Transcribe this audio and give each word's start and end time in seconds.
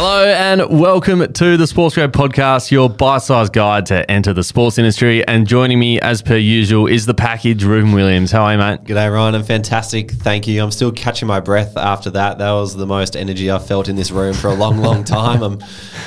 Hello 0.00 0.24
and 0.24 0.78
welcome 0.78 1.32
to 1.32 1.56
the 1.56 1.66
Sports 1.66 1.96
Grad 1.96 2.12
Podcast, 2.12 2.70
your 2.70 2.88
bite-sized 2.88 3.52
guide 3.52 3.86
to 3.86 4.08
enter 4.08 4.32
the 4.32 4.44
sports 4.44 4.78
industry. 4.78 5.26
And 5.26 5.44
joining 5.44 5.80
me, 5.80 6.00
as 6.00 6.22
per 6.22 6.36
usual, 6.36 6.86
is 6.86 7.04
the 7.04 7.14
package, 7.14 7.64
Reuben 7.64 7.90
Williams. 7.90 8.30
How 8.30 8.44
are 8.44 8.52
you, 8.52 8.58
mate? 8.58 8.84
G'day, 8.84 9.12
Ryan. 9.12 9.34
I'm 9.34 9.42
fantastic. 9.42 10.12
Thank 10.12 10.46
you. 10.46 10.62
I'm 10.62 10.70
still 10.70 10.92
catching 10.92 11.26
my 11.26 11.40
breath 11.40 11.76
after 11.76 12.10
that. 12.10 12.38
That 12.38 12.52
was 12.52 12.76
the 12.76 12.86
most 12.86 13.16
energy 13.16 13.50
I've 13.50 13.66
felt 13.66 13.88
in 13.88 13.96
this 13.96 14.12
room 14.12 14.34
for 14.34 14.46
a 14.46 14.54
long, 14.54 14.78
long 14.78 15.02
time. 15.18 15.42
I'm 15.42 15.58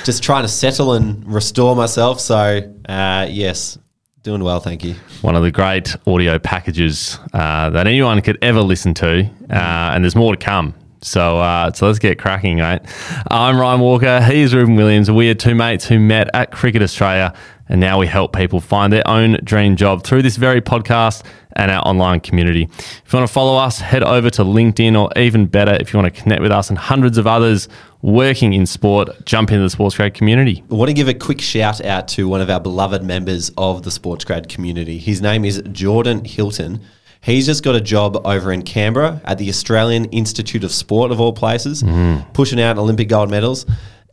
just 0.04 0.22
trying 0.22 0.44
to 0.44 0.48
settle 0.48 0.94
and 0.94 1.30
restore 1.30 1.76
myself. 1.76 2.18
So, 2.18 2.74
uh, 2.88 3.26
yes, 3.28 3.76
doing 4.22 4.42
well. 4.42 4.60
Thank 4.60 4.84
you. 4.84 4.94
One 5.20 5.36
of 5.36 5.42
the 5.42 5.50
great 5.50 5.94
audio 6.06 6.38
packages 6.38 7.18
uh, 7.34 7.68
that 7.68 7.86
anyone 7.86 8.22
could 8.22 8.38
ever 8.40 8.62
listen 8.62 8.94
to, 8.94 9.26
uh, 9.50 9.92
and 9.92 10.02
there's 10.02 10.16
more 10.16 10.34
to 10.34 10.42
come. 10.42 10.72
So, 11.02 11.38
uh, 11.38 11.72
so 11.72 11.88
let's 11.88 11.98
get 11.98 12.18
cracking, 12.18 12.58
mate. 12.58 12.80
I'm 13.28 13.58
Ryan 13.58 13.80
Walker. 13.80 14.20
He 14.22 14.42
is 14.42 14.54
Reuben 14.54 14.76
Williams. 14.76 15.10
We 15.10 15.28
are 15.30 15.34
two 15.34 15.54
mates 15.54 15.84
who 15.84 15.98
met 15.98 16.30
at 16.32 16.52
Cricket 16.52 16.80
Australia, 16.80 17.34
and 17.68 17.80
now 17.80 17.98
we 17.98 18.06
help 18.06 18.36
people 18.36 18.60
find 18.60 18.92
their 18.92 19.06
own 19.08 19.38
dream 19.42 19.74
job 19.74 20.04
through 20.04 20.22
this 20.22 20.36
very 20.36 20.60
podcast 20.60 21.24
and 21.54 21.72
our 21.72 21.82
online 21.84 22.20
community. 22.20 22.68
If 22.78 23.12
you 23.12 23.18
want 23.18 23.28
to 23.28 23.32
follow 23.32 23.56
us, 23.56 23.80
head 23.80 24.04
over 24.04 24.30
to 24.30 24.44
LinkedIn, 24.44 24.96
or 24.96 25.10
even 25.18 25.46
better, 25.46 25.72
if 25.72 25.92
you 25.92 25.98
want 25.98 26.14
to 26.14 26.22
connect 26.22 26.40
with 26.40 26.52
us 26.52 26.70
and 26.70 26.78
hundreds 26.78 27.18
of 27.18 27.26
others 27.26 27.68
working 28.02 28.52
in 28.52 28.64
sport, 28.64 29.10
jump 29.24 29.50
into 29.50 29.64
the 29.64 29.70
Sports 29.70 29.96
Grad 29.96 30.14
community. 30.14 30.62
I 30.70 30.74
want 30.74 30.88
to 30.88 30.94
give 30.94 31.08
a 31.08 31.14
quick 31.14 31.40
shout 31.40 31.84
out 31.84 32.06
to 32.08 32.28
one 32.28 32.40
of 32.40 32.48
our 32.48 32.60
beloved 32.60 33.02
members 33.02 33.50
of 33.58 33.82
the 33.82 33.90
Sports 33.90 34.24
Grad 34.24 34.48
community. 34.48 34.98
His 34.98 35.20
name 35.20 35.44
is 35.44 35.62
Jordan 35.72 36.24
Hilton. 36.24 36.80
He's 37.22 37.46
just 37.46 37.62
got 37.62 37.76
a 37.76 37.80
job 37.80 38.26
over 38.26 38.52
in 38.52 38.62
Canberra 38.62 39.20
at 39.24 39.38
the 39.38 39.48
Australian 39.48 40.06
Institute 40.06 40.64
of 40.64 40.72
Sport, 40.72 41.12
of 41.12 41.20
all 41.20 41.32
places, 41.32 41.82
mm-hmm. 41.82 42.28
pushing 42.32 42.60
out 42.60 42.78
Olympic 42.78 43.08
gold 43.08 43.30
medals 43.30 43.64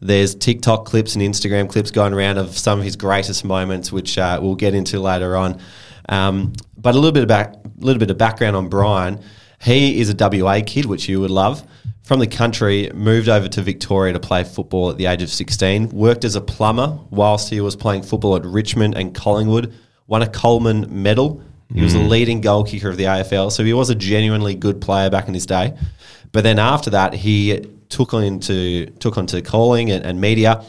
There's 0.00 0.34
TikTok 0.34 0.84
clips 0.84 1.14
and 1.14 1.22
Instagram 1.22 1.68
clips 1.68 1.90
going 1.90 2.12
around 2.12 2.38
of 2.38 2.56
some 2.56 2.78
of 2.78 2.84
his 2.84 2.96
greatest 2.96 3.44
moments, 3.44 3.92
which 3.92 4.16
uh, 4.16 4.38
we'll 4.42 4.54
get 4.54 4.74
into 4.74 5.00
later 5.00 5.36
on. 5.36 5.60
Um, 6.08 6.52
but 6.76 6.94
a 6.94 6.98
little 6.98 7.12
bit 7.12 7.24
about, 7.24 7.54
a 7.54 7.70
little 7.78 8.00
bit 8.00 8.10
of 8.10 8.18
background 8.18 8.56
on 8.56 8.68
Brian. 8.68 9.20
He 9.60 10.00
is 10.00 10.10
a 10.10 10.16
WA 10.18 10.60
kid, 10.66 10.86
which 10.86 11.08
you 11.08 11.20
would 11.20 11.30
love. 11.30 11.64
From 12.02 12.18
the 12.18 12.26
country, 12.26 12.90
moved 12.92 13.28
over 13.28 13.46
to 13.48 13.62
Victoria 13.62 14.12
to 14.12 14.20
play 14.20 14.42
football 14.42 14.90
at 14.90 14.96
the 14.96 15.06
age 15.06 15.22
of 15.22 15.30
16. 15.30 15.90
Worked 15.90 16.24
as 16.24 16.34
a 16.34 16.40
plumber 16.40 16.98
whilst 17.10 17.48
he 17.48 17.60
was 17.60 17.76
playing 17.76 18.02
football 18.02 18.34
at 18.34 18.44
Richmond 18.44 18.96
and 18.96 19.14
Collingwood. 19.14 19.72
Won 20.08 20.22
a 20.22 20.28
Coleman 20.28 21.02
medal. 21.02 21.42
He 21.72 21.80
was 21.80 21.94
the 21.94 22.00
leading 22.00 22.42
goal 22.42 22.64
kicker 22.64 22.90
of 22.90 22.98
the 22.98 23.04
AFL, 23.04 23.50
so 23.50 23.64
he 23.64 23.72
was 23.72 23.88
a 23.88 23.94
genuinely 23.94 24.54
good 24.54 24.78
player 24.80 25.08
back 25.08 25.26
in 25.26 25.32
his 25.32 25.46
day. 25.46 25.74
But 26.30 26.44
then 26.44 26.58
after 26.58 26.90
that, 26.90 27.14
he 27.14 27.66
took 27.88 28.12
on 28.12 28.24
into 28.24 28.86
took 28.98 29.16
on 29.16 29.26
to 29.28 29.40
calling 29.40 29.90
and, 29.90 30.04
and 30.04 30.20
media. 30.20 30.64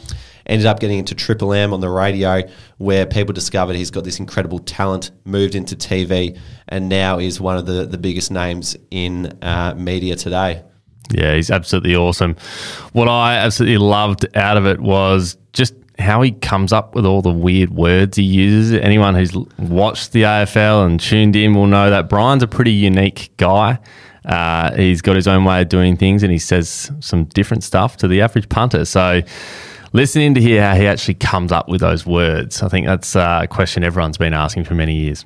Ended 0.46 0.66
up 0.66 0.80
getting 0.80 0.98
into 0.98 1.14
Triple 1.14 1.52
M 1.52 1.74
on 1.74 1.80
the 1.80 1.90
radio, 1.90 2.42
where 2.78 3.04
people 3.04 3.34
discovered 3.34 3.76
he's 3.76 3.90
got 3.90 4.04
this 4.04 4.18
incredible 4.18 4.60
talent. 4.60 5.10
Moved 5.26 5.54
into 5.54 5.76
TV, 5.76 6.38
and 6.68 6.88
now 6.88 7.18
is 7.18 7.38
one 7.38 7.58
of 7.58 7.66
the 7.66 7.84
the 7.84 7.98
biggest 7.98 8.30
names 8.30 8.76
in 8.90 9.38
uh, 9.42 9.74
media 9.76 10.16
today. 10.16 10.62
Yeah, 11.10 11.34
he's 11.34 11.50
absolutely 11.50 11.94
awesome. 11.96 12.36
What 12.92 13.08
I 13.08 13.36
absolutely 13.36 13.78
loved 13.78 14.26
out 14.36 14.56
of 14.56 14.66
it 14.66 14.80
was 14.80 15.36
just 15.52 15.74
how 15.98 16.22
he 16.22 16.32
comes 16.32 16.72
up 16.72 16.94
with 16.94 17.06
all 17.06 17.22
the 17.22 17.30
weird 17.30 17.70
words 17.70 18.16
he 18.16 18.24
uses. 18.24 18.72
Anyone 18.72 19.14
who's 19.14 19.34
watched 19.58 20.12
the 20.12 20.22
AFL 20.22 20.86
and 20.86 20.98
tuned 20.98 21.36
in 21.36 21.54
will 21.54 21.66
know 21.66 21.90
that 21.90 22.08
Brian's 22.08 22.42
a 22.42 22.48
pretty 22.48 22.72
unique 22.72 23.30
guy. 23.36 23.78
Uh, 24.24 24.74
he's 24.74 25.02
got 25.02 25.16
his 25.16 25.28
own 25.28 25.44
way 25.44 25.60
of 25.62 25.68
doing 25.68 25.96
things 25.96 26.22
and 26.22 26.32
he 26.32 26.38
says 26.38 26.90
some 27.00 27.24
different 27.24 27.62
stuff 27.62 27.96
to 27.98 28.08
the 28.08 28.22
average 28.22 28.48
punter. 28.48 28.84
So, 28.84 29.20
listening 29.94 30.34
to 30.34 30.40
hear 30.40 30.60
how 30.60 30.74
he 30.74 30.88
actually 30.88 31.14
comes 31.14 31.52
up 31.52 31.68
with 31.68 31.80
those 31.80 32.04
words, 32.04 32.62
I 32.62 32.68
think 32.68 32.84
that's 32.84 33.14
uh, 33.14 33.40
a 33.44 33.46
question 33.46 33.84
everyone's 33.84 34.18
been 34.18 34.34
asking 34.34 34.64
for 34.64 34.74
many 34.74 34.92
years. 34.92 35.24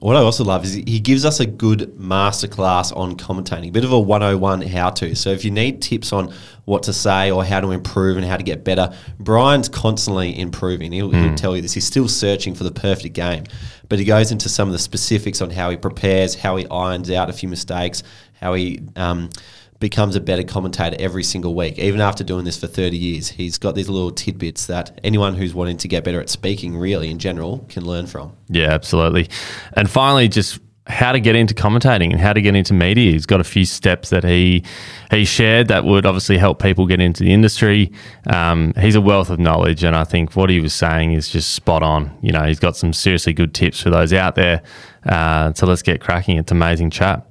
What 0.00 0.14
I 0.16 0.20
also 0.20 0.44
love 0.44 0.64
is 0.64 0.74
he 0.74 1.00
gives 1.00 1.24
us 1.24 1.40
a 1.40 1.46
good 1.46 1.96
masterclass 1.98 2.96
on 2.96 3.16
commentating, 3.16 3.68
a 3.68 3.72
bit 3.72 3.84
of 3.84 3.92
a 3.92 3.98
101 3.98 4.62
how 4.62 4.90
to. 4.90 5.16
So 5.16 5.30
if 5.30 5.44
you 5.44 5.50
need 5.50 5.82
tips 5.82 6.12
on 6.12 6.32
what 6.66 6.84
to 6.84 6.92
say 6.92 7.32
or 7.32 7.44
how 7.44 7.60
to 7.60 7.72
improve 7.72 8.16
and 8.16 8.24
how 8.24 8.36
to 8.36 8.44
get 8.44 8.62
better, 8.62 8.94
Brian's 9.18 9.68
constantly 9.68 10.38
improving. 10.38 10.92
He'll, 10.92 11.10
he'll 11.10 11.34
tell 11.34 11.56
you 11.56 11.62
this. 11.62 11.72
He's 11.72 11.86
still 11.86 12.08
searching 12.08 12.54
for 12.54 12.62
the 12.62 12.70
perfect 12.70 13.14
game, 13.14 13.44
but 13.88 13.98
he 13.98 14.04
goes 14.04 14.30
into 14.30 14.48
some 14.48 14.68
of 14.68 14.72
the 14.72 14.78
specifics 14.78 15.40
on 15.40 15.50
how 15.50 15.68
he 15.70 15.76
prepares, 15.76 16.36
how 16.36 16.56
he 16.56 16.66
irons 16.68 17.10
out 17.10 17.28
a 17.28 17.32
few 17.32 17.48
mistakes, 17.48 18.04
how 18.40 18.54
he 18.54 18.82
um, 18.94 19.30
becomes 19.78 20.16
a 20.16 20.20
better 20.20 20.42
commentator 20.42 20.96
every 20.98 21.22
single 21.22 21.54
week. 21.54 21.78
Even 21.78 22.00
after 22.00 22.24
doing 22.24 22.44
this 22.44 22.58
for 22.58 22.66
30 22.66 22.96
years, 22.96 23.28
he's 23.28 23.58
got 23.58 23.74
these 23.74 23.88
little 23.88 24.10
tidbits 24.10 24.66
that 24.66 24.98
anyone 25.04 25.34
who's 25.34 25.54
wanting 25.54 25.76
to 25.78 25.88
get 25.88 26.04
better 26.04 26.20
at 26.20 26.28
speaking, 26.28 26.76
really 26.76 27.10
in 27.10 27.18
general, 27.18 27.66
can 27.68 27.84
learn 27.84 28.06
from. 28.06 28.36
Yeah, 28.48 28.72
absolutely. 28.72 29.28
And 29.74 29.90
finally, 29.90 30.28
just 30.28 30.60
how 30.88 31.10
to 31.10 31.18
get 31.18 31.34
into 31.34 31.52
commentating 31.52 32.12
and 32.12 32.20
how 32.20 32.32
to 32.32 32.40
get 32.40 32.54
into 32.54 32.72
media. 32.72 33.10
He's 33.10 33.26
got 33.26 33.40
a 33.40 33.44
few 33.44 33.64
steps 33.64 34.10
that 34.10 34.22
he 34.22 34.62
he 35.10 35.24
shared 35.24 35.68
that 35.68 35.84
would 35.84 36.06
obviously 36.06 36.38
help 36.38 36.62
people 36.62 36.86
get 36.86 37.00
into 37.00 37.24
the 37.24 37.32
industry. 37.32 37.92
Um, 38.26 38.72
he's 38.78 38.94
a 38.94 39.00
wealth 39.00 39.30
of 39.30 39.38
knowledge, 39.38 39.82
and 39.82 39.96
I 39.96 40.04
think 40.04 40.36
what 40.36 40.48
he 40.48 40.60
was 40.60 40.74
saying 40.74 41.12
is 41.12 41.28
just 41.28 41.52
spot 41.52 41.82
on. 41.82 42.16
You 42.22 42.32
know, 42.32 42.42
he's 42.44 42.60
got 42.60 42.76
some 42.76 42.92
seriously 42.92 43.32
good 43.32 43.52
tips 43.52 43.80
for 43.80 43.90
those 43.90 44.12
out 44.12 44.36
there. 44.36 44.62
Uh, 45.04 45.52
so 45.54 45.66
let's 45.66 45.82
get 45.82 46.00
cracking. 46.00 46.36
It's 46.38 46.52
amazing 46.52 46.90
chat. 46.90 47.26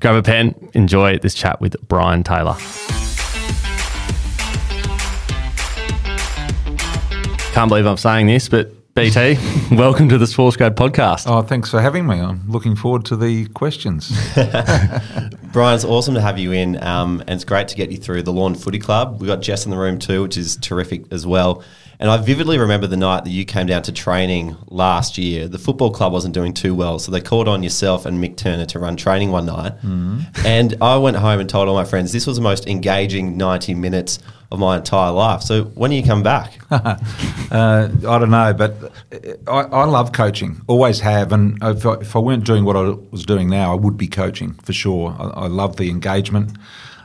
Grab 0.00 0.14
a 0.16 0.22
pen, 0.22 0.54
enjoy 0.74 1.18
this 1.18 1.34
chat 1.34 1.60
with 1.60 1.76
Brian 1.88 2.22
Taylor. 2.22 2.56
Can't 7.52 7.68
believe 7.68 7.86
I'm 7.86 7.96
saying 7.96 8.26
this, 8.26 8.48
but 8.48 8.72
BT, 8.94 9.38
welcome 9.72 10.08
to 10.08 10.16
the 10.16 10.26
Sports 10.26 10.56
Grad 10.56 10.74
podcast. 10.74 11.24
Oh, 11.26 11.42
thanks 11.42 11.70
for 11.70 11.82
having 11.82 12.06
me. 12.06 12.18
I'm 12.18 12.50
looking 12.50 12.74
forward 12.74 13.04
to 13.06 13.16
the 13.16 13.46
questions. 13.48 14.10
Brian, 15.52 15.74
it's 15.74 15.84
awesome 15.84 16.14
to 16.14 16.20
have 16.20 16.38
you 16.38 16.52
in, 16.52 16.82
um, 16.82 17.20
and 17.20 17.30
it's 17.30 17.44
great 17.44 17.68
to 17.68 17.76
get 17.76 17.90
you 17.90 17.98
through 17.98 18.22
the 18.22 18.32
Lorne 18.32 18.54
Footy 18.54 18.78
Club. 18.78 19.20
We've 19.20 19.28
got 19.28 19.42
Jess 19.42 19.66
in 19.66 19.70
the 19.70 19.76
room 19.76 19.98
too, 19.98 20.22
which 20.22 20.38
is 20.38 20.56
terrific 20.56 21.12
as 21.12 21.26
well. 21.26 21.62
And 21.98 22.10
I 22.10 22.18
vividly 22.18 22.58
remember 22.58 22.86
the 22.86 22.96
night 22.96 23.24
that 23.24 23.30
you 23.30 23.44
came 23.44 23.66
down 23.66 23.82
to 23.82 23.92
training 23.92 24.56
last 24.68 25.16
year. 25.16 25.48
The 25.48 25.58
football 25.58 25.90
club 25.90 26.12
wasn't 26.12 26.34
doing 26.34 26.52
too 26.52 26.74
well, 26.74 26.98
so 26.98 27.10
they 27.10 27.20
called 27.20 27.48
on 27.48 27.62
yourself 27.62 28.04
and 28.04 28.22
Mick 28.22 28.36
Turner 28.36 28.66
to 28.66 28.78
run 28.78 28.96
training 28.96 29.30
one 29.30 29.46
night. 29.46 29.72
And 30.44 30.76
I 30.82 30.96
went 30.98 31.16
home 31.16 31.40
and 31.40 31.48
told 31.48 31.68
all 31.68 31.74
my 31.74 31.84
friends 31.84 32.12
this 32.12 32.26
was 32.26 32.36
the 32.36 32.42
most 32.42 32.66
engaging 32.66 33.36
90 33.36 33.74
minutes 33.74 34.18
of 34.52 34.58
my 34.58 34.76
entire 34.76 35.10
life. 35.10 35.42
So 35.42 35.64
when 35.64 35.90
are 35.90 35.94
you 35.94 36.04
come 36.04 36.22
back? 36.22 36.58
Uh, 37.48 37.88
I 38.08 38.18
don't 38.18 38.30
know, 38.30 38.52
but 38.52 38.74
I, 39.46 39.60
I 39.60 39.84
love 39.84 40.12
coaching, 40.12 40.60
always 40.66 40.98
have. 40.98 41.30
And 41.30 41.56
if 41.62 41.86
I, 41.86 41.94
if 41.94 42.16
I 42.16 42.18
weren't 42.18 42.44
doing 42.44 42.64
what 42.64 42.74
I 42.74 42.82
was 43.12 43.24
doing 43.24 43.48
now, 43.48 43.70
I 43.70 43.76
would 43.76 43.96
be 43.96 44.08
coaching 44.08 44.54
for 44.64 44.72
sure. 44.72 45.14
I, 45.16 45.44
I 45.44 45.46
love 45.46 45.76
the 45.76 45.88
engagement. 45.88 46.58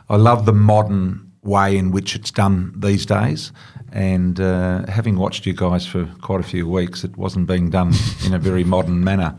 I 0.09 0.15
love 0.15 0.47
the 0.47 0.51
modern 0.53 1.31
way 1.43 1.77
in 1.77 1.91
which 1.91 2.15
it's 2.15 2.31
done 2.31 2.73
these 2.75 3.05
days. 3.05 3.51
And 3.91 4.39
uh, 4.39 4.85
having 4.87 5.17
watched 5.17 5.45
you 5.45 5.53
guys 5.53 5.85
for 5.85 6.05
quite 6.21 6.39
a 6.39 6.43
few 6.43 6.67
weeks, 6.67 7.03
it 7.03 7.17
wasn't 7.17 7.47
being 7.47 7.69
done 7.69 7.93
in 8.25 8.33
a 8.33 8.39
very 8.39 8.63
modern 8.63 9.03
manner. 9.09 9.35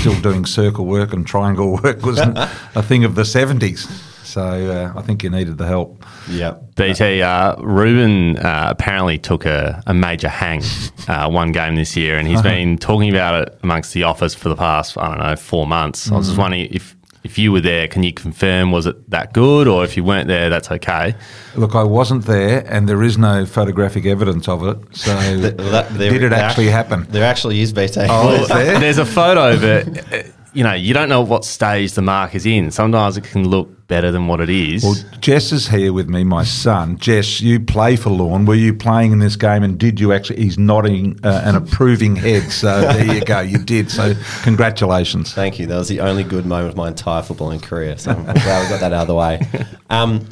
Still 0.00 0.20
doing 0.20 0.44
circle 0.44 0.86
work 0.86 1.12
and 1.12 1.26
triangle 1.26 1.78
work 1.82 2.02
was 2.02 2.18
a 2.74 2.82
thing 2.82 3.04
of 3.04 3.14
the 3.16 3.22
70s. 3.22 3.90
So 4.24 4.42
uh, 4.42 4.98
I 4.98 5.02
think 5.02 5.22
you 5.22 5.30
needed 5.30 5.56
the 5.56 5.66
help. 5.66 6.04
yeah. 6.28 6.56
BT, 6.74 7.22
uh, 7.22 7.56
Ruben 7.62 8.36
uh, 8.36 8.66
apparently 8.70 9.16
took 9.18 9.46
a, 9.46 9.82
a 9.86 9.94
major 9.94 10.28
hang 10.28 10.62
uh, 11.08 11.30
one 11.30 11.52
game 11.52 11.76
this 11.76 11.96
year, 11.96 12.18
and 12.18 12.28
he's 12.28 12.42
been 12.42 12.76
talking 12.76 13.08
about 13.08 13.42
it 13.48 13.58
amongst 13.62 13.94
the 13.94 14.02
office 14.02 14.34
for 14.34 14.50
the 14.50 14.56
past, 14.56 14.98
I 14.98 15.08
don't 15.08 15.20
know, 15.26 15.36
four 15.36 15.66
months. 15.66 16.10
I 16.10 16.16
was 16.16 16.26
just 16.26 16.38
wondering 16.38 16.68
if, 16.70 16.95
if 17.26 17.36
you 17.38 17.50
were 17.52 17.60
there, 17.60 17.88
can 17.88 18.02
you 18.02 18.12
confirm 18.12 18.70
was 18.70 18.86
it 18.86 19.10
that 19.10 19.32
good, 19.32 19.66
or 19.68 19.84
if 19.84 19.96
you 19.96 20.04
weren't 20.04 20.28
there, 20.28 20.48
that's 20.48 20.70
okay? 20.70 21.14
Look, 21.56 21.74
I 21.74 21.82
wasn't 21.82 22.24
there, 22.24 22.64
and 22.72 22.88
there 22.88 23.02
is 23.02 23.18
no 23.18 23.44
photographic 23.44 24.06
evidence 24.06 24.48
of 24.48 24.64
it. 24.64 24.78
So, 24.96 25.12
Th- 25.20 25.54
well, 25.56 25.70
that- 25.72 25.90
there- 25.98 26.12
did 26.12 26.22
it 26.22 26.32
actually 26.32 26.68
happen? 26.68 27.06
There 27.10 27.24
actually 27.24 27.60
is, 27.60 27.72
BT. 27.72 28.06
Oh, 28.08 28.46
there? 28.46 28.78
There's 28.78 28.98
a 28.98 29.04
photo, 29.04 29.58
but 29.60 30.26
you 30.56 30.64
know 30.64 30.72
you 30.72 30.94
don't 30.94 31.10
know 31.10 31.20
what 31.20 31.44
stage 31.44 31.92
the 31.92 32.02
mark 32.02 32.34
is 32.34 32.46
in. 32.46 32.70
Sometimes 32.70 33.18
it 33.18 33.24
can 33.24 33.46
look 33.46 33.86
better 33.88 34.10
than 34.10 34.26
what 34.26 34.40
it 34.40 34.48
is. 34.48 34.82
Well, 34.82 34.96
Jess 35.20 35.52
is 35.52 35.68
here 35.68 35.92
with 35.92 36.08
me, 36.08 36.24
my 36.24 36.44
son. 36.44 36.96
Jess, 36.96 37.42
you 37.42 37.60
play 37.60 37.94
for 37.96 38.08
Lorne. 38.08 38.46
Were 38.46 38.54
you 38.54 38.72
playing 38.72 39.12
in 39.12 39.18
this 39.18 39.36
game, 39.36 39.62
and 39.62 39.78
did 39.78 40.00
you 40.00 40.14
actually? 40.14 40.42
He's 40.42 40.58
nodding 40.58 41.20
uh, 41.22 41.42
an 41.44 41.56
approving 41.56 42.16
head. 42.16 42.50
So 42.50 42.80
there 42.92 43.16
you 43.16 43.20
go, 43.20 43.40
you 43.40 43.58
did. 43.58 43.90
So 43.90 44.14
congratulations. 44.44 45.34
Thank 45.34 45.58
you. 45.58 45.66
That 45.66 45.76
was 45.76 45.88
the 45.88 46.00
only 46.00 46.24
good 46.24 46.46
moment 46.46 46.70
of 46.70 46.76
my 46.76 46.88
entire 46.88 47.22
footballing 47.22 47.62
career. 47.62 47.98
So 47.98 48.12
I'm 48.12 48.24
glad 48.24 48.62
we 48.62 48.70
got 48.70 48.80
that 48.80 48.94
out 48.94 49.02
of 49.02 49.08
the 49.08 49.14
way. 49.14 49.42
Um, 49.90 50.26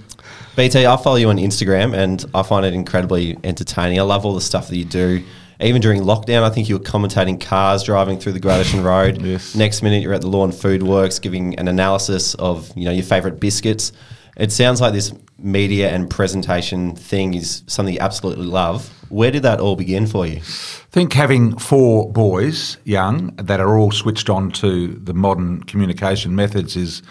BT, 0.57 0.87
I 0.87 0.97
follow 0.97 1.17
you 1.17 1.29
on 1.29 1.37
Instagram 1.37 1.95
and 1.95 2.25
I 2.35 2.43
find 2.43 2.65
it 2.65 2.73
incredibly 2.73 3.37
entertaining. 3.45 3.99
I 3.99 4.03
love 4.03 4.25
all 4.25 4.35
the 4.35 4.41
stuff 4.41 4.69
that 4.69 4.77
you 4.77 4.85
do. 4.85 5.23
Even 5.61 5.81
during 5.81 6.03
lockdown, 6.03 6.43
I 6.43 6.51
think 6.51 6.69
you 6.69 6.77
were 6.79 6.85
commentating 6.85 7.41
cars 7.41 7.85
driving 7.85 8.19
through 8.19 8.33
the 8.33 8.41
Great 8.41 8.59
Ocean 8.59 8.83
Road. 8.83 9.23
Yes. 9.25 9.55
Next 9.55 9.83
minute, 9.83 10.03
you're 10.03 10.13
at 10.13 10.21
the 10.21 10.29
Lorne 10.29 10.53
Food 10.53 10.83
Works 10.83 11.19
giving 11.19 11.59
an 11.59 11.67
analysis 11.67 12.35
of 12.35 12.71
you 12.77 12.85
know 12.85 12.91
your 12.91 13.05
favourite 13.05 13.41
biscuits. 13.41 13.93
It 14.37 14.53
sounds 14.53 14.81
like 14.81 14.93
this 14.93 15.13
media 15.39 15.91
and 15.91 16.11
presentation 16.11 16.95
thing 16.95 17.35
is 17.35 17.63
something 17.67 17.95
you 17.95 18.01
absolutely 18.01 18.47
love. 18.47 18.89
Where 19.09 19.31
did 19.31 19.43
that 19.45 19.61
all 19.61 19.77
begin 19.77 20.07
for 20.07 20.27
you? 20.27 20.39
I 20.39 20.91
think 20.91 21.13
having 21.13 21.57
four 21.59 22.11
boys, 22.13 22.77
young, 22.85 23.35
that 23.37 23.61
are 23.61 23.77
all 23.77 23.93
switched 23.93 24.29
on 24.29 24.51
to 24.53 24.89
the 24.89 25.15
modern 25.15 25.63
communication 25.63 26.35
methods 26.35 26.77
is 26.77 27.03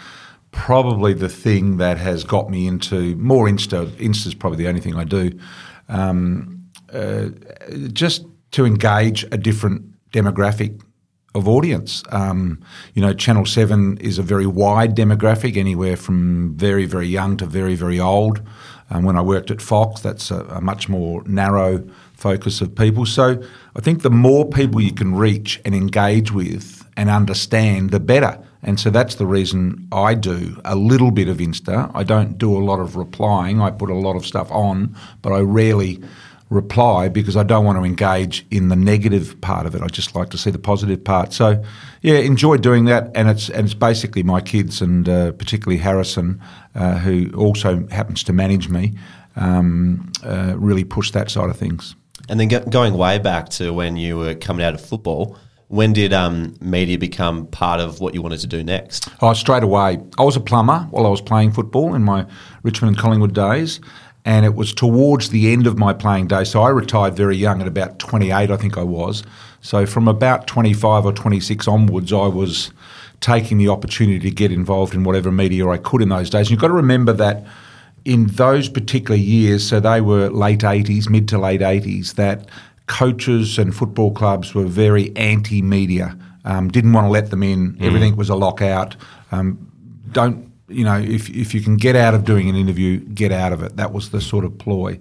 probably 0.50 1.14
the 1.14 1.28
thing 1.28 1.78
that 1.78 1.98
has 1.98 2.22
got 2.24 2.50
me 2.50 2.66
into 2.66 3.16
more 3.16 3.46
Insta. 3.46 3.98
Insta's 3.98 4.34
probably 4.34 4.58
the 4.58 4.68
only 4.68 4.80
thing 4.80 4.94
I 4.94 5.04
do. 5.04 5.38
Um, 5.88 6.64
uh, 6.92 7.28
just 7.92 8.24
to 8.54 8.64
engage 8.64 9.24
a 9.32 9.36
different 9.36 9.82
demographic 10.12 10.80
of 11.34 11.48
audience. 11.48 12.04
Um, 12.10 12.62
you 12.94 13.02
know, 13.02 13.12
Channel 13.12 13.46
7 13.46 13.98
is 13.98 14.16
a 14.16 14.22
very 14.22 14.46
wide 14.46 14.94
demographic, 14.94 15.56
anywhere 15.56 15.96
from 15.96 16.54
very, 16.56 16.86
very 16.86 17.08
young 17.08 17.36
to 17.38 17.46
very, 17.46 17.74
very 17.74 17.98
old. 17.98 18.40
Um, 18.90 19.02
when 19.02 19.16
I 19.16 19.22
worked 19.22 19.50
at 19.50 19.60
Fox, 19.60 20.02
that's 20.02 20.30
a, 20.30 20.44
a 20.44 20.60
much 20.60 20.88
more 20.88 21.24
narrow 21.26 21.84
focus 22.12 22.60
of 22.60 22.76
people. 22.76 23.06
So 23.06 23.42
I 23.74 23.80
think 23.80 24.02
the 24.02 24.10
more 24.10 24.48
people 24.48 24.80
you 24.80 24.92
can 24.92 25.16
reach 25.16 25.60
and 25.64 25.74
engage 25.74 26.30
with 26.30 26.86
and 26.96 27.10
understand, 27.10 27.90
the 27.90 27.98
better. 27.98 28.38
And 28.62 28.78
so 28.78 28.90
that's 28.90 29.16
the 29.16 29.26
reason 29.26 29.88
I 29.90 30.14
do 30.14 30.60
a 30.64 30.76
little 30.76 31.10
bit 31.10 31.26
of 31.26 31.38
Insta. 31.38 31.90
I 31.92 32.04
don't 32.04 32.38
do 32.38 32.56
a 32.56 32.62
lot 32.62 32.78
of 32.78 32.94
replying. 32.94 33.60
I 33.60 33.72
put 33.72 33.90
a 33.90 33.94
lot 33.94 34.14
of 34.14 34.24
stuff 34.24 34.48
on, 34.52 34.94
but 35.22 35.32
I 35.32 35.40
rarely 35.40 36.00
reply 36.54 37.08
because 37.08 37.36
I 37.36 37.42
don't 37.42 37.64
want 37.64 37.78
to 37.78 37.84
engage 37.84 38.46
in 38.50 38.68
the 38.68 38.76
negative 38.76 39.38
part 39.40 39.66
of 39.66 39.74
it. 39.74 39.82
I 39.82 39.88
just 39.88 40.14
like 40.14 40.30
to 40.30 40.38
see 40.38 40.50
the 40.50 40.58
positive 40.58 41.02
part. 41.02 41.32
So, 41.32 41.62
yeah, 42.02 42.18
enjoy 42.18 42.58
doing 42.58 42.84
that, 42.86 43.10
and 43.14 43.28
it's 43.28 43.50
and 43.50 43.66
it's 43.66 43.74
basically 43.74 44.22
my 44.22 44.40
kids 44.40 44.80
and 44.80 45.08
uh, 45.08 45.32
particularly 45.32 45.78
Harrison, 45.78 46.40
uh, 46.74 46.98
who 46.98 47.30
also 47.36 47.86
happens 47.88 48.22
to 48.24 48.32
manage 48.32 48.68
me, 48.68 48.94
um, 49.36 50.10
uh, 50.22 50.54
really 50.56 50.84
push 50.84 51.10
that 51.10 51.30
side 51.30 51.50
of 51.50 51.56
things. 51.56 51.96
And 52.28 52.40
then 52.40 52.48
go- 52.48 52.64
going 52.64 52.94
way 52.94 53.18
back 53.18 53.50
to 53.50 53.72
when 53.72 53.96
you 53.96 54.16
were 54.16 54.34
coming 54.34 54.64
out 54.64 54.74
of 54.74 54.80
football, 54.80 55.36
when 55.68 55.92
did 55.92 56.12
um, 56.12 56.54
media 56.60 56.98
become 56.98 57.46
part 57.48 57.80
of 57.80 58.00
what 58.00 58.14
you 58.14 58.22
wanted 58.22 58.40
to 58.40 58.46
do 58.46 58.62
next? 58.62 59.08
Oh, 59.20 59.32
straight 59.32 59.62
away. 59.62 59.98
I 60.18 60.22
was 60.22 60.36
a 60.36 60.40
plumber 60.40 60.86
while 60.90 61.06
I 61.06 61.08
was 61.08 61.20
playing 61.20 61.52
football 61.52 61.94
in 61.94 62.02
my 62.02 62.26
Richmond 62.62 62.94
and 62.94 62.98
Collingwood 62.98 63.34
days. 63.34 63.80
And 64.24 64.46
it 64.46 64.54
was 64.54 64.72
towards 64.72 65.30
the 65.30 65.52
end 65.52 65.66
of 65.66 65.76
my 65.76 65.92
playing 65.92 66.28
day. 66.28 66.44
So 66.44 66.62
I 66.62 66.70
retired 66.70 67.14
very 67.14 67.36
young 67.36 67.60
at 67.60 67.66
about 67.66 67.98
28, 67.98 68.50
I 68.50 68.56
think 68.56 68.78
I 68.78 68.82
was. 68.82 69.22
So 69.60 69.84
from 69.84 70.08
about 70.08 70.46
25 70.46 71.04
or 71.04 71.12
26 71.12 71.68
onwards, 71.68 72.12
I 72.12 72.26
was 72.26 72.70
taking 73.20 73.58
the 73.58 73.68
opportunity 73.68 74.18
to 74.18 74.30
get 74.30 74.52
involved 74.52 74.94
in 74.94 75.04
whatever 75.04 75.30
media 75.30 75.68
I 75.68 75.78
could 75.78 76.02
in 76.02 76.08
those 76.08 76.30
days. 76.30 76.46
And 76.46 76.50
you've 76.50 76.60
got 76.60 76.68
to 76.68 76.74
remember 76.74 77.12
that 77.14 77.44
in 78.04 78.26
those 78.26 78.68
particular 78.68 79.16
years, 79.16 79.66
so 79.66 79.80
they 79.80 80.00
were 80.00 80.28
late 80.28 80.60
80s, 80.60 81.08
mid 81.08 81.28
to 81.28 81.38
late 81.38 81.60
80s, 81.60 82.14
that 82.14 82.46
coaches 82.86 83.58
and 83.58 83.74
football 83.74 84.12
clubs 84.12 84.54
were 84.54 84.66
very 84.66 85.14
anti 85.16 85.62
media, 85.62 86.16
um, 86.44 86.68
didn't 86.68 86.92
want 86.92 87.06
to 87.06 87.10
let 87.10 87.30
them 87.30 87.42
in, 87.42 87.78
everything 87.80 88.16
was 88.16 88.28
a 88.28 88.34
lockout. 88.34 88.96
Um, 89.32 89.70
don't, 90.12 90.52
you 90.68 90.84
know, 90.84 90.98
if, 90.98 91.28
if 91.30 91.54
you 91.54 91.60
can 91.60 91.76
get 91.76 91.96
out 91.96 92.14
of 92.14 92.24
doing 92.24 92.48
an 92.48 92.56
interview, 92.56 92.98
get 92.98 93.32
out 93.32 93.52
of 93.52 93.62
it. 93.62 93.76
That 93.76 93.92
was 93.92 94.10
the 94.10 94.20
sort 94.20 94.44
of 94.44 94.56
ploy. 94.58 94.98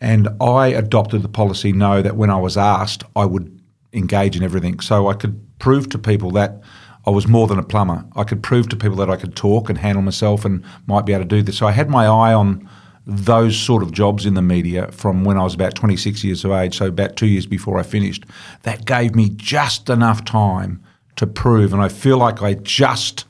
And 0.00 0.28
I 0.40 0.68
adopted 0.68 1.22
the 1.22 1.28
policy 1.28 1.72
no, 1.72 2.02
that 2.02 2.16
when 2.16 2.30
I 2.30 2.38
was 2.38 2.56
asked, 2.56 3.04
I 3.16 3.24
would 3.24 3.60
engage 3.92 4.36
in 4.36 4.42
everything. 4.42 4.80
So 4.80 5.08
I 5.08 5.14
could 5.14 5.40
prove 5.58 5.88
to 5.90 5.98
people 5.98 6.30
that 6.32 6.62
I 7.06 7.10
was 7.10 7.26
more 7.26 7.46
than 7.46 7.58
a 7.58 7.62
plumber. 7.62 8.04
I 8.16 8.24
could 8.24 8.42
prove 8.42 8.68
to 8.68 8.76
people 8.76 8.96
that 8.98 9.10
I 9.10 9.16
could 9.16 9.34
talk 9.34 9.68
and 9.68 9.78
handle 9.78 10.02
myself 10.02 10.44
and 10.44 10.62
might 10.86 11.06
be 11.06 11.12
able 11.14 11.24
to 11.24 11.28
do 11.28 11.42
this. 11.42 11.56
So 11.56 11.66
I 11.66 11.72
had 11.72 11.88
my 11.88 12.04
eye 12.04 12.34
on 12.34 12.68
those 13.06 13.58
sort 13.58 13.82
of 13.82 13.92
jobs 13.92 14.26
in 14.26 14.34
the 14.34 14.42
media 14.42 14.92
from 14.92 15.24
when 15.24 15.38
I 15.38 15.42
was 15.42 15.54
about 15.54 15.74
26 15.74 16.22
years 16.22 16.44
of 16.44 16.52
age, 16.52 16.76
so 16.76 16.86
about 16.86 17.16
two 17.16 17.26
years 17.26 17.46
before 17.46 17.78
I 17.78 17.82
finished. 17.82 18.26
That 18.64 18.84
gave 18.84 19.14
me 19.14 19.30
just 19.30 19.88
enough 19.88 20.26
time 20.26 20.82
to 21.16 21.26
prove, 21.26 21.72
and 21.72 21.80
I 21.80 21.88
feel 21.88 22.18
like 22.18 22.42
I 22.42 22.54
just 22.54 23.24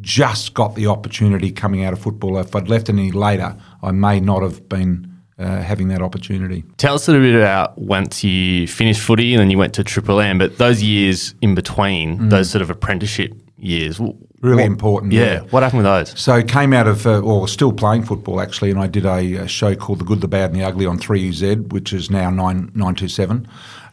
just 0.00 0.54
got 0.54 0.74
the 0.74 0.86
opportunity 0.86 1.50
coming 1.50 1.84
out 1.84 1.92
of 1.92 1.98
football. 1.98 2.38
If 2.38 2.54
I'd 2.54 2.68
left 2.68 2.88
any 2.88 3.10
later, 3.10 3.56
I 3.82 3.90
may 3.90 4.20
not 4.20 4.42
have 4.42 4.68
been 4.68 5.06
uh, 5.38 5.62
having 5.62 5.88
that 5.88 6.02
opportunity. 6.02 6.64
Tell 6.76 6.94
us 6.94 7.08
a 7.08 7.12
little 7.12 7.26
bit 7.26 7.34
about 7.34 7.76
once 7.78 8.22
you 8.22 8.66
finished 8.68 9.00
footy 9.00 9.34
and 9.34 9.40
then 9.40 9.50
you 9.50 9.58
went 9.58 9.74
to 9.74 9.84
Triple 9.84 10.20
M, 10.20 10.38
but 10.38 10.58
those 10.58 10.82
years 10.82 11.34
in 11.40 11.54
between, 11.54 12.28
those 12.28 12.50
sort 12.50 12.62
of 12.62 12.70
apprenticeship 12.70 13.32
years. 13.56 13.98
Really 14.42 14.62
what- 14.62 14.66
important, 14.66 15.12
Yeah. 15.12 15.24
yeah. 15.24 15.40
What 15.50 15.62
happened 15.62 15.78
with 15.82 15.86
those? 15.86 16.18
So 16.18 16.42
came 16.42 16.72
out 16.72 16.86
of, 16.86 17.06
uh, 17.06 17.20
well, 17.24 17.46
still 17.46 17.72
playing 17.72 18.04
football 18.04 18.40
actually, 18.40 18.70
and 18.70 18.78
I 18.78 18.86
did 18.86 19.04
a, 19.04 19.34
a 19.36 19.48
show 19.48 19.74
called 19.74 19.98
The 19.98 20.04
Good, 20.04 20.20
the 20.20 20.28
Bad, 20.28 20.50
and 20.52 20.58
the 20.60 20.64
Ugly 20.64 20.86
on 20.86 20.98
3UZ, 20.98 21.72
which 21.72 21.92
is 21.92 22.10
now 22.10 22.30
9, 22.30 22.70
927. 22.74 23.46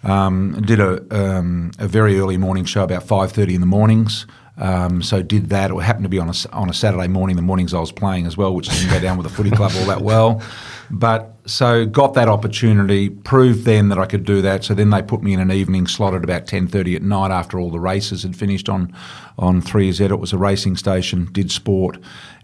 Um, 0.03 0.61
did 0.61 0.79
a, 0.79 1.01
um, 1.11 1.71
a 1.79 1.87
very 1.87 2.19
early 2.19 2.37
morning 2.37 2.63
show 2.65 2.83
about 2.83 3.03
5.30 3.05 3.55
in 3.55 3.61
the 3.61 3.67
mornings. 3.67 4.25
Um, 4.57 5.03
so 5.03 5.21
did 5.21 5.49
that. 5.49 5.69
It 5.71 5.75
happened 5.81 6.05
to 6.05 6.09
be 6.09 6.19
on 6.19 6.29
a, 6.29 6.33
on 6.51 6.69
a 6.69 6.73
Saturday 6.73 7.07
morning, 7.07 7.35
the 7.35 7.41
mornings 7.41 7.73
I 7.73 7.79
was 7.79 7.91
playing 7.91 8.25
as 8.25 8.37
well, 8.37 8.55
which 8.55 8.69
didn't 8.69 8.89
go 8.89 8.99
down 8.99 9.17
with 9.17 9.27
the 9.27 9.33
footy 9.33 9.51
club 9.51 9.71
all 9.75 9.85
that 9.85 10.01
well. 10.01 10.41
But 10.89 11.35
so 11.45 11.85
got 11.85 12.13
that 12.15 12.27
opportunity, 12.27 13.09
proved 13.09 13.65
then 13.65 13.89
that 13.89 13.99
I 13.99 14.05
could 14.05 14.25
do 14.25 14.41
that. 14.41 14.63
So 14.63 14.73
then 14.73 14.89
they 14.89 15.01
put 15.01 15.21
me 15.21 15.33
in 15.33 15.39
an 15.39 15.51
evening 15.51 15.85
slot 15.85 16.13
at 16.13 16.23
about 16.23 16.47
10.30 16.47 16.95
at 16.95 17.01
night 17.03 17.31
after 17.31 17.59
all 17.59 17.69
the 17.69 17.79
races 17.79 18.23
had 18.23 18.35
finished 18.35 18.67
on, 18.67 18.93
on 19.37 19.61
3Z. 19.61 20.09
It 20.09 20.19
was 20.19 20.33
a 20.33 20.37
racing 20.37 20.77
station, 20.77 21.29
did 21.31 21.51
sport. 21.51 21.97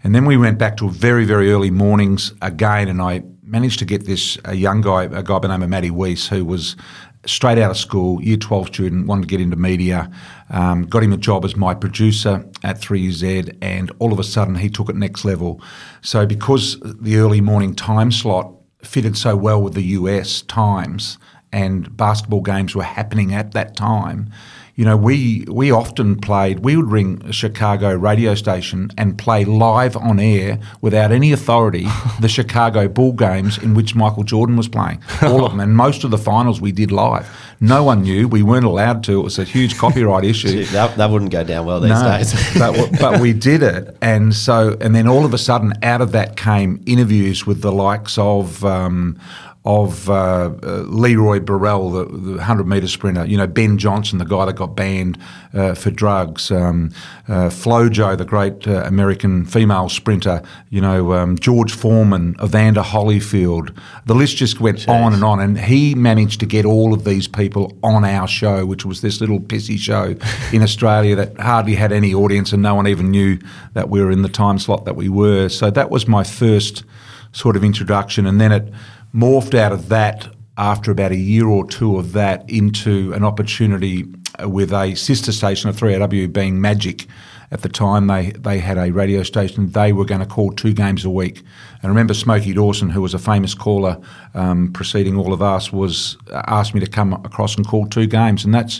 And 0.04 0.14
then 0.14 0.24
we 0.24 0.36
went 0.36 0.58
back 0.58 0.76
to 0.78 0.90
very, 0.90 1.24
very 1.24 1.50
early 1.50 1.70
mornings 1.70 2.32
again 2.42 2.88
and 2.88 3.00
I 3.02 3.22
managed 3.42 3.78
to 3.78 3.84
get 3.84 4.06
this 4.06 4.38
a 4.44 4.54
young 4.54 4.80
guy, 4.80 5.04
a 5.04 5.22
guy 5.22 5.38
by 5.38 5.40
the 5.40 5.48
name 5.48 5.62
of 5.62 5.68
Matty 5.68 5.90
Weiss, 5.90 6.28
who 6.28 6.44
was 6.44 6.76
straight 7.26 7.58
out 7.58 7.70
of 7.70 7.76
school, 7.76 8.22
year 8.22 8.36
12 8.36 8.68
student, 8.68 9.06
wanted 9.06 9.22
to 9.22 9.28
get 9.28 9.40
into 9.40 9.56
media, 9.56 10.10
um, 10.50 10.84
got 10.84 11.02
him 11.02 11.12
a 11.12 11.16
job 11.16 11.44
as 11.44 11.56
my 11.56 11.74
producer 11.74 12.44
at 12.62 12.80
3Z, 12.80 13.56
and 13.60 13.90
all 13.98 14.12
of 14.12 14.18
a 14.18 14.24
sudden 14.24 14.56
he 14.56 14.68
took 14.68 14.88
it 14.88 14.96
next 14.96 15.24
level. 15.24 15.60
So, 16.02 16.26
because 16.26 16.78
the 16.80 17.16
early 17.16 17.40
morning 17.40 17.74
time 17.74 18.10
slot 18.10 18.52
fitted 18.82 19.16
so 19.16 19.36
well 19.36 19.62
with 19.62 19.74
the 19.74 19.82
US 19.82 20.42
times, 20.42 21.18
and 21.52 21.96
basketball 21.96 22.40
games 22.40 22.74
were 22.74 22.82
happening 22.82 23.32
at 23.32 23.52
that 23.52 23.76
time, 23.76 24.30
you 24.76 24.84
know, 24.84 24.96
we 24.96 25.44
we 25.48 25.70
often 25.70 26.16
played. 26.16 26.60
We 26.60 26.76
would 26.76 26.90
ring 26.90 27.22
a 27.24 27.32
Chicago 27.32 27.94
radio 27.94 28.34
station 28.34 28.90
and 28.98 29.16
play 29.16 29.44
live 29.44 29.96
on 29.96 30.18
air 30.18 30.58
without 30.80 31.12
any 31.12 31.30
authority 31.30 31.86
the 32.20 32.28
Chicago 32.28 32.88
Bull 32.88 33.12
games 33.12 33.56
in 33.56 33.74
which 33.74 33.94
Michael 33.94 34.24
Jordan 34.24 34.56
was 34.56 34.66
playing, 34.66 35.00
all 35.22 35.44
of 35.44 35.52
them, 35.52 35.60
and 35.60 35.76
most 35.76 36.02
of 36.02 36.10
the 36.10 36.18
finals 36.18 36.60
we 36.60 36.72
did 36.72 36.90
live. 36.90 37.28
No 37.60 37.84
one 37.84 38.02
knew. 38.02 38.26
We 38.26 38.42
weren't 38.42 38.64
allowed 38.66 39.04
to. 39.04 39.20
It 39.20 39.22
was 39.22 39.38
a 39.38 39.44
huge 39.44 39.78
copyright 39.78 40.24
issue. 40.32 40.64
that, 40.66 40.96
that 40.96 41.08
wouldn't 41.08 41.30
go 41.30 41.44
down 41.44 41.66
well 41.66 41.78
these 41.78 41.90
No, 41.90 42.18
days. 42.18 42.34
but, 42.58 42.98
but 43.00 43.20
we 43.20 43.32
did 43.32 43.62
it, 43.62 43.96
and 44.02 44.34
so 44.34 44.76
and 44.80 44.92
then 44.92 45.06
all 45.06 45.24
of 45.24 45.32
a 45.32 45.38
sudden, 45.38 45.72
out 45.84 46.00
of 46.00 46.10
that 46.12 46.36
came 46.36 46.82
interviews 46.84 47.46
with 47.46 47.60
the 47.62 47.72
likes 47.72 48.18
of. 48.18 48.64
Um, 48.64 49.20
of 49.66 50.10
uh, 50.10 50.52
uh, 50.62 50.84
Leroy 50.88 51.40
Burrell, 51.40 51.90
the, 51.90 52.04
the 52.04 52.30
100 52.32 52.66
metre 52.66 52.86
sprinter, 52.86 53.24
you 53.24 53.38
know, 53.38 53.46
Ben 53.46 53.78
Johnson, 53.78 54.18
the 54.18 54.26
guy 54.26 54.44
that 54.44 54.56
got 54.56 54.76
banned 54.76 55.18
uh, 55.54 55.74
for 55.74 55.90
drugs, 55.90 56.50
um, 56.50 56.92
uh, 57.28 57.48
Flojo, 57.48 58.16
the 58.18 58.26
great 58.26 58.68
uh, 58.68 58.82
American 58.82 59.46
female 59.46 59.88
sprinter, 59.88 60.42
you 60.68 60.82
know, 60.82 61.14
um, 61.14 61.38
George 61.38 61.72
Foreman, 61.72 62.36
Evander 62.44 62.82
Holyfield. 62.82 63.74
The 64.04 64.14
list 64.14 64.36
just 64.36 64.60
went 64.60 64.86
on 64.86 65.14
and 65.14 65.24
on. 65.24 65.40
And 65.40 65.58
he 65.58 65.94
managed 65.94 66.40
to 66.40 66.46
get 66.46 66.66
all 66.66 66.92
of 66.92 67.04
these 67.04 67.26
people 67.26 67.74
on 67.82 68.04
our 68.04 68.28
show, 68.28 68.66
which 68.66 68.84
was 68.84 69.00
this 69.00 69.18
little 69.22 69.40
pissy 69.40 69.78
show 69.78 70.14
in 70.52 70.62
Australia 70.62 71.16
that 71.16 71.40
hardly 71.40 71.74
had 71.74 71.90
any 71.90 72.12
audience 72.12 72.52
and 72.52 72.62
no 72.62 72.74
one 72.74 72.86
even 72.86 73.10
knew 73.10 73.38
that 73.72 73.88
we 73.88 74.02
were 74.02 74.10
in 74.10 74.20
the 74.20 74.28
time 74.28 74.58
slot 74.58 74.84
that 74.84 74.94
we 74.94 75.08
were. 75.08 75.48
So 75.48 75.70
that 75.70 75.88
was 75.88 76.06
my 76.06 76.22
first 76.22 76.84
sort 77.32 77.56
of 77.56 77.64
introduction. 77.64 78.26
And 78.26 78.38
then 78.38 78.52
it 78.52 78.72
morphed 79.14 79.54
out 79.54 79.72
of 79.72 79.88
that 79.88 80.28
after 80.56 80.90
about 80.90 81.12
a 81.12 81.16
year 81.16 81.46
or 81.46 81.66
two 81.66 81.98
of 81.98 82.12
that 82.12 82.48
into 82.48 83.12
an 83.12 83.24
opportunity 83.24 84.04
uh, 84.42 84.48
with 84.48 84.72
a 84.72 84.94
sister 84.94 85.32
station 85.32 85.68
of 85.68 85.76
3AW 85.76 86.32
being 86.32 86.60
Magic. 86.60 87.06
At 87.50 87.62
the 87.62 87.68
time, 87.68 88.08
they, 88.08 88.32
they 88.32 88.58
had 88.58 88.78
a 88.78 88.90
radio 88.90 89.22
station. 89.22 89.70
They 89.70 89.92
were 89.92 90.04
going 90.04 90.20
to 90.20 90.26
call 90.26 90.50
two 90.52 90.72
games 90.72 91.04
a 91.04 91.10
week. 91.10 91.38
And 91.38 91.84
I 91.84 91.88
remember 91.88 92.14
Smokey 92.14 92.52
Dawson, 92.52 92.90
who 92.90 93.00
was 93.00 93.14
a 93.14 93.18
famous 93.18 93.54
caller 93.54 94.00
um, 94.34 94.72
preceding 94.72 95.16
all 95.16 95.32
of 95.32 95.40
us, 95.40 95.72
was 95.72 96.16
uh, 96.32 96.42
asked 96.46 96.74
me 96.74 96.80
to 96.80 96.86
come 96.86 97.12
across 97.12 97.56
and 97.56 97.66
call 97.66 97.86
two 97.86 98.06
games. 98.06 98.44
And 98.44 98.52
that's 98.52 98.78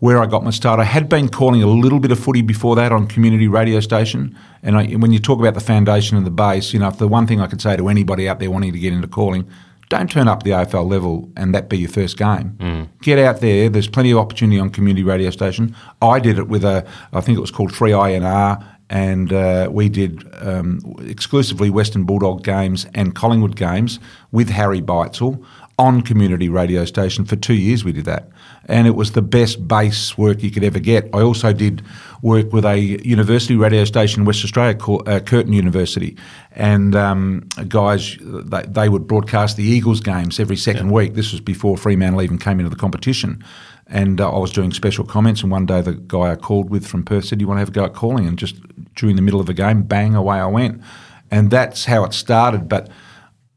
where 0.00 0.20
I 0.20 0.26
got 0.26 0.42
my 0.42 0.50
start. 0.50 0.80
I 0.80 0.84
had 0.84 1.08
been 1.08 1.28
calling 1.28 1.62
a 1.62 1.66
little 1.66 2.00
bit 2.00 2.10
of 2.10 2.18
footy 2.18 2.42
before 2.42 2.74
that 2.76 2.90
on 2.90 3.06
community 3.06 3.46
radio 3.46 3.78
station. 3.80 4.36
And 4.62 4.76
I, 4.76 4.86
when 4.94 5.12
you 5.12 5.18
talk 5.18 5.38
about 5.38 5.54
the 5.54 5.60
foundation 5.60 6.16
and 6.16 6.26
the 6.26 6.30
base, 6.30 6.72
you 6.72 6.80
know, 6.80 6.88
if 6.88 6.98
the 6.98 7.08
one 7.08 7.26
thing 7.26 7.40
I 7.40 7.46
could 7.46 7.60
say 7.60 7.76
to 7.76 7.88
anybody 7.88 8.28
out 8.28 8.40
there 8.40 8.50
wanting 8.50 8.72
to 8.72 8.78
get 8.78 8.92
into 8.92 9.08
calling, 9.08 9.48
don't 9.88 10.10
turn 10.10 10.28
up 10.28 10.42
the 10.42 10.50
AFL 10.50 10.88
level 10.88 11.30
and 11.36 11.54
that 11.54 11.68
be 11.68 11.78
your 11.78 11.88
first 11.88 12.16
game. 12.18 12.88
Get 13.02 13.18
out 13.18 13.40
there. 13.40 13.68
There's 13.68 13.88
plenty 13.88 14.10
of 14.10 14.18
opportunity 14.18 14.58
on 14.60 14.70
community 14.70 15.02
radio 15.02 15.30
station. 15.30 15.74
I 16.02 16.20
did 16.20 16.38
it 16.38 16.48
with 16.48 16.64
a, 16.64 16.86
I 17.12 17.20
think 17.20 17.38
it 17.38 17.40
was 17.40 17.50
called 17.50 17.72
3INR, 17.72 18.64
and 18.90 19.32
uh, 19.32 19.68
we 19.70 19.88
did 19.88 20.24
um, 20.40 20.80
exclusively 21.00 21.70
Western 21.70 22.04
Bulldog 22.04 22.42
games 22.44 22.86
and 22.94 23.14
Collingwood 23.14 23.56
games 23.56 23.98
with 24.32 24.50
Harry 24.50 24.80
Beitzel 24.80 25.44
on 25.78 26.02
community 26.02 26.48
radio 26.48 26.84
station 26.84 27.24
for 27.24 27.36
two 27.36 27.54
years. 27.54 27.84
We 27.84 27.92
did 27.92 28.04
that, 28.06 28.28
and 28.66 28.86
it 28.86 28.92
was 28.96 29.12
the 29.12 29.22
best 29.22 29.68
base 29.68 30.18
work 30.18 30.42
you 30.42 30.50
could 30.50 30.64
ever 30.64 30.80
get. 30.80 31.08
I 31.14 31.20
also 31.20 31.52
did 31.52 31.82
work 32.22 32.52
with 32.52 32.64
a 32.64 32.78
university 32.78 33.56
radio 33.56 33.84
station 33.84 34.22
in 34.22 34.26
West 34.26 34.44
Australia 34.44 34.74
called 34.74 35.08
uh, 35.08 35.20
Curtin 35.20 35.52
University, 35.52 36.16
and 36.52 36.94
um, 36.94 37.48
guys 37.68 38.16
they, 38.20 38.62
they 38.62 38.88
would 38.88 39.06
broadcast 39.06 39.56
the 39.56 39.64
Eagles 39.64 40.00
games 40.00 40.40
every 40.40 40.56
second 40.56 40.90
week. 40.90 41.14
This 41.14 41.32
was 41.32 41.40
before 41.40 41.76
Fremantle 41.76 42.22
even 42.22 42.38
came 42.38 42.58
into 42.58 42.70
the 42.70 42.76
competition. 42.76 43.44
And 43.90 44.20
uh, 44.20 44.30
I 44.30 44.38
was 44.38 44.52
doing 44.52 44.70
special 44.72 45.04
comments, 45.04 45.42
and 45.42 45.50
one 45.50 45.64
day 45.64 45.80
the 45.80 45.94
guy 45.94 46.32
I 46.32 46.36
called 46.36 46.68
with 46.68 46.86
from 46.86 47.04
Perth 47.04 47.24
said, 47.24 47.38
"Do 47.38 47.44
you 47.44 47.48
want 47.48 47.56
to 47.56 47.60
have 47.60 47.70
a 47.70 47.72
go 47.72 47.84
at 47.84 47.94
calling?" 47.94 48.26
And 48.26 48.38
just 48.38 48.56
during 48.94 49.16
the 49.16 49.22
middle 49.22 49.40
of 49.40 49.48
a 49.48 49.54
game, 49.54 49.82
bang, 49.82 50.14
away 50.14 50.38
I 50.38 50.46
went, 50.46 50.82
and 51.30 51.50
that's 51.50 51.86
how 51.86 52.04
it 52.04 52.12
started. 52.12 52.68
But 52.68 52.90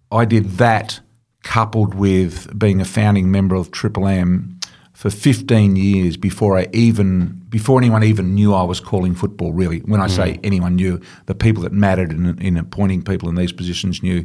I 0.10 0.24
did 0.24 0.52
that 0.52 1.02
coupled 1.44 1.96
with 1.96 2.58
being 2.58 2.80
a 2.80 2.86
founding 2.86 3.30
member 3.30 3.56
of 3.56 3.72
Triple 3.72 4.08
M 4.08 4.61
for 5.02 5.10
15 5.10 5.78
years 5.78 6.16
before 6.16 6.60
I 6.60 6.68
even 6.74 7.42
before 7.50 7.80
anyone 7.80 8.04
even 8.04 8.36
knew 8.36 8.54
I 8.54 8.62
was 8.62 8.80
calling 8.80 9.16
football. 9.16 9.52
Really, 9.52 9.80
when 9.80 10.00
I 10.00 10.06
say 10.06 10.40
anyone 10.44 10.76
knew, 10.76 11.02
the 11.26 11.34
people 11.34 11.64
that 11.64 11.72
mattered 11.72 12.12
in, 12.12 12.40
in 12.40 12.56
appointing 12.56 13.02
people 13.02 13.28
in 13.28 13.34
these 13.34 13.52
positions 13.52 14.04
knew. 14.04 14.20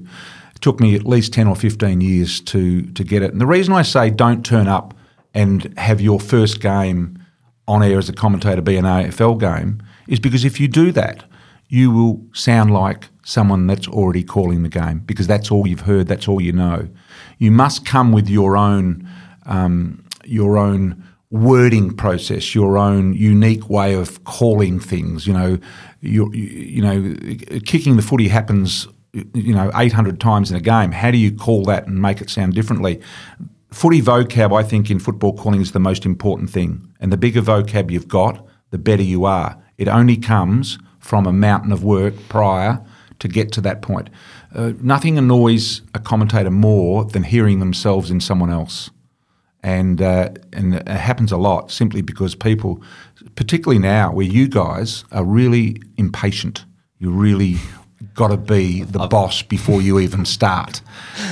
It 0.54 0.61
took 0.61 0.78
me 0.78 0.95
at 0.95 1.06
least 1.06 1.33
10 1.33 1.47
or 1.47 1.56
15 1.56 2.02
years 2.02 2.42
to 2.42 2.83
to 2.92 3.04
get 3.04 3.23
it. 3.23 3.33
And 3.33 3.40
the 3.40 3.47
reason 3.47 3.73
I 3.73 3.80
say 3.80 4.11
don't 4.11 4.45
turn 4.45 4.68
up 4.68 4.92
and 5.33 5.73
have 5.78 6.02
your 6.02 6.21
first 6.21 6.61
game 6.61 7.25
on 7.66 7.83
air 7.83 7.97
as 7.97 8.11
a 8.11 8.12
commentator 8.12 8.61
be 8.61 8.76
an 8.76 8.85
AFL 8.85 9.40
game 9.40 9.83
is 10.09 10.21
because 10.21 10.45
if 10.45 10.61
you 10.61 10.68
do 10.68 10.92
that, 10.92 11.25
you 11.68 11.90
will 11.90 12.21
sound 12.35 12.75
like 12.75 13.09
someone 13.25 13.66
that's 13.66 13.88
already 13.88 14.23
calling 14.23 14.62
the 14.62 14.68
game 14.68 14.99
because 15.06 15.26
that's 15.26 15.50
all 15.50 15.66
you've 15.66 15.87
heard, 15.88 16.06
that's 16.06 16.28
all 16.28 16.38
you 16.38 16.52
know. 16.52 16.87
You 17.38 17.50
must 17.50 17.87
come 17.87 18.12
with 18.12 18.28
your 18.28 18.59
own 18.59 19.09
um, 19.47 20.02
your 20.28 20.59
own 20.59 21.02
wording 21.30 21.95
process, 21.95 22.54
your 22.54 22.78
own 22.78 23.14
unique 23.14 23.68
way 23.68 23.95
of 23.95 24.23
calling 24.25 24.78
things. 24.78 25.26
You 25.26 25.33
know, 25.33 25.59
you 26.00 26.33
you 26.33 26.83
know, 26.83 27.61
kicking 27.64 27.97
the 27.97 28.02
footy 28.02 28.28
happens. 28.28 28.88
You 29.33 29.54
know, 29.54 29.71
800 29.75 30.21
times 30.21 30.50
in 30.50 30.59
a 30.59 30.61
game. 30.61 30.92
How 30.92 31.11
do 31.11 31.16
you 31.16 31.35
call 31.35 31.64
that 31.64 31.87
and 31.87 32.02
make 32.02 32.21
it 32.21 32.28
sound 32.28 32.52
differently? 32.52 33.00
Footy 33.73 34.02
vocab, 34.02 34.54
I 34.54 34.62
think, 34.62 34.90
in 34.90 34.99
football 34.99 35.33
calling 35.33 35.62
is 35.62 35.73
the 35.73 35.80
most 35.80 36.04
important 36.04 36.50
thing. 36.50 36.92
And 37.00 37.11
the 37.11 37.16
bigger 37.16 37.40
vocab 37.40 37.90
you've 37.90 38.09
got, 38.09 38.47
the 38.71 38.78
better 38.78 39.02
you 39.02 39.25
are. 39.25 39.62
It 39.78 39.88
only 39.88 40.18
comes 40.18 40.78
from 40.99 41.26
a 41.26 41.33
mountain 41.33 41.73
of 41.73 41.83
work 41.83 42.14
prior 42.28 42.85
to 43.18 43.28
get 43.28 43.52
to 43.52 43.61
that 43.62 43.83
point. 43.83 44.11
Uh, 44.54 44.73
nothing 44.80 45.16
annoys 45.18 45.83
a 45.95 45.99
commentator 45.99 46.50
more 46.50 47.04
than 47.04 47.23
hearing 47.23 47.59
themselves 47.59 48.11
in 48.11 48.21
someone 48.21 48.50
else. 48.50 48.90
And, 49.66 50.00
uh, 50.00 50.28
and 50.52 50.76
it 50.76 50.87
happens 50.87 51.32
a 51.32 51.37
lot 51.37 51.73
simply 51.73 52.00
because 52.00 52.37
people, 52.37 52.80
particularly 53.35 53.80
now, 53.80 54.12
where 54.12 54.25
you 54.25 54.46
guys 54.46 55.04
are 55.11 55.25
really 55.25 55.82
impatient, 55.96 56.64
you 56.99 57.11
really 57.11 57.56
got 58.14 58.28
to 58.28 58.37
be 58.37 58.85
the 58.85 59.08
boss 59.08 59.42
before 59.42 59.82
you 59.82 59.99
even 59.99 60.25
start. 60.25 60.82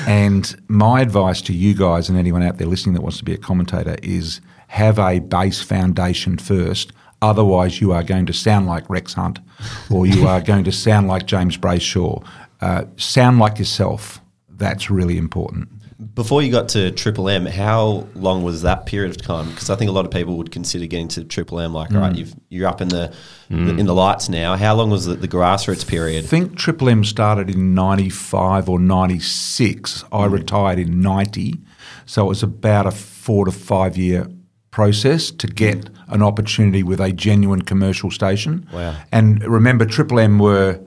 And 0.09 0.53
my 0.67 1.01
advice 1.01 1.43
to 1.43 1.53
you 1.53 1.75
guys 1.75 2.09
and 2.09 2.19
anyone 2.19 2.43
out 2.43 2.59
there 2.59 2.67
listening 2.67 2.97
that 2.97 3.03
wants 3.03 3.19
to 3.19 3.25
be 3.25 3.35
a 3.35 3.39
commentator 3.39 3.97
is 4.03 4.41
have 4.67 4.99
a 4.99 5.21
base 5.21 5.63
foundation 5.63 6.37
first. 6.37 6.91
Otherwise, 7.23 7.81
you 7.81 7.93
are 7.93 8.03
going 8.03 8.27
to 8.27 8.33
sound 8.33 8.67
like 8.67 8.91
Rex 8.91 9.15
Hunt 9.15 9.39
or 9.91 10.07
you 10.07 10.27
are 10.27 10.41
going 10.51 10.65
to 10.65 10.73
sound 10.73 11.07
like 11.07 11.27
James 11.27 11.57
Brayshaw. 11.57 12.27
Uh, 12.61 12.87
sound 12.97 13.39
like 13.39 13.61
yourself. 13.61 14.21
That's 14.49 14.91
really 14.91 15.19
important. 15.19 15.69
Before 16.15 16.43
you 16.43 16.51
got 16.51 16.69
to 16.71 16.91
Triple 16.91 17.29
M, 17.29 17.47
how 17.47 18.09
long 18.15 18.43
was 18.43 18.63
that 18.63 18.85
period 18.87 19.11
of 19.11 19.23
time? 19.23 19.51
Because 19.51 19.71
I 19.71 19.77
think 19.77 19.89
a 19.89 19.93
lot 19.93 20.05
of 20.05 20.11
people 20.11 20.37
would 20.39 20.51
consider 20.51 20.87
getting 20.87 21.09
to 21.09 21.25
Triple 21.25 21.61
M 21.61 21.73
like, 21.73 21.93
all 21.93 22.01
right, 22.01 22.13
mm. 22.13 22.19
you've, 22.19 22.35
you're 22.49 22.69
up 22.69 22.81
in 22.81 22.89
the, 22.89 23.15
the 23.49 23.57
mm. 23.57 23.79
in 23.79 23.87
the 23.87 23.95
lights 23.95 24.29
now. 24.29 24.57
How 24.57 24.75
long 24.75 24.91
was 24.91 25.07
the, 25.07 25.15
the 25.15 25.29
grassroots 25.29 25.87
period? 25.87 26.25
I 26.25 26.27
think 26.27 26.57
Triple 26.57 26.89
M 26.89 27.05
started 27.05 27.49
in 27.49 27.75
95 27.75 28.69
or 28.69 28.79
96. 28.79 30.05
I 30.11 30.27
mm. 30.27 30.33
retired 30.33 30.79
in 30.81 31.01
90. 31.01 31.55
So 32.07 32.25
it 32.25 32.29
was 32.29 32.43
about 32.43 32.87
a 32.87 32.91
four 32.91 33.45
to 33.45 33.53
five 33.53 33.97
year 33.97 34.27
process 34.71 35.31
to 35.31 35.47
get 35.47 35.89
an 36.09 36.21
opportunity 36.21 36.83
with 36.83 37.01
a 37.01 37.13
genuine 37.13 37.63
commercial 37.63 38.11
station. 38.11 38.69
Wow. 38.73 38.97
And 39.13 39.43
remember, 39.45 39.87
Triple 39.87 40.19
M 40.19 40.41
were 40.41 40.81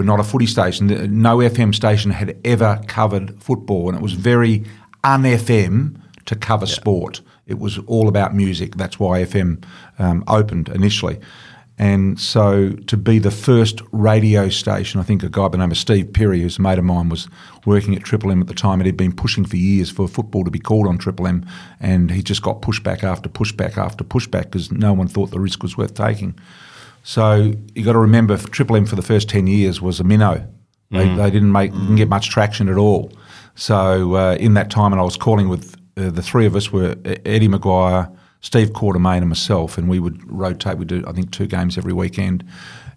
were 0.00 0.04
not 0.04 0.18
a 0.18 0.24
footy 0.24 0.46
station. 0.46 0.86
No 1.20 1.36
FM 1.38 1.74
station 1.74 2.10
had 2.10 2.34
ever 2.42 2.80
covered 2.86 3.38
football, 3.42 3.90
and 3.90 3.98
it 3.98 4.00
was 4.00 4.14
very 4.14 4.64
un 5.04 5.24
FM 5.24 6.00
to 6.24 6.34
cover 6.34 6.64
sport. 6.64 7.20
It 7.46 7.58
was 7.58 7.76
all 7.80 8.08
about 8.08 8.34
music. 8.34 8.76
That's 8.76 8.98
why 8.98 9.22
FM 9.22 9.62
um, 9.98 10.24
opened 10.26 10.70
initially. 10.70 11.20
And 11.76 12.18
so 12.18 12.70
to 12.70 12.96
be 12.96 13.18
the 13.18 13.30
first 13.30 13.82
radio 13.92 14.48
station, 14.48 15.00
I 15.00 15.02
think 15.02 15.22
a 15.22 15.28
guy 15.28 15.42
by 15.42 15.48
the 15.48 15.58
name 15.58 15.70
of 15.70 15.76
Steve 15.76 16.14
Perry, 16.14 16.40
who's 16.40 16.58
a 16.58 16.62
mate 16.62 16.78
of 16.78 16.84
mine, 16.84 17.10
was 17.10 17.28
working 17.66 17.94
at 17.94 18.02
Triple 18.02 18.30
M 18.30 18.40
at 18.40 18.46
the 18.46 18.54
time 18.54 18.80
and 18.80 18.86
he'd 18.86 18.96
been 18.96 19.14
pushing 19.14 19.44
for 19.44 19.56
years 19.56 19.90
for 19.90 20.08
football 20.08 20.44
to 20.44 20.50
be 20.50 20.58
called 20.58 20.86
on 20.86 20.96
Triple 20.96 21.26
M. 21.26 21.44
And 21.78 22.10
he 22.10 22.22
just 22.22 22.40
got 22.40 22.62
pushback 22.62 23.02
after 23.02 23.28
pushback 23.28 23.76
after 23.76 24.02
pushback 24.02 24.44
because 24.44 24.72
no 24.72 24.94
one 24.94 25.08
thought 25.08 25.30
the 25.30 25.40
risk 25.40 25.62
was 25.62 25.76
worth 25.76 25.94
taking. 25.94 26.38
So 27.02 27.54
you 27.74 27.84
got 27.84 27.92
to 27.92 27.98
remember, 27.98 28.36
Triple 28.36 28.76
M 28.76 28.86
for 28.86 28.96
the 28.96 29.02
first 29.02 29.28
10 29.28 29.46
years 29.46 29.80
was 29.80 30.00
a 30.00 30.04
minnow. 30.04 30.46
They, 30.90 31.06
they 31.14 31.30
didn't 31.30 31.52
make 31.52 31.70
didn't 31.70 31.96
get 31.96 32.08
much 32.08 32.30
traction 32.30 32.68
at 32.68 32.76
all. 32.76 33.12
So 33.54 34.16
uh, 34.16 34.34
in 34.40 34.54
that 34.54 34.70
time, 34.70 34.92
and 34.92 35.00
I 35.00 35.04
was 35.04 35.16
calling 35.16 35.48
with 35.48 35.76
uh, 35.96 36.10
the 36.10 36.22
three 36.22 36.46
of 36.46 36.56
us 36.56 36.72
were 36.72 36.96
Eddie 37.04 37.48
McGuire, 37.48 38.14
Steve 38.40 38.70
Quartermain, 38.70 39.18
and 39.18 39.28
myself, 39.28 39.78
and 39.78 39.88
we 39.88 40.00
would 40.00 40.20
rotate. 40.30 40.78
We 40.78 40.84
do 40.84 41.04
I 41.06 41.12
think 41.12 41.30
two 41.30 41.46
games 41.46 41.78
every 41.78 41.92
weekend, 41.92 42.44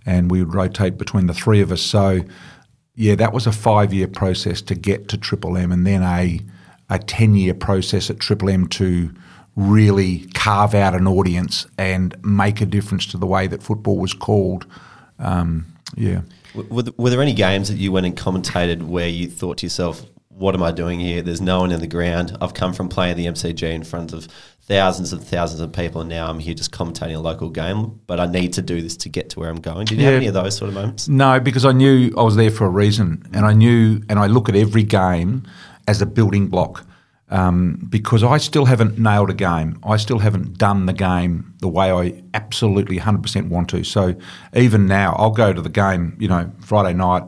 and 0.08 0.32
we 0.32 0.44
would 0.44 0.56
rotate 0.56 0.98
between 0.98 1.28
the 1.28 1.36
three 1.36 1.62
of 1.62 1.72
us. 1.72 1.84
So 1.84 2.22
yeah, 2.96 3.14
that 3.16 3.32
was 3.32 3.46
a 3.46 3.52
five 3.52 3.94
year 3.94 4.08
process 4.08 4.62
to 4.64 4.76
get 4.76 5.08
to 5.10 5.18
Triple 5.18 5.56
M, 5.56 5.72
and 5.72 5.86
then 5.86 6.02
a 6.02 6.42
a 6.90 7.00
10 7.00 7.36
year 7.36 7.54
process 7.54 8.10
at 8.10 8.20
Triple 8.20 8.50
M 8.50 8.68
to 8.68 9.14
really 9.56 10.26
carve 10.34 10.74
out 10.74 10.96
an 10.96 11.08
audience 11.08 11.68
and 11.78 12.16
make 12.24 12.62
a 12.62 12.66
difference 12.66 13.06
to 13.08 13.18
the 13.18 13.28
way 13.28 13.48
that 13.48 13.62
football 13.62 13.98
was 13.98 14.14
called. 14.14 14.66
Um, 15.20 15.66
yeah. 15.96 16.22
Were, 16.56 16.84
were 16.98 17.10
there 17.10 17.22
any 17.22 17.34
games 17.34 17.70
that 17.70 17.78
you 17.78 17.92
went 17.92 18.06
and 18.06 18.18
commentated 18.18 18.84
where 18.84 19.08
you 19.08 19.28
thought 19.28 19.60
to 19.60 19.66
yourself, 19.66 20.06
what 20.30 20.56
am 20.56 20.64
I 20.64 20.72
doing 20.72 21.00
here? 21.00 21.22
There's 21.22 21.42
no 21.42 21.60
one 21.60 21.72
in 21.72 21.80
the 21.80 21.88
ground. 21.88 22.36
I've 22.42 22.54
come 22.54 22.74
from 22.74 22.90
playing 22.90 23.18
the 23.18 23.28
MCG 23.28 23.64
in 23.64 23.84
front 23.84 24.14
of 24.14 24.28
thousands 24.62 25.14
and 25.14 25.24
thousands 25.24 25.62
of 25.62 25.72
people, 25.72 26.02
and 26.02 26.10
now 26.10 26.28
I'm 26.28 26.40
here 26.40 26.54
just 26.54 26.72
commentating 26.72 27.16
a 27.16 27.20
local 27.20 27.50
game. 27.50 28.00
But 28.08 28.20
I 28.20 28.26
need 28.26 28.54
to 28.54 28.62
do 28.62 28.82
this 28.82 28.98
to 28.98 29.10
get 29.10 29.30
to 29.32 29.40
where 29.40 29.50
I'm 29.50 29.62
going. 29.62 29.86
Did 29.86 30.00
you 30.00 30.06
have 30.06 30.16
any 30.16 30.28
of 30.28 30.34
those 30.34 30.58
sort 30.58 30.70
of 30.70 30.76
moments? 30.76 31.08
No, 31.08 31.40
because 31.40 31.66
I 31.66 31.72
knew 31.72 32.14
I 32.18 32.24
was 32.24 32.36
there 32.36 32.50
for 32.50 32.66
a 32.66 32.70
reason, 32.70 33.24
and 33.34 33.46
I 33.46 33.54
knew, 33.54 34.02
and 34.10 34.18
I 34.18 34.28
look 34.28 34.50
at 34.50 34.56
every 34.56 34.84
game 34.84 35.44
as 35.88 36.02
a 36.02 36.06
building 36.06 36.48
block. 36.48 36.86
Um, 37.30 37.88
because 37.90 38.24
I 38.24 38.38
still 38.38 38.66
haven't 38.66 39.00
nailed 39.00 39.32
a 39.32 39.34
game. 39.34 39.80
I 39.84 39.98
still 39.98 40.20
haven't 40.20 40.58
done 40.58 40.86
the 40.86 40.94
game 40.94 41.54
the 41.60 41.68
way 41.68 41.92
I 41.92 42.22
absolutely 42.36 43.00
100% 43.00 43.50
want 43.50 43.70
to. 43.70 43.84
So 43.84 44.16
even 44.54 44.86
now, 44.86 45.16
I'll 45.18 45.32
go 45.32 45.52
to 45.52 45.62
the 45.62 45.70
game, 45.70 46.16
you 46.20 46.28
know, 46.28 46.52
Friday 46.60 46.94
night, 46.94 47.24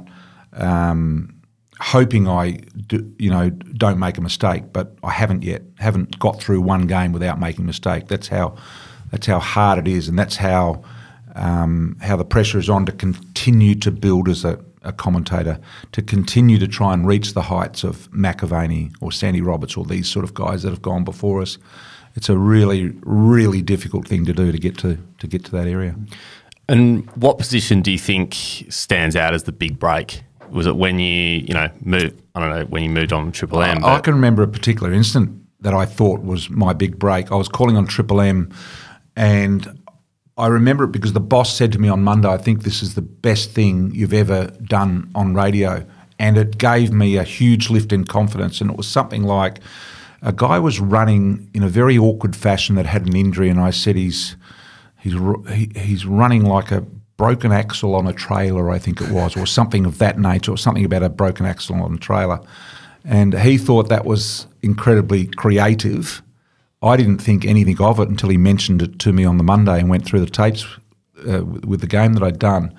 um, 0.53 1.33
hoping 1.79 2.27
I, 2.27 2.59
do, 2.85 3.11
you 3.17 3.31
know, 3.31 3.49
don't 3.49 3.97
make 3.97 4.19
a 4.19 4.21
mistake. 4.21 4.65
But 4.71 4.95
I 5.01 5.11
haven't 5.11 5.43
yet. 5.43 5.63
Haven't 5.79 6.19
got 6.19 6.39
through 6.39 6.61
one 6.61 6.85
game 6.85 7.11
without 7.11 7.39
making 7.39 7.63
a 7.63 7.67
mistake. 7.67 8.07
That's 8.07 8.27
how, 8.27 8.57
that's 9.11 9.25
how 9.25 9.39
hard 9.39 9.79
it 9.79 9.87
is, 9.87 10.07
and 10.07 10.19
that's 10.19 10.35
how 10.35 10.83
um, 11.35 11.97
how 12.01 12.15
the 12.15 12.25
pressure 12.25 12.57
is 12.57 12.69
on 12.69 12.85
to 12.85 12.91
continue 12.91 13.75
to 13.75 13.91
build 13.91 14.29
as 14.29 14.45
a, 14.45 14.59
a 14.85 14.93
commentator, 14.93 15.59
to 15.91 16.01
continue 16.01 16.57
to 16.59 16.67
try 16.67 16.93
and 16.93 17.07
reach 17.07 17.33
the 17.33 17.43
heights 17.43 17.83
of 17.83 18.09
McAvaney 18.11 18.93
or 19.01 19.11
Sandy 19.11 19.41
Roberts 19.41 19.75
or 19.75 19.85
these 19.85 20.07
sort 20.07 20.23
of 20.23 20.33
guys 20.33 20.63
that 20.63 20.69
have 20.69 20.81
gone 20.81 21.03
before 21.03 21.41
us. 21.41 21.57
It's 22.15 22.29
a 22.29 22.37
really, 22.37 22.93
really 23.03 23.61
difficult 23.61 24.07
thing 24.07 24.25
to 24.25 24.33
do 24.33 24.51
to 24.51 24.57
get 24.57 24.77
to 24.79 24.97
to 25.19 25.27
get 25.27 25.43
to 25.45 25.51
that 25.51 25.67
area. 25.67 25.95
And 26.67 27.09
what 27.11 27.37
position 27.37 27.81
do 27.81 27.91
you 27.91 27.99
think 27.99 28.33
stands 28.69 29.15
out 29.15 29.33
as 29.33 29.43
the 29.43 29.51
big 29.51 29.77
break? 29.77 30.23
Was 30.49 30.65
it 30.65 30.75
when 30.75 30.99
you, 30.99 31.39
you 31.39 31.53
know, 31.53 31.69
moved? 31.81 32.21
I 32.33 32.39
don't 32.39 32.49
know 32.49 32.65
when 32.65 32.83
you 32.83 32.89
moved 32.89 33.13
on 33.13 33.31
Triple 33.31 33.61
M. 33.61 33.83
I 33.83 33.99
can 33.99 34.13
remember 34.13 34.43
a 34.43 34.47
particular 34.47 34.93
instant 34.93 35.41
that 35.61 35.73
I 35.73 35.85
thought 35.85 36.21
was 36.21 36.49
my 36.49 36.73
big 36.73 36.97
break. 36.97 37.31
I 37.31 37.35
was 37.35 37.47
calling 37.47 37.77
on 37.77 37.85
Triple 37.85 38.21
M, 38.21 38.51
and 39.15 39.79
I 40.37 40.47
remember 40.47 40.83
it 40.83 40.91
because 40.91 41.13
the 41.13 41.19
boss 41.19 41.55
said 41.55 41.71
to 41.73 41.79
me 41.79 41.87
on 41.87 42.03
Monday, 42.03 42.27
"I 42.27 42.37
think 42.37 42.63
this 42.63 42.83
is 42.83 42.95
the 42.95 43.01
best 43.01 43.51
thing 43.51 43.91
you've 43.93 44.13
ever 44.13 44.51
done 44.63 45.09
on 45.15 45.33
radio," 45.33 45.85
and 46.19 46.37
it 46.37 46.57
gave 46.57 46.91
me 46.91 47.17
a 47.17 47.23
huge 47.23 47.69
lift 47.69 47.93
in 47.93 48.03
confidence. 48.03 48.61
And 48.61 48.69
it 48.69 48.77
was 48.77 48.87
something 48.87 49.23
like 49.23 49.59
a 50.21 50.33
guy 50.33 50.59
was 50.59 50.79
running 50.79 51.49
in 51.53 51.63
a 51.63 51.69
very 51.69 51.97
awkward 51.97 52.35
fashion 52.35 52.75
that 52.75 52.85
had 52.85 53.07
an 53.07 53.15
injury, 53.15 53.49
and 53.49 53.59
I 53.59 53.71
said, 53.71 53.95
"He's 53.95 54.35
he's 54.97 55.13
he, 55.53 55.71
he's 55.75 56.05
running 56.05 56.43
like 56.43 56.71
a." 56.71 56.83
Broken 57.17 57.53
axle 57.53 57.95
on 57.95 58.07
a 58.07 58.11
trailer, 58.11 58.69
I 58.69 58.77
think 58.77 58.99
it 58.99 59.09
was, 59.09 59.37
or 59.37 59.45
something 59.45 59.85
of 59.85 59.99
that 59.99 60.19
nature, 60.19 60.51
or 60.51 60.57
something 60.57 60.83
about 60.83 61.01
a 61.01 61.07
broken 61.07 61.45
axle 61.45 61.81
on 61.81 61.93
a 61.93 61.97
trailer. 61.97 62.41
And 63.05 63.33
he 63.39 63.57
thought 63.57 63.87
that 63.87 64.03
was 64.03 64.47
incredibly 64.61 65.27
creative. 65.27 66.21
I 66.81 66.97
didn't 66.97 67.19
think 67.19 67.45
anything 67.45 67.79
of 67.81 67.99
it 67.99 68.09
until 68.09 68.29
he 68.29 68.37
mentioned 68.37 68.81
it 68.81 68.99
to 68.99 69.13
me 69.13 69.25
on 69.25 69.37
the 69.37 69.43
Monday 69.43 69.79
and 69.79 69.89
went 69.89 70.05
through 70.05 70.19
the 70.19 70.29
tapes 70.29 70.65
uh, 71.27 71.43
with 71.43 71.81
the 71.81 71.87
game 71.87 72.13
that 72.13 72.23
I'd 72.23 72.39
done. 72.39 72.75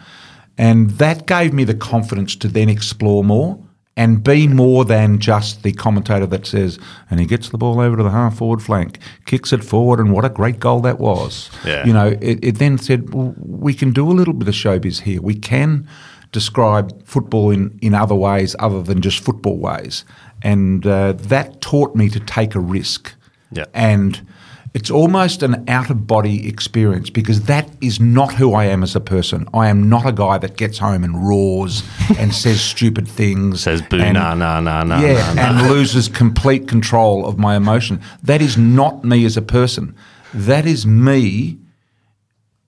And 0.58 0.90
that 0.92 1.26
gave 1.26 1.52
me 1.52 1.64
the 1.64 1.74
confidence 1.74 2.36
to 2.36 2.48
then 2.48 2.68
explore 2.68 3.24
more 3.24 3.62
and 3.96 4.22
be 4.22 4.46
more 4.46 4.84
than 4.84 5.18
just 5.18 5.62
the 5.62 5.72
commentator 5.72 6.26
that 6.26 6.46
says, 6.46 6.78
and 7.10 7.18
he 7.18 7.26
gets 7.26 7.48
the 7.48 7.58
ball 7.58 7.80
over 7.80 7.96
to 7.96 8.02
the 8.02 8.10
half 8.10 8.36
forward 8.36 8.62
flank, 8.62 8.98
kicks 9.24 9.52
it 9.52 9.64
forward, 9.64 9.98
and 9.98 10.12
what 10.12 10.24
a 10.24 10.28
great 10.28 10.60
goal 10.60 10.80
that 10.80 10.98
was. 10.98 11.50
Yeah. 11.64 11.86
You 11.86 11.94
know, 11.94 12.08
it, 12.20 12.38
it 12.42 12.58
then 12.58 12.76
said, 12.76 13.14
well, 13.14 13.34
we 13.38 13.72
can 13.72 13.92
do 13.92 14.10
a 14.10 14.12
little 14.12 14.34
bit 14.34 14.48
of 14.48 14.54
showbiz 14.54 15.00
here. 15.02 15.22
We 15.22 15.34
can 15.34 15.88
describe 16.30 17.06
football 17.06 17.50
in, 17.50 17.78
in 17.80 17.94
other 17.94 18.14
ways 18.14 18.54
other 18.58 18.82
than 18.82 19.00
just 19.00 19.24
football 19.24 19.56
ways. 19.56 20.04
And 20.42 20.86
uh, 20.86 21.12
that 21.12 21.62
taught 21.62 21.96
me 21.96 22.10
to 22.10 22.20
take 22.20 22.54
a 22.54 22.60
risk. 22.60 23.14
Yeah. 23.56 23.64
And 23.74 24.26
it's 24.74 24.90
almost 24.90 25.42
an 25.42 25.64
out 25.68 25.88
of 25.88 26.06
body 26.06 26.46
experience 26.46 27.08
because 27.08 27.42
that 27.42 27.66
is 27.80 27.98
not 27.98 28.34
who 28.34 28.52
I 28.52 28.66
am 28.66 28.82
as 28.82 28.94
a 28.94 29.00
person. 29.00 29.48
I 29.54 29.68
am 29.68 29.88
not 29.88 30.06
a 30.06 30.12
guy 30.12 30.36
that 30.38 30.56
gets 30.58 30.76
home 30.78 31.02
and 31.02 31.26
roars 31.26 31.82
and 32.18 32.34
says 32.34 32.60
stupid 32.60 33.08
things. 33.08 33.62
Says 33.62 33.80
boo, 33.80 33.98
and- 34.00 34.14
nah, 34.14 34.34
nah, 34.34 34.60
nah, 34.60 34.82
nah, 34.84 35.00
Yeah, 35.00 35.32
nah, 35.34 35.52
nah. 35.52 35.60
and 35.60 35.68
loses 35.70 36.08
complete 36.08 36.68
control 36.68 37.26
of 37.26 37.38
my 37.38 37.56
emotion. 37.56 38.00
That 38.22 38.42
is 38.42 38.58
not 38.58 39.02
me 39.02 39.24
as 39.24 39.36
a 39.38 39.42
person. 39.42 39.94
That 40.34 40.66
is 40.66 40.86
me 40.86 41.56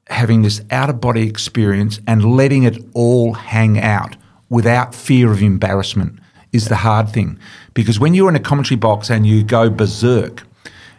having 0.08 0.40
this 0.40 0.62
out 0.70 0.88
of 0.88 1.00
body 1.02 1.28
experience 1.28 2.00
and 2.06 2.24
letting 2.36 2.62
it 2.62 2.78
all 2.94 3.34
hang 3.34 3.78
out 3.78 4.16
without 4.48 4.94
fear 4.94 5.30
of 5.30 5.42
embarrassment 5.42 6.18
is 6.52 6.68
the 6.68 6.76
hard 6.76 7.10
thing. 7.10 7.38
Because 7.74 8.00
when 8.00 8.14
you're 8.14 8.30
in 8.30 8.34
a 8.36 8.40
commentary 8.40 8.78
box 8.78 9.10
and 9.10 9.26
you 9.26 9.44
go 9.44 9.68
berserk, 9.68 10.44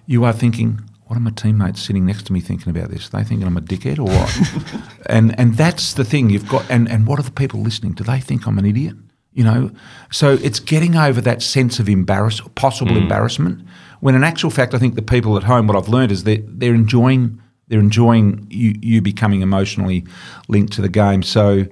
you 0.10 0.26
are 0.26 0.34
thinking, 0.34 0.82
what 1.06 1.16
are 1.18 1.20
my 1.20 1.30
teammates 1.30 1.84
sitting 1.84 2.04
next 2.04 2.26
to 2.26 2.34
me 2.34 2.40
thinking 2.40 2.76
about 2.76 2.90
this? 2.90 3.08
Are 3.08 3.18
they 3.18 3.24
thinking 3.24 3.46
I'm 3.46 3.58
a 3.58 3.62
dickhead 3.62 4.00
or 4.00 4.06
what? 4.06 4.92
and 5.06 5.40
and 5.40 5.56
that's 5.56 5.94
the 5.94 6.04
thing 6.04 6.32
you've 6.32 6.50
got. 6.50 6.66
And 6.70 6.90
and 6.90 7.06
what 7.06 7.20
are 7.20 7.24
the 7.24 7.32
people 7.32 7.62
listening? 7.62 7.94
Do 7.94 8.04
they 8.04 8.20
think 8.20 8.48
I'm 8.48 8.58
an 8.58 8.66
idiot? 8.66 8.96
You 9.34 9.44
know, 9.44 9.72
so 10.12 10.34
it's 10.42 10.60
getting 10.60 10.96
over 10.96 11.22
that 11.22 11.44
sense 11.44 11.78
of 11.78 11.88
embarrass, 11.88 12.42
possible 12.56 12.94
mm. 12.94 13.04
embarrassment. 13.04 13.64
When 14.00 14.16
in 14.16 14.24
actual 14.24 14.50
fact, 14.50 14.74
I 14.74 14.80
think 14.80 14.96
the 14.96 15.04
people 15.04 15.38
at 15.38 15.44
home, 15.44 15.68
what 15.68 15.78
I've 15.78 15.90
learned 15.90 16.12
is 16.12 16.24
that 16.24 16.60
they're 16.60 16.74
enjoying 16.74 17.40
they're 17.68 17.80
enjoying 17.80 18.48
you, 18.50 18.74
you 18.82 19.00
becoming 19.00 19.42
emotionally 19.42 20.08
linked 20.48 20.74
to 20.74 20.82
the 20.82 20.90
game. 20.90 21.22
So, 21.22 21.66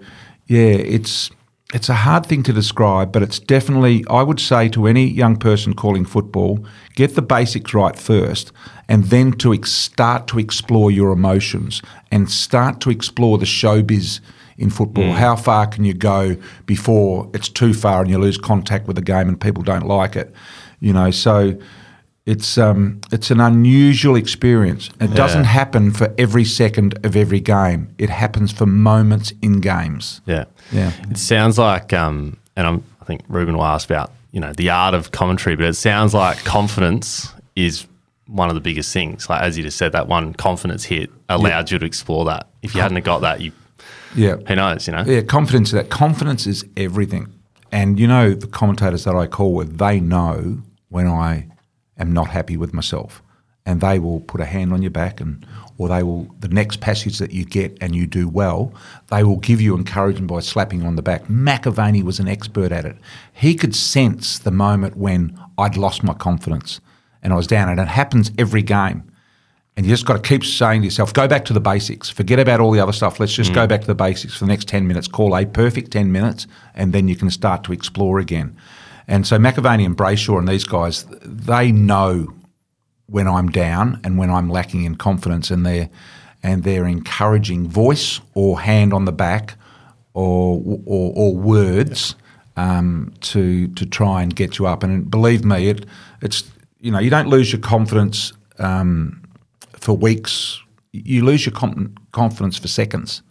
yeah, 0.46 0.76
it's 0.76 1.32
it's 1.74 1.90
a 1.90 1.94
hard 1.94 2.26
thing 2.26 2.44
to 2.44 2.54
describe, 2.54 3.12
but 3.12 3.22
it's 3.22 3.40
definitely 3.40 4.06
I 4.10 4.24
would 4.24 4.40
say 4.40 4.70
to 4.70 4.88
any 4.88 5.06
young 5.06 5.36
person 5.36 5.74
calling 5.74 6.06
football, 6.06 6.66
get 6.96 7.16
the 7.16 7.22
basics 7.22 7.74
right 7.74 7.98
first, 7.98 8.54
and 8.88 9.06
then 9.06 9.34
to 9.34 9.54
ex- 9.54 9.72
start 9.72 10.28
to 10.28 10.40
explore 10.40 10.92
your 10.92 11.12
emotions 11.12 11.82
and 12.10 12.32
start 12.32 12.80
to 12.82 12.90
explore 12.90 13.38
the 13.38 13.46
showbiz 13.46 14.22
in 14.58 14.70
football. 14.70 15.04
Mm. 15.04 15.14
How 15.14 15.36
far 15.36 15.68
can 15.68 15.84
you 15.84 15.94
go 15.94 16.38
before 16.66 17.30
it's 17.34 17.50
too 17.50 17.74
far 17.74 18.02
and 18.02 18.10
you 18.10 18.18
lose 18.18 18.38
contact 18.38 18.88
with 18.88 18.96
the 18.96 19.02
game 19.02 19.28
and 19.28 19.40
people 19.40 19.62
don't 19.62 19.88
like 19.88 20.16
it? 20.16 20.34
You 20.80 20.94
know, 20.94 21.12
so 21.12 21.60
it's 22.28 22.58
um, 22.58 23.00
it's 23.12 23.32
an 23.32 23.40
unusual 23.40 24.16
experience. 24.18 24.90
It 25.00 25.14
doesn't 25.16 25.46
happen 25.46 25.92
for 25.92 26.14
every 26.18 26.44
second 26.46 27.00
of 27.06 27.16
every 27.16 27.40
game. 27.40 27.88
It 27.98 28.10
happens 28.10 28.52
for 28.52 28.66
moments 28.66 29.34
in 29.42 29.62
games. 29.62 30.22
Yeah. 30.26 30.44
Yeah. 30.72 30.92
It 31.10 31.18
sounds 31.18 31.58
like, 31.58 31.94
um, 31.94 32.38
and 32.58 32.68
I'm, 32.68 32.84
I 33.02 33.06
think 33.06 33.22
Ruben 33.30 33.56
will 33.56 33.64
ask 33.66 33.90
about, 33.90 34.12
you 34.34 34.42
know, 34.42 34.52
the 34.54 34.70
art 34.70 34.94
of 34.94 35.12
commentary, 35.12 35.56
but 35.56 35.66
it 35.66 35.76
sounds 35.76 36.14
like 36.14 36.38
confidence 36.44 37.34
is 37.56 37.88
one 38.28 38.50
of 38.50 38.56
the 38.56 38.62
biggest 38.62 38.92
things. 38.92 39.30
Like, 39.30 39.42
as 39.42 39.58
you 39.58 39.64
just 39.64 39.78
said, 39.78 39.94
that 39.94 40.08
one 40.10 40.34
confidence 40.34 40.84
hit 40.84 41.10
allowed 41.30 41.72
you 41.72 41.80
to 41.80 41.86
explore 41.86 42.26
that. 42.26 42.48
If 42.62 42.76
you 42.76 42.82
hadn't 42.82 43.06
got 43.06 43.20
that, 43.22 43.40
you, 43.40 43.54
Yeah. 44.16 44.36
who 44.48 44.56
knows, 44.56 44.86
you 44.86 44.92
know? 44.94 45.04
Yeah, 45.08 45.22
confidence. 45.22 45.72
That 45.72 45.90
confidence 45.90 46.46
is 46.46 46.66
everything. 46.76 47.28
And 47.72 47.98
you 47.98 48.08
know, 48.08 48.34
the 48.34 48.48
commentators 48.48 49.06
that 49.06 49.16
I 49.16 49.28
call 49.28 49.54
with, 49.54 49.78
they 49.78 50.02
know 50.02 50.62
when 50.90 51.08
I 51.08 51.48
am 52.00 52.12
not 52.12 52.30
happy 52.30 52.58
with 52.58 52.74
myself, 52.74 53.22
and 53.66 53.82
they 53.82 54.00
will 54.00 54.22
put 54.22 54.42
a 54.42 54.46
hand 54.46 54.74
on 54.74 54.82
your 54.82 54.92
back, 54.92 55.20
and 55.20 55.46
or 55.78 55.88
they 55.88 56.04
will 56.04 56.28
the 56.40 56.48
next 56.48 56.80
passage 56.80 57.18
that 57.20 57.32
you 57.32 57.46
get 57.46 57.78
and 57.82 57.96
you 57.96 58.08
do 58.08 58.28
well, 58.28 58.74
they 59.08 59.24
will 59.24 59.38
give 59.38 59.62
you 59.62 59.76
encouragement 59.76 60.28
by 60.28 60.40
slapping 60.40 60.84
on 60.86 60.96
the 60.96 61.02
back. 61.02 61.26
McAvaney 61.26 62.04
was 62.04 62.20
an 62.20 62.28
expert 62.28 62.72
at 62.72 62.86
it. 62.86 62.98
He 63.34 63.56
could 63.56 63.76
sense 63.76 64.40
the 64.40 64.52
moment 64.52 64.98
when 64.98 65.40
I'd 65.58 65.78
lost 65.78 66.04
my 66.04 66.14
confidence 66.14 66.82
and 67.22 67.34
I 67.34 67.36
was 67.36 67.48
down, 67.48 67.70
and 67.70 67.80
it 67.80 67.88
happens 67.88 68.32
every 68.38 68.62
game. 68.62 69.04
And 69.76 69.86
you 69.86 69.92
just 69.92 70.06
got 70.06 70.24
to 70.24 70.28
keep 70.28 70.44
saying 70.44 70.82
to 70.82 70.86
yourself, 70.86 71.14
go 71.14 71.28
back 71.28 71.46
to 71.46 71.54
the 71.54 71.60
basics. 71.60 72.10
Forget 72.10 72.40
about 72.40 72.60
all 72.60 72.72
the 72.72 72.80
other 72.80 72.94
stuff. 72.94 73.20
Let's 73.20 73.34
just 73.34 73.54
go 73.54 73.66
mm. 73.66 73.70
back 73.70 73.82
to 73.82 73.88
the 73.88 73.94
basics 73.94 74.34
for 74.34 74.46
the 74.46 74.48
next 74.48 74.68
10 74.68 74.88
minutes. 74.88 75.08
Call 75.08 75.36
a 75.36 75.46
perfect 75.46 75.92
10 75.92 76.12
minutes, 76.12 76.48
and 76.74 76.94
then 76.94 77.08
you 77.08 77.16
can 77.16 77.30
start 77.30 77.64
to 77.66 77.74
explore 77.74 78.18
again. 78.18 78.58
And 79.08 79.26
so 79.26 79.38
McAvaney 79.38 79.86
and 79.86 79.96
Brayshaw 79.96 80.38
and 80.38 80.48
these 80.48 80.66
guys, 80.66 81.06
they 81.24 81.72
know 81.72 82.34
when 83.06 83.28
I'm 83.28 83.50
down 83.50 84.02
and 84.04 84.18
when 84.18 84.30
I'm 84.30 84.50
lacking 84.50 84.84
in 84.84 84.96
confidence, 84.96 85.50
and 85.50 85.66
they're, 85.66 85.90
and 86.44 86.64
they're 86.64 86.86
encouraging 86.86 87.70
voice 87.70 88.20
or 88.34 88.60
hand 88.60 88.94
on 88.94 89.06
the 89.06 89.14
back 89.14 89.58
or, 90.14 90.62
or, 90.86 91.14
or 91.16 91.36
words 91.36 92.16
um, 92.58 93.14
to, 93.22 93.70
to 93.70 93.86
try 93.86 94.22
and 94.22 94.36
get 94.36 94.60
you 94.60 94.68
up. 94.68 94.84
And 94.84 95.10
believe 95.10 95.46
me, 95.46 95.70
it, 95.70 95.86
it's, 96.22 96.44
you 96.80 96.92
know, 96.92 97.00
you 97.00 97.10
don't 97.10 97.30
lose 97.30 97.52
your 97.52 97.62
confidence 97.62 98.34
um, 98.60 99.24
for 99.74 99.96
weeks. 99.96 100.60
You 100.92 101.24
lose 101.24 101.46
your 101.46 101.54
com- 101.54 101.96
confidence 102.12 102.58
for 102.58 102.68
seconds, 102.68 103.22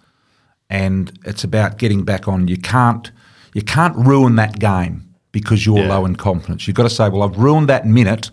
and 0.70 1.18
it's 1.24 1.44
about 1.44 1.78
getting 1.78 2.04
back 2.04 2.28
on. 2.28 2.48
You 2.48 2.56
can't 2.56 3.10
you 3.54 3.62
can't 3.62 3.96
ruin 3.96 4.36
that 4.36 4.58
game 4.58 5.05
because 5.38 5.66
you're 5.66 5.80
Yeah. 5.80 5.88
low 5.94 6.06
in 6.06 6.16
confidence. 6.16 6.66
You've 6.66 6.76
got 6.76 6.84
to 6.84 6.90
say, 6.90 7.10
well, 7.10 7.22
I've 7.22 7.36
ruined 7.36 7.68
that 7.68 7.86
minute, 7.86 8.30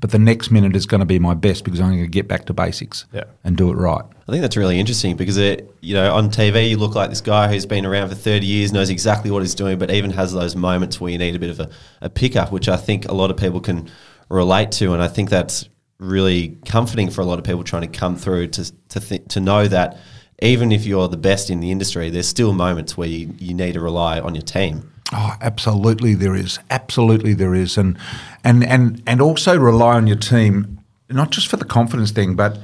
but 0.00 0.10
the 0.10 0.18
next 0.18 0.50
minute 0.50 0.74
is 0.74 0.84
going 0.84 0.98
to 0.98 1.04
be 1.06 1.20
my 1.20 1.32
best 1.32 1.62
because 1.62 1.78
I'm 1.78 1.90
going 1.90 2.02
to 2.02 2.08
get 2.08 2.26
back 2.26 2.46
to 2.46 2.52
basics 2.52 3.04
Yeah. 3.12 3.22
and 3.44 3.56
do 3.56 3.70
it 3.70 3.74
right. 3.76 4.02
I 4.26 4.32
think 4.32 4.42
that's 4.42 4.56
really 4.56 4.80
interesting 4.80 5.14
because 5.14 5.36
it, 5.36 5.72
you 5.80 5.94
know, 5.94 6.12
on 6.12 6.28
TV 6.30 6.68
you 6.70 6.76
look 6.76 6.96
like 6.96 7.08
this 7.08 7.20
guy 7.20 7.46
who's 7.46 7.66
been 7.66 7.86
around 7.86 8.08
for 8.08 8.16
30 8.16 8.46
years, 8.46 8.72
knows 8.72 8.90
exactly 8.90 9.30
what 9.30 9.42
he's 9.42 9.54
doing, 9.54 9.78
but 9.78 9.92
even 9.92 10.10
has 10.10 10.32
those 10.32 10.56
moments 10.56 11.00
where 11.00 11.12
you 11.12 11.18
need 11.18 11.36
a 11.36 11.38
bit 11.38 11.50
of 11.50 11.60
a, 11.60 11.70
a 12.00 12.10
pickup, 12.10 12.50
which 12.50 12.68
I 12.68 12.76
think 12.76 13.06
a 13.08 13.12
lot 13.14 13.30
of 13.30 13.36
people 13.36 13.60
can 13.60 13.88
relate 14.28 14.72
to, 14.72 14.92
and 14.92 15.00
I 15.00 15.06
think 15.06 15.30
that's 15.30 15.68
really 15.98 16.58
comforting 16.64 17.10
for 17.10 17.20
a 17.20 17.24
lot 17.26 17.38
of 17.38 17.44
people 17.44 17.62
trying 17.62 17.82
to 17.82 17.98
come 17.98 18.16
through 18.16 18.48
to 18.48 18.72
to 18.88 18.98
th- 19.00 19.22
to 19.28 19.38
know 19.38 19.68
that 19.68 19.98
even 20.42 20.72
if 20.72 20.86
you're 20.86 21.06
the 21.08 21.16
best 21.18 21.50
in 21.50 21.60
the 21.60 21.70
industry, 21.70 22.08
there's 22.10 22.26
still 22.26 22.52
moments 22.54 22.96
where 22.96 23.06
you, 23.08 23.34
you 23.38 23.52
need 23.52 23.74
to 23.74 23.80
rely 23.80 24.18
on 24.18 24.34
your 24.34 24.42
team. 24.42 24.89
Oh, 25.12 25.34
absolutely, 25.40 26.14
there 26.14 26.36
is. 26.36 26.58
Absolutely, 26.70 27.34
there 27.34 27.54
is, 27.54 27.76
and 27.76 27.98
and 28.44 28.64
and 28.64 29.02
and 29.06 29.20
also 29.20 29.58
rely 29.58 29.96
on 29.96 30.06
your 30.06 30.16
team, 30.16 30.78
not 31.08 31.30
just 31.30 31.48
for 31.48 31.56
the 31.56 31.64
confidence 31.64 32.12
thing, 32.12 32.36
but 32.36 32.58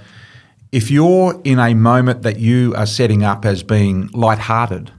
if 0.73 0.91
you're 0.91 1.41
in 1.45 1.59
a 1.59 1.75
moment 1.75 2.23
that 2.23 2.39
you 2.39 2.75
are 2.77 2.87
setting 2.87 3.25
up 3.25 3.45
as 3.45 3.63
being 3.63 4.09
lighthearted, 4.13 4.93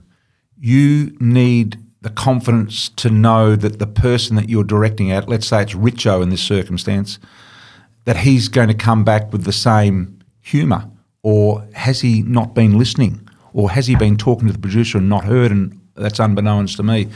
you 0.58 1.16
need 1.20 1.78
the 2.00 2.10
confidence 2.10 2.88
to 2.90 3.10
know 3.10 3.56
that 3.56 3.78
the 3.78 3.86
person 3.86 4.36
that 4.36 4.48
you're 4.48 4.64
directing 4.64 5.10
at, 5.10 5.28
let's 5.28 5.48
say 5.48 5.62
it's 5.62 5.74
Richo 5.74 6.22
in 6.22 6.28
this 6.30 6.42
circumstance, 6.42 7.18
that 8.04 8.18
he's 8.18 8.48
going 8.48 8.68
to 8.68 8.74
come 8.74 9.04
back 9.04 9.32
with 9.32 9.44
the 9.44 9.52
same 9.52 10.18
humour, 10.40 10.90
or 11.22 11.66
has 11.74 12.00
he 12.00 12.22
not 12.22 12.54
been 12.54 12.78
listening, 12.78 13.28
or 13.52 13.70
has 13.70 13.86
he 13.86 13.96
been 13.96 14.16
talking 14.16 14.46
to 14.46 14.52
the 14.52 14.58
producer 14.58 14.98
and 14.98 15.08
not 15.08 15.24
heard, 15.24 15.50
and 15.50 15.80
that's 15.98 16.18
unbeknownst 16.18 16.76
to 16.76 16.82
me. 16.82 17.08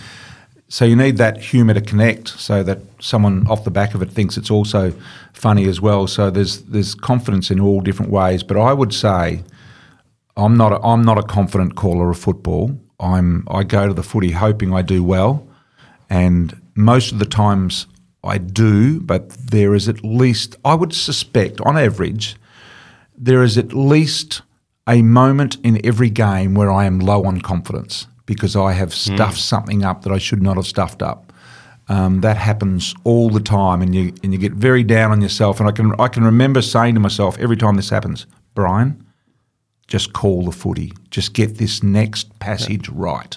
So 0.69 0.87
you 0.87 0.97
need 0.97 1.19
that 1.19 1.39
humour 1.39 1.75
to 1.75 1.83
connect, 1.83 2.29
so 2.29 2.63
that 2.63 2.79
someone 2.99 3.47
off 3.47 3.65
the 3.65 3.71
back 3.71 3.95
of 3.95 4.01
it 4.01 4.11
thinks 4.11 4.39
it's 4.39 4.51
also 4.51 4.95
funny 5.35 5.69
as 5.69 5.83
well. 5.83 6.07
So 6.07 6.31
there's 6.31 6.63
there's 6.63 6.95
confidence 6.95 7.51
in 7.51 7.61
all 7.61 7.83
different 7.83 8.11
ways. 8.11 8.43
But 8.43 8.57
I 8.57 8.73
would 8.73 8.95
say 8.95 9.43
I'm 10.35 10.57
not 10.57 10.73
a, 10.73 10.81
I'm 10.81 11.03
not 11.03 11.19
a 11.19 11.23
confident 11.23 11.75
caller 11.75 12.09
of 12.11 12.19
football. 12.19 12.79
I'm 12.99 13.47
I 13.51 13.65
go 13.65 13.87
to 13.87 13.93
the 13.93 14.03
footy 14.03 14.31
hoping 14.31 14.73
I 14.73 14.81
do 14.81 15.05
well, 15.05 15.47
and 16.09 16.59
most 16.75 17.13
of 17.13 17.19
the 17.19 17.27
times 17.27 17.87
I 18.25 18.39
do. 18.39 18.99
But 19.01 19.29
there 19.29 19.75
is 19.75 19.91
at 19.91 20.03
least 20.03 20.57
I 20.65 20.75
would 20.75 20.95
suspect, 20.95 21.61
on 21.61 21.77
average, 21.77 22.37
there 23.15 23.43
is 23.43 23.59
at 23.59 23.75
least 23.75 24.41
a 24.89 25.03
moment 25.03 25.59
in 25.63 25.85
every 25.85 26.09
game 26.09 26.55
where 26.55 26.73
I 26.73 26.87
am 26.87 26.99
low 26.99 27.25
on 27.25 27.43
confidence 27.43 28.07
because 28.35 28.57
I 28.57 28.73
have 28.73 28.95
stuffed 28.95 29.39
something 29.39 29.85
up 29.85 30.03
that 30.03 30.13
I 30.13 30.19
should 30.19 30.43
not 30.43 30.57
have 30.57 30.67
stuffed 30.67 31.03
up. 31.03 31.33
Um, 31.89 32.21
that 32.21 32.37
happens 32.37 32.95
all 33.05 33.29
the 33.29 33.41
time, 33.41 33.83
and 33.83 33.95
you 33.95 34.15
and 34.23 34.33
you 34.33 34.39
get 34.39 34.53
very 34.53 34.85
down 34.85 35.11
on 35.11 35.21
yourself. 35.21 35.61
And 35.61 35.69
I 35.69 35.73
can 35.73 35.95
I 36.01 36.09
can 36.09 36.25
remember 36.25 36.63
saying 36.63 36.95
to 36.95 37.01
myself 37.01 37.39
every 37.39 37.57
time 37.57 37.77
this 37.77 37.91
happens, 37.91 38.27
Brian, 38.55 39.05
just 39.89 40.13
call 40.13 40.45
the 40.45 40.53
footy. 40.53 40.93
Just 41.11 41.35
get 41.35 41.59
this 41.59 41.83
next 41.83 42.39
passage 42.39 42.89
right, 42.89 43.37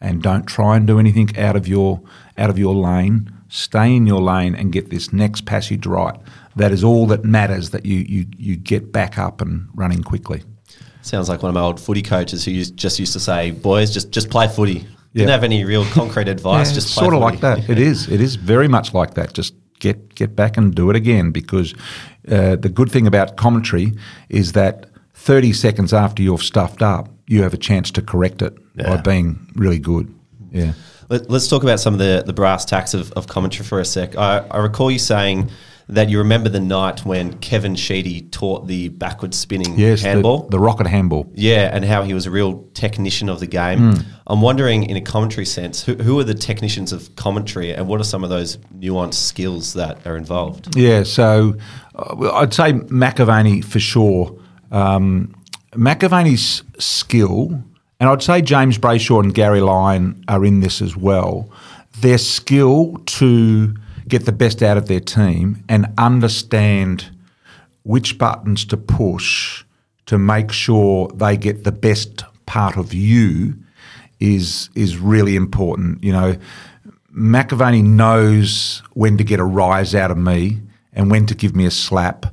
and 0.00 0.22
don't 0.22 0.46
try 0.46 0.76
and 0.76 0.86
do 0.86 0.98
anything 0.98 1.36
out 1.38 1.56
of 1.56 1.66
your 1.66 2.00
out 2.36 2.50
of 2.50 2.58
your 2.58 2.74
lane. 2.74 3.32
Stay 3.48 3.96
in 3.96 4.06
your 4.06 4.20
lane 4.20 4.54
and 4.54 4.72
get 4.72 4.90
this 4.90 5.12
next 5.12 5.46
passage 5.46 5.86
right. 5.86 6.18
That 6.54 6.72
is 6.72 6.84
all 6.84 7.06
that 7.06 7.24
matters. 7.24 7.70
That 7.70 7.86
you 7.86 7.98
you 7.98 8.26
you 8.36 8.56
get 8.56 8.92
back 8.92 9.18
up 9.18 9.40
and 9.40 9.68
running 9.74 10.02
quickly. 10.02 10.42
Sounds 11.06 11.28
like 11.28 11.42
one 11.42 11.50
of 11.50 11.54
my 11.54 11.60
old 11.60 11.78
footy 11.78 12.02
coaches 12.02 12.44
who 12.44 12.50
used, 12.50 12.76
just 12.76 12.98
used 12.98 13.12
to 13.12 13.20
say, 13.20 13.52
"Boys, 13.52 13.92
just 13.94 14.10
just 14.10 14.28
play 14.28 14.48
footy." 14.48 14.86
Didn't 15.14 15.28
Yeah. 15.28 15.34
have 15.34 15.44
any 15.44 15.64
real 15.64 15.84
concrete 15.92 16.28
advice. 16.28 16.68
Yeah, 16.68 16.74
just 16.74 16.94
play 16.94 17.04
sort 17.04 17.14
of 17.14 17.22
footy. 17.22 17.32
like 17.32 17.40
that. 17.40 17.70
It 17.70 17.78
is. 17.78 18.08
It 18.08 18.20
is 18.20 18.34
very 18.34 18.68
much 18.68 18.92
like 18.92 19.14
that. 19.14 19.32
Just 19.32 19.54
get 19.78 20.14
get 20.14 20.34
back 20.34 20.56
and 20.56 20.74
do 20.74 20.90
it 20.90 20.96
again 20.96 21.30
because 21.30 21.74
uh, 22.28 22.56
the 22.56 22.68
good 22.68 22.90
thing 22.90 23.06
about 23.06 23.36
commentary 23.36 23.92
is 24.28 24.52
that 24.52 24.86
30 25.14 25.52
seconds 25.52 25.92
after 25.92 26.22
you've 26.22 26.42
stuffed 26.42 26.82
up, 26.82 27.08
you 27.28 27.42
have 27.42 27.54
a 27.54 27.56
chance 27.58 27.90
to 27.92 28.02
correct 28.02 28.42
it 28.42 28.54
by 28.76 28.96
being 28.98 29.38
really 29.54 29.78
good. 29.78 30.12
Yeah. 30.50 30.72
Let, 31.08 31.30
us 31.30 31.48
talk 31.48 31.62
about 31.62 31.78
some 31.80 31.94
of 31.94 32.00
the, 32.00 32.24
the 32.26 32.32
brass 32.32 32.64
tacks 32.64 32.92
of, 32.94 33.12
of 33.12 33.28
commentary 33.28 33.64
for 33.64 33.78
a 33.80 33.84
sec. 33.84 34.16
I, 34.16 34.38
I 34.50 34.58
recall 34.58 34.90
you 34.90 34.98
saying 34.98 35.50
that 35.88 36.08
you 36.08 36.18
remember 36.18 36.48
the 36.48 36.58
night 36.60 37.04
when 37.04 37.32
Kevin 37.38 37.76
Sheedy 37.76 38.22
taught 38.22 38.66
the 38.66 38.88
backward 38.88 39.32
spinning 39.34 39.78
Yes. 39.78 40.02
the- 40.02 40.08
handball. 40.08 40.48
The, 40.48 40.58
rocket 40.58 40.88
handball. 40.88 41.30
yeah, 41.34 41.70
and 41.72 41.84
how 41.84 42.02
he 42.02 42.12
was 42.12 42.26
a 42.26 42.30
real 42.30 42.64
technician 42.74 43.28
of 43.28 43.38
the 43.38 43.46
game. 43.46 43.92
Hmm. 43.94 44.00
I'm 44.26 44.40
wondering, 44.42 44.82
in 44.82 44.96
a 44.96 45.00
commentary 45.00 45.46
sense, 45.46 45.84
who, 45.84 45.94
who 45.94 46.18
are 46.18 46.24
the 46.24 46.34
technicians 46.34 46.92
of 46.92 47.14
commentary 47.14 47.72
and 47.72 47.86
what 47.86 48.00
are 48.00 48.04
some 48.04 48.24
of 48.24 48.30
those 48.30 48.56
nuanced 48.76 49.14
skills 49.14 49.74
that 49.74 50.04
are 50.04 50.16
involved? 50.16 50.76
Yeah, 50.76 51.04
so 51.04 51.54
uh, 51.94 52.32
I'd 52.34 52.52
say 52.52 52.72
McAvaney 52.72 53.64
for 53.64 53.78
sure. 53.78 54.36
Um, 54.72 55.32
McAvaney's 55.72 56.64
skill, 56.78 57.62
and 58.00 58.08
I'd 58.08 58.22
say 58.22 58.42
James 58.42 58.78
Brayshaw 58.78 59.22
and 59.22 59.32
Gary 59.32 59.60
Lyon 59.60 60.24
are 60.26 60.44
in 60.44 60.60
this 60.60 60.82
as 60.82 60.96
well. 60.96 61.48
Their 62.00 62.18
skill 62.18 62.96
to 63.06 63.74
get 64.08 64.24
the 64.24 64.32
best 64.32 64.62
out 64.62 64.76
of 64.76 64.88
their 64.88 65.00
team 65.00 65.64
and 65.68 65.86
understand 65.98 67.10
which 67.82 68.18
buttons 68.18 68.64
to 68.66 68.76
push 68.76 69.64
to 70.06 70.18
make 70.18 70.52
sure 70.52 71.08
they 71.14 71.36
get 71.36 71.64
the 71.64 71.72
best 71.72 72.24
part 72.46 72.76
of 72.76 72.94
you 72.94 73.54
is 74.20 74.70
is 74.74 74.96
really 74.98 75.36
important. 75.36 76.02
You 76.02 76.12
know, 76.12 76.36
McAvaney 77.12 77.82
knows 77.82 78.82
when 78.94 79.18
to 79.18 79.24
get 79.24 79.40
a 79.40 79.44
rise 79.44 79.94
out 79.94 80.10
of 80.10 80.18
me 80.18 80.60
and 80.92 81.10
when 81.10 81.26
to 81.26 81.34
give 81.34 81.54
me 81.54 81.66
a 81.66 81.70
slap. 81.70 82.26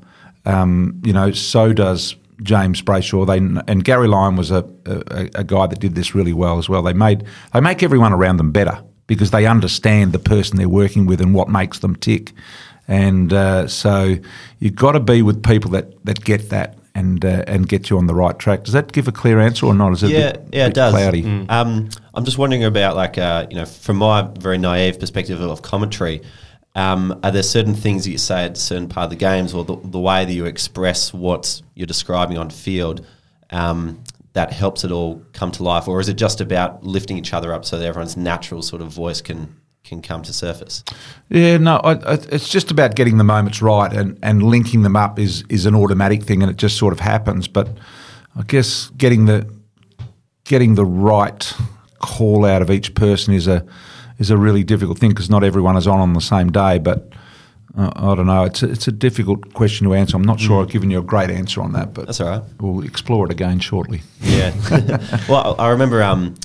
Um, 0.46 1.02
you 1.04 1.14
know, 1.14 1.32
so 1.32 1.74
does 1.74 2.16
James 2.42 2.82
Brayshaw. 2.82 3.26
They 3.26 3.38
and 3.38 3.84
Gary 3.84 4.08
Lyon 4.08 4.36
was 4.36 4.52
a, 4.52 4.66
a, 4.86 5.30
a 5.36 5.44
guy 5.44 5.68
that 5.68 5.80
did 5.80 5.96
this 5.96 6.14
really 6.14 6.34
well 6.34 6.58
as 6.58 6.70
well. 6.70 6.84
They 6.84 6.94
made 6.94 7.26
they 7.54 7.62
make 7.62 7.84
everyone 7.84 8.14
around 8.14 8.38
them 8.38 8.52
better 8.52 8.84
because 9.08 9.32
they 9.32 9.46
understand 9.46 10.14
the 10.14 10.20
person 10.20 10.58
they're 10.58 10.70
working 10.70 11.06
with 11.06 11.22
and 11.22 11.34
what 11.34 11.50
makes 11.50 11.80
them 11.80 11.96
tick. 11.96 12.32
And 12.88 13.32
uh, 13.32 13.68
so 13.68 14.16
you've 14.60 14.76
got 14.76 14.94
to 14.94 15.00
be 15.00 15.22
with 15.22 15.44
people 15.44 15.72
that, 15.72 16.04
that 16.06 16.24
get 16.24 16.50
that 16.50 16.78
and 16.96 17.26
uh, 17.26 17.44
and 17.48 17.68
get 17.68 17.90
you 17.90 17.98
on 17.98 18.08
the 18.08 18.14
right 18.14 18.38
track. 18.38 18.64
Does 18.64 18.74
that 18.74 18.92
give 18.92 19.08
a 19.08 19.12
clear 19.12 19.40
answer 19.40 19.66
or 19.66 19.74
not? 19.74 19.94
Is 19.94 20.04
it 20.04 20.12
yeah, 20.12 20.18
a 20.18 20.34
bit, 20.34 20.50
yeah, 20.54 20.66
it 20.66 20.68
bit 20.70 20.76
does. 20.76 20.94
cloudy? 20.94 21.24
Um, 21.50 21.90
I'm 22.14 22.26
just 22.26 22.38
wondering 22.38 22.64
about 22.64 22.96
like 22.96 23.18
uh, 23.18 23.48
you 23.50 23.56
know, 23.56 23.66
from 23.66 23.98
my 23.98 24.30
very 24.38 24.58
naive 24.58 25.00
perspective 25.00 25.42
of 25.42 25.62
commentary, 25.62 26.22
um, 26.76 27.20
are 27.24 27.32
there 27.32 27.44
certain 27.44 27.74
things 27.74 28.04
that 28.06 28.12
you 28.12 28.18
say 28.18 28.46
at 28.46 28.58
a 28.58 28.62
certain 28.62 28.90
part 28.90 29.06
of 29.06 29.10
the 29.10 29.16
games, 29.16 29.54
or 29.54 29.64
the, 29.64 29.76
the 29.84 30.00
way 30.00 30.26
that 30.26 30.34
you 30.34 30.46
express 30.46 31.14
what 31.14 31.62
you're 31.74 31.88
describing 31.88 32.38
on 32.38 32.50
field, 32.50 33.06
um, 33.50 34.04
that 34.34 34.52
helps 34.52 34.84
it 34.84 34.92
all 34.92 35.24
come 35.34 35.52
to 35.52 35.64
life, 35.64 35.88
or 35.88 36.00
is 36.00 36.10
it 36.10 36.16
just 36.16 36.42
about 36.42 36.84
lifting 36.84 37.18
each 37.18 37.34
other 37.34 37.54
up 37.54 37.66
so 37.66 37.78
that 37.78 37.86
everyone's 37.86 38.18
natural 38.18 38.62
sort 38.62 38.82
of 38.82 38.90
voice 38.90 39.22
can 39.22 39.56
can 39.84 40.02
come 40.02 40.24
to 40.24 40.34
surface? 40.34 40.84
Yeah, 41.30 41.58
no, 41.58 41.78
I, 41.78 41.92
I, 41.94 42.14
it's 42.32 42.50
just 42.50 42.72
about 42.72 42.96
getting 42.96 43.18
the 43.18 43.24
moments 43.24 43.62
right 43.62 43.92
and, 43.92 44.18
and 44.24 44.42
linking 44.42 44.84
them 44.84 44.96
up 44.96 45.20
is 45.20 45.44
is 45.50 45.66
an 45.66 45.76
automatic 45.76 46.24
thing, 46.24 46.42
and 46.42 46.52
it 46.52 46.58
just 46.58 46.78
sort 46.78 46.94
of 46.94 47.00
happens. 47.00 47.48
But 47.48 47.70
I 48.36 48.44
guess 48.44 48.90
getting 48.98 49.26
the 49.26 49.48
getting 50.46 50.76
the 50.76 50.86
right 50.86 51.54
call 52.00 52.44
out 52.46 52.62
of 52.62 52.70
each 52.70 52.96
person 52.96 53.34
is 53.34 53.48
a 53.48 53.66
is 54.18 54.30
a 54.30 54.38
really 54.38 54.64
difficult 54.64 54.98
thing 54.98 55.10
because 55.12 55.30
not 55.30 55.44
everyone 55.44 55.78
is 55.78 55.88
on 55.88 56.00
on 56.00 56.14
the 56.14 56.22
same 56.22 56.52
day. 56.52 56.80
But 56.80 57.14
uh, 57.78 57.92
I 57.96 58.16
don't 58.16 58.28
know. 58.28 58.44
It's 58.44 58.62
a, 58.62 58.70
it's 58.70 58.88
a 58.88 58.92
difficult 58.92 59.54
question 59.54 59.88
to 59.88 59.94
answer. 59.94 60.16
I'm 60.16 60.24
not 60.24 60.40
sure 60.40 60.62
I've 60.62 60.70
given 60.70 60.92
you 60.92 61.00
a 61.00 61.04
great 61.04 61.30
answer 61.30 61.62
on 61.62 61.74
that, 61.74 61.94
but 61.94 62.06
That's 62.06 62.22
all 62.22 62.30
right. 62.30 62.44
we'll 62.60 62.84
explore 62.84 63.26
it 63.26 63.32
again 63.32 63.60
shortly. 63.60 64.02
Yeah. 64.22 64.54
well, 65.30 65.56
I 65.58 65.70
remember. 65.70 66.04
Um, 66.04 66.36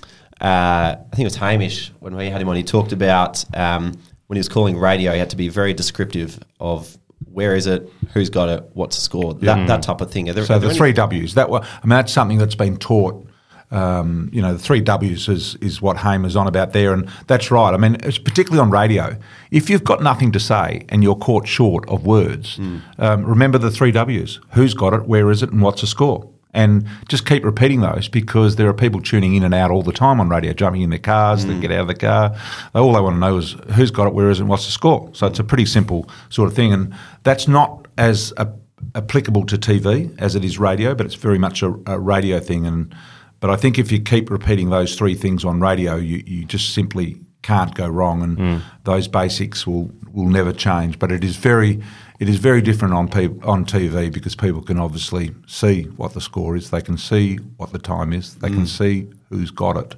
uh, 0.41 0.95
I 0.97 1.07
think 1.11 1.21
it 1.21 1.25
was 1.25 1.37
Hamish 1.37 1.93
when 1.99 2.15
we 2.15 2.31
had 2.31 2.41
him 2.41 2.49
on. 2.49 2.57
He 2.57 2.63
talked 2.63 2.93
about 2.93 3.45
um, 3.57 3.99
when 4.29 4.37
he 4.37 4.39
was 4.39 4.49
calling 4.49 4.79
radio. 4.79 5.13
He 5.13 5.19
had 5.19 5.31
to 5.31 5.37
be 5.37 5.49
very 5.49 5.75
descriptive 5.75 6.39
of 6.61 6.97
where 7.25 7.55
is 7.55 7.67
it, 7.67 7.91
who's 8.15 8.31
got 8.31 8.49
it, 8.49 8.65
what's 8.75 8.97
the 8.97 9.03
score, 9.03 9.35
that, 9.35 9.67
that 9.67 9.83
type 9.83 10.01
of 10.01 10.11
thing. 10.11 10.27
There, 10.27 10.45
So 10.45 10.59
the 10.59 10.73
three 10.73 10.93
Ws. 10.93 11.35
That 11.35 11.49
I 11.51 11.61
mean, 11.85 11.91
that's 11.91 12.13
something 12.13 12.39
that's 12.39 12.55
been 12.55 12.77
taught. 12.77 13.28
Um, 13.71 14.31
you 14.33 14.41
know, 14.41 14.55
the 14.55 14.59
three 14.59 14.81
Ws 14.81 15.29
is 15.29 15.57
is 15.57 15.83
what 15.83 15.99
Hamer's 15.99 16.37
on 16.37 16.47
about 16.47 16.73
there, 16.73 16.93
and 16.93 17.09
that's 17.27 17.51
right. 17.51 17.75
I 17.75 17.77
mean, 17.77 17.97
it's 18.03 18.19
particularly 18.19 18.61
on 18.61 18.71
radio. 18.71 19.17
If 19.51 19.69
you've 19.69 19.85
got 19.85 20.03
nothing 20.03 20.33
to 20.33 20.41
say 20.41 20.87
and 20.89 21.03
you're 21.03 21.17
caught 21.17 21.47
short 21.47 21.89
of 21.89 22.07
words, 22.07 22.59
um, 22.99 23.25
remember 23.25 23.59
the 23.59 23.71
three 23.71 23.93
Ws: 23.93 24.41
who's 24.53 24.75
got 24.75 24.95
it, 24.95 25.05
where 25.07 25.31
is 25.31 25.43
it, 25.43 25.53
and 25.53 25.61
what's 25.61 25.83
the 25.83 25.87
score. 25.87 26.31
And 26.55 26.89
just 27.09 27.27
keep 27.27 27.45
repeating 27.45 27.83
those 27.83 28.09
because 28.09 28.57
there 28.57 28.69
are 28.69 28.75
people 28.75 29.03
tuning 29.03 29.35
in 29.35 29.45
and 29.45 29.53
out 29.53 29.71
all 29.71 29.83
the 29.83 29.93
time 29.93 30.19
on 30.19 30.31
radio, 30.31 30.55
jumping 30.55 30.81
in 30.81 30.89
their 30.89 30.99
cars, 30.99 31.45
they 31.45 31.61
get 31.61 31.71
out 31.71 31.83
of 31.83 31.89
the 31.89 31.95
car. 31.95 32.35
All 32.75 32.95
they 32.95 33.01
want 33.01 33.17
to 33.17 33.21
know 33.21 33.37
is 33.37 33.55
who's 33.75 33.91
got 33.91 34.07
it, 34.07 34.15
where 34.15 34.31
is 34.31 34.39
it, 34.41 34.45
and 34.45 34.49
what's 34.49 34.65
the 34.65 34.73
score. 34.73 35.11
So 35.13 35.27
it's 35.27 35.39
a 35.39 35.45
pretty 35.45 35.67
simple 35.67 36.09
sort 36.31 36.49
of 36.49 36.57
thing, 36.57 36.73
and 36.73 36.95
that's 37.23 37.49
not 37.49 37.87
as 37.99 38.33
a, 38.39 38.49
applicable 38.95 39.45
to 39.45 39.59
TV 39.59 40.15
as 40.19 40.35
it 40.35 40.45
is 40.45 40.59
radio, 40.59 40.95
but 40.95 41.05
it's 41.05 41.15
very 41.15 41.39
much 41.39 41.63
a, 41.63 41.75
a 41.87 41.99
radio 41.99 42.41
thing. 42.41 42.67
And 42.67 42.95
but 43.41 43.51
I 43.51 43.57
think 43.57 43.79
if 43.79 43.93
you 43.93 44.01
keep 44.01 44.31
repeating 44.31 44.71
those 44.71 44.97
three 44.97 45.15
things 45.15 45.45
on 45.45 45.61
radio, 45.61 45.97
you, 45.97 46.23
you 46.27 46.45
just 46.45 46.75
simply 46.75 47.19
can't 47.43 47.75
go 47.75 47.87
wrong, 47.87 48.23
and 48.23 48.39
hmm. 48.39 48.57
those 48.85 49.09
basics 49.09 49.67
will 49.67 49.91
will 50.13 50.29
never 50.29 50.53
change. 50.53 50.99
But 50.99 51.13
it 51.13 51.23
is 51.23 51.37
very 51.37 51.81
it 52.19 52.29
is 52.29 52.37
very 52.37 52.61
different 52.61 52.95
on 52.95 53.09
peop 53.09 53.47
on 53.47 53.65
TV 53.65 54.13
because 54.13 54.35
people 54.35 54.63
can 54.63 54.79
obviously 54.79 55.35
see 55.47 55.85
what 55.85 56.15
the 56.15 56.21
score 56.21 56.57
is, 56.57 56.71
they 56.71 56.83
can 56.83 56.99
see 56.99 57.37
what 57.57 57.73
the 57.73 57.79
time 57.79 58.13
is, 58.13 58.35
they 58.37 58.49
can 58.49 58.61
hmm. 58.61 58.65
see 58.65 59.09
who's 59.29 59.51
got 59.51 59.77
it. 59.77 59.95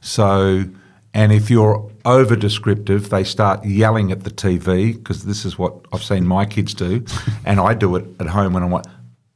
So, 0.00 0.64
and 1.14 1.32
if 1.32 1.50
you're 1.50 1.88
over 2.04 2.34
descriptive, 2.34 3.10
they 3.10 3.22
start 3.22 3.64
yelling 3.64 4.10
at 4.10 4.24
the 4.24 4.30
TV 4.30 4.94
because 4.94 5.24
this 5.24 5.44
is 5.44 5.56
what 5.58 5.74
I've 5.92 6.02
seen 6.02 6.26
my 6.26 6.44
kids 6.46 6.74
do, 6.74 7.04
and 7.44 7.60
I 7.60 7.74
do 7.74 7.94
it 7.96 8.04
at 8.20 8.28
home 8.28 8.54
when 8.54 8.62
I'm 8.62 8.72
like. 8.72 8.86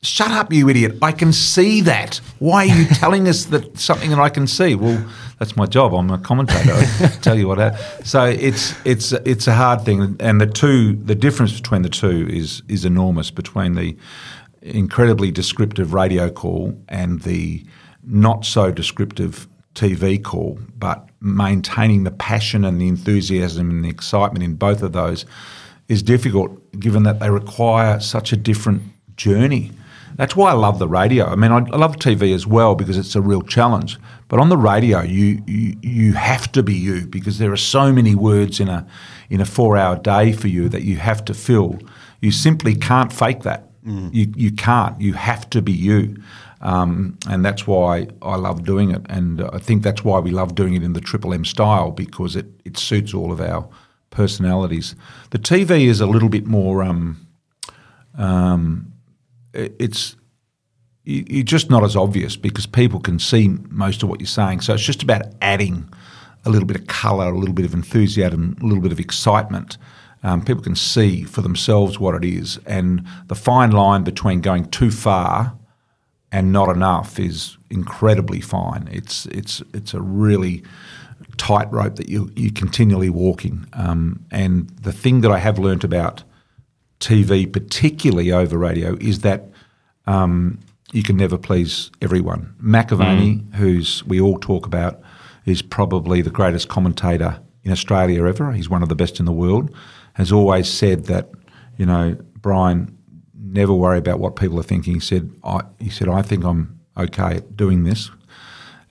Shut 0.07 0.31
up, 0.31 0.53
you 0.53 0.69
idiot! 0.69 0.99
I 1.03 1.11
can 1.11 1.33
see 1.33 1.81
that. 1.81 2.21
Why 2.38 2.69
are 2.69 2.77
you 2.77 2.87
telling 2.95 3.27
us 3.27 3.47
that 3.47 3.77
something 3.77 4.11
that 4.11 4.21
I 4.21 4.29
can 4.29 4.47
see? 4.47 4.77
Well, 4.77 5.05
that's 5.40 5.57
my 5.57 5.66
job. 5.66 5.95
I'm 5.95 6.11
a 6.11 6.19
commentator. 6.19 6.75
I 6.75 6.85
tell 7.23 7.37
you 7.37 7.49
what. 7.49 7.59
I, 7.59 7.77
so 8.05 8.25
it's 8.25 8.75
it's 8.87 9.11
it's 9.12 9.49
a 9.49 9.55
hard 9.55 9.83
thing, 9.83 10.16
and 10.21 10.40
the 10.40 10.47
two 10.47 10.92
the 10.95 11.16
difference 11.16 11.61
between 11.61 11.83
the 11.83 11.88
two 11.88 12.29
is 12.31 12.62
is 12.69 12.85
enormous 12.85 13.33
between 13.33 13.75
the 13.75 13.97
incredibly 14.62 15.33
descriptive 15.33 15.92
radio 15.92 16.31
call 16.31 16.81
and 16.88 17.23
the 17.23 17.66
not 18.05 18.45
so 18.45 18.71
descriptive 18.71 19.49
TV 19.75 20.23
call, 20.23 20.61
but 20.79 21.09
maintaining 21.21 22.05
the 22.05 22.12
passion 22.12 22.64
and 22.64 22.81
the 22.81 22.87
enthusiasm 22.87 23.71
and 23.71 23.85
the 23.85 23.88
excitement 23.88 24.45
in 24.45 24.55
both 24.55 24.83
of 24.83 24.92
those 24.92 25.27
is 25.88 26.01
difficult 26.01 26.79
given 26.79 27.03
that 27.03 27.19
they 27.19 27.29
require 27.29 27.99
such 27.99 28.33
a 28.33 28.37
different 28.37 28.83
journey. 29.16 29.73
That's 30.16 30.35
why 30.35 30.50
I 30.50 30.55
love 30.55 30.79
the 30.79 30.88
radio. 30.88 31.26
I 31.26 31.37
mean, 31.37 31.52
I, 31.52 31.59
I 31.59 31.76
love 31.76 31.96
TV 31.96 32.35
as 32.35 32.46
well 32.46 32.74
because 32.74 32.96
it's 32.96 33.14
a 33.14 33.20
real 33.20 33.42
challenge. 33.42 33.98
But 34.29 34.40
on 34.40 34.48
the 34.48 34.57
radio, 34.57 35.02
you, 35.02 35.42
you 35.46 35.76
you 35.83 36.12
have 36.14 36.50
to 36.52 36.62
be 36.62 36.74
you 36.74 37.07
because 37.07 37.38
there 37.38 37.52
are 37.52 37.59
so 37.59 37.92
many 37.92 38.14
words 38.14 38.59
in 38.59 38.68
a 38.68 38.87
in 39.29 39.40
a 39.40 39.44
four 39.44 39.76
hour 39.76 39.96
day 39.96 40.33
for 40.33 40.48
you 40.48 40.68
that 40.70 40.83
you 40.83 40.96
have 40.96 41.24
to 41.26 41.35
fill. 41.35 41.79
You 42.20 42.33
simply 42.33 42.74
can't 42.74 43.12
fake 43.12 43.42
that. 43.42 43.70
You 44.12 44.33
you 44.37 44.52
can't. 44.52 45.00
You 45.00 45.12
have 45.12 45.48
to 45.50 45.62
be 45.62 45.72
you. 45.72 46.16
Um, 46.62 47.18
and 47.29 47.44
that's 47.44 47.66
why 47.66 48.09
I 48.22 48.37
love 48.37 48.64
doing 48.64 48.90
it. 48.90 49.02
And 49.09 49.42
I 49.42 49.59
think 49.59 49.83
that's 49.83 50.02
why 50.02 50.18
we 50.18 50.31
love 50.31 50.55
doing 50.55 50.74
it 50.74 50.83
in 50.83 50.94
the 50.94 51.00
Triple 51.00 51.35
M 51.35 51.44
style 51.44 51.90
because 51.90 52.35
it, 52.35 52.46
it 52.64 52.79
suits 52.79 53.14
all 53.14 53.31
of 53.31 53.40
our 53.40 53.68
personalities. 54.11 54.96
The 55.31 55.38
TV 55.38 55.87
is 55.87 56.00
a 56.00 56.07
little 56.07 56.31
bit 56.31 56.46
more. 56.46 56.83
Um, 56.83 57.26
um, 58.16 58.92
it's 59.57 60.16
you- 61.05 61.25
you're 61.29 61.45
just 61.45 61.71
not 61.71 61.85
as 61.85 61.97
obvious 61.97 62.37
because 62.37 62.66
people 62.66 63.01
can 63.01 63.19
see 63.19 63.49
most 63.71 64.03
of 64.03 64.09
what 64.09 64.21
you're 64.21 64.27
saying. 64.27 64.61
So 64.61 64.75
it's 64.75 64.83
just 64.83 65.03
about 65.03 65.23
adding 65.40 65.88
a 66.45 66.51
little 66.51 66.66
bit 66.66 66.77
of 66.77 66.87
colour, 66.87 67.27
a 67.33 67.38
little 67.38 67.55
bit 67.55 67.64
of 67.64 67.75
enthusiasm, 67.75 68.57
a 68.61 68.66
little 68.66 68.83
bit 68.83 68.92
of 68.92 69.01
excitement. 69.01 69.79
Um, 70.23 70.42
people 70.42 70.62
can 70.62 70.75
see 70.77 71.23
for 71.25 71.42
themselves 71.42 72.01
what 72.01 72.14
it 72.14 72.25
is, 72.25 72.59
and 72.66 73.05
the 73.29 73.35
fine 73.35 73.71
line 73.71 74.03
between 74.03 74.40
going 74.40 74.66
too 74.66 74.90
far 74.90 75.55
and 76.33 76.53
not 76.53 76.69
enough 76.69 77.19
is 77.21 77.57
incredibly 77.71 78.40
fine. 78.40 78.88
It's 78.90 79.27
it's 79.27 79.62
it's 79.73 79.95
a 79.95 80.01
really 80.01 80.62
tightrope 81.37 81.97
that 81.97 82.09
you 82.09 82.31
you 82.35 82.51
continually 82.51 83.11
walking. 83.11 83.66
Um, 83.73 84.21
and 84.31 84.69
the 84.83 84.92
thing 84.92 85.21
that 85.21 85.31
I 85.31 85.38
have 85.38 85.59
learnt 85.59 85.85
about 85.85 86.25
TV, 87.01 87.51
particularly 87.51 88.33
over 88.33 88.59
radio, 88.59 88.97
is 89.01 89.21
that 89.21 89.51
um, 90.07 90.59
you 90.93 91.03
can 91.03 91.17
never 91.17 91.39
please 91.39 91.91
everyone. 92.01 92.55
McAvaney, 92.63 93.55
who's 93.55 94.05
we 94.05 94.21
all 94.21 94.39
talk 94.39 94.67
about, 94.67 95.01
is 95.45 95.63
probably 95.63 96.23
the 96.23 96.31
greatest 96.31 96.69
commentator 96.69 97.41
in 97.65 97.73
Australia 97.73 98.25
ever. 98.25 98.53
He's 98.53 98.71
one 98.71 98.83
of 98.83 98.89
the 98.89 98.95
best 98.95 99.19
in 99.21 99.27
the 99.27 99.33
world. 99.33 99.75
Has 100.15 100.33
always 100.33 100.69
said 100.69 101.05
that, 101.07 101.31
you 101.77 101.85
know, 101.85 102.17
Brian, 102.41 102.97
never 103.35 103.75
worry 103.75 103.99
about 103.99 104.19
what 104.19 104.37
people 104.37 104.59
are 104.59 104.65
thinking. 104.65 104.95
He 104.95 105.01
said, 105.01 105.31
I, 105.45 105.61
he 105.79 105.91
said, 105.91 106.09
I 106.09 106.23
think 106.23 106.45
I'm 106.45 106.81
okay 106.97 107.37
at 107.37 107.57
doing 107.57 107.85
this, 107.85 108.11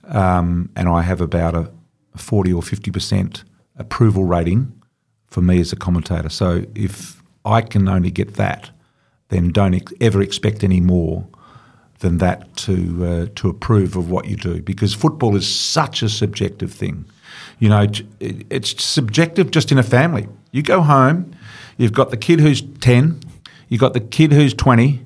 um, 0.04 0.70
and 0.76 0.88
I 0.88 1.02
have 1.02 1.20
about 1.20 1.54
a 1.54 1.70
forty 2.16 2.52
or 2.52 2.62
fifty 2.62 2.90
percent 2.90 3.44
approval 3.76 4.24
rating 4.24 4.72
for 5.26 5.42
me 5.42 5.60
as 5.60 5.72
a 5.72 5.76
commentator. 5.76 6.28
So 6.28 6.64
if 6.74 7.22
I 7.46 7.62
can 7.62 7.88
only 7.88 8.10
get 8.10 8.34
that, 8.34 8.70
then 9.28 9.52
don't 9.52 9.74
ex- 9.74 9.92
ever 10.00 10.20
expect 10.20 10.64
any 10.64 10.80
more 10.80 11.26
than 12.00 12.18
that 12.18 12.54
to 12.56 13.04
uh, 13.04 13.26
to 13.36 13.48
approve 13.48 13.96
of 13.96 14.10
what 14.10 14.26
you 14.26 14.36
do 14.36 14.60
because 14.60 14.92
football 14.92 15.34
is 15.36 15.48
such 15.48 16.02
a 16.02 16.08
subjective 16.08 16.72
thing. 16.72 17.06
You 17.58 17.68
know, 17.68 17.86
it's 18.20 18.82
subjective 18.84 19.50
just 19.50 19.72
in 19.72 19.78
a 19.78 19.82
family. 19.82 20.28
You 20.50 20.62
go 20.62 20.82
home, 20.82 21.34
you've 21.78 21.92
got 21.92 22.10
the 22.10 22.16
kid 22.16 22.40
who's 22.40 22.62
ten, 22.80 23.20
you've 23.68 23.80
got 23.80 23.94
the 23.94 24.00
kid 24.00 24.32
who's 24.32 24.52
twenty, 24.52 25.02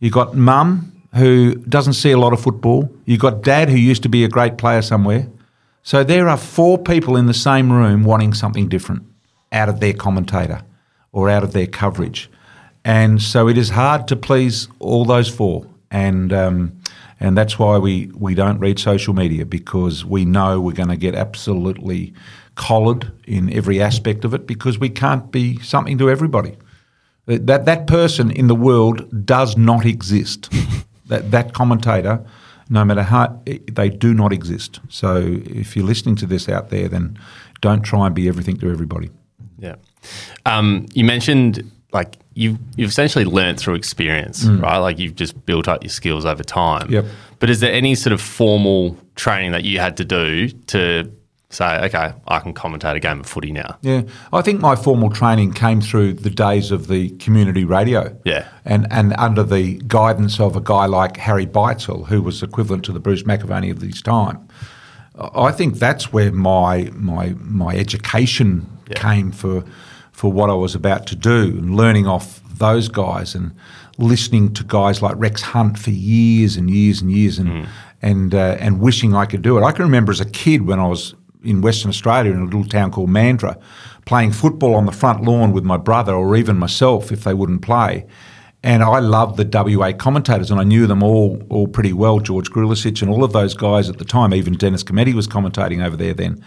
you've 0.00 0.12
got 0.12 0.34
mum 0.34 0.92
who 1.14 1.54
doesn't 1.54 1.94
see 1.94 2.10
a 2.10 2.18
lot 2.18 2.34
of 2.34 2.40
football, 2.40 2.90
you've 3.06 3.20
got 3.20 3.42
dad 3.42 3.70
who 3.70 3.76
used 3.76 4.02
to 4.02 4.08
be 4.08 4.22
a 4.24 4.28
great 4.28 4.58
player 4.58 4.82
somewhere. 4.82 5.26
So 5.82 6.04
there 6.04 6.28
are 6.28 6.36
four 6.36 6.76
people 6.76 7.16
in 7.16 7.26
the 7.26 7.34
same 7.34 7.72
room 7.72 8.02
wanting 8.04 8.34
something 8.34 8.68
different 8.68 9.04
out 9.52 9.68
of 9.68 9.80
their 9.80 9.94
commentator 9.94 10.62
or 11.16 11.30
out 11.30 11.42
of 11.42 11.54
their 11.54 11.66
coverage. 11.66 12.30
And 12.84 13.22
so 13.22 13.48
it 13.48 13.56
is 13.56 13.70
hard 13.70 14.06
to 14.08 14.16
please 14.16 14.68
all 14.80 15.06
those 15.06 15.30
four. 15.30 15.66
And 15.90 16.30
um, 16.30 16.78
and 17.18 17.38
that's 17.38 17.58
why 17.58 17.78
we, 17.78 18.10
we 18.14 18.34
don't 18.34 18.58
read 18.58 18.78
social 18.78 19.14
media 19.14 19.46
because 19.46 20.04
we 20.04 20.26
know 20.26 20.60
we're 20.60 20.72
going 20.72 20.90
to 20.90 20.96
get 20.96 21.14
absolutely 21.14 22.12
collared 22.56 23.10
in 23.24 23.50
every 23.50 23.80
aspect 23.80 24.26
of 24.26 24.34
it 24.34 24.46
because 24.46 24.78
we 24.78 24.90
can't 24.90 25.32
be 25.32 25.58
something 25.60 25.96
to 25.96 26.10
everybody. 26.10 26.54
That 27.24 27.64
that 27.64 27.86
person 27.86 28.30
in 28.30 28.46
the 28.48 28.54
world 28.54 29.24
does 29.24 29.56
not 29.56 29.86
exist. 29.86 30.52
that 31.06 31.30
that 31.30 31.54
commentator, 31.54 32.22
no 32.68 32.84
matter 32.84 33.02
how 33.02 33.40
they 33.46 33.88
do 33.88 34.12
not 34.12 34.34
exist. 34.34 34.80
So 34.90 35.38
if 35.46 35.74
you're 35.74 35.86
listening 35.86 36.16
to 36.16 36.26
this 36.26 36.46
out 36.46 36.68
there, 36.68 36.88
then 36.88 37.18
don't 37.62 37.82
try 37.82 38.06
and 38.06 38.14
be 38.14 38.28
everything 38.28 38.58
to 38.58 38.70
everybody. 38.70 39.08
Yeah. 39.58 39.76
Um, 40.44 40.86
you 40.94 41.04
mentioned 41.04 41.70
like 41.92 42.18
you've 42.34 42.58
you've 42.76 42.90
essentially 42.90 43.24
learned 43.24 43.58
through 43.58 43.74
experience, 43.74 44.44
right? 44.44 44.78
Like 44.78 44.98
you've 44.98 45.14
just 45.16 45.46
built 45.46 45.68
up 45.68 45.82
your 45.82 45.90
skills 45.90 46.24
over 46.24 46.42
time. 46.42 46.90
Yep. 46.90 47.04
But 47.38 47.50
is 47.50 47.60
there 47.60 47.72
any 47.72 47.94
sort 47.94 48.12
of 48.12 48.20
formal 48.20 48.96
training 49.14 49.52
that 49.52 49.64
you 49.64 49.78
had 49.78 49.96
to 49.98 50.04
do 50.04 50.48
to 50.48 51.10
say, 51.50 51.78
okay, 51.84 52.12
I 52.26 52.38
can 52.40 52.52
commentate 52.54 52.96
a 52.96 53.00
game 53.00 53.20
of 53.20 53.26
footy 53.26 53.52
now? 53.52 53.78
Yeah, 53.82 54.02
I 54.32 54.42
think 54.42 54.60
my 54.60 54.76
formal 54.76 55.10
training 55.10 55.52
came 55.52 55.80
through 55.80 56.14
the 56.14 56.30
days 56.30 56.70
of 56.70 56.88
the 56.88 57.10
community 57.10 57.64
radio. 57.64 58.16
Yeah. 58.24 58.48
and 58.64 58.86
and 58.90 59.14
under 59.18 59.42
the 59.42 59.80
guidance 59.86 60.38
of 60.40 60.56
a 60.56 60.60
guy 60.60 60.86
like 60.86 61.16
Harry 61.16 61.46
Beitzel, 61.46 62.06
who 62.08 62.22
was 62.22 62.42
equivalent 62.42 62.84
to 62.86 62.92
the 62.92 63.00
Bruce 63.00 63.22
McAvaney 63.22 63.70
of 63.70 63.80
his 63.80 64.02
time. 64.02 64.46
I 65.18 65.50
think 65.52 65.76
that's 65.76 66.12
where 66.12 66.30
my 66.30 66.90
my 66.92 67.34
my 67.38 67.74
education 67.74 68.66
came 68.94 69.32
for 69.32 69.64
for 70.16 70.32
what 70.32 70.48
I 70.48 70.54
was 70.54 70.74
about 70.74 71.06
to 71.08 71.14
do, 71.14 71.58
and 71.58 71.76
learning 71.76 72.06
off 72.06 72.40
those 72.58 72.88
guys 72.88 73.34
and 73.34 73.54
listening 73.98 74.54
to 74.54 74.64
guys 74.64 75.02
like 75.02 75.14
Rex 75.18 75.42
Hunt 75.42 75.78
for 75.78 75.90
years 75.90 76.56
and 76.56 76.70
years 76.70 77.02
and 77.02 77.12
years, 77.12 77.38
and 77.38 77.68
and 78.00 78.34
uh, 78.34 78.56
and 78.58 78.80
wishing 78.80 79.14
I 79.14 79.26
could 79.26 79.42
do 79.42 79.58
it. 79.58 79.62
I 79.62 79.72
can 79.72 79.84
remember 79.84 80.10
as 80.12 80.20
a 80.20 80.30
kid 80.30 80.62
when 80.62 80.80
I 80.80 80.86
was 80.86 81.14
in 81.44 81.60
Western 81.60 81.90
Australia 81.90 82.32
in 82.32 82.40
a 82.40 82.44
little 82.44 82.64
town 82.64 82.90
called 82.90 83.10
Mandurah, 83.10 83.60
playing 84.06 84.32
football 84.32 84.74
on 84.74 84.86
the 84.86 84.92
front 84.92 85.22
lawn 85.22 85.52
with 85.52 85.64
my 85.64 85.76
brother 85.76 86.14
or 86.14 86.34
even 86.34 86.56
myself 86.56 87.12
if 87.12 87.22
they 87.24 87.34
wouldn't 87.34 87.60
play. 87.60 88.06
And 88.62 88.82
I 88.82 89.00
loved 89.00 89.36
the 89.36 89.76
WA 89.76 89.92
commentators, 89.92 90.50
and 90.50 90.58
I 90.58 90.64
knew 90.64 90.86
them 90.86 91.02
all 91.02 91.42
all 91.50 91.68
pretty 91.68 91.92
well. 91.92 92.20
George 92.20 92.50
Grljusich 92.50 93.02
and 93.02 93.10
all 93.10 93.22
of 93.22 93.34
those 93.34 93.52
guys 93.52 93.90
at 93.90 93.98
the 93.98 94.04
time. 94.06 94.32
Even 94.32 94.54
Dennis 94.54 94.82
Cometti 94.82 95.12
was 95.12 95.28
commentating 95.28 95.84
over 95.84 95.94
there 95.94 96.14
then. 96.14 96.42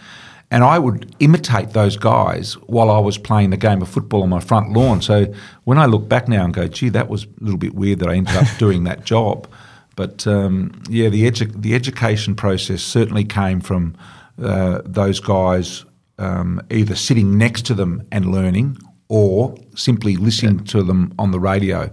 And 0.50 0.64
I 0.64 0.80
would 0.80 1.14
imitate 1.20 1.70
those 1.70 1.96
guys 1.96 2.54
while 2.66 2.90
I 2.90 2.98
was 2.98 3.18
playing 3.18 3.50
the 3.50 3.56
game 3.56 3.82
of 3.82 3.88
football 3.88 4.24
on 4.24 4.30
my 4.30 4.40
front 4.40 4.72
lawn. 4.72 5.00
So 5.00 5.32
when 5.62 5.78
I 5.78 5.86
look 5.86 6.08
back 6.08 6.26
now 6.28 6.44
and 6.44 6.52
go, 6.52 6.66
gee, 6.66 6.88
that 6.88 7.08
was 7.08 7.24
a 7.24 7.28
little 7.40 7.58
bit 7.58 7.74
weird 7.74 8.00
that 8.00 8.08
I 8.08 8.16
ended 8.16 8.34
up 8.34 8.48
doing 8.58 8.84
that 8.84 9.04
job. 9.04 9.48
But 9.94 10.26
um, 10.26 10.82
yeah, 10.88 11.08
the, 11.08 11.30
edu- 11.30 11.60
the 11.60 11.74
education 11.74 12.34
process 12.34 12.82
certainly 12.82 13.24
came 13.24 13.60
from 13.60 13.94
uh, 14.42 14.82
those 14.84 15.20
guys 15.20 15.84
um, 16.18 16.60
either 16.70 16.96
sitting 16.96 17.38
next 17.38 17.66
to 17.66 17.74
them 17.74 18.06
and 18.10 18.32
learning 18.32 18.76
or 19.08 19.54
simply 19.76 20.16
listening 20.16 20.64
to 20.64 20.82
them 20.82 21.14
on 21.18 21.30
the 21.30 21.40
radio. 21.40 21.90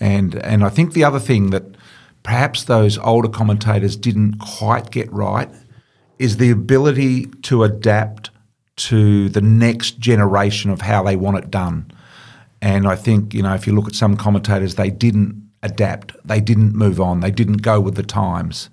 And, 0.00 0.34
and 0.36 0.64
I 0.64 0.68
think 0.68 0.94
the 0.94 1.04
other 1.04 1.20
thing 1.20 1.50
that 1.50 1.64
perhaps 2.24 2.64
those 2.64 2.98
older 2.98 3.28
commentators 3.28 3.96
didn't 3.96 4.38
quite 4.38 4.90
get 4.90 5.12
right 5.12 5.48
is 6.18 6.36
the 6.36 6.50
ability 6.50 7.26
to 7.42 7.64
adapt 7.64 8.30
to 8.76 9.28
the 9.28 9.40
next 9.40 9.98
generation 9.98 10.70
of 10.70 10.80
how 10.80 11.02
they 11.02 11.16
want 11.16 11.38
it 11.38 11.50
done. 11.50 11.90
And 12.60 12.86
I 12.88 12.96
think, 12.96 13.34
you 13.34 13.42
know, 13.42 13.54
if 13.54 13.66
you 13.66 13.74
look 13.74 13.86
at 13.86 13.94
some 13.94 14.16
commentators, 14.16 14.74
they 14.74 14.90
didn't 14.90 15.50
adapt, 15.62 16.14
they 16.26 16.40
didn't 16.40 16.74
move 16.74 17.00
on, 17.00 17.20
they 17.20 17.30
didn't 17.30 17.58
go 17.58 17.80
with 17.80 17.94
the 17.94 18.02
times. 18.02 18.70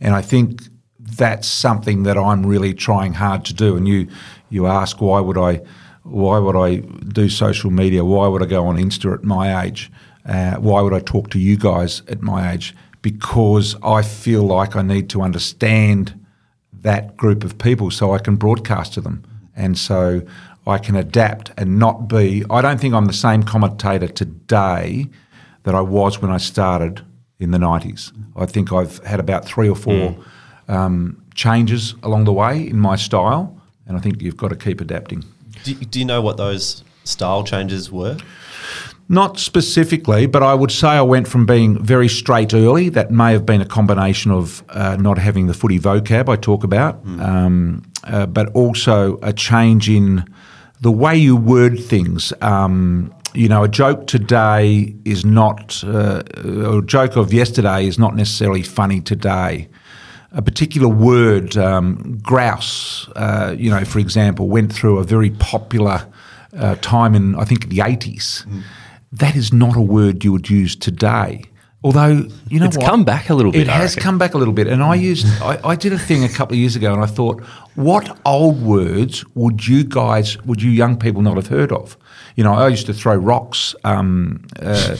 And 0.00 0.14
I 0.14 0.22
think 0.22 0.62
that's 0.98 1.48
something 1.48 2.04
that 2.04 2.16
I'm 2.16 2.46
really 2.46 2.74
trying 2.74 3.14
hard 3.14 3.44
to 3.46 3.54
do. 3.54 3.76
And 3.76 3.86
you 3.86 4.08
you 4.48 4.66
ask 4.66 5.00
why 5.00 5.20
would 5.20 5.38
I 5.38 5.60
why 6.02 6.38
would 6.38 6.56
I 6.56 6.76
do 6.76 7.28
social 7.28 7.70
media? 7.70 8.04
Why 8.04 8.26
would 8.26 8.42
I 8.42 8.46
go 8.46 8.66
on 8.66 8.76
Insta 8.76 9.14
at 9.14 9.24
my 9.24 9.64
age? 9.64 9.90
Uh, 10.26 10.54
why 10.56 10.80
would 10.80 10.92
I 10.92 11.00
talk 11.00 11.30
to 11.30 11.38
you 11.38 11.56
guys 11.56 12.02
at 12.08 12.22
my 12.22 12.52
age? 12.52 12.74
Because 13.02 13.76
I 13.82 14.02
feel 14.02 14.42
like 14.44 14.76
I 14.76 14.82
need 14.82 15.10
to 15.10 15.22
understand 15.22 16.14
that 16.82 17.16
group 17.16 17.44
of 17.44 17.58
people 17.58 17.90
so 17.90 18.12
I 18.12 18.18
can 18.18 18.36
broadcast 18.36 18.94
to 18.94 19.00
them. 19.00 19.24
And 19.56 19.78
so 19.78 20.22
I 20.66 20.78
can 20.78 20.96
adapt 20.96 21.52
and 21.56 21.78
not 21.78 22.08
be. 22.08 22.44
I 22.50 22.62
don't 22.62 22.80
think 22.80 22.94
I'm 22.94 23.06
the 23.06 23.12
same 23.12 23.42
commentator 23.42 24.08
today 24.08 25.08
that 25.64 25.74
I 25.74 25.80
was 25.80 26.20
when 26.20 26.30
I 26.30 26.38
started 26.38 27.04
in 27.38 27.50
the 27.50 27.58
90s. 27.58 28.12
I 28.36 28.46
think 28.46 28.72
I've 28.72 28.98
had 29.04 29.20
about 29.20 29.44
three 29.44 29.68
or 29.68 29.76
four 29.76 30.16
um, 30.68 31.22
changes 31.34 31.94
along 32.02 32.24
the 32.24 32.32
way 32.32 32.66
in 32.66 32.78
my 32.78 32.96
style, 32.96 33.60
and 33.86 33.96
I 33.96 34.00
think 34.00 34.22
you've 34.22 34.36
got 34.36 34.48
to 34.48 34.56
keep 34.56 34.80
adapting. 34.80 35.24
Do, 35.64 35.74
do 35.74 35.98
you 35.98 36.04
know 36.04 36.22
what 36.22 36.36
those 36.36 36.84
style 37.04 37.44
changes 37.44 37.90
were? 37.90 38.16
Not 39.08 39.38
specifically, 39.38 40.26
but 40.26 40.42
I 40.42 40.54
would 40.54 40.70
say 40.70 40.88
I 40.88 41.02
went 41.02 41.28
from 41.28 41.44
being 41.44 41.82
very 41.84 42.08
straight 42.08 42.54
early. 42.54 42.88
That 42.88 43.10
may 43.10 43.32
have 43.32 43.44
been 43.44 43.60
a 43.60 43.66
combination 43.66 44.30
of 44.30 44.62
uh, 44.70 44.96
not 44.96 45.18
having 45.18 45.48
the 45.48 45.54
footy 45.54 45.78
vocab 45.78 46.28
I 46.28 46.36
talk 46.36 46.64
about, 46.64 47.04
um, 47.04 47.82
uh, 48.04 48.26
but 48.26 48.48
also 48.54 49.18
a 49.22 49.32
change 49.32 49.90
in 49.90 50.24
the 50.80 50.90
way 50.90 51.16
you 51.16 51.36
word 51.36 51.78
things. 51.78 52.32
Um, 52.40 53.12
you 53.34 53.48
know, 53.48 53.64
a 53.64 53.68
joke 53.68 54.06
today 54.06 54.94
is 55.04 55.24
not, 55.24 55.82
uh, 55.84 56.22
a 56.36 56.82
joke 56.82 57.16
of 57.16 57.32
yesterday 57.32 57.86
is 57.86 57.98
not 57.98 58.14
necessarily 58.14 58.62
funny 58.62 59.00
today. 59.00 59.68
A 60.32 60.42
particular 60.42 60.88
word, 60.88 61.56
um, 61.56 62.18
grouse, 62.22 63.08
uh, 63.16 63.54
you 63.58 63.70
know, 63.70 63.84
for 63.84 63.98
example, 63.98 64.48
went 64.48 64.72
through 64.72 64.98
a 64.98 65.04
very 65.04 65.30
popular 65.30 66.06
uh, 66.56 66.76
time 66.76 67.14
in, 67.14 67.34
I 67.36 67.44
think, 67.44 67.68
the 67.68 67.78
80s. 67.78 68.46
That 69.12 69.36
is 69.36 69.52
not 69.52 69.76
a 69.76 69.80
word 69.80 70.24
you 70.24 70.32
would 70.32 70.48
use 70.50 70.74
today. 70.76 71.44
Although, 71.84 72.28
you 72.48 72.60
know 72.60 72.66
It's 72.66 72.76
what? 72.78 72.86
come 72.86 73.04
back 73.04 73.28
a 73.28 73.34
little 73.34 73.50
bit, 73.50 73.62
It 73.62 73.68
I 73.68 73.72
has 73.72 73.90
reckon. 73.96 74.02
come 74.04 74.18
back 74.18 74.34
a 74.34 74.38
little 74.38 74.54
bit. 74.54 74.68
And 74.68 74.82
I 74.82 74.94
used, 74.94 75.26
I, 75.42 75.58
I 75.64 75.74
did 75.76 75.92
a 75.92 75.98
thing 75.98 76.22
a 76.22 76.28
couple 76.28 76.54
of 76.54 76.60
years 76.60 76.76
ago 76.76 76.92
and 76.94 77.02
I 77.02 77.06
thought, 77.06 77.42
what 77.74 78.16
old 78.24 78.62
words 78.62 79.24
would 79.34 79.66
you 79.66 79.82
guys, 79.82 80.40
would 80.44 80.62
you 80.62 80.70
young 80.70 80.96
people 80.96 81.22
not 81.22 81.34
have 81.36 81.48
heard 81.48 81.72
of? 81.72 81.96
You 82.36 82.44
know, 82.44 82.54
I 82.54 82.68
used 82.68 82.86
to 82.86 82.94
throw 82.94 83.14
rocks 83.14 83.74
um, 83.84 84.46
uh, 84.58 84.96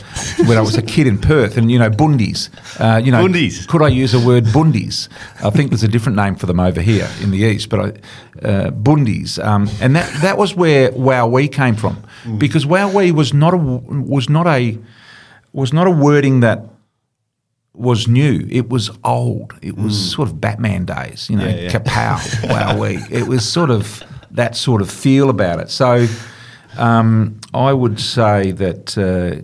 when 0.47 0.59
I 0.59 0.61
was 0.61 0.77
a 0.77 0.83
kid 0.83 1.07
in 1.07 1.19
Perth 1.19 1.57
and, 1.57 1.71
you 1.71 1.79
know, 1.79 1.89
bundies. 1.91 2.51
Uh, 2.79 2.99
you 2.99 3.11
know, 3.11 3.25
Bundies. 3.25 3.67
Could 3.67 3.83
I 3.83 3.89
use 3.89 4.13
a 4.13 4.21
word 4.21 4.45
bundies? 4.45 5.09
I 5.43 5.49
think 5.51 5.71
there's 5.71 5.83
a 5.83 5.89
different 5.89 6.17
name 6.17 6.35
for 6.37 6.47
them 6.47 6.61
over 6.61 6.83
here 6.83 7.09
in 7.23 7.31
the 7.31 7.39
east, 7.39 7.71
but 7.71 7.81
I, 7.81 8.47
uh, 8.47 8.71
bundies. 8.71 9.43
Um, 9.43 9.69
and 9.81 9.97
that, 9.97 10.13
that 10.23 10.37
was 10.37 10.55
where 10.55 10.93
Wowee 10.93 11.51
came 11.51 11.75
from. 11.75 12.03
Because 12.39 12.67
Wowee 12.67 13.13
was 13.13 13.33
not 13.33 13.55
a, 13.55 13.57
was 13.57 14.29
not 14.29 14.47
a, 14.47 14.79
was 15.53 15.73
not 15.73 15.87
a 15.87 15.91
wording 15.91 16.41
that 16.41 16.65
was 17.75 18.07
new. 18.07 18.47
It 18.51 18.69
was 18.69 18.91
old. 19.05 19.55
It 19.63 19.77
was 19.79 20.13
sort 20.13 20.29
of 20.29 20.41
Batman 20.41 20.85
days, 20.85 21.31
you 21.31 21.37
know, 21.37 21.47
Yeah, 21.47 21.55
yeah. 21.57 21.71
kapow, 21.71 22.19
wowee. 22.49 23.01
It 23.11 23.27
was 23.27 23.49
sort 23.51 23.71
of 23.71 24.03
that 24.33 24.55
sort 24.57 24.83
of 24.83 24.91
feel 24.91 25.31
about 25.31 25.59
it. 25.61 25.71
So 25.71 26.07
um, 26.77 27.41
I 27.55 27.73
would 27.73 28.01
say 28.01 28.53
that 28.53 28.97
uh, 28.99 29.43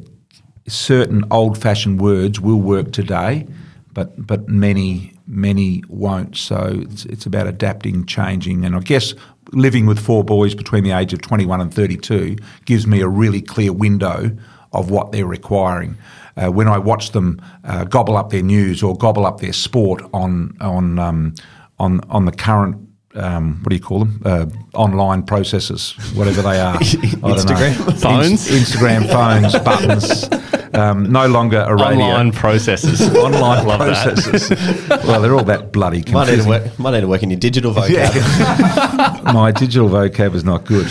certain 0.68 1.24
old-fashioned 1.30 2.00
words 2.00 2.40
will 2.40 2.60
work 2.60 2.92
today, 2.92 3.46
but 3.92 4.26
but 4.26 4.48
many 4.48 5.14
many 5.26 5.84
won't. 5.88 6.36
So 6.36 6.80
it's, 6.82 7.04
it's 7.04 7.26
about 7.26 7.46
adapting, 7.46 8.06
changing, 8.06 8.64
and 8.64 8.74
I 8.74 8.80
guess 8.80 9.14
living 9.52 9.86
with 9.86 9.98
four 9.98 10.24
boys 10.24 10.54
between 10.54 10.84
the 10.84 10.92
age 10.92 11.12
of 11.12 11.22
21 11.22 11.60
and 11.60 11.72
32 11.72 12.36
gives 12.64 12.86
me 12.86 13.00
a 13.00 13.08
really 13.08 13.40
clear 13.40 13.72
window 13.72 14.36
of 14.72 14.90
what 14.90 15.12
they're 15.12 15.26
requiring. 15.26 15.96
Uh, 16.36 16.50
when 16.50 16.68
I 16.68 16.78
watch 16.78 17.12
them 17.12 17.40
uh, 17.64 17.84
gobble 17.84 18.16
up 18.16 18.30
their 18.30 18.42
news 18.42 18.82
or 18.82 18.96
gobble 18.96 19.26
up 19.26 19.40
their 19.40 19.52
sport 19.52 20.02
on 20.12 20.56
on 20.60 20.98
um, 20.98 21.34
on 21.78 22.00
on 22.08 22.24
the 22.24 22.32
current 22.32 22.87
um, 23.18 23.58
what 23.62 23.70
do 23.70 23.76
you 23.76 23.82
call 23.82 24.00
them? 24.00 24.22
Uh, 24.24 24.46
online 24.74 25.22
processes, 25.22 25.92
whatever 26.14 26.42
they 26.42 26.60
are. 26.60 26.76
I 26.80 26.80
don't 26.80 27.22
know. 27.22 27.34
Instagram? 27.34 28.00
Phones? 28.00 28.30
Inst- 28.30 28.50
Instagram 28.50 29.10
phones, 29.10 29.52
buttons. 29.64 30.28
Um, 30.74 31.10
no 31.10 31.26
longer 31.26 31.60
a 31.66 31.74
radio. 31.74 32.04
Online 32.04 32.30
processes. 32.32 33.00
Online 33.16 33.66
Love 33.66 33.78
that. 33.80 34.04
processes. 34.14 34.88
well, 35.06 35.20
they're 35.20 35.34
all 35.34 35.44
that 35.44 35.72
bloody 35.72 35.98
Might 35.98 36.04
need, 36.06 36.12
to 36.12 36.42
confusing. 36.42 36.48
work, 36.50 36.78
might 36.78 36.90
need 36.92 37.00
to 37.00 37.08
work 37.08 37.22
in 37.22 37.30
your 37.30 37.38
digital 37.40 37.72
vocab. 37.72 37.88
Yeah. 37.90 39.32
My 39.32 39.50
digital 39.50 39.88
vocab 39.88 40.34
is 40.34 40.44
not 40.44 40.64
good, 40.66 40.88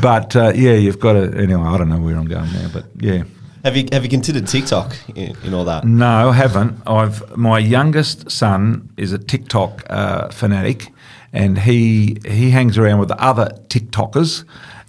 but 0.00 0.34
uh, 0.36 0.52
yeah, 0.54 0.72
you've 0.72 0.98
got 1.00 1.12
to. 1.14 1.32
Anyway, 1.36 1.62
I 1.62 1.78
don't 1.78 1.88
know 1.88 2.00
where 2.00 2.16
I'm 2.16 2.26
going 2.26 2.52
now, 2.52 2.68
but 2.72 2.86
yeah. 2.98 3.22
Have 3.64 3.76
you 3.76 3.88
have 3.92 4.04
you 4.04 4.08
considered 4.10 4.46
TikTok 4.46 4.96
in, 5.14 5.36
in 5.44 5.52
all 5.54 5.64
that? 5.64 5.84
No, 5.84 6.30
I 6.30 6.32
haven't. 6.32 6.80
I've 6.86 7.36
my 7.36 7.58
youngest 7.58 8.30
son 8.30 8.88
is 8.96 9.12
a 9.12 9.18
TikTok 9.18 9.84
uh, 9.90 10.28
fanatic, 10.28 10.92
and 11.32 11.58
he 11.58 12.18
he 12.24 12.50
hangs 12.50 12.78
around 12.78 12.98
with 12.98 13.08
the 13.08 13.20
other 13.22 13.50
TikTokers, 13.68 14.44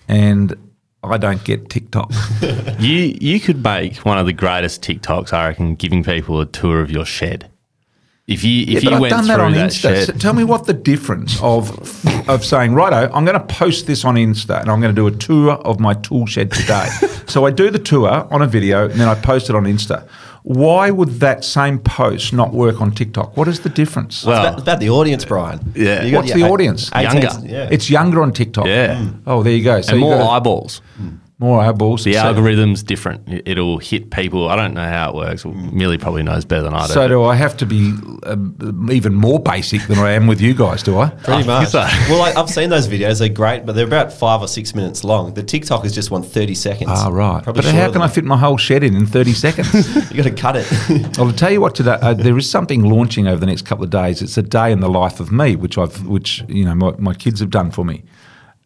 and 0.07 0.55
I 1.03 1.17
don't 1.17 1.43
get 1.43 1.69
TikTok. 1.69 2.11
You 2.79 3.17
you 3.19 3.41
could 3.41 3.61
make 3.61 3.97
one 3.97 4.17
of 4.17 4.25
the 4.25 4.31
greatest 4.31 4.81
TikToks, 4.81 5.33
I 5.33 5.49
reckon, 5.49 5.75
giving 5.75 6.01
people 6.01 6.39
a 6.39 6.45
tour 6.45 6.79
of 6.79 6.89
your 6.89 7.05
shed. 7.05 7.49
If 8.25 8.43
you 8.43 8.61
if 8.61 8.69
Yeah, 8.69 8.79
you 8.81 8.89
but 8.91 9.01
went 9.01 9.13
I've 9.13 9.25
done 9.25 9.25
through 9.25 9.35
that 9.35 9.39
on 9.41 9.53
that 9.53 9.71
Insta. 9.71 10.05
So 10.05 10.13
tell 10.13 10.33
me 10.33 10.43
what 10.45 10.65
the 10.65 10.73
difference 10.73 11.41
of 11.41 11.71
of 12.29 12.45
saying, 12.45 12.73
righto, 12.75 13.11
I'm 13.11 13.25
going 13.25 13.39
to 13.39 13.45
post 13.53 13.87
this 13.87 14.05
on 14.05 14.15
Insta 14.15 14.61
and 14.61 14.69
I'm 14.69 14.79
going 14.79 14.95
to 14.95 15.01
do 15.01 15.07
a 15.07 15.11
tour 15.11 15.53
of 15.53 15.79
my 15.79 15.95
tool 15.95 16.25
shed 16.25 16.51
today. 16.51 16.87
so 17.27 17.45
I 17.45 17.51
do 17.51 17.69
the 17.71 17.79
tour 17.79 18.27
on 18.31 18.41
a 18.41 18.47
video 18.47 18.87
and 18.87 18.99
then 18.99 19.07
I 19.07 19.15
post 19.15 19.49
it 19.49 19.55
on 19.55 19.63
Insta. 19.63 20.07
Why 20.49 20.89
would 20.89 21.19
that 21.19 21.43
same 21.45 21.77
post 21.77 22.33
not 22.33 22.53
work 22.53 22.81
on 22.81 22.89
TikTok? 22.91 23.37
What 23.37 23.47
is 23.47 23.59
the 23.59 23.69
difference? 23.69 24.25
Well, 24.25 24.35
It's 24.35 24.47
about, 24.47 24.53
it's 24.53 24.61
about 24.63 24.79
the 24.79 24.89
audience, 24.89 25.23
Brian. 25.23 25.59
Yeah. 25.75 26.03
You 26.03 26.09
got 26.11 26.17
What's 26.17 26.29
your 26.29 26.39
the 26.39 26.45
eight- 26.45 26.51
audience? 26.51 26.89
18 26.95 27.21
Younger. 27.21 27.47
Yeah. 27.47 27.67
it's 27.69 27.87
younger 27.91 28.21
on 28.23 28.33
TikTok. 28.33 28.65
Yeah. 28.65 29.09
Oh, 29.27 29.43
there 29.43 29.53
you 29.53 29.63
go. 29.63 29.79
So 29.81 29.91
and 29.91 29.99
more 30.01 30.17
gotta- 30.17 30.29
eyeballs. 30.31 30.81
Hmm. 30.97 31.09
More 31.39 31.61
eyeballs. 31.61 32.03
The 32.03 32.13
so, 32.13 32.19
algorithm's 32.19 32.83
different. 32.83 33.27
It- 33.27 33.47
It'll 33.47 33.77
hit 33.77 34.11
people. 34.11 34.49
I 34.49 34.55
don't 34.57 34.73
know 34.73 34.87
how 34.87 35.09
it 35.09 35.15
works. 35.15 35.45
Well, 35.45 35.53
Millie 35.53 35.97
probably 35.97 36.21
knows 36.21 36.43
better 36.45 36.63
than 36.63 36.73
I 36.73 36.85
do. 36.85 36.93
So 36.93 37.07
do 37.07 37.23
I 37.23 37.35
have 37.35 37.55
to 37.57 37.65
be 37.65 37.93
um, 38.23 38.89
even 38.91 39.15
more 39.15 39.39
basic 39.39 39.81
than 39.87 39.97
I 39.97 40.11
am 40.11 40.27
with 40.27 40.41
you 40.41 40.53
guys? 40.53 40.83
Do 40.83 40.99
I? 40.99 41.09
Pretty 41.09 41.43
I 41.43 41.45
much. 41.45 41.69
so. 41.69 41.79
well, 42.09 42.19
like, 42.19 42.35
I've 42.35 42.49
seen 42.49 42.69
those 42.69 42.87
videos. 42.87 43.19
They're 43.19 43.29
great, 43.29 43.65
but 43.65 43.73
they're 43.73 43.87
about 43.87 44.11
five 44.11 44.41
or 44.41 44.47
six 44.47 44.75
minutes 44.75 45.03
long. 45.03 45.33
The 45.33 45.41
TikTok 45.43 45.85
is 45.85 45.95
just 45.95 46.11
one 46.11 46.23
30 46.23 46.55
seconds. 46.55 46.91
Ah, 46.93 47.07
right. 47.09 47.41
Probably 47.43 47.61
but 47.63 47.71
how 47.71 47.77
shorter 47.77 47.93
can 47.93 48.01
I 48.01 48.07
fit 48.09 48.25
my 48.25 48.37
whole 48.37 48.57
shed 48.57 48.83
in 48.83 48.95
in 48.95 49.05
30 49.05 49.33
seconds? 49.33 49.71
that. 49.71 50.09
You 50.11 50.23
got 50.23 50.29
to 50.29 50.35
cut 50.35 50.55
it. 50.57 51.17
I'll 51.19 51.31
tell 51.31 51.51
you 51.51 51.61
what. 51.61 51.75
Today 51.75 51.97
uh, 52.01 52.13
there 52.13 52.37
is 52.37 52.49
something 52.49 52.83
launching 52.83 53.27
over 53.27 53.39
the 53.39 53.45
next 53.45 53.63
couple 53.65 53.83
of 53.85 53.89
days. 53.89 54.21
It's 54.21 54.37
a 54.37 54.41
day 54.41 54.71
in 54.71 54.81
the 54.81 54.89
life 54.89 55.19
of 55.19 55.31
me, 55.31 55.55
which 55.55 55.77
I've, 55.77 56.05
which 56.05 56.43
you 56.47 56.65
know, 56.65 56.75
my, 56.75 56.91
my 56.97 57.13
kids 57.13 57.39
have 57.39 57.49
done 57.49 57.71
for 57.71 57.85
me. 57.85 58.03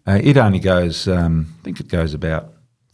Uh, 0.07 0.19
it 0.23 0.37
only 0.37 0.59
goes, 0.59 1.07
um, 1.07 1.53
I 1.59 1.63
think 1.63 1.79
it 1.79 1.87
goes 1.87 2.13
about 2.13 2.51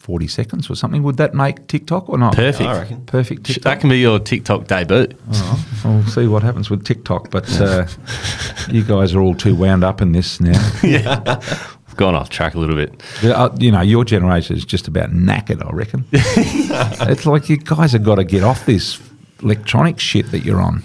forty 0.09 0.27
seconds 0.27 0.71
or 0.71 0.75
something. 0.75 1.03
Would 1.03 1.17
that 1.17 1.35
make 1.35 1.67
TikTok 1.67 2.09
or 2.09 2.17
not? 2.17 2.33
Perfect. 2.35 2.67
I 2.67 2.79
reckon. 2.79 3.05
Perfect 3.05 3.43
TikTok. 3.43 3.63
That 3.63 3.79
can 3.79 3.91
be 3.91 3.99
your 3.99 4.17
TikTok 4.17 4.65
debut. 4.65 5.07
Oh, 5.31 5.65
we'll 5.85 6.03
see 6.07 6.25
what 6.25 6.41
happens 6.41 6.67
with 6.71 6.83
TikTok. 6.83 7.29
But 7.29 7.47
uh, 7.61 7.85
you 8.71 8.81
guys 8.83 9.13
are 9.13 9.21
all 9.21 9.35
too 9.35 9.53
wound 9.53 9.83
up 9.83 10.01
in 10.01 10.11
this 10.13 10.39
now. 10.41 10.59
I've 10.83 11.95
gone 11.95 12.15
off 12.15 12.29
track 12.31 12.55
a 12.55 12.59
little 12.59 12.75
bit. 12.75 13.03
The, 13.21 13.37
uh, 13.37 13.55
you 13.59 13.71
know, 13.71 13.81
your 13.81 14.03
generation 14.03 14.55
is 14.57 14.65
just 14.65 14.87
about 14.87 15.11
knackered. 15.11 15.63
I 15.63 15.69
reckon. 15.71 16.05
it's 16.11 17.27
like 17.27 17.47
you 17.47 17.57
guys 17.57 17.91
have 17.91 18.03
got 18.03 18.15
to 18.15 18.23
get 18.23 18.41
off 18.43 18.65
this 18.65 18.99
electronic 19.43 19.99
shit 19.99 20.31
that 20.31 20.39
you're 20.39 20.59
on. 20.59 20.79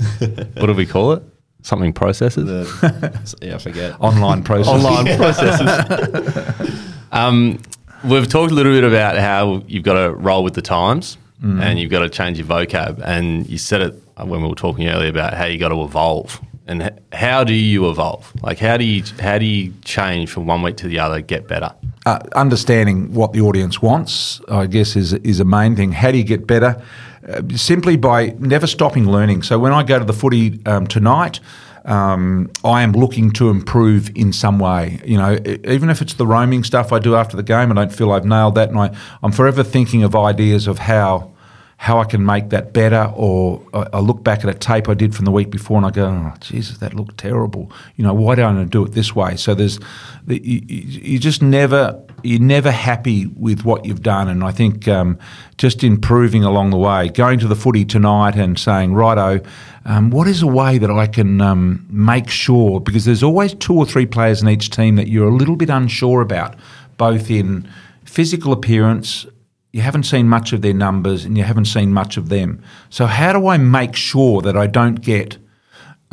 What 0.59 0.67
do 0.67 0.75
we 0.75 0.85
call 0.85 1.13
it? 1.13 1.23
Something 1.63 1.95
processes. 1.95 2.45
The- 2.45 3.39
yeah, 3.41 3.55
I 3.55 3.59
forget. 3.59 3.99
Online 4.03 4.45
process. 4.45 4.69
Online 4.69 5.17
processes. 5.17 6.79
um, 7.11 7.59
we've 8.05 8.29
talked 8.29 8.53
a 8.53 8.55
little 8.55 8.73
bit 8.73 8.85
about 8.85 9.17
how 9.17 9.63
you've 9.67 9.85
got 9.85 9.95
to 9.95 10.15
roll 10.15 10.45
with 10.45 10.55
the 10.55 10.63
times 10.63 11.19
and 11.43 11.79
you've 11.79 11.91
got 11.91 12.01
to 12.01 12.09
change 12.09 12.39
your 12.39 12.47
vocab. 12.47 13.03
And 13.05 13.47
you 13.49 13.59
said 13.59 13.83
it 13.83 13.95
when 14.17 14.43
we 14.43 14.49
were 14.49 14.55
talking 14.55 14.89
earlier 14.89 15.11
about 15.11 15.35
how 15.35 15.45
you 15.45 15.59
got 15.59 15.69
to 15.69 15.83
evolve. 15.83 16.41
And 16.67 16.99
how 17.13 17.45
do 17.45 17.53
you 17.53 17.91
evolve? 17.91 18.33
Like 18.43 18.59
how 18.59 18.79
do 18.79 18.85
you 18.85 19.03
how 19.21 19.37
do 19.39 19.45
you 19.45 19.75
change 19.85 20.31
from 20.31 20.47
one 20.47 20.63
week 20.63 20.79
to 20.79 20.89
the 20.89 20.99
other, 20.99 21.21
get 21.21 21.47
better? 21.47 21.75
uh, 22.07 22.19
understanding 22.35 23.13
what 23.15 23.33
the 23.33 23.41
audience 23.41 23.81
wants, 23.81 24.41
I 24.49 24.67
guess, 24.67 24.97
is 24.97 25.13
is 25.15 25.41
a 25.41 25.45
main 25.45 25.77
thing. 25.77 25.93
How 25.93 26.11
do 26.11 26.19
you 26.19 26.25
get 26.25 26.47
better? 26.47 26.83
Uh, 27.27 27.43
simply 27.57 27.97
by 27.97 28.35
never 28.39 28.67
stopping 28.67 29.07
learning. 29.07 29.43
So 29.43 29.59
when 29.59 29.73
I 29.73 29.83
go 29.83 29.99
to 29.99 30.05
the 30.05 30.13
footy 30.13 30.61
um, 30.67 30.87
tonight. 30.87 31.41
Um, 31.85 32.51
I 32.65 32.83
am 32.83 32.93
looking 32.93 33.31
to 33.33 33.51
improve 33.51 34.11
in 34.15 34.33
some 34.33 34.59
way. 34.59 35.01
You 35.05 35.19
know, 35.19 35.39
even 35.65 35.91
if 35.91 36.01
it's 36.01 36.15
the 36.15 36.27
roaming 36.27 36.65
stuff 36.65 36.93
I 36.93 36.99
do 36.99 37.15
after 37.15 37.37
the 37.37 37.43
game, 37.43 37.71
I 37.71 37.75
don't 37.75 37.93
feel 37.93 38.13
I've 38.13 38.25
nailed 38.25 38.55
that, 38.55 38.71
and 38.71 38.79
I, 38.79 38.97
I'm 39.23 39.33
forever 39.33 39.63
thinking 39.63 40.03
of 40.03 40.17
ideas 40.17 40.67
of 40.67 40.79
how 40.79 41.35
how 41.77 41.99
I 41.99 42.05
can 42.05 42.25
make 42.25 42.49
that 42.51 42.73
better, 42.73 43.13
or 43.15 43.61
I, 43.75 43.99
look 43.99 44.23
back 44.25 44.45
at 44.45 44.49
a 44.49 44.55
tape 44.55 44.89
I 44.89 44.95
did 44.95 45.15
from 45.15 45.25
the 45.25 45.31
week 45.31 45.51
before 45.51 45.77
and 45.77 45.85
I 45.85 45.91
go, 45.91 46.07
oh, 46.07 46.33
Jesus, 46.41 46.79
that 46.79 46.95
looked 46.95 47.19
terrible. 47.19 47.71
You 47.97 48.05
know, 48.05 48.15
why 48.15 48.37
don't 48.37 48.57
I 48.57 48.65
do 48.65 48.85
it 48.85 48.93
this 48.93 49.15
way? 49.15 49.37
So 49.37 49.55
there's, 49.55 49.79
the, 50.27 50.41
you, 50.43 50.63
you 50.67 51.19
just 51.19 51.43
never, 51.43 52.01
you're 52.25 52.41
never 52.41 52.71
happy 52.71 53.27
with 53.27 53.65
what 53.65 53.85
you've 53.85 54.03
done. 54.03 54.29
And 54.29 54.43
I 54.43 54.51
think 54.51 54.89
um, 54.89 55.19
just 55.59 55.85
improving 55.85 56.45
along 56.45 56.71
the 56.71 56.77
way, 56.77 57.09
going 57.09 57.39
to 57.41 57.49
the 57.49 57.57
footy 57.57 57.85
tonight 57.85 58.37
and 58.37 58.59
saying, 58.59 58.95
righto, 58.95 59.41
um, 59.85 60.11
what 60.11 60.27
is 60.27 60.43
a 60.43 60.47
way 60.47 60.79
that 60.79 60.91
I 60.91 61.07
can 61.07 61.41
um, 61.41 61.87
make 61.91 62.31
sure, 62.31 62.81
because 62.81 63.05
there's 63.05 63.23
always 63.23 63.55
two 63.55 63.75
or 63.75 63.85
three 63.85 64.07
players 64.07 64.43
in 64.43 64.49
each 64.49 64.71
team 64.71 64.97
that 64.97 65.09
you're 65.09 65.29
a 65.29 65.35
little 65.35 65.57
bit 65.57 65.71
unsure 65.71 66.21
about, 66.21 66.57
both 66.97 67.31
in 67.31 67.69
physical 68.05 68.53
appearance, 68.53 69.27
you 69.73 69.83
haven't 69.83 70.05
seen 70.05 70.29
much 70.29 70.53
of 70.53 70.63
their 70.63 70.73
numbers 70.73 71.25
and 71.25 71.37
you 71.37 71.43
haven't 71.43 71.65
seen 71.65 71.93
much 71.93 72.17
of 72.17 72.29
them. 72.29 72.63
So, 72.91 73.07
how 73.07 73.33
do 73.33 73.49
I 73.49 73.57
make 73.59 73.97
sure 73.97 74.41
that 74.43 74.57
I 74.57 74.69
don't 74.69 75.01
get 75.01 75.37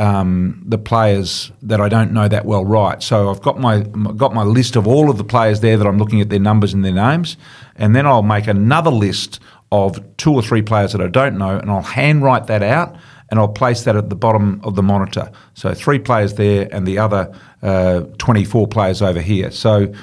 um, 0.01 0.63
the 0.65 0.79
players 0.79 1.51
that 1.61 1.79
I 1.79 1.87
don't 1.87 2.11
know 2.11 2.27
that 2.27 2.43
well 2.43 2.65
right? 2.65 3.03
So, 3.03 3.29
I've 3.29 3.41
got 3.41 3.59
my 3.59 3.81
got 3.81 4.33
my 4.33 4.41
list 4.41 4.75
of 4.75 4.87
all 4.87 5.11
of 5.11 5.17
the 5.17 5.23
players 5.23 5.59
there 5.59 5.77
that 5.77 5.85
I'm 5.85 5.99
looking 5.99 6.21
at 6.21 6.29
their 6.29 6.39
numbers 6.39 6.73
and 6.73 6.83
their 6.83 6.91
names, 6.91 7.37
and 7.75 7.95
then 7.95 8.07
I'll 8.07 8.23
make 8.23 8.47
another 8.47 8.89
list 8.89 9.39
of 9.71 9.99
two 10.17 10.33
or 10.33 10.41
three 10.41 10.63
players 10.63 10.93
that 10.93 11.01
I 11.01 11.07
don't 11.07 11.37
know, 11.37 11.55
and 11.55 11.69
I'll 11.69 11.83
handwrite 11.83 12.47
that 12.47 12.63
out 12.63 12.97
and 13.29 13.39
I'll 13.39 13.47
place 13.47 13.83
that 13.83 13.95
at 13.95 14.09
the 14.09 14.15
bottom 14.15 14.59
of 14.63 14.75
the 14.75 14.81
monitor. 14.81 15.31
So, 15.53 15.71
three 15.75 15.99
players 15.99 16.33
there 16.33 16.67
and 16.71 16.87
the 16.87 16.97
other 16.97 17.31
uh, 17.61 18.01
24 18.17 18.67
players 18.69 19.03
over 19.03 19.21
here. 19.21 19.51
So, 19.51 19.93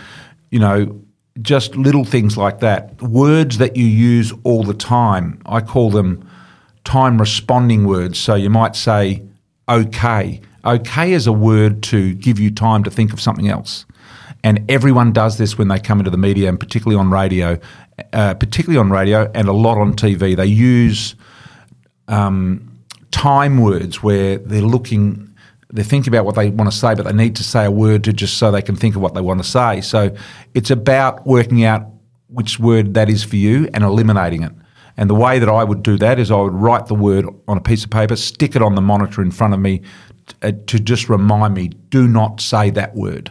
you 0.50 0.60
know, 0.60 1.02
just 1.42 1.74
little 1.74 2.04
things 2.04 2.36
like 2.36 2.60
that. 2.60 3.02
Words 3.02 3.58
that 3.58 3.76
you 3.76 3.84
use 3.84 4.32
all 4.44 4.62
the 4.62 4.74
time, 4.74 5.42
I 5.44 5.60
call 5.60 5.90
them 5.90 6.28
time 6.84 7.18
responding 7.18 7.84
words. 7.84 8.18
So 8.18 8.36
you 8.36 8.48
might 8.48 8.76
say, 8.76 9.27
okay. 9.68 10.40
Okay 10.64 11.12
is 11.12 11.26
a 11.26 11.32
word 11.32 11.82
to 11.84 12.14
give 12.14 12.38
you 12.38 12.50
time 12.50 12.84
to 12.84 12.90
think 12.90 13.12
of 13.12 13.20
something 13.20 13.48
else. 13.48 13.86
And 14.44 14.70
everyone 14.70 15.12
does 15.12 15.38
this 15.38 15.58
when 15.58 15.68
they 15.68 15.78
come 15.78 15.98
into 15.98 16.10
the 16.10 16.18
media, 16.18 16.48
and 16.48 16.58
particularly 16.58 16.98
on 16.98 17.10
radio, 17.10 17.58
uh, 18.12 18.34
particularly 18.34 18.78
on 18.78 18.90
radio, 18.90 19.30
and 19.34 19.48
a 19.48 19.52
lot 19.52 19.78
on 19.78 19.94
TV. 19.94 20.36
They 20.36 20.46
use 20.46 21.16
um, 22.06 22.78
time 23.10 23.58
words 23.58 24.02
where 24.02 24.38
they're 24.38 24.62
looking 24.62 25.28
they're 25.70 25.84
thinking 25.84 26.12
about 26.12 26.24
what 26.24 26.34
they 26.34 26.48
want 26.48 26.70
to 26.70 26.76
say, 26.76 26.94
but 26.94 27.04
they 27.04 27.12
need 27.12 27.36
to 27.36 27.44
say 27.44 27.66
a 27.66 27.70
word 27.70 28.04
to 28.04 28.12
just 28.12 28.38
so 28.38 28.50
they 28.50 28.62
can 28.62 28.74
think 28.74 28.96
of 28.96 29.02
what 29.02 29.14
they 29.14 29.20
want 29.20 29.42
to 29.42 29.48
say. 29.48 29.82
So 29.82 30.14
it's 30.54 30.70
about 30.70 31.26
working 31.26 31.62
out 31.64 31.86
which 32.28 32.58
word 32.58 32.94
that 32.94 33.10
is 33.10 33.22
for 33.22 33.36
you 33.36 33.68
and 33.74 33.84
eliminating 33.84 34.42
it. 34.42 34.52
And 34.98 35.08
the 35.08 35.14
way 35.14 35.38
that 35.38 35.48
I 35.48 35.64
would 35.64 35.82
do 35.82 35.96
that 35.98 36.18
is 36.18 36.30
I 36.30 36.36
would 36.36 36.52
write 36.52 36.86
the 36.86 36.94
word 36.94 37.24
on 37.46 37.56
a 37.56 37.60
piece 37.60 37.84
of 37.84 37.90
paper, 37.90 38.16
stick 38.16 38.56
it 38.56 38.62
on 38.62 38.74
the 38.74 38.82
monitor 38.82 39.22
in 39.22 39.30
front 39.30 39.54
of 39.54 39.60
me 39.60 39.80
uh, 40.42 40.52
to 40.66 40.78
just 40.78 41.08
remind 41.08 41.54
me 41.54 41.68
do 41.68 42.06
not 42.06 42.40
say 42.40 42.68
that 42.70 42.94
word. 42.94 43.30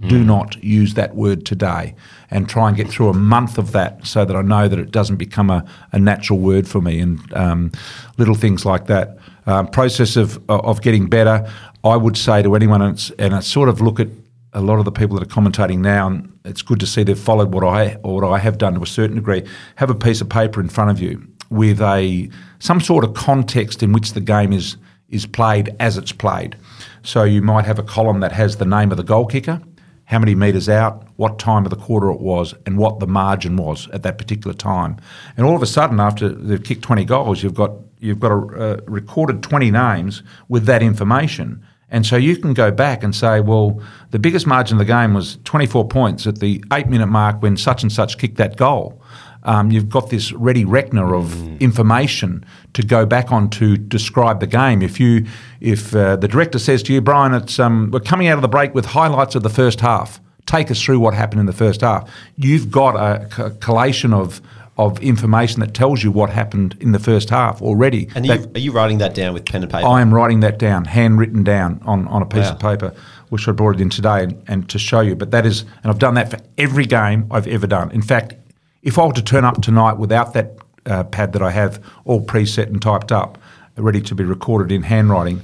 Mm. 0.00 0.08
Do 0.08 0.24
not 0.24 0.62
use 0.62 0.94
that 0.94 1.16
word 1.16 1.44
today. 1.44 1.96
And 2.30 2.48
try 2.48 2.68
and 2.68 2.76
get 2.76 2.88
through 2.88 3.08
a 3.08 3.14
month 3.14 3.58
of 3.58 3.72
that 3.72 4.06
so 4.06 4.24
that 4.24 4.36
I 4.36 4.42
know 4.42 4.68
that 4.68 4.78
it 4.78 4.92
doesn't 4.92 5.16
become 5.16 5.50
a, 5.50 5.64
a 5.92 5.98
natural 5.98 6.38
word 6.38 6.68
for 6.68 6.80
me 6.80 7.00
and 7.00 7.20
um, 7.34 7.72
little 8.16 8.36
things 8.36 8.64
like 8.64 8.86
that. 8.86 9.18
Um, 9.46 9.66
process 9.66 10.14
of, 10.16 10.38
of 10.48 10.82
getting 10.82 11.08
better. 11.08 11.50
I 11.82 11.96
would 11.96 12.16
say 12.16 12.42
to 12.42 12.54
anyone, 12.54 12.82
and, 12.82 12.94
it's, 12.94 13.10
and 13.12 13.34
I 13.34 13.40
sort 13.40 13.68
of 13.68 13.80
look 13.80 13.98
at 13.98 14.08
a 14.52 14.60
lot 14.60 14.78
of 14.78 14.84
the 14.84 14.92
people 14.92 15.18
that 15.18 15.22
are 15.22 15.34
commentating 15.34 15.78
now, 15.78 16.06
and 16.06 16.38
it's 16.44 16.62
good 16.62 16.80
to 16.80 16.86
see 16.86 17.02
they've 17.02 17.18
followed 17.18 17.52
what 17.52 17.64
I 17.64 17.96
or 18.02 18.14
what 18.20 18.24
I 18.24 18.38
have 18.38 18.58
done 18.58 18.74
to 18.74 18.82
a 18.82 18.86
certain 18.86 19.16
degree. 19.16 19.44
Have 19.76 19.90
a 19.90 19.94
piece 19.94 20.20
of 20.20 20.28
paper 20.28 20.60
in 20.60 20.68
front 20.68 20.90
of 20.90 21.00
you 21.00 21.26
with 21.50 21.80
a 21.80 22.30
some 22.58 22.80
sort 22.80 23.04
of 23.04 23.14
context 23.14 23.82
in 23.82 23.92
which 23.92 24.12
the 24.12 24.20
game 24.20 24.52
is 24.52 24.76
is 25.08 25.26
played 25.26 25.74
as 25.80 25.96
it's 25.96 26.12
played. 26.12 26.56
So 27.02 27.24
you 27.24 27.40
might 27.40 27.64
have 27.64 27.78
a 27.78 27.82
column 27.82 28.20
that 28.20 28.32
has 28.32 28.56
the 28.56 28.66
name 28.66 28.90
of 28.90 28.96
the 28.98 29.02
goal 29.02 29.26
kicker, 29.26 29.60
how 30.04 30.18
many 30.18 30.34
metres 30.34 30.68
out, 30.68 31.06
what 31.16 31.38
time 31.38 31.64
of 31.64 31.70
the 31.70 31.76
quarter 31.76 32.10
it 32.10 32.20
was, 32.20 32.54
and 32.66 32.76
what 32.76 33.00
the 33.00 33.06
margin 33.06 33.56
was 33.56 33.88
at 33.90 34.02
that 34.02 34.18
particular 34.18 34.54
time. 34.54 34.96
And 35.36 35.46
all 35.46 35.56
of 35.56 35.62
a 35.62 35.66
sudden, 35.66 36.00
after 36.00 36.28
they've 36.28 36.62
kicked 36.62 36.82
20 36.82 37.04
goals, 37.04 37.42
you've 37.42 37.54
got 37.54 37.72
you've 38.00 38.20
got 38.20 38.32
a, 38.32 38.36
uh, 38.36 38.80
recorded 38.86 39.42
20 39.42 39.70
names 39.70 40.22
with 40.48 40.66
that 40.66 40.82
information. 40.82 41.64
And 41.90 42.04
so 42.04 42.16
you 42.16 42.36
can 42.36 42.52
go 42.52 42.70
back 42.70 43.02
and 43.02 43.14
say, 43.14 43.40
well, 43.40 43.80
the 44.10 44.18
biggest 44.18 44.46
margin 44.46 44.76
of 44.76 44.78
the 44.78 44.92
game 44.92 45.14
was 45.14 45.38
24 45.44 45.88
points 45.88 46.26
at 46.26 46.38
the 46.38 46.62
eight 46.72 46.88
minute 46.88 47.06
mark 47.06 47.40
when 47.42 47.56
such 47.56 47.82
and 47.82 47.90
such 47.90 48.18
kicked 48.18 48.36
that 48.36 48.56
goal. 48.56 49.00
Um, 49.44 49.70
you've 49.70 49.88
got 49.88 50.10
this 50.10 50.32
ready 50.32 50.64
reckoner 50.64 51.14
of 51.14 51.26
mm. 51.28 51.58
information 51.60 52.44
to 52.74 52.82
go 52.82 53.06
back 53.06 53.32
on 53.32 53.48
to 53.50 53.76
describe 53.76 54.40
the 54.40 54.46
game. 54.46 54.82
If 54.82 55.00
you, 55.00 55.26
if 55.60 55.94
uh, 55.94 56.16
the 56.16 56.28
director 56.28 56.58
says 56.58 56.82
to 56.84 56.92
you, 56.92 57.00
Brian, 57.00 57.32
it's 57.32 57.58
um, 57.58 57.90
we're 57.90 58.00
coming 58.00 58.28
out 58.28 58.36
of 58.36 58.42
the 58.42 58.48
break 58.48 58.74
with 58.74 58.84
highlights 58.84 59.34
of 59.34 59.42
the 59.42 59.48
first 59.48 59.80
half. 59.80 60.20
Take 60.44 60.70
us 60.70 60.82
through 60.82 61.00
what 61.00 61.14
happened 61.14 61.40
in 61.40 61.46
the 61.46 61.52
first 61.52 61.82
half. 61.82 62.10
You've 62.36 62.70
got 62.70 62.96
a 62.96 63.50
collation 63.60 64.12
of 64.12 64.42
of 64.78 65.00
information 65.02 65.58
that 65.60 65.74
tells 65.74 66.04
you 66.04 66.12
what 66.12 66.30
happened 66.30 66.76
in 66.80 66.92
the 66.92 67.00
first 67.00 67.30
half 67.30 67.60
already. 67.60 68.08
And 68.14 68.24
you, 68.24 68.32
are 68.54 68.60
you 68.60 68.70
writing 68.70 68.98
that 68.98 69.12
down 69.12 69.34
with 69.34 69.44
pen 69.44 69.62
and 69.64 69.72
paper? 69.72 69.86
I 69.86 70.00
am 70.00 70.14
writing 70.14 70.38
that 70.40 70.58
down, 70.58 70.84
handwritten 70.84 71.42
down 71.42 71.82
on, 71.84 72.06
on 72.06 72.22
a 72.22 72.26
piece 72.26 72.44
wow. 72.44 72.52
of 72.52 72.60
paper, 72.60 72.94
which 73.28 73.48
I 73.48 73.52
brought 73.52 73.74
it 73.74 73.80
in 73.80 73.90
today 73.90 74.22
and, 74.22 74.42
and 74.46 74.68
to 74.70 74.78
show 74.78 75.00
you. 75.00 75.16
But 75.16 75.32
that 75.32 75.44
is, 75.44 75.62
and 75.82 75.86
I've 75.90 75.98
done 75.98 76.14
that 76.14 76.30
for 76.30 76.38
every 76.56 76.86
game 76.86 77.26
I've 77.30 77.48
ever 77.48 77.66
done. 77.66 77.90
In 77.90 78.02
fact, 78.02 78.34
if 78.82 78.98
I 78.98 79.06
were 79.06 79.12
to 79.14 79.22
turn 79.22 79.44
up 79.44 79.60
tonight 79.60 79.94
without 79.94 80.32
that 80.34 80.56
uh, 80.86 81.02
pad 81.04 81.32
that 81.32 81.42
I 81.42 81.50
have 81.50 81.84
all 82.04 82.24
preset 82.24 82.68
and 82.68 82.80
typed 82.80 83.10
up, 83.10 83.36
ready 83.76 84.00
to 84.02 84.14
be 84.14 84.22
recorded 84.22 84.72
in 84.72 84.84
handwriting, 84.84 85.42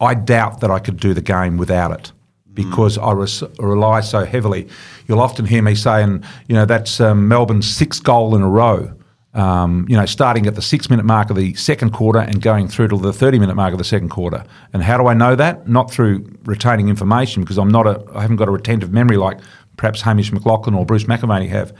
I 0.00 0.14
doubt 0.14 0.60
that 0.60 0.70
I 0.70 0.78
could 0.78 0.98
do 0.98 1.12
the 1.12 1.20
game 1.20 1.58
without 1.58 1.92
it 1.92 2.12
because 2.64 2.98
mm. 2.98 3.06
I 3.06 3.12
res- 3.12 3.58
rely 3.58 4.00
so 4.00 4.24
heavily. 4.24 4.68
You'll 5.06 5.20
often 5.20 5.44
hear 5.44 5.62
me 5.62 5.74
saying, 5.74 6.24
you 6.48 6.54
know, 6.54 6.64
that's 6.64 7.00
um, 7.00 7.28
Melbourne's 7.28 7.68
sixth 7.68 8.02
goal 8.02 8.34
in 8.34 8.42
a 8.42 8.48
row. 8.48 8.92
Um, 9.32 9.86
you 9.88 9.96
know, 9.96 10.06
starting 10.06 10.46
at 10.48 10.56
the 10.56 10.62
six 10.62 10.90
minute 10.90 11.04
mark 11.04 11.30
of 11.30 11.36
the 11.36 11.54
second 11.54 11.92
quarter 11.92 12.18
and 12.18 12.42
going 12.42 12.66
through 12.66 12.88
to 12.88 12.98
the 12.98 13.12
30 13.12 13.38
minute 13.38 13.54
mark 13.54 13.72
of 13.72 13.78
the 13.78 13.84
second 13.84 14.08
quarter. 14.08 14.44
And 14.72 14.82
how 14.82 14.98
do 14.98 15.06
I 15.06 15.14
know 15.14 15.36
that? 15.36 15.68
Not 15.68 15.90
through 15.90 16.26
retaining 16.44 16.88
information 16.88 17.42
because 17.42 17.56
I'm 17.56 17.68
not 17.68 17.86
a, 17.86 18.04
I 18.12 18.22
haven't 18.22 18.36
got 18.36 18.48
a 18.48 18.50
retentive 18.50 18.92
memory 18.92 19.16
like 19.16 19.38
perhaps 19.76 20.02
Hamish 20.02 20.32
McLachlan 20.32 20.76
or 20.76 20.84
Bruce 20.84 21.04
McAvaney 21.04 21.48
have. 21.48 21.72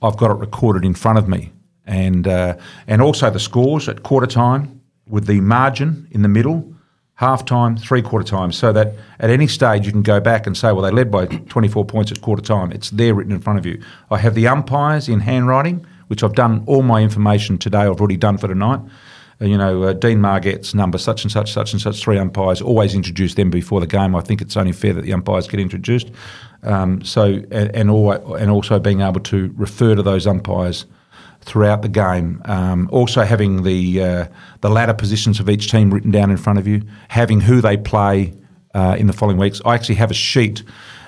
I've 0.00 0.16
got 0.16 0.30
it 0.30 0.38
recorded 0.38 0.84
in 0.84 0.94
front 0.94 1.18
of 1.18 1.28
me. 1.28 1.52
And, 1.86 2.26
uh, 2.26 2.56
and 2.86 3.02
also 3.02 3.28
the 3.28 3.40
scores 3.40 3.86
at 3.88 4.02
quarter 4.02 4.26
time 4.26 4.80
with 5.06 5.26
the 5.26 5.40
margin 5.42 6.08
in 6.10 6.22
the 6.22 6.28
middle 6.28 6.73
half 7.16 7.44
time, 7.44 7.76
three 7.76 8.02
quarter 8.02 8.28
time, 8.28 8.52
so 8.52 8.72
that 8.72 8.94
at 9.20 9.30
any 9.30 9.46
stage 9.46 9.86
you 9.86 9.92
can 9.92 10.02
go 10.02 10.20
back 10.20 10.46
and 10.46 10.56
say, 10.56 10.72
well, 10.72 10.82
they 10.82 10.90
led 10.90 11.10
by 11.10 11.26
24 11.26 11.84
points 11.84 12.10
at 12.10 12.20
quarter 12.20 12.42
time. 12.42 12.72
It's 12.72 12.90
there 12.90 13.14
written 13.14 13.32
in 13.32 13.40
front 13.40 13.58
of 13.58 13.66
you. 13.66 13.82
I 14.10 14.18
have 14.18 14.34
the 14.34 14.48
umpires 14.48 15.08
in 15.08 15.20
handwriting, 15.20 15.86
which 16.08 16.22
I've 16.22 16.34
done 16.34 16.64
all 16.66 16.82
my 16.82 17.02
information 17.02 17.58
today, 17.58 17.82
I've 17.82 18.00
already 18.00 18.16
done 18.16 18.38
for 18.38 18.48
tonight. 18.48 18.80
Uh, 19.40 19.46
you 19.46 19.58
know, 19.58 19.84
uh, 19.84 19.92
Dean 19.92 20.18
Margetts 20.18 20.74
number, 20.74 20.98
such 20.98 21.24
and 21.24 21.30
such, 21.30 21.52
such 21.52 21.72
and 21.72 21.80
such, 21.80 22.00
three 22.00 22.18
umpires, 22.18 22.60
always 22.60 22.94
introduce 22.94 23.34
them 23.34 23.50
before 23.50 23.80
the 23.80 23.86
game. 23.86 24.14
I 24.14 24.20
think 24.20 24.40
it's 24.40 24.56
only 24.56 24.72
fair 24.72 24.92
that 24.92 25.02
the 25.02 25.12
umpires 25.12 25.48
get 25.48 25.60
introduced. 25.60 26.10
Um, 26.62 27.02
so, 27.04 27.42
and, 27.50 27.74
and, 27.74 27.90
all, 27.90 28.34
and 28.34 28.50
also 28.50 28.78
being 28.78 29.00
able 29.00 29.20
to 29.20 29.52
refer 29.56 29.94
to 29.94 30.02
those 30.02 30.26
umpires 30.26 30.86
throughout 31.44 31.82
the 31.82 31.88
game. 31.88 32.40
Um, 32.46 32.88
also 32.90 33.22
having 33.22 33.62
the 33.62 34.02
uh, 34.02 34.26
the 34.60 34.70
ladder 34.70 34.94
positions 34.94 35.40
of 35.40 35.48
each 35.48 35.70
team 35.70 35.92
written 35.92 36.10
down 36.10 36.30
in 36.30 36.36
front 36.36 36.58
of 36.58 36.66
you, 36.66 36.82
having 37.08 37.40
who 37.40 37.60
they 37.60 37.76
play 37.76 38.32
uh, 38.74 38.96
in 38.98 39.06
the 39.06 39.12
following 39.12 39.38
weeks. 39.38 39.60
I 39.64 39.74
actually 39.74 39.96
have 39.96 40.10
a 40.10 40.14
sheet. 40.14 40.62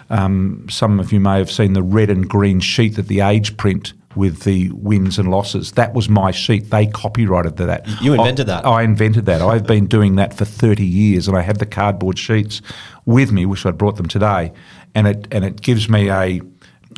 Um, 0.09 0.67
some 0.71 1.01
of 1.01 1.13
you 1.13 1.19
may 1.19 1.39
have 1.39 1.51
seen 1.51 1.73
the 1.73 1.83
red 1.83 2.11
and 2.11 2.29
green 2.29 2.61
sheet 2.61 2.95
that 2.95 3.09
the 3.09 3.21
age 3.21 3.57
print 3.57 3.93
with 4.15 4.45
the 4.45 4.71
wins 4.71 5.19
and 5.19 5.31
losses. 5.31 5.73
That 5.73 5.95
was 5.95 6.09
my 6.09 6.31
sheet. 6.31 6.71
They 6.71 6.87
copyrighted 6.87 7.57
that. 7.59 7.87
You 8.01 8.15
invented 8.15 8.47
that. 8.47 8.65
I 8.65 8.83
invented 8.83 9.27
that. 9.27 9.43
I've 9.43 9.67
been 9.67 9.87
doing 9.87 10.17
that 10.17 10.33
for 10.33 10.45
30 10.45 10.85
years 10.85 11.29
and 11.29 11.37
I 11.37 11.43
have 11.43 11.59
the 11.59 11.67
cardboard 11.67 12.19
sheets 12.19 12.63
with 13.05 13.31
me, 13.31 13.45
wish 13.45 13.67
I'd 13.67 13.77
brought 13.77 13.97
them 13.97 14.09
today. 14.09 14.53
And 14.95 15.07
it 15.07 15.29
and 15.31 15.45
it 15.45 15.61
gives 15.61 15.91
me 15.91 16.11
a 16.11 16.41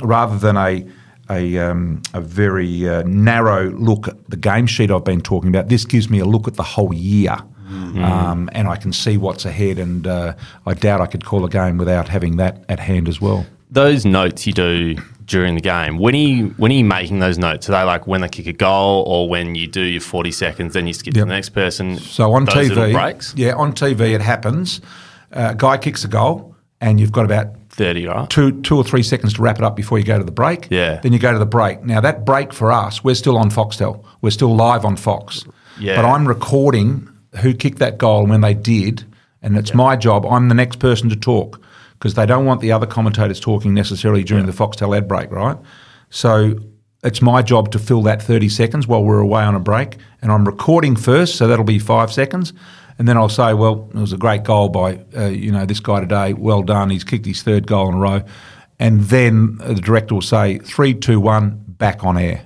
rather 0.01 0.39
than 0.39 0.57
a 0.57 0.87
a, 1.31 1.59
um, 1.59 2.03
a 2.15 2.21
very 2.21 2.89
uh, 2.89 3.03
narrow 3.03 3.71
look 3.71 4.09
at 4.09 4.31
the 4.31 4.37
game 4.37 4.67
sheet 4.67 4.91
I've 4.91 5.05
been 5.05 5.21
talking 5.21 5.49
about. 5.49 5.69
This 5.69 5.85
gives 5.85 6.09
me 6.09 6.19
a 6.19 6.25
look 6.25 6.49
at 6.49 6.55
the 6.55 6.63
whole 6.63 6.93
year. 6.95 7.37
Mm-hmm. 7.69 8.03
Um, 8.03 8.49
and 8.53 8.67
I 8.67 8.77
can 8.77 8.95
see 8.95 9.19
what's 9.19 9.45
ahead, 9.45 9.79
and 9.79 10.07
uh, 10.07 10.35
I 10.65 10.73
doubt 10.73 11.03
I 11.03 11.07
could 11.07 11.25
call 11.25 11.45
a 11.45 11.51
game 11.51 11.77
without 11.77 12.09
having 12.09 12.37
that 12.39 12.65
at 12.71 12.81
hand 12.81 13.09
as 13.09 13.21
well. 13.21 13.45
Those 13.71 14.07
notes 14.07 14.47
you 14.47 14.55
do 14.55 14.97
during 15.27 15.55
the 15.55 15.61
game, 15.61 15.99
when 15.99 16.15
are 16.15 16.19
you, 16.19 16.49
when 16.57 16.73
are 16.73 16.77
you 16.77 16.85
making 16.85 17.19
those 17.19 17.37
notes? 17.37 17.69
Are 17.69 17.73
they 17.73 17.83
like 17.83 18.07
when 18.07 18.23
they 18.23 18.29
kick 18.29 18.47
a 18.47 18.55
goal, 18.55 19.05
or 19.07 19.29
when 19.29 19.55
you 19.55 19.67
do 19.67 19.83
your 19.83 20.01
forty 20.01 20.33
seconds, 20.33 20.73
then 20.73 20.87
you 20.87 20.95
skip 20.95 21.15
yep. 21.15 21.25
to 21.25 21.29
the 21.29 21.35
next 21.35 21.51
person? 21.51 21.99
So 21.99 22.33
on 22.33 22.47
TV, 22.47 22.93
breaks. 22.93 23.35
Yeah, 23.37 23.53
on 23.53 23.75
TV 23.75 24.15
it 24.15 24.23
happens. 24.23 24.81
Uh, 25.31 25.53
guy 25.53 25.77
kicks 25.77 26.05
a 26.05 26.09
goal 26.09 26.57
and 26.81 27.01
you've 27.01 27.13
got 27.13 27.25
about 27.25 27.49
30, 27.79 28.07
right? 28.07 28.29
two 28.29 28.61
two 28.63 28.77
or 28.77 28.85
three 28.85 29.03
seconds 29.03 29.35
to 29.35 29.43
wrap 29.43 29.59
it 29.59 29.65
up 29.65 29.75
before 29.75 29.99
you 29.99 30.05
go 30.05 30.19
to 30.19 30.25
the 30.25 30.33
break. 30.33 30.69
Yeah. 30.71 31.01
Then 31.01 31.13
you 31.13 31.19
go 31.19 31.33
to 31.33 31.39
the 31.39 31.47
break. 31.47 31.85
Now 31.85 32.01
that 32.01 32.27
break 32.27 32.53
for 32.53 32.71
us, 32.71 33.03
we're 33.03 33.15
still 33.15 33.39
on 33.39 33.51
Foxtel. 33.51 34.05
We're 34.21 34.31
still 34.31 34.55
live 34.55 34.85
on 34.85 34.97
Fox. 34.97 35.45
Yeah. 35.81 35.97
But 35.97 36.05
I'm 36.05 36.29
recording 36.29 37.09
who 37.41 37.55
kicked 37.55 37.79
that 37.79 37.99
goal 37.99 38.21
and 38.21 38.31
when 38.31 38.41
they 38.41 38.55
did, 38.55 39.05
and 39.43 39.57
it's 39.57 39.73
my 39.73 39.97
job. 39.97 40.27
I'm 40.27 40.49
the 40.49 40.55
next 40.55 40.79
person 40.79 41.09
to 41.09 41.17
talk 41.17 41.61
because 41.95 42.15
they 42.15 42.27
don't 42.27 42.45
want 42.45 42.61
the 42.61 42.73
other 42.73 42.87
commentators 42.87 43.41
talking 43.41 43.75
necessarily 43.75 44.25
during 44.25 44.47
the 44.47 44.53
Foxtel 44.53 44.97
ad 44.97 45.09
break, 45.09 45.31
right? 45.31 45.57
So 46.11 46.59
it's 47.05 47.23
my 47.23 47.43
job 47.43 47.71
to 47.73 47.79
fill 47.79 48.03
that 48.03 48.23
30 48.23 48.49
seconds 48.49 48.87
while 48.87 49.05
we're 49.05 49.21
away 49.21 49.43
on 49.43 49.55
a 49.55 49.61
break, 49.61 49.97
and 50.21 50.33
I'm 50.33 50.45
recording 50.45 50.97
first, 50.97 51.37
so 51.37 51.47
that'll 51.47 51.65
be 51.65 51.79
five 51.79 52.13
seconds. 52.13 52.53
And 52.99 53.07
then 53.07 53.17
I'll 53.17 53.29
say, 53.29 53.55
well, 53.55 53.89
it 53.95 53.99
was 53.99 54.13
a 54.13 54.17
great 54.17 54.43
goal 54.43 54.69
by 54.69 54.99
uh, 55.17 55.27
you 55.27 55.53
know 55.53 55.65
this 55.67 55.81
guy 55.81 56.01
today. 56.01 56.33
Well 56.33 56.63
done. 56.63 56.91
He's 56.91 57.05
kicked 57.05 57.27
his 57.27 57.43
third 57.43 57.67
goal 57.67 57.89
in 57.89 57.95
a 57.95 57.99
row. 57.99 58.23
And 58.81 59.03
then 59.05 59.57
the 59.59 59.75
director 59.75 60.15
will 60.15 60.23
say 60.23 60.59
three, 60.59 60.95
two, 60.95 61.21
one, 61.21 61.65
back 61.67 62.05
on 62.05 62.17
air. 62.19 62.43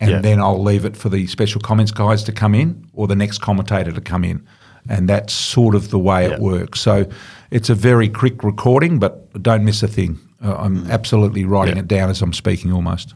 And 0.00 0.10
Yeah. 0.10 0.20
then 0.20 0.40
I'll 0.40 0.62
leave 0.62 0.84
it 0.84 0.96
for 0.96 1.08
the 1.08 1.26
special 1.26 1.60
comments 1.60 1.90
guys 1.92 2.22
to 2.24 2.32
come 2.32 2.54
in 2.54 2.84
or 2.92 3.06
the 3.06 3.16
next 3.16 3.38
commentator 3.38 3.92
to 3.92 4.00
come 4.00 4.24
in. 4.24 4.44
And 4.88 5.08
that's 5.08 5.32
sort 5.32 5.74
of 5.74 5.90
the 5.90 5.98
way 5.98 6.28
Yeah. 6.28 6.34
it 6.34 6.40
works. 6.40 6.80
So 6.80 7.06
it's 7.50 7.70
a 7.70 7.74
very 7.74 8.08
quick 8.08 8.44
recording, 8.44 8.98
but 8.98 9.42
don't 9.42 9.64
miss 9.64 9.82
a 9.82 9.88
thing. 9.88 10.18
Uh, 10.44 10.54
I'm 10.54 10.88
absolutely 10.90 11.44
writing 11.44 11.76
Yeah. 11.76 11.80
it 11.82 11.88
down 11.88 12.10
as 12.10 12.22
I'm 12.22 12.32
speaking 12.32 12.72
almost. 12.72 13.14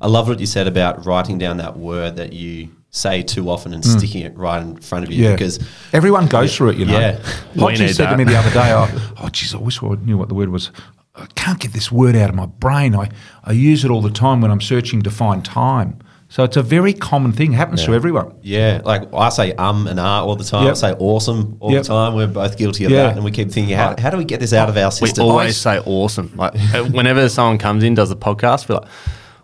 I 0.00 0.06
love 0.08 0.28
what 0.28 0.40
you 0.40 0.46
said 0.46 0.66
about 0.66 1.06
writing 1.06 1.38
down 1.38 1.56
that 1.58 1.78
word 1.78 2.16
that 2.16 2.32
you 2.32 2.68
say 2.90 3.22
too 3.22 3.50
often 3.50 3.74
and 3.74 3.84
sticking 3.84 4.22
it 4.22 4.36
right 4.36 4.62
in 4.62 4.76
front 4.76 5.04
of 5.04 5.10
you 5.12 5.18
Mm. 5.22 5.24
Yeah, 5.28 5.32
because 5.32 5.58
everyone 5.92 6.26
goes 6.26 6.56
through 6.56 6.70
it, 6.70 6.76
you 6.78 6.86
know. 6.86 6.98
Yeah. 6.98 7.18
We 7.54 7.62
Hodgie 7.62 7.80
need 7.80 7.94
said 7.94 8.10
to 8.10 8.16
me 8.16 8.24
the 8.24 8.36
other 8.36 8.50
day, 8.50 8.72
"Oh, 8.72 9.12
oh, 9.22 9.28
geez, 9.28 9.54
I 9.54 9.58
wish 9.58 9.82
I 9.82 9.88
knew 10.04 10.16
what 10.16 10.28
the 10.28 10.34
word 10.34 10.48
was. 10.48 10.70
I 11.14 11.26
can't 11.34 11.58
get 11.60 11.72
this 11.72 11.90
word 11.92 12.14
out 12.16 12.30
of 12.30 12.36
my 12.36 12.46
brain. 12.46 12.94
I, 12.94 13.10
I 13.44 13.52
use 13.52 13.84
it 13.84 13.90
all 13.90 14.00
the 14.00 14.10
time 14.10 14.40
when 14.40 14.50
I'm 14.50 14.60
searching 14.60 15.02
to 15.02 15.10
find 15.10 15.44
time. 15.44 15.98
So 16.30 16.44
it's 16.44 16.56
a 16.58 16.62
very 16.62 16.92
common 16.92 17.32
thing. 17.32 17.52
Happens 17.52 17.84
to 17.86 17.94
everyone. 17.94 18.34
Yeah, 18.42 18.82
like 18.84 19.02
I 19.14 19.28
say 19.30 19.52
um 19.54 19.86
and 19.86 19.98
ah 19.98 20.22
all 20.24 20.36
the 20.36 20.44
time. 20.44 20.64
Yep. 20.64 20.70
I 20.72 20.74
say 20.74 20.92
awesome 20.92 21.56
all 21.60 21.72
Yep. 21.72 21.82
the 21.82 21.88
time. 21.88 22.14
We're 22.14 22.26
both 22.26 22.56
guilty 22.58 22.84
of 22.84 22.90
Yeah. 22.90 23.04
that, 23.04 23.16
and 23.16 23.24
we 23.24 23.30
keep 23.30 23.50
thinking, 23.50 23.74
how, 23.76 23.94
how 23.98 24.10
do 24.10 24.16
we 24.18 24.24
get 24.24 24.38
this 24.40 24.52
out 24.52 24.68
of 24.68 24.76
our 24.76 24.90
system? 24.90 25.04
We 25.04 25.08
system? 25.08 25.24
always 25.26 25.56
say 25.56 25.78
awesome. 25.80 26.32
Like 26.36 26.54
uh, 26.74 26.84
whenever 26.84 27.28
someone 27.28 27.58
comes 27.58 27.82
in, 27.82 27.94
does 27.94 28.10
a 28.10 28.16
podcast, 28.16 28.68
we're 28.68 28.76
like, 28.76 28.88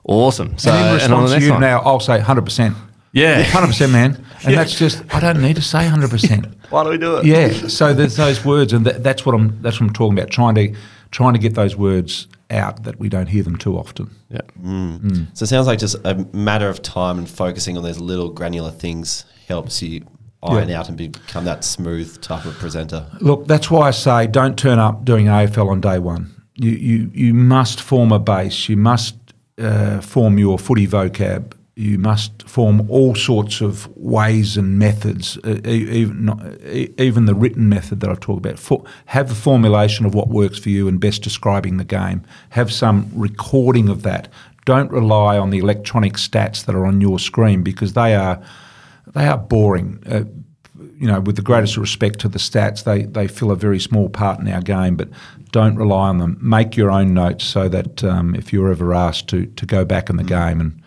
awesome. 0.04 0.56
So, 0.58 0.70
and 0.70 1.00
in 1.02 1.12
on 1.12 1.22
response 1.24 1.30
the 1.32 1.38
to 1.38 1.44
you 1.44 1.50
one. 1.52 1.60
now, 1.60 1.80
I'll 1.80 2.00
say 2.00 2.20
100%. 2.20 2.74
Yeah. 3.14 3.42
100%, 3.44 3.90
man. 3.92 4.22
And 4.44 4.54
that's 4.58 4.76
just, 4.78 5.02
I 5.14 5.20
don't 5.20 5.40
need 5.40 5.56
to 5.56 5.62
say 5.62 5.86
100%. 5.86 6.54
Why 6.70 6.84
do 6.84 6.90
we 6.90 6.98
do 6.98 7.16
it? 7.16 7.24
yeah. 7.26 7.68
So 7.68 7.94
there's 7.94 8.16
those 8.16 8.44
words, 8.44 8.72
and 8.72 8.84
that, 8.84 9.02
that's 9.02 9.24
what 9.24 9.34
I'm. 9.34 9.62
That's 9.62 9.80
what 9.80 9.86
I'm 9.88 9.92
talking 9.94 10.18
about. 10.18 10.30
Trying 10.30 10.54
to 10.56 10.74
trying 11.12 11.32
to 11.34 11.38
get 11.38 11.54
those 11.54 11.76
words 11.76 12.26
out 12.50 12.82
that 12.82 12.98
we 12.98 13.08
don't 13.08 13.28
hear 13.28 13.44
them 13.44 13.56
too 13.56 13.78
often. 13.78 14.10
Yeah. 14.28 14.40
So 15.34 15.44
it 15.44 15.46
sounds 15.46 15.66
like 15.68 15.78
just 15.78 15.96
a 16.04 16.14
matter 16.32 16.68
of 16.68 16.82
time 16.82 17.18
and 17.18 17.28
focusing 17.30 17.76
on 17.76 17.84
those 17.84 17.98
little 18.00 18.30
granular 18.30 18.70
things 18.72 19.24
helps 19.46 19.80
you 19.82 20.04
iron 20.42 20.68
Yeah. 20.68 20.80
out 20.80 20.88
and 20.88 20.96
become 20.98 21.44
that 21.44 21.62
smooth 21.64 22.20
type 22.20 22.44
of 22.44 22.54
presenter. 22.54 23.06
Look, 23.20 23.46
that's 23.46 23.70
why 23.70 23.88
I 23.88 23.90
say 23.92 24.26
don't 24.26 24.58
turn 24.58 24.78
up 24.80 25.04
doing 25.04 25.26
AFL 25.26 25.68
on 25.70 25.80
day 25.80 25.98
one. 26.00 26.34
You 26.56 26.70
you 26.72 27.10
you 27.14 27.34
must 27.34 27.80
form 27.80 28.10
a 28.10 28.18
base. 28.18 28.68
You 28.68 28.76
must 28.76 29.14
uh, 29.58 30.00
form 30.00 30.38
your 30.38 30.58
footy 30.58 30.88
vocab. 30.88 31.52
You 31.76 31.98
must 31.98 32.48
form 32.48 32.88
all 32.88 33.16
sorts 33.16 33.60
of 33.60 33.88
ways 33.96 34.56
and 34.56 34.78
methods, 34.78 35.36
uh, 35.38 35.60
even 35.66 36.94
even 36.98 37.24
the 37.24 37.34
written 37.34 37.68
method 37.68 37.98
that 38.00 38.10
I've 38.10 38.20
talked 38.20 38.46
about. 38.46 38.60
For, 38.60 38.84
have 39.06 39.30
a 39.30 39.34
formulation 39.34 40.06
of 40.06 40.14
what 40.14 40.28
works 40.28 40.58
for 40.58 40.68
you 40.68 40.86
and 40.86 41.00
best 41.00 41.22
describing 41.22 41.78
the 41.78 41.84
game. 41.84 42.22
Have 42.50 42.72
some 42.72 43.10
recording 43.12 43.88
of 43.88 44.02
that. 44.02 44.28
Don't 44.64 44.90
rely 44.92 45.36
on 45.36 45.50
the 45.50 45.58
electronic 45.58 46.12
stats 46.12 46.64
that 46.64 46.76
are 46.76 46.86
on 46.86 47.00
your 47.00 47.18
screen 47.18 47.64
because 47.64 47.94
they 47.94 48.14
are 48.14 48.40
they 49.12 49.26
are 49.26 49.38
boring. 49.38 50.00
Uh, 50.06 50.24
you 50.98 51.08
know, 51.08 51.20
with 51.20 51.36
the 51.36 51.42
greatest 51.42 51.76
respect 51.76 52.20
to 52.20 52.28
the 52.28 52.38
stats, 52.38 52.84
they, 52.84 53.02
they 53.02 53.26
fill 53.26 53.50
a 53.50 53.56
very 53.56 53.80
small 53.80 54.08
part 54.08 54.38
in 54.40 54.48
our 54.48 54.60
game, 54.60 54.96
but 54.96 55.08
don't 55.50 55.76
rely 55.76 56.08
on 56.08 56.18
them. 56.18 56.38
Make 56.40 56.76
your 56.76 56.90
own 56.90 57.14
notes 57.14 57.44
so 57.44 57.68
that 57.68 58.02
um, 58.04 58.34
if 58.34 58.52
you're 58.52 58.70
ever 58.70 58.94
asked 58.94 59.28
to, 59.28 59.46
to 59.46 59.66
go 59.66 59.84
back 59.84 60.08
in 60.08 60.16
the 60.16 60.24
game 60.24 60.60
and 60.60 60.82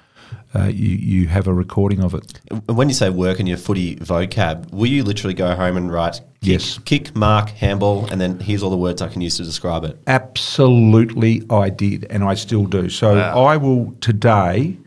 uh, 0.55 0.65
you, 0.65 0.95
you 0.95 1.27
have 1.27 1.47
a 1.47 1.53
recording 1.53 2.01
of 2.03 2.13
it. 2.13 2.39
When 2.67 2.87
you 2.89 2.95
say 2.95 3.09
work 3.09 3.39
in 3.39 3.47
your 3.47 3.57
footy 3.57 3.95
vocab, 3.97 4.71
will 4.71 4.87
you 4.87 5.03
literally 5.03 5.33
go 5.33 5.55
home 5.55 5.77
and 5.77 5.91
write 5.91 6.13
kick, 6.13 6.23
Yes. 6.41 6.79
kick, 6.85 7.15
mark, 7.15 7.49
handball, 7.49 8.05
and 8.07 8.21
then 8.21 8.39
here's 8.39 8.63
all 8.63 8.69
the 8.69 8.77
words 8.77 9.01
I 9.01 9.09
can 9.09 9.21
use 9.21 9.37
to 9.37 9.43
describe 9.43 9.83
it? 9.83 9.99
Absolutely, 10.07 11.43
I 11.49 11.69
did, 11.69 12.05
and 12.09 12.23
I 12.23 12.33
still 12.35 12.65
do. 12.65 12.89
So 12.89 13.15
Wow. 13.15 13.43
I 13.45 13.57
will 13.57 13.93
today 14.01 14.77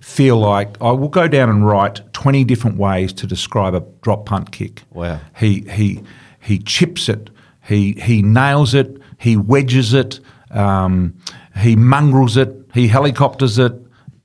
feel 0.00 0.38
like 0.38 0.80
I 0.80 0.90
will 0.92 1.08
go 1.08 1.28
down 1.28 1.48
and 1.48 1.66
write 1.66 2.00
20 2.12 2.44
different 2.44 2.76
ways 2.76 3.12
to 3.14 3.26
describe 3.26 3.74
a 3.74 3.84
drop 4.02 4.26
punt 4.26 4.52
kick. 4.52 4.82
Wow. 4.92 5.20
He 5.38 5.60
he 5.70 6.02
he 6.40 6.58
chips 6.58 7.08
it. 7.08 7.30
He 7.62 7.92
he 7.92 8.22
nails 8.22 8.74
it. 8.74 9.00
He 9.18 9.36
wedges 9.36 9.94
it. 9.94 10.20
Um, 10.50 11.14
he 11.60 11.76
mongrels 11.76 12.36
it. 12.36 12.50
He 12.74 12.88
helicopters 12.88 13.58
it. 13.58 13.72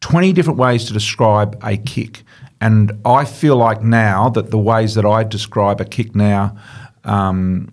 Twenty 0.01 0.33
different 0.33 0.59
ways 0.59 0.85
to 0.85 0.93
describe 0.93 1.57
a 1.63 1.77
kick, 1.77 2.23
and 2.59 2.91
I 3.05 3.25
feel 3.25 3.55
like 3.55 3.81
now 3.81 4.29
that 4.29 4.51
the 4.51 4.57
ways 4.57 4.95
that 4.95 5.05
I 5.05 5.23
describe 5.23 5.79
a 5.79 5.85
kick 5.85 6.15
now. 6.15 6.57
Um, 7.03 7.71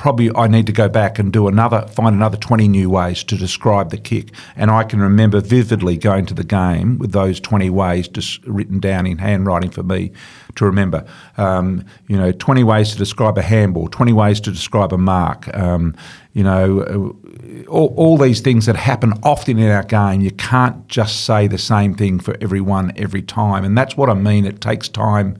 probably 0.00 0.34
I 0.34 0.46
need 0.46 0.64
to 0.66 0.72
go 0.72 0.88
back 0.88 1.18
and 1.18 1.30
do 1.30 1.46
another, 1.46 1.86
find 1.88 2.16
another 2.16 2.38
20 2.38 2.68
new 2.68 2.88
ways 2.88 3.22
to 3.24 3.36
describe 3.36 3.90
the 3.90 3.98
kick. 3.98 4.30
And 4.56 4.70
I 4.70 4.82
can 4.82 4.98
remember 4.98 5.42
vividly 5.42 5.98
going 5.98 6.24
to 6.26 6.34
the 6.34 6.42
game 6.42 6.98
with 6.98 7.12
those 7.12 7.38
20 7.38 7.68
ways 7.68 8.08
just 8.08 8.42
written 8.46 8.80
down 8.80 9.06
in 9.06 9.18
handwriting 9.18 9.70
for 9.70 9.82
me 9.82 10.12
to 10.56 10.64
remember. 10.64 11.04
Um, 11.36 11.84
you 12.08 12.16
know, 12.16 12.32
20 12.32 12.64
ways 12.64 12.92
to 12.92 12.96
describe 12.96 13.36
a 13.36 13.42
handball, 13.42 13.88
20 13.88 14.14
ways 14.14 14.40
to 14.40 14.50
describe 14.50 14.94
a 14.94 14.98
mark. 14.98 15.54
Um, 15.54 15.94
you 16.32 16.44
know, 16.44 16.80
uh, 16.82 17.68
all, 17.68 17.92
all 17.96 18.16
these 18.16 18.40
things 18.40 18.66
that 18.66 18.76
happen 18.76 19.14
often 19.22 19.58
in 19.58 19.70
our 19.70 19.82
game, 19.82 20.20
you 20.20 20.30
can't 20.30 20.86
just 20.86 21.24
say 21.24 21.48
the 21.48 21.58
same 21.58 21.94
thing 21.94 22.20
for 22.20 22.36
everyone 22.40 22.92
every 22.96 23.22
time. 23.22 23.64
And 23.64 23.76
that's 23.76 23.96
what 23.96 24.08
I 24.08 24.14
mean. 24.14 24.44
It 24.44 24.60
takes 24.60 24.88
time 24.88 25.38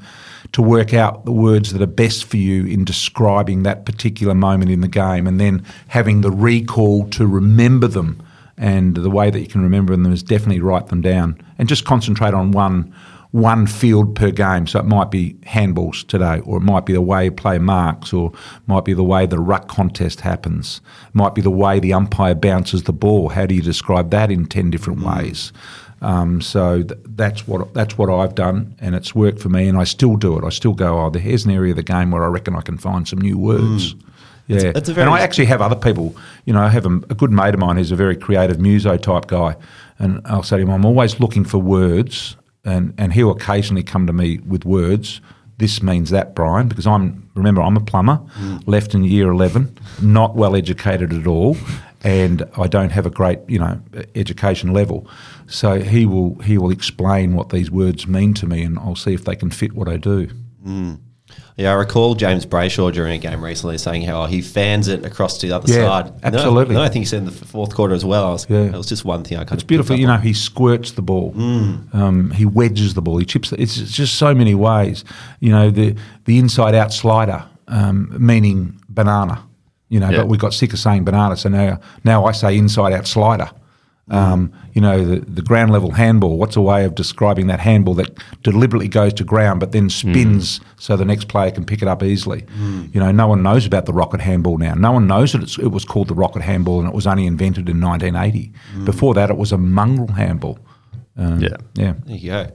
to 0.52 0.62
work 0.62 0.92
out 0.92 1.24
the 1.24 1.32
words 1.32 1.72
that 1.72 1.80
are 1.80 1.86
best 1.86 2.24
for 2.24 2.36
you 2.36 2.64
in 2.66 2.84
describing 2.84 3.62
that 3.62 3.84
particular 3.84 4.34
moment 4.34 4.70
in 4.70 4.80
the 4.80 4.88
game 4.88 5.26
and 5.26 5.38
then 5.38 5.64
having 5.88 6.22
the 6.22 6.30
recall 6.30 7.08
to 7.10 7.26
remember 7.26 7.86
them. 7.86 8.20
And 8.56 8.96
the 8.96 9.10
way 9.10 9.30
that 9.30 9.40
you 9.40 9.46
can 9.46 9.62
remember 9.62 9.94
them 9.94 10.12
is 10.12 10.22
definitely 10.22 10.60
write 10.60 10.88
them 10.88 11.00
down 11.00 11.40
and 11.56 11.68
just 11.68 11.84
concentrate 11.84 12.34
on 12.34 12.50
one 12.50 12.92
one 13.32 13.66
field 13.66 14.14
per 14.16 14.30
game. 14.30 14.66
So 14.66 14.80
it 14.80 14.86
might 14.86 15.10
be 15.10 15.34
handballs 15.46 16.06
today, 16.06 16.40
or 16.44 16.56
it 16.58 16.62
might 16.62 16.84
be 16.86 16.92
the 16.92 17.00
way 17.00 17.26
you 17.26 17.30
play 17.32 17.58
marks, 17.58 18.12
or 18.12 18.32
might 18.66 18.84
be 18.84 18.92
the 18.92 19.04
way 19.04 19.26
the 19.26 19.38
ruck 19.38 19.68
contest 19.68 20.20
happens. 20.22 20.80
It 21.08 21.14
might 21.14 21.34
be 21.34 21.40
the 21.42 21.50
way 21.50 21.78
the 21.80 21.92
umpire 21.92 22.34
bounces 22.34 22.84
the 22.84 22.92
ball. 22.92 23.28
How 23.30 23.46
do 23.46 23.54
you 23.54 23.62
describe 23.62 24.10
that 24.10 24.30
in 24.30 24.46
ten 24.46 24.70
different 24.70 25.02
ways? 25.02 25.52
Um, 26.02 26.40
so 26.40 26.82
th- 26.82 26.98
that's 27.14 27.46
what 27.46 27.74
that's 27.74 27.98
what 27.98 28.08
I've 28.08 28.34
done, 28.34 28.74
and 28.80 28.94
it's 28.94 29.14
worked 29.14 29.38
for 29.40 29.50
me, 29.50 29.68
and 29.68 29.76
I 29.76 29.84
still 29.84 30.16
do 30.16 30.38
it. 30.38 30.44
I 30.44 30.48
still 30.48 30.72
go, 30.72 30.98
oh, 30.98 31.10
here's 31.10 31.44
an 31.44 31.50
area 31.52 31.72
of 31.72 31.76
the 31.76 31.82
game 31.82 32.10
where 32.10 32.24
I 32.24 32.28
reckon 32.28 32.56
I 32.56 32.62
can 32.62 32.78
find 32.78 33.06
some 33.06 33.20
new 33.20 33.36
words. 33.38 33.94
Yeah, 34.46 34.72
it's 34.74 34.88
very- 34.88 35.06
and 35.06 35.14
I 35.14 35.20
actually 35.20 35.44
have 35.44 35.60
other 35.60 35.76
people. 35.76 36.16
You 36.46 36.54
know, 36.54 36.62
I 36.62 36.68
have 36.70 36.84
a, 36.86 36.96
a 37.10 37.14
good 37.14 37.30
mate 37.30 37.54
of 37.54 37.60
mine 37.60 37.76
who's 37.76 37.92
a 37.92 37.96
very 37.96 38.16
creative 38.16 38.58
muso 38.58 38.96
type 38.96 39.26
guy, 39.28 39.54
and 39.98 40.20
I'll 40.24 40.42
say 40.42 40.56
to 40.56 40.62
him, 40.62 40.70
I'm 40.70 40.84
always 40.86 41.20
looking 41.20 41.44
for 41.44 41.58
words, 41.58 42.34
and 42.64 42.94
and 42.98 43.12
he'll 43.12 43.30
occasionally 43.30 43.82
come 43.82 44.06
to 44.06 44.12
me 44.12 44.38
with 44.46 44.64
words. 44.64 45.20
This 45.58 45.82
means 45.82 46.08
that, 46.10 46.34
Brian, 46.34 46.68
because 46.68 46.86
I'm 46.86 47.28
remember 47.34 47.60
I'm 47.62 47.76
a 47.76 47.80
plumber, 47.80 48.20
mm. 48.38 48.62
left 48.66 48.94
in 48.94 49.04
year 49.04 49.30
eleven, 49.30 49.76
not 50.00 50.34
well 50.34 50.56
educated 50.56 51.12
at 51.12 51.26
all, 51.26 51.56
and 52.02 52.48
I 52.56 52.66
don't 52.66 52.90
have 52.90 53.06
a 53.06 53.10
great 53.10 53.40
you 53.46 53.58
know 53.58 53.80
education 54.14 54.72
level. 54.72 55.06
So 55.46 55.80
he 55.80 56.06
will 56.06 56.36
he 56.40 56.56
will 56.58 56.70
explain 56.70 57.34
what 57.34 57.50
these 57.50 57.70
words 57.70 58.06
mean 58.06 58.34
to 58.34 58.46
me, 58.46 58.62
and 58.62 58.78
I'll 58.78 58.96
see 58.96 59.12
if 59.12 59.24
they 59.24 59.36
can 59.36 59.50
fit 59.50 59.74
what 59.74 59.88
I 59.88 59.96
do. 59.96 60.28
Mm. 60.64 60.98
Yeah, 61.56 61.70
I 61.72 61.74
recall 61.74 62.14
James 62.14 62.46
Brayshaw 62.46 62.92
during 62.92 63.12
a 63.12 63.18
game 63.18 63.44
recently 63.44 63.76
saying 63.78 64.02
how 64.02 64.24
he 64.26 64.40
fans 64.40 64.88
it 64.88 65.04
across 65.04 65.36
to 65.38 65.46
the 65.46 65.54
other 65.56 65.70
Yeah, 65.70 65.84
side. 65.86 66.12
Absolutely. 66.22 66.74
No, 66.74 66.82
I 66.82 66.88
think 66.88 67.02
he 67.02 67.06
said 67.06 67.18
in 67.18 67.24
the 67.26 67.32
fourth 67.32 67.74
quarter 67.74 67.94
as 67.94 68.04
well. 68.04 68.32
Was, 68.32 68.46
Yeah. 68.48 68.62
It 68.62 68.72
was 68.72 68.86
just 68.86 69.04
one 69.04 69.24
thing 69.24 69.36
I 69.38 69.44
kind 69.44 69.54
It's 69.54 69.62
of 69.62 69.68
beautiful. 69.68 69.96
You 69.96 70.06
know, 70.06 70.16
he 70.16 70.32
squirts 70.32 70.92
the 70.92 71.02
ball. 71.02 71.32
Um, 71.92 72.30
he 72.34 72.44
wedges 72.46 72.94
the 72.94 73.02
ball. 73.02 73.18
He 73.18 73.24
chips. 73.26 73.52
It. 73.52 73.60
It's 73.60 73.76
it's 73.78 73.92
just 73.92 74.14
so 74.14 74.34
many 74.34 74.54
ways. 74.54 75.04
You 75.40 75.50
know, 75.52 75.70
the 75.70 75.94
the 76.24 76.38
inside 76.38 76.74
out 76.74 76.92
slider, 76.92 77.44
um, 77.68 78.14
meaning 78.18 78.80
banana. 78.88 79.42
You 79.88 80.00
know, 80.00 80.08
Yeah. 80.10 80.18
but 80.18 80.28
we 80.28 80.38
got 80.38 80.54
sick 80.54 80.72
of 80.72 80.78
saying 80.78 81.04
banana, 81.04 81.36
so 81.36 81.48
now 81.48 81.80
now 82.04 82.24
I 82.24 82.32
say 82.32 82.56
inside 82.56 82.92
out 82.92 83.06
slider. 83.06 83.50
Um, 84.10 84.52
you 84.74 84.80
know, 84.80 85.04
the, 85.04 85.20
the 85.20 85.42
ground 85.42 85.70
level 85.70 85.92
handball. 85.92 86.36
What's 86.36 86.56
a 86.56 86.60
way 86.60 86.84
of 86.84 86.96
describing 86.96 87.46
that 87.46 87.60
handball 87.60 87.94
that 87.94 88.10
deliberately 88.42 88.88
goes 88.88 89.12
to 89.14 89.24
ground 89.24 89.60
but 89.60 89.70
then 89.70 89.88
spins 89.88 90.60
so 90.78 90.96
the 90.96 91.04
next 91.04 91.28
player 91.28 91.52
can 91.52 91.64
pick 91.64 91.80
it 91.80 91.86
up 91.86 92.02
easily? 92.02 92.44
You 92.92 92.98
know, 93.00 93.12
no 93.12 93.28
one 93.28 93.42
knows 93.42 93.66
about 93.66 93.86
the 93.86 93.92
rocket 93.92 94.20
handball 94.20 94.58
now. 94.58 94.74
No 94.74 94.90
one 94.92 95.06
knows 95.06 95.32
that 95.32 95.42
it's, 95.42 95.58
it 95.58 95.68
was 95.68 95.84
called 95.84 96.08
the 96.08 96.14
rocket 96.14 96.42
handball 96.42 96.80
and 96.80 96.88
it 96.88 96.94
was 96.94 97.06
only 97.06 97.26
invented 97.26 97.68
in 97.68 97.80
1980. 97.80 98.52
Before 98.84 99.14
that, 99.14 99.30
it 99.30 99.36
was 99.36 99.52
a 99.52 99.58
mongrel 99.58 100.08
handball. 100.08 100.58
Um, 101.16 101.40
Yeah. 101.40 101.56
Yeah. 101.74 101.94
There 102.04 102.16
you 102.16 102.30
go. 102.30 102.50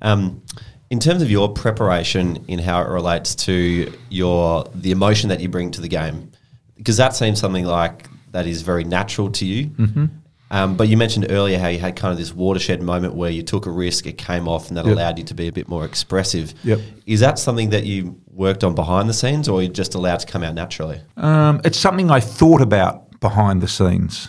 Um, 0.00 0.42
in 0.90 1.00
terms 1.00 1.22
of 1.22 1.30
your 1.30 1.52
preparation 1.52 2.44
in 2.48 2.58
how 2.60 2.80
it 2.80 2.88
relates 2.88 3.34
to 3.34 3.92
your 4.08 4.64
the 4.74 4.90
emotion 4.90 5.28
that 5.28 5.40
you 5.40 5.48
bring 5.48 5.70
to 5.72 5.80
the 5.80 5.88
game, 5.88 6.30
because 6.76 6.96
that 6.96 7.14
seems 7.14 7.40
something 7.40 7.64
like 7.66 8.08
that 8.32 8.46
is 8.46 8.62
very 8.62 8.84
natural 8.84 9.30
to 9.32 9.44
you. 9.44 9.66
Mm-hmm. 9.66 10.06
Um, 10.54 10.76
but 10.76 10.88
you 10.88 10.96
mentioned 10.96 11.26
earlier 11.30 11.58
how 11.58 11.66
you 11.66 11.80
had 11.80 11.96
kind 11.96 12.12
of 12.12 12.18
this 12.18 12.32
watershed 12.32 12.80
moment 12.80 13.16
where 13.16 13.28
you 13.30 13.42
took 13.42 13.66
a 13.66 13.70
risk, 13.70 14.06
it 14.06 14.16
came 14.16 14.46
off, 14.46 14.68
and 14.68 14.76
that 14.76 14.86
Yep. 14.86 14.94
allowed 14.94 15.18
you 15.18 15.24
to 15.24 15.34
be 15.34 15.48
a 15.48 15.52
bit 15.52 15.68
more 15.68 15.84
expressive. 15.84 16.54
Yep. 16.62 16.78
Is 17.06 17.18
that 17.18 17.40
something 17.40 17.70
that 17.70 17.86
you 17.86 18.14
worked 18.32 18.62
on 18.62 18.72
behind 18.76 19.08
the 19.08 19.14
scenes, 19.14 19.48
or 19.48 19.62
you 19.62 19.68
just 19.68 19.96
allowed 19.96 20.20
to 20.20 20.26
come 20.26 20.44
out 20.44 20.54
naturally? 20.54 21.00
Um, 21.16 21.60
it's 21.64 21.76
something 21.76 22.08
I 22.08 22.20
thought 22.20 22.60
about 22.60 23.18
behind 23.18 23.62
the 23.62 23.66
scenes. 23.66 24.28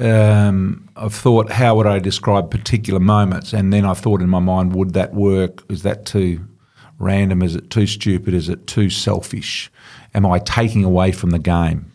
Um, 0.00 0.88
I've 0.96 1.14
thought, 1.14 1.52
how 1.52 1.76
would 1.76 1.86
I 1.86 2.00
describe 2.00 2.50
particular 2.50 2.98
moments? 2.98 3.52
And 3.52 3.72
then 3.72 3.84
I've 3.84 3.98
thought 3.98 4.20
in 4.22 4.28
my 4.28 4.40
mind, 4.40 4.74
would 4.74 4.92
that 4.94 5.14
work? 5.14 5.62
Is 5.70 5.84
that 5.84 6.04
too 6.04 6.44
random? 6.98 7.42
Is 7.42 7.54
it 7.54 7.70
too 7.70 7.86
stupid? 7.86 8.34
Is 8.34 8.48
it 8.48 8.66
too 8.66 8.90
selfish? 8.90 9.70
Am 10.16 10.26
I 10.26 10.40
taking 10.40 10.82
away 10.82 11.12
from 11.12 11.30
the 11.30 11.38
game? 11.38 11.92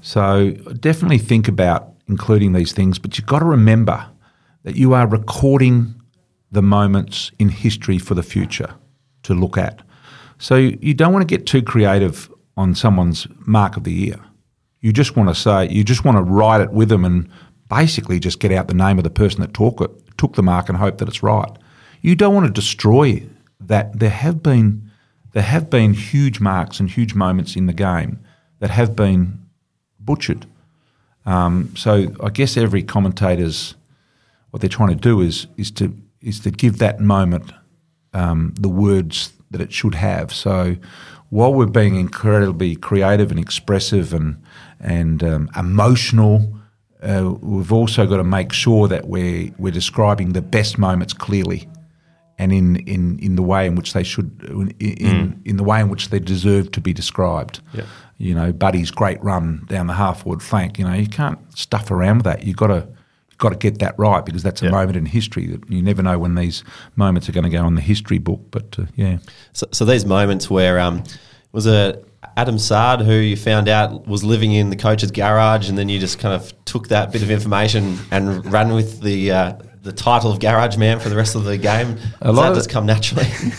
So 0.00 0.52
definitely 0.80 1.18
think 1.18 1.48
about 1.48 1.92
including 2.08 2.52
these 2.52 2.72
things, 2.72 2.98
but 2.98 3.18
you've 3.18 3.26
got 3.26 3.40
to 3.40 3.44
remember 3.44 4.06
that 4.64 4.76
you 4.76 4.94
are 4.94 5.06
recording 5.06 5.94
the 6.50 6.62
moments 6.62 7.30
in 7.38 7.48
history 7.48 7.98
for 7.98 8.14
the 8.14 8.22
future 8.22 8.74
to 9.22 9.34
look 9.34 9.58
at. 9.58 9.82
So 10.38 10.56
you 10.56 10.94
don't 10.94 11.12
want 11.12 11.28
to 11.28 11.36
get 11.36 11.46
too 11.46 11.62
creative 11.62 12.32
on 12.56 12.74
someone's 12.74 13.26
mark 13.46 13.76
of 13.76 13.84
the 13.84 13.92
year. 13.92 14.18
You 14.80 14.92
just 14.92 15.16
want 15.16 15.28
to 15.28 15.34
say, 15.34 15.68
you 15.68 15.84
just 15.84 16.04
want 16.04 16.16
to 16.16 16.22
write 16.22 16.60
it 16.60 16.70
with 16.70 16.88
them 16.88 17.04
and 17.04 17.28
basically 17.68 18.18
just 18.18 18.40
get 18.40 18.52
out 18.52 18.68
the 18.68 18.74
name 18.74 18.98
of 18.98 19.04
the 19.04 19.10
person 19.10 19.40
that 19.40 19.54
took 19.54 19.80
it, 19.80 19.90
took 20.16 20.34
the 20.34 20.42
mark 20.42 20.68
and 20.68 20.78
hope 20.78 20.98
that 20.98 21.08
it's 21.08 21.22
right. 21.22 21.50
You 22.00 22.14
don't 22.14 22.34
want 22.34 22.46
to 22.46 22.52
destroy 22.52 23.22
that. 23.60 23.98
There 23.98 24.10
have 24.10 24.42
been 24.42 24.90
there 25.32 25.42
have 25.42 25.68
been 25.68 25.92
huge 25.92 26.40
marks 26.40 26.80
and 26.80 26.88
huge 26.88 27.14
moments 27.14 27.54
in 27.54 27.66
the 27.66 27.72
game 27.72 28.18
that 28.60 28.70
have 28.70 28.96
been 28.96 29.46
butchered. 30.00 30.46
Um, 31.28 31.76
so 31.76 32.06
I 32.22 32.30
guess 32.30 32.56
every 32.56 32.82
commentator's 32.82 33.74
what 34.50 34.62
they're 34.62 34.70
trying 34.70 34.88
to 34.88 34.94
do 34.94 35.20
is 35.20 35.46
is 35.58 35.70
to 35.72 35.94
is 36.22 36.40
to 36.40 36.50
give 36.50 36.78
that 36.78 37.00
moment 37.00 37.52
um, 38.14 38.54
the 38.58 38.70
words 38.70 39.34
that 39.50 39.60
it 39.60 39.70
should 39.70 39.94
have. 39.94 40.32
So 40.32 40.76
while 41.28 41.52
we're 41.52 41.66
being 41.66 41.96
incredibly 41.96 42.76
creative 42.76 43.30
and 43.30 43.38
expressive 43.38 44.14
and 44.14 44.42
and 44.80 45.22
um, 45.22 45.50
emotional, 45.54 46.50
uh, 47.02 47.34
we've 47.42 47.72
also 47.72 48.06
got 48.06 48.16
to 48.16 48.24
make 48.24 48.54
sure 48.54 48.88
that 48.88 49.06
we're 49.06 49.52
we're 49.58 49.78
describing 49.82 50.32
the 50.32 50.42
best 50.42 50.78
moments 50.78 51.12
clearly 51.12 51.68
and 52.38 52.52
in, 52.52 52.76
in, 52.86 53.18
in 53.18 53.36
the 53.36 53.42
way 53.42 53.66
in 53.66 53.74
which 53.74 53.92
they 53.92 54.02
should 54.04 54.30
in, 54.48 54.70
in, 54.78 55.42
in 55.44 55.56
the 55.56 55.64
way 55.64 55.80
in 55.80 55.88
which 55.88 56.10
they 56.10 56.18
deserve 56.20 56.70
to 56.72 56.80
be 56.80 56.92
described. 56.92 57.60
Yeah. 57.74 57.84
You 58.18 58.34
know, 58.34 58.52
Buddy's 58.52 58.90
great 58.90 59.22
run 59.22 59.64
down 59.68 59.86
the 59.86 59.94
half 59.94 60.22
forward 60.22 60.42
flank. 60.42 60.78
You 60.78 60.84
know, 60.84 60.94
you 60.94 61.06
can't 61.08 61.38
stuff 61.56 61.90
around 61.90 62.18
with 62.18 62.24
that. 62.24 62.44
You've 62.44 62.56
got 62.56 62.68
to 62.68 62.86
you've 63.30 63.38
got 63.38 63.50
to 63.50 63.56
get 63.56 63.78
that 63.80 63.98
right 63.98 64.24
because 64.24 64.42
that's 64.42 64.62
a 64.62 64.66
Yeah. 64.66 64.70
moment 64.72 64.96
in 64.96 65.06
history 65.06 65.46
that 65.48 65.68
you 65.70 65.82
never 65.82 66.02
know 66.02 66.18
when 66.18 66.34
these 66.34 66.64
moments 66.96 67.28
are 67.28 67.32
going 67.32 67.44
to 67.44 67.50
go 67.50 67.64
on 67.64 67.74
the 67.74 67.80
history 67.80 68.18
book. 68.18 68.40
But 68.50 68.76
uh, 68.78 68.84
yeah, 68.96 69.18
So, 69.52 69.66
so 69.72 69.84
these 69.84 70.04
moments 70.04 70.48
where 70.50 70.80
um, 70.80 71.04
was 71.52 71.66
it 71.66 72.04
Adam 72.36 72.58
Saad 72.58 73.00
who 73.02 73.14
you 73.14 73.36
found 73.36 73.68
out 73.68 74.06
was 74.08 74.24
living 74.24 74.52
in 74.52 74.70
the 74.70 74.76
coach's 74.76 75.10
garage, 75.12 75.68
and 75.68 75.78
then 75.78 75.88
you 75.88 75.98
just 76.00 76.18
kind 76.18 76.34
of 76.34 76.52
took 76.64 76.88
that 76.88 77.12
bit 77.12 77.22
of 77.22 77.30
information 77.30 77.98
and 78.10 78.44
ran 78.52 78.72
with 78.74 79.00
the 79.00 79.30
uh, 79.30 79.52
the 79.82 79.92
title 79.92 80.30
of 80.30 80.40
garage 80.40 80.76
man 80.76 81.00
for 81.00 81.08
the 81.08 81.16
rest 81.16 81.34
of 81.34 81.44
the 81.44 81.56
game. 81.56 81.94
Does 81.94 82.34
lot 82.34 82.42
that 82.42 82.50
of- 82.50 82.56
just 82.56 82.70
come 82.70 82.86
naturally? 82.86 83.26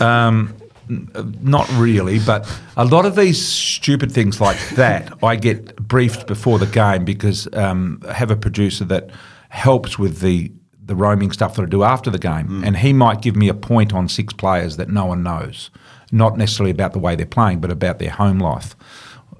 not 1.42 1.70
really, 1.74 2.18
but 2.18 2.50
a 2.76 2.84
lot 2.84 3.06
of 3.06 3.14
these 3.16 3.44
stupid 3.44 4.10
things 4.10 4.40
like 4.40 4.58
that, 4.70 5.12
I 5.22 5.36
get 5.36 5.76
briefed 5.76 6.26
before 6.26 6.58
the 6.58 6.66
game 6.66 7.04
because 7.04 7.48
um, 7.54 8.02
I 8.08 8.14
have 8.14 8.30
a 8.30 8.36
producer 8.36 8.84
that 8.86 9.10
helps 9.48 9.98
with 9.98 10.20
the 10.20 10.52
the 10.82 10.96
roaming 10.96 11.30
stuff 11.30 11.54
that 11.54 11.62
I 11.62 11.66
do 11.66 11.84
after 11.84 12.10
the 12.10 12.18
game, 12.18 12.64
and 12.64 12.76
he 12.76 12.92
might 12.92 13.22
give 13.22 13.36
me 13.36 13.48
a 13.48 13.54
point 13.54 13.92
on 13.94 14.08
six 14.08 14.32
players 14.32 14.76
that 14.76 14.88
no 14.88 15.06
one 15.06 15.22
knows, 15.22 15.70
not 16.10 16.36
necessarily 16.36 16.72
about 16.72 16.94
the 16.94 16.98
way 16.98 17.14
they're 17.14 17.26
playing, 17.26 17.60
but 17.60 17.70
about 17.70 18.00
their 18.00 18.10
home 18.10 18.40
life 18.40 18.74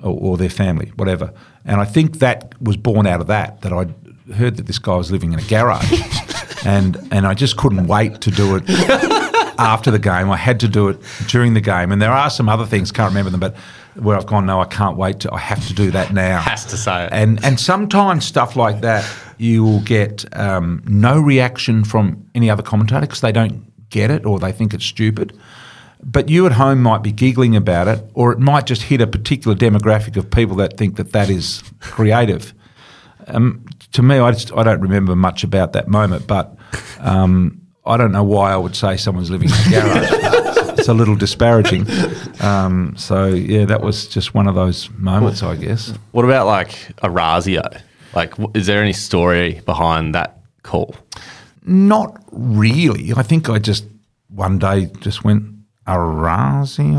or, 0.00 0.16
or 0.16 0.36
their 0.36 0.50
family, 0.50 0.92
whatever. 0.94 1.32
And 1.64 1.80
I 1.80 1.86
think 1.86 2.20
that 2.20 2.54
was 2.62 2.76
born 2.76 3.04
out 3.08 3.20
of 3.20 3.26
that 3.26 3.62
that 3.62 3.72
I 3.72 3.86
heard 4.32 4.56
that 4.56 4.66
this 4.66 4.78
guy 4.78 4.96
was 4.96 5.10
living 5.10 5.32
in 5.32 5.38
a 5.38 5.42
garage, 5.42 5.92
and 6.64 6.96
and 7.10 7.26
I 7.26 7.34
just 7.34 7.56
couldn't 7.56 7.86
wait 7.86 8.20
to 8.22 8.30
do 8.30 8.56
it 8.56 8.64
after 9.58 9.90
the 9.90 9.98
game. 9.98 10.30
I 10.30 10.36
had 10.36 10.60
to 10.60 10.68
do 10.68 10.88
it 10.88 10.98
during 11.28 11.54
the 11.54 11.60
game, 11.60 11.92
and 11.92 12.00
there 12.00 12.12
are 12.12 12.30
some 12.30 12.48
other 12.48 12.66
things 12.66 12.90
can't 12.90 13.10
remember 13.10 13.30
them, 13.30 13.40
but 13.40 13.56
where 13.94 14.16
I've 14.16 14.26
gone, 14.26 14.46
no, 14.46 14.60
I 14.60 14.66
can't 14.66 14.96
wait 14.96 15.20
to. 15.20 15.32
I 15.32 15.38
have 15.38 15.66
to 15.68 15.74
do 15.74 15.90
that 15.90 16.12
now. 16.12 16.40
Has 16.40 16.64
to 16.66 16.76
say 16.76 17.04
it. 17.04 17.10
And 17.12 17.44
and 17.44 17.58
sometimes 17.60 18.24
stuff 18.24 18.56
like 18.56 18.80
that, 18.80 19.08
you 19.38 19.64
will 19.64 19.80
get 19.80 20.24
um, 20.36 20.82
no 20.86 21.20
reaction 21.20 21.84
from 21.84 22.24
any 22.34 22.50
other 22.50 22.62
commentator 22.62 23.02
because 23.02 23.20
they 23.20 23.32
don't 23.32 23.66
get 23.90 24.10
it 24.10 24.24
or 24.24 24.38
they 24.38 24.52
think 24.52 24.72
it's 24.74 24.84
stupid. 24.84 25.36
But 26.02 26.30
you 26.30 26.46
at 26.46 26.52
home 26.52 26.82
might 26.82 27.02
be 27.02 27.12
giggling 27.12 27.56
about 27.56 27.88
it, 27.88 28.02
or 28.14 28.32
it 28.32 28.38
might 28.38 28.64
just 28.66 28.82
hit 28.82 29.02
a 29.02 29.06
particular 29.06 29.54
demographic 29.56 30.16
of 30.16 30.30
people 30.30 30.56
that 30.56 30.78
think 30.78 30.96
that 30.96 31.12
that 31.12 31.28
is 31.28 31.62
creative. 31.80 32.54
Um, 33.26 33.66
to 33.93 34.03
me, 34.03 34.18
I, 34.18 34.32
just, 34.32 34.53
I 34.53 34.62
don't 34.62 34.80
remember 34.80 35.16
much 35.16 35.45
about 35.45 35.72
that 35.72 35.88
moment, 35.88 36.26
but 36.26 36.57
um, 37.01 37.61
I 37.84 37.97
don't 37.97 38.12
know 38.12 38.22
why 38.22 38.53
I 38.53 38.57
would 38.57 38.76
say 38.76 38.97
someone's 38.97 39.30
living 39.30 39.49
in 39.49 39.55
a 39.55 39.80
garage. 39.80 40.09
it's 40.78 40.88
a 40.88 40.95
little 40.95 41.16
disparaging. 41.16 41.86
Um, 42.41 42.95
so 42.97 43.26
yeah, 43.26 43.64
that 43.66 43.80
was 43.80 44.07
just 44.07 44.34
one 44.34 44.47
of 44.47 44.55
those 44.55 44.91
moments, 44.91 45.43
I 45.43 45.57
guess. 45.57 45.93
What 46.12 46.24
about 46.24 46.47
like 46.47 46.70
Orazio? 47.03 47.62
Like, 48.14 48.34
is 48.55 48.66
there 48.66 48.82
any 48.82 48.93
story 48.93 49.61
behind 49.66 50.14
that 50.14 50.41
call? 50.62 50.97
Not 51.64 52.22
really. 52.32 53.12
I 53.16 53.22
think 53.22 53.49
I 53.49 53.59
just 53.59 53.84
one 54.28 54.59
day 54.59 54.86
just 55.01 55.24
went 55.24 55.45
Orazio. 55.86 56.99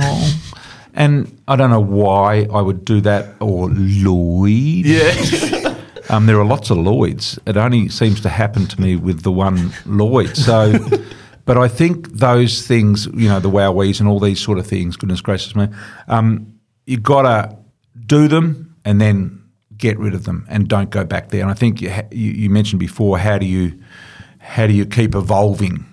And 0.93 1.41
I 1.47 1.55
don't 1.55 1.69
know 1.69 1.79
why 1.79 2.47
I 2.53 2.61
would 2.61 2.83
do 2.83 3.01
that 3.01 3.35
or 3.39 3.69
Lloyd. 3.69 4.85
Yeah. 4.85 5.57
Um, 6.09 6.25
there 6.25 6.39
are 6.39 6.45
lots 6.45 6.69
of 6.69 6.77
Lloyds. 6.77 7.39
It 7.45 7.57
only 7.57 7.89
seems 7.89 8.21
to 8.21 8.29
happen 8.29 8.67
to 8.67 8.81
me 8.81 8.95
with 8.95 9.23
the 9.23 9.31
one 9.31 9.71
Lloyd. 9.85 10.35
So, 10.35 10.73
but 11.45 11.57
I 11.57 11.67
think 11.67 12.09
those 12.11 12.65
things, 12.65 13.07
you 13.07 13.29
know, 13.29 13.39
the 13.39 13.49
wowies 13.49 13.99
and 13.99 14.09
all 14.09 14.19
these 14.19 14.39
sort 14.39 14.57
of 14.57 14.67
things, 14.67 14.95
goodness 14.95 15.21
gracious 15.21 15.55
me, 15.55 15.67
um, 16.07 16.59
you've 16.85 17.03
got 17.03 17.23
to 17.23 17.57
do 18.05 18.27
them 18.27 18.75
and 18.83 18.99
then 18.99 19.41
get 19.77 19.97
rid 19.97 20.13
of 20.13 20.25
them 20.25 20.45
and 20.49 20.67
don't 20.67 20.89
go 20.89 21.03
back 21.03 21.29
there. 21.29 21.41
And 21.41 21.51
I 21.51 21.53
think 21.53 21.81
you, 21.81 21.91
ha- 21.91 22.07
you, 22.11 22.31
you 22.31 22.49
mentioned 22.49 22.79
before, 22.79 23.17
how 23.17 23.37
do 23.37 23.45
you 23.45 23.79
how 24.39 24.65
do 24.65 24.73
you 24.73 24.85
keep 24.85 25.13
evolving? 25.13 25.85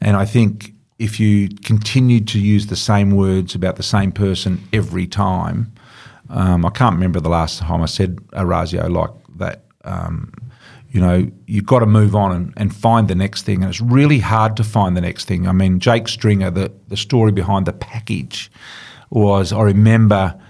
And 0.00 0.16
I 0.16 0.26
think 0.26 0.72
if 0.98 1.18
you 1.18 1.48
continue 1.64 2.20
to 2.20 2.38
use 2.38 2.66
the 2.66 2.76
same 2.76 3.12
words 3.12 3.54
about 3.54 3.76
the 3.76 3.82
same 3.82 4.12
person 4.12 4.62
every 4.72 5.06
time, 5.06 5.72
um, 6.28 6.64
I 6.64 6.70
can't 6.70 6.94
remember 6.94 7.20
the 7.20 7.28
last 7.28 7.60
time 7.60 7.82
I 7.82 7.86
said 7.86 8.18
Orazio 8.34 8.88
like 8.88 9.10
that. 9.38 9.64
Um, 9.84 10.32
you 10.90 11.00
know, 11.00 11.28
you've 11.48 11.66
got 11.66 11.80
to 11.80 11.86
move 11.86 12.14
on 12.14 12.30
and, 12.30 12.54
and 12.56 12.74
find 12.74 13.08
the 13.08 13.16
next 13.16 13.42
thing. 13.42 13.62
And 13.62 13.68
it's 13.68 13.80
really 13.80 14.20
hard 14.20 14.56
to 14.58 14.64
find 14.64 14.96
the 14.96 15.00
next 15.00 15.24
thing. 15.24 15.48
I 15.48 15.52
mean, 15.52 15.80
Jake 15.80 16.06
Stringer, 16.06 16.52
the, 16.52 16.72
the 16.86 16.96
story 16.96 17.32
behind 17.32 17.66
the 17.66 17.72
package 17.72 18.48
was 19.10 19.52
I 19.52 19.62
remember 19.62 20.40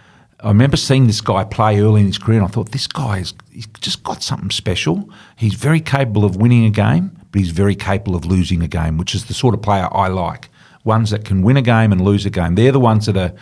I 0.40 0.48
remember 0.48 0.76
seeing 0.76 1.06
this 1.06 1.22
guy 1.22 1.44
play 1.44 1.80
early 1.80 2.02
in 2.02 2.06
his 2.06 2.18
career 2.18 2.38
and 2.38 2.46
I 2.46 2.50
thought, 2.50 2.72
this 2.72 2.86
guy 2.86 3.18
is 3.18 3.32
he's 3.50 3.66
just 3.80 4.02
got 4.02 4.22
something 4.22 4.50
special. 4.50 5.08
He's 5.36 5.54
very 5.54 5.80
capable 5.80 6.26
of 6.26 6.36
winning 6.36 6.66
a 6.66 6.70
game, 6.70 7.18
but 7.32 7.40
he's 7.40 7.50
very 7.50 7.74
capable 7.74 8.14
of 8.14 8.26
losing 8.26 8.62
a 8.62 8.68
game, 8.68 8.98
which 8.98 9.14
is 9.14 9.24
the 9.24 9.34
sort 9.34 9.54
of 9.54 9.62
player 9.62 9.88
I 9.90 10.08
like. 10.08 10.50
Ones 10.84 11.08
that 11.10 11.24
can 11.24 11.40
win 11.40 11.56
a 11.56 11.62
game 11.62 11.92
and 11.92 12.02
lose 12.02 12.26
a 12.26 12.30
game. 12.30 12.56
They're 12.56 12.72
the 12.72 12.80
ones 12.80 13.06
that 13.06 13.16
are 13.16 13.32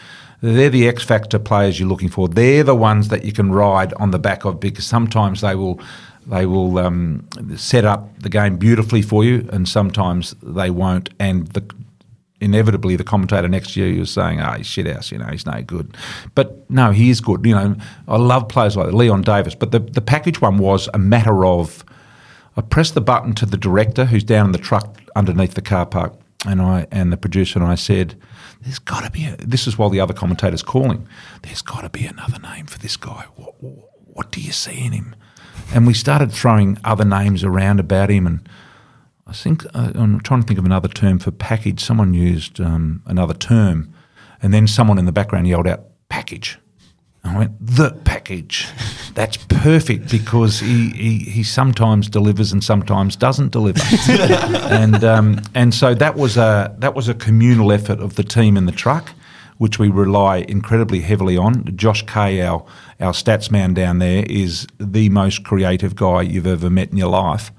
they're 0.43 0.70
the 0.70 0.88
X 0.88 1.05
factor 1.05 1.38
players 1.38 1.78
you're 1.78 1.88
looking 1.88 2.09
for. 2.09 2.28
They're 2.28 2.64
the 2.64 2.74
ones 2.74 3.09
that 3.09 3.24
you 3.24 3.32
can 3.32 3.53
ride 3.53 3.95
on 3.95 4.11
the 4.11 4.18
back 4.18 4.45
of 4.45 4.61
because 4.61 4.84
sometimes 4.84 5.40
they 5.40 5.55
will 5.55 5.80
they 6.26 6.47
will 6.47 6.78
um, 6.78 7.26
set 7.57 7.84
up 7.84 8.09
the 8.20 8.28
game 8.28 8.57
beautifully 8.57 9.03
for 9.03 9.24
you, 9.24 9.49
and 9.53 9.68
sometimes 9.68 10.34
they 10.43 10.70
won't. 10.70 11.11
And 11.18 11.47
the 11.49 11.64
inevitably 12.40 12.97
the 12.97 13.05
commentator 13.05 13.49
next 13.49 13.76
you 13.76 14.03
is 14.03 14.11
saying, 14.11 14.40
"Ah, 14.40 14.57
he's 14.57 14.66
shit 14.66 14.86
house, 14.86 15.12
you 15.12 15.18
know, 15.18 15.26
he's 15.26 15.47
no 15.47 15.62
good." 15.62 15.97
But 16.34 16.68
no, 16.68 16.90
he 16.90 17.11
is 17.11 17.20
good. 17.20 17.47
You 17.47 17.55
know, 17.55 17.76
I 18.09 18.16
love 18.16 18.49
players 18.49 18.76
like 18.76 18.93
Leon 18.93 19.22
Davis. 19.22 19.55
But 19.55 19.70
the 19.70 19.78
the 19.78 20.01
package 20.01 20.40
one 20.40 20.59
was 20.59 20.88
a 20.93 20.99
matter 20.99 21.47
of. 21.47 21.84
I 22.55 22.61
pressed 22.61 22.93
the 22.93 23.01
button 23.01 23.32
to 23.36 23.47
the 23.47 23.57
director 23.57 24.05
who's 24.05 24.24
down 24.24 24.47
in 24.47 24.53
the 24.53 24.59
truck 24.59 25.01
underneath 25.16 25.55
the 25.55 25.62
car 25.62 25.86
park, 25.86 26.12
and 26.47 26.61
I 26.61 26.86
and 26.90 27.12
the 27.12 27.16
producer 27.16 27.59
and 27.59 27.66
I 27.66 27.74
said, 27.74 28.16
"There's 28.61 28.78
got 28.78 29.05
to 29.05 29.11
be." 29.11 29.26
A, 29.26 29.36
this 29.36 29.66
is 29.66 29.78
while 29.78 29.90
the 29.90 30.01
other 30.01 30.14
commentator's 30.14 30.62
calling. 30.62 31.07
There's 31.43 31.62
got 31.62 31.82
to 31.82 31.88
be 31.88 32.07
another 32.07 32.38
name 32.38 32.66
for 32.66 32.78
this 32.78 32.97
guy. 32.97 33.26
What, 33.36 33.55
what 33.61 34.32
do 34.32 34.40
you 34.40 34.53
see 34.53 34.84
in 34.84 34.93
him? 34.93 35.14
And 35.74 35.86
we 35.86 35.95
started 35.95 36.32
throwing 36.32 36.78
other 36.84 37.05
names 37.05 37.45
around 37.45 37.80
about 37.80 38.11
him, 38.11 38.26
and 38.26 38.49
I 39.26 39.32
think 39.32 39.64
uh, 39.74 39.93
I'm 39.95 40.20
trying 40.20 40.43
to 40.43 40.47
think 40.47 40.59
of 40.59 40.66
another 40.66 40.88
term 40.88 41.18
for 41.18 41.30
package. 41.30 41.80
Someone 41.80 42.14
used 42.14 42.61
um, 42.61 43.03
another 43.07 43.34
term, 43.34 43.93
and 44.43 44.53
then 44.53 44.66
someone 44.66 44.99
in 44.99 45.07
the 45.07 45.12
background 45.12 45.49
yelled 45.49 45.66
out 45.66 45.84
"package." 46.09 46.59
I 47.25 47.39
went, 47.39 47.53
the 47.64 47.93
package. 48.05 48.68
That's 49.14 49.37
perfect 49.37 50.11
because 50.11 50.59
he, 50.59 50.91
he, 50.91 51.18
he 51.18 51.43
sometimes 51.45 52.09
delivers 52.09 52.53
and 52.53 52.62
sometimes 52.64 53.14
doesn't 53.14 53.53
deliver. 53.53 53.81
and 54.11 55.05
um, 55.05 55.41
and 55.55 55.73
so 55.73 55.95
that 55.95 56.16
was 56.16 56.37
a 56.37 56.75
that 56.79 56.95
was 56.95 57.09
a 57.09 57.14
communal 57.14 57.70
effort 57.70 58.01
of 58.01 58.16
the 58.16 58.25
team 58.25 58.57
in 58.57 58.66
the 58.66 58.73
truck, 58.73 59.12
which 59.59 59.79
we 59.79 59.89
rely 59.89 60.39
incredibly 60.49 61.01
heavily 61.01 61.37
on. 61.37 61.77
Josh 61.77 62.05
Kay, 62.07 62.43
our 62.43 62.66
our 62.99 63.12
stats 63.12 63.51
man 63.51 63.73
down 63.73 63.99
there, 63.99 64.25
is 64.29 64.66
the 64.79 65.09
most 65.11 65.45
creative 65.45 65.95
guy 65.95 66.23
you've 66.23 66.47
ever 66.47 66.70
met 66.70 66.91
in 66.91 66.97
your 66.97 67.11
life. 67.11 67.53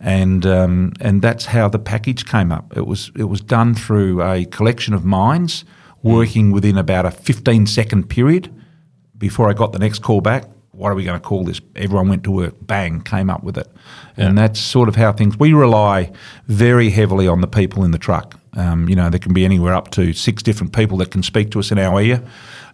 And 0.00 0.44
um, 0.44 0.92
and 1.00 1.22
that's 1.22 1.46
how 1.46 1.68
the 1.68 1.78
package 1.78 2.26
came 2.26 2.50
up. 2.50 2.76
It 2.76 2.86
was 2.86 3.12
it 3.16 3.24
was 3.24 3.40
done 3.40 3.74
through 3.76 4.22
a 4.22 4.44
collection 4.46 4.92
of 4.92 5.04
minds 5.04 5.64
working 6.02 6.50
within 6.50 6.76
about 6.76 7.06
a 7.06 7.10
15 7.10 7.66
second 7.66 8.10
period 8.10 8.50
before 9.18 9.50
I 9.50 9.52
got 9.52 9.72
the 9.72 9.78
next 9.78 10.00
call 10.00 10.20
back, 10.20 10.44
what 10.72 10.90
are 10.90 10.94
we 10.94 11.04
going 11.04 11.20
to 11.20 11.24
call 11.24 11.44
this? 11.44 11.60
Everyone 11.76 12.08
went 12.08 12.24
to 12.24 12.30
work, 12.30 12.54
bang, 12.60 13.00
came 13.00 13.30
up 13.30 13.44
with 13.44 13.56
it. 13.56 13.70
Yeah. 14.16 14.26
And 14.26 14.38
that's 14.38 14.58
sort 14.58 14.88
of 14.88 14.96
how 14.96 15.12
things, 15.12 15.38
we 15.38 15.52
rely 15.52 16.10
very 16.48 16.90
heavily 16.90 17.28
on 17.28 17.40
the 17.40 17.46
people 17.46 17.84
in 17.84 17.92
the 17.92 17.98
truck. 17.98 18.38
Um, 18.56 18.88
you 18.88 18.96
know, 18.96 19.10
there 19.10 19.20
can 19.20 19.32
be 19.32 19.44
anywhere 19.44 19.74
up 19.74 19.90
to 19.92 20.12
six 20.12 20.42
different 20.42 20.72
people 20.72 20.98
that 20.98 21.10
can 21.10 21.22
speak 21.22 21.50
to 21.52 21.58
us 21.58 21.72
in 21.72 21.78
our 21.78 22.00
ear, 22.00 22.22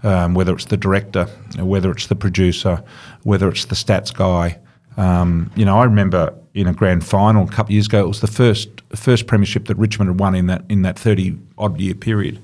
um, 0.02 0.34
whether 0.34 0.54
it's 0.54 0.66
the 0.66 0.76
director, 0.76 1.24
whether 1.58 1.90
it's 1.90 2.06
the 2.06 2.16
producer, 2.16 2.82
whether 3.22 3.48
it's 3.48 3.66
the 3.66 3.74
stats 3.74 4.12
guy. 4.12 4.58
Um, 4.96 5.50
you 5.54 5.64
know, 5.64 5.78
I 5.78 5.84
remember 5.84 6.34
in 6.52 6.66
a 6.66 6.74
grand 6.74 7.04
final 7.04 7.44
a 7.44 7.48
couple 7.48 7.66
of 7.66 7.70
years 7.70 7.86
ago, 7.86 8.00
it 8.00 8.08
was 8.08 8.20
the 8.20 8.26
first 8.26 8.68
first 8.94 9.26
premiership 9.26 9.66
that 9.66 9.76
Richmond 9.78 10.10
had 10.10 10.20
won 10.20 10.34
in 10.34 10.46
that 10.48 10.64
in 10.68 10.82
that 10.82 10.98
thirty 10.98 11.38
odd 11.56 11.80
year 11.80 11.94
period. 11.94 12.40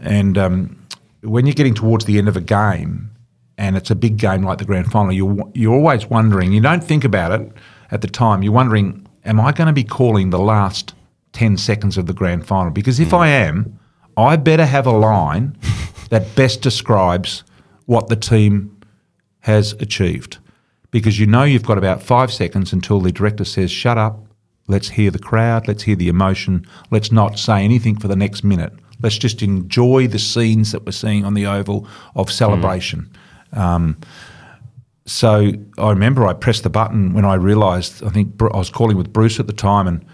And 0.00 0.38
um, 0.38 0.86
when 1.22 1.46
you're 1.46 1.54
getting 1.54 1.74
towards 1.74 2.04
the 2.04 2.18
end 2.18 2.28
of 2.28 2.36
a 2.36 2.40
game, 2.40 3.10
and 3.60 3.76
it's 3.76 3.90
a 3.90 3.94
big 3.94 4.16
game 4.16 4.42
like 4.42 4.56
the 4.56 4.64
grand 4.64 4.90
final, 4.90 5.12
you're, 5.12 5.36
you're 5.54 5.74
always 5.74 6.06
wondering, 6.06 6.50
you 6.50 6.62
don't 6.62 6.82
think 6.82 7.04
about 7.04 7.38
it 7.38 7.52
at 7.90 8.00
the 8.00 8.08
time, 8.08 8.42
you're 8.42 8.54
wondering, 8.54 9.06
am 9.26 9.38
I 9.38 9.52
going 9.52 9.66
to 9.66 9.74
be 9.74 9.84
calling 9.84 10.30
the 10.30 10.38
last 10.38 10.94
10 11.34 11.58
seconds 11.58 11.98
of 11.98 12.06
the 12.06 12.14
grand 12.14 12.46
final? 12.46 12.70
Because 12.70 12.98
if 12.98 13.12
I 13.12 13.28
am, 13.28 13.78
I 14.16 14.36
better 14.36 14.64
have 14.64 14.86
a 14.86 14.92
line 14.92 15.58
that 16.08 16.34
best 16.34 16.62
describes 16.62 17.44
what 17.84 18.08
the 18.08 18.16
team 18.16 18.80
has 19.40 19.74
achieved. 19.74 20.38
Because 20.90 21.20
you 21.20 21.26
know 21.26 21.44
you've 21.44 21.66
got 21.66 21.76
about 21.76 22.02
five 22.02 22.32
seconds 22.32 22.72
until 22.72 22.98
the 22.98 23.12
director 23.12 23.44
says, 23.44 23.70
shut 23.70 23.98
up, 23.98 24.24
let's 24.68 24.88
hear 24.88 25.10
the 25.10 25.18
crowd, 25.18 25.68
let's 25.68 25.82
hear 25.82 25.96
the 25.96 26.08
emotion, 26.08 26.64
let's 26.90 27.12
not 27.12 27.38
say 27.38 27.62
anything 27.62 27.98
for 27.98 28.08
the 28.08 28.16
next 28.16 28.42
minute. 28.42 28.72
Let's 29.02 29.18
just 29.18 29.42
enjoy 29.42 30.08
the 30.08 30.18
scenes 30.18 30.72
that 30.72 30.86
we're 30.86 30.92
seeing 30.92 31.26
on 31.26 31.34
the 31.34 31.46
oval 31.46 31.86
of 32.16 32.32
celebration. 32.32 33.00
Mm. 33.00 33.16
Um, 33.52 33.96
so 35.06 35.52
I 35.76 35.90
remember 35.90 36.26
I 36.26 36.34
pressed 36.34 36.62
the 36.62 36.70
button 36.70 37.14
when 37.14 37.24
I 37.24 37.34
realised, 37.34 38.04
I 38.04 38.10
think 38.10 38.40
I 38.40 38.56
was 38.56 38.70
calling 38.70 38.96
with 38.96 39.12
Bruce 39.12 39.40
at 39.40 39.46
the 39.46 39.52
time 39.52 39.88
and 39.88 40.04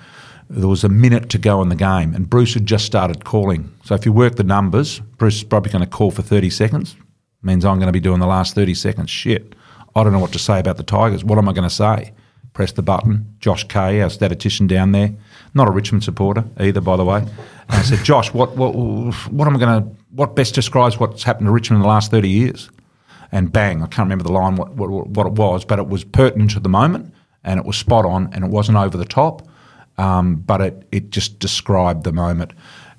there 0.48 0.68
was 0.68 0.84
a 0.84 0.88
minute 0.88 1.28
to 1.30 1.38
go 1.38 1.60
in 1.60 1.68
the 1.68 1.76
game 1.76 2.14
and 2.14 2.30
Bruce 2.30 2.54
had 2.54 2.66
just 2.66 2.86
started 2.86 3.24
calling. 3.24 3.74
So 3.84 3.94
if 3.94 4.06
you 4.06 4.12
work 4.12 4.36
the 4.36 4.44
numbers, 4.44 5.00
Bruce 5.18 5.36
is 5.36 5.44
probably 5.44 5.70
going 5.70 5.84
to 5.84 5.90
call 5.90 6.10
for 6.10 6.22
30 6.22 6.50
seconds. 6.50 6.96
Means 7.42 7.64
I'm 7.64 7.76
going 7.76 7.88
to 7.88 7.92
be 7.92 8.00
doing 8.00 8.20
the 8.20 8.26
last 8.26 8.54
30 8.54 8.74
seconds. 8.74 9.10
Shit. 9.10 9.54
I 9.94 10.02
don't 10.02 10.12
know 10.12 10.18
what 10.18 10.32
to 10.32 10.38
say 10.38 10.58
about 10.58 10.78
the 10.78 10.82
Tigers. 10.82 11.24
What 11.24 11.38
am 11.38 11.48
I 11.48 11.52
going 11.52 11.68
to 11.68 11.74
say? 11.74 12.12
Press 12.54 12.72
the 12.72 12.82
button. 12.82 13.36
Josh 13.38 13.64
Kay, 13.64 14.00
our 14.00 14.10
statistician 14.10 14.66
down 14.66 14.92
there, 14.92 15.12
not 15.54 15.68
a 15.68 15.70
Richmond 15.70 16.04
supporter 16.04 16.44
either, 16.58 16.80
by 16.80 16.96
the 16.96 17.04
way. 17.04 17.18
And 17.18 17.30
I 17.68 17.82
said, 17.82 18.02
Josh, 18.04 18.32
what, 18.32 18.56
what, 18.56 18.72
what 18.72 19.46
am 19.46 19.56
I 19.56 19.58
going 19.58 19.82
to, 19.82 19.88
what 20.10 20.34
best 20.34 20.54
describes 20.54 20.98
what's 20.98 21.22
happened 21.22 21.46
to 21.46 21.50
Richmond 21.50 21.78
in 21.78 21.82
the 21.82 21.88
last 21.88 22.10
30 22.10 22.28
years? 22.28 22.70
And 23.32 23.52
bang, 23.52 23.82
I 23.82 23.86
can't 23.86 24.06
remember 24.06 24.24
the 24.24 24.32
line, 24.32 24.56
what, 24.56 24.74
what, 24.74 25.08
what, 25.08 25.26
it 25.26 25.32
was, 25.34 25.64
but 25.64 25.78
it 25.78 25.88
was 25.88 26.04
pertinent 26.04 26.52
to 26.52 26.60
the 26.60 26.68
moment 26.68 27.12
and 27.44 27.58
it 27.58 27.66
was 27.66 27.76
spot 27.76 28.04
on 28.04 28.32
and 28.32 28.44
it 28.44 28.50
wasn't 28.50 28.78
over 28.78 28.96
the 28.96 29.04
top, 29.04 29.46
um, 29.98 30.36
but 30.36 30.60
it, 30.60 30.86
it 30.92 31.10
just 31.10 31.38
described 31.38 32.04
the 32.04 32.12
moment. 32.12 32.52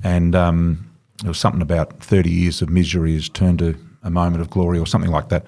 And 0.03 0.35
um, 0.35 0.89
there 1.21 1.29
was 1.29 1.39
something 1.39 1.61
about 1.61 1.99
30 1.99 2.29
years 2.29 2.61
of 2.61 2.69
misery 2.69 3.13
has 3.13 3.29
turned 3.29 3.59
to 3.59 3.77
a 4.03 4.09
moment 4.09 4.41
of 4.41 4.49
glory 4.49 4.79
or 4.79 4.85
something 4.85 5.11
like 5.11 5.29
that. 5.29 5.45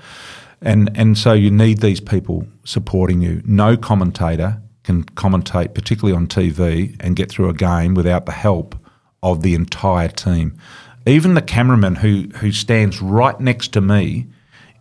And, 0.62 0.92
and 0.96 1.18
so 1.18 1.34
you 1.34 1.52
need 1.52 1.80
these 1.80 2.02
people 2.02 2.46
supporting 2.66 3.22
you. 3.22 3.42
No 3.46 3.78
commentator 3.78 4.62
can 4.84 5.04
commentate, 5.04 5.74
particularly 5.74 6.16
on 6.16 6.28
TV, 6.28 6.96
and 7.00 7.16
get 7.16 7.30
through 7.30 7.50
a 7.50 7.54
game 7.54 7.94
without 7.94 8.26
the 8.26 8.32
help 8.32 8.76
of 9.24 9.42
the 9.42 9.54
entire 9.54 10.08
team. 10.10 10.58
Even 11.06 11.34
the 11.34 11.42
cameraman 11.42 11.96
who, 11.96 12.28
who 12.38 12.52
stands 12.52 13.02
right 13.02 13.40
next 13.40 13.70
to 13.74 13.82
me 13.82 14.28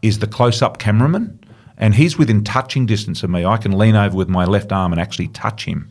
is 0.02 0.18
the 0.18 0.26
close 0.26 0.62
up 0.62 0.78
cameraman, 0.78 1.38
and 1.76 1.94
he's 1.94 2.18
within 2.18 2.44
touching 2.44 2.86
distance 2.86 3.22
of 3.22 3.30
me. 3.30 3.44
I 3.44 3.56
can 3.56 3.76
lean 3.76 3.96
over 3.96 4.16
with 4.16 4.28
my 4.28 4.44
left 4.44 4.72
arm 4.72 4.92
and 4.92 5.00
actually 5.00 5.28
touch 5.28 5.64
him. 5.64 5.88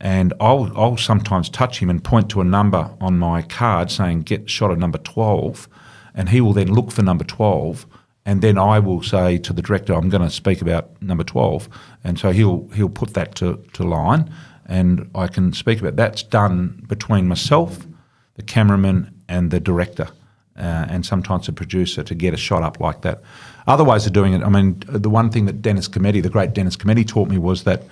And 0.00 0.34
I'll, 0.40 0.72
I'll 0.76 0.96
sometimes 0.96 1.48
touch 1.48 1.78
him 1.78 1.88
and 1.88 2.02
point 2.02 2.28
to 2.30 2.40
a 2.40 2.44
number 2.44 2.90
on 3.00 3.18
my 3.18 3.42
card 3.42 3.90
saying, 3.90 4.22
get 4.22 4.50
shot 4.50 4.70
at 4.70 4.78
number 4.78 4.98
12. 4.98 5.68
And 6.14 6.28
he 6.28 6.40
will 6.40 6.52
then 6.52 6.72
look 6.72 6.90
for 6.90 7.02
number 7.02 7.24
12. 7.24 7.86
And 8.26 8.42
then 8.42 8.58
I 8.58 8.80
will 8.80 9.02
say 9.02 9.38
to 9.38 9.52
the 9.52 9.62
director, 9.62 9.94
I'm 9.94 10.08
going 10.08 10.22
to 10.22 10.30
speak 10.30 10.60
about 10.60 11.00
number 11.00 11.24
12. 11.24 11.68
And 12.02 12.18
so 12.18 12.32
he'll, 12.32 12.68
he'll 12.74 12.88
put 12.88 13.14
that 13.14 13.34
to, 13.36 13.64
to 13.74 13.84
line 13.84 14.32
and 14.66 15.10
I 15.14 15.26
can 15.26 15.52
speak 15.52 15.80
about 15.80 15.96
That's 15.96 16.22
done 16.22 16.84
between 16.86 17.28
myself, 17.28 17.86
the 18.34 18.42
cameraman, 18.42 19.14
and 19.28 19.50
the 19.50 19.60
director 19.60 20.08
uh, 20.56 20.86
and 20.88 21.04
sometimes 21.04 21.48
a 21.48 21.52
producer 21.52 22.02
to 22.02 22.14
get 22.14 22.34
a 22.34 22.36
shot 22.36 22.62
up 22.62 22.80
like 22.80 23.02
that. 23.02 23.22
Other 23.66 23.84
ways 23.84 24.06
of 24.06 24.12
doing 24.12 24.34
it, 24.34 24.42
I 24.42 24.48
mean, 24.48 24.82
the 24.86 25.10
one 25.10 25.30
thing 25.30 25.46
that 25.46 25.62
Dennis 25.62 25.88
Cometti, 25.88 26.22
the 26.22 26.30
great 26.30 26.52
Dennis 26.52 26.76
Cometti, 26.76 27.06
taught 27.06 27.28
me 27.28 27.38
was 27.38 27.64
that 27.64 27.82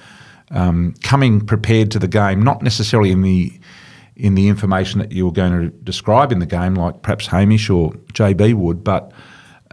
um, 0.51 0.95
coming 1.03 1.45
prepared 1.45 1.91
to 1.93 1.99
the 1.99 2.09
game, 2.09 2.43
not 2.43 2.63
necessarily 2.63 3.11
in 3.11 3.23
the 3.23 3.53
in 4.15 4.35
the 4.35 4.49
information 4.49 5.01
that 5.01 5.11
you 5.11 5.25
were 5.25 5.33
going 5.33 5.59
to 5.59 5.71
describe 5.79 6.33
in 6.33 6.39
the 6.39 6.47
game, 6.47 6.75
like 6.75 7.01
perhaps 7.01 7.27
Hamish 7.29 7.71
or 7.71 7.93
JB 8.13 8.55
would, 8.55 8.85
but 8.85 9.11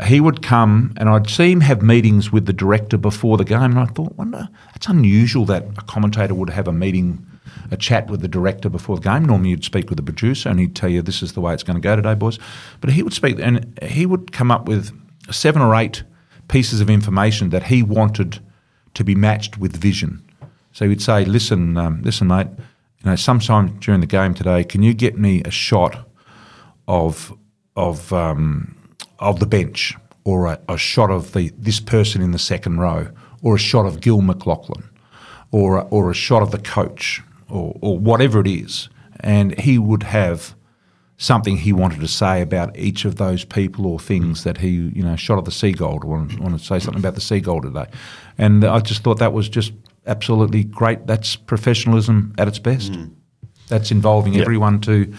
he 0.06 0.22
would 0.22 0.42
come 0.42 0.94
and 0.96 1.10
I'd 1.10 1.30
see 1.30 1.52
him 1.52 1.60
have 1.60 1.82
meetings 1.82 2.32
with 2.32 2.46
the 2.46 2.54
director 2.54 2.98
before 2.98 3.36
the 3.38 3.44
game, 3.44 3.62
and 3.62 3.80
I 3.80 3.86
thought, 3.86 4.16
wonder, 4.16 4.48
it's 4.76 4.88
unusual 4.88 5.46
that 5.46 5.64
a 5.78 5.82
commentator 5.82 6.34
would 6.34 6.50
have 6.52 6.70
a 6.70 6.72
meeting 6.72 7.26
a 7.72 7.78
chat 7.78 8.10
with 8.10 8.22
the 8.22 8.28
director 8.28 8.70
before 8.70 8.98
the 8.98 9.02
game. 9.02 9.26
Normally, 9.26 9.52
you'd 9.52 9.64
speak 9.64 9.90
with 9.90 9.98
the 9.98 10.04
producer 10.04 10.50
and 10.50 10.60
he'd 10.60 10.76
tell 10.76 10.90
you, 10.90 11.02
this 11.02 11.22
is 11.22 11.34
the 11.34 11.42
way 11.42 11.54
it's 11.54 11.64
going 11.64 11.76
to 11.76 11.82
go 11.82 11.96
today, 11.96 12.14
boys. 12.14 12.40
But 12.82 12.92
he 12.92 13.04
would 13.04 13.14
speak 13.14 13.40
and 13.40 13.80
he 13.82 14.06
would 14.06 14.32
come 14.32 14.52
up 14.52 14.66
with 14.68 14.92
seven 15.32 15.62
or 15.62 15.76
eight 15.76 16.04
pieces 16.48 16.82
of 16.82 16.90
information 16.90 17.50
that 17.50 17.64
he 17.64 17.84
wanted 17.84 18.40
to 18.96 19.04
be 19.04 19.16
matched 19.16 19.58
with 19.58 19.76
vision. 19.76 20.24
So 20.72 20.88
he'd 20.88 21.02
say, 21.02 21.26
listen, 21.26 21.78
um, 21.78 22.02
listen, 22.02 22.28
mate, 22.28 22.48
you 23.04 23.10
know, 23.10 23.16
sometime 23.16 23.80
during 23.80 24.02
the 24.02 24.08
game 24.08 24.34
today, 24.34 24.64
can 24.64 24.84
you 24.84 24.94
get 24.94 25.18
me 25.18 25.42
a 25.44 25.52
shot 25.52 26.08
of 26.88 27.34
of 27.76 28.12
um, 28.12 28.76
of 29.20 29.40
the 29.40 29.46
bench 29.46 29.96
or 30.26 30.48
a, 30.48 30.60
a, 30.68 30.78
shot 30.78 31.10
of 31.10 31.34
the 31.34 31.52
this 31.58 31.80
person 31.80 32.22
in 32.22 32.32
the 32.32 32.40
second 32.40 32.80
row 32.80 33.08
or 33.42 33.56
a 33.56 33.60
shot 33.60 33.86
of 33.86 34.02
Gil 34.02 34.20
McLachlan, 34.20 34.84
or 35.52 35.84
or 35.86 36.12
a 36.12 36.14
shot 36.14 36.42
of 36.42 36.52
the 36.52 36.60
coach 36.60 37.22
or, 37.50 37.78
or 37.82 37.98
whatever 37.98 38.40
it 38.40 38.48
is, 38.48 38.90
and 39.20 39.58
he 39.60 39.78
would 39.78 40.04
have 40.04 40.56
something 41.18 41.58
he 41.58 41.74
wanted 41.74 42.00
to 42.00 42.08
say 42.08 42.42
about 42.42 42.78
each 42.78 43.04
of 43.04 43.18
those 43.18 43.44
people 43.44 43.86
or 43.86 44.00
things 44.00 44.46
that 44.46 44.58
he, 44.58 44.70
you 44.70 45.04
know, 45.04 45.16
shot 45.16 45.38
at 45.38 45.46
the 45.46 45.52
seagull. 45.52 46.00
Want, 46.00 46.40
want 46.40 46.58
to 46.58 46.64
say 46.64 46.80
something 46.80 47.00
about 47.00 47.16
the 47.16 47.22
seagull 47.22 47.62
today, 47.62 47.86
and 48.38 48.64
I 48.64 48.80
just 48.80 49.04
thought 49.04 49.20
that 49.20 49.34
was 49.34 49.50
just 49.50 49.74
absolutely 50.08 50.64
great. 50.64 51.08
That's 51.08 51.36
professionalism 51.36 52.34
at 52.38 52.48
its 52.48 52.60
best. 52.60 52.94
Mm. 52.94 53.12
That's 53.68 53.92
involving 53.92 54.34
yep. 54.34 54.44
everyone 54.44 54.80
to 54.82 55.14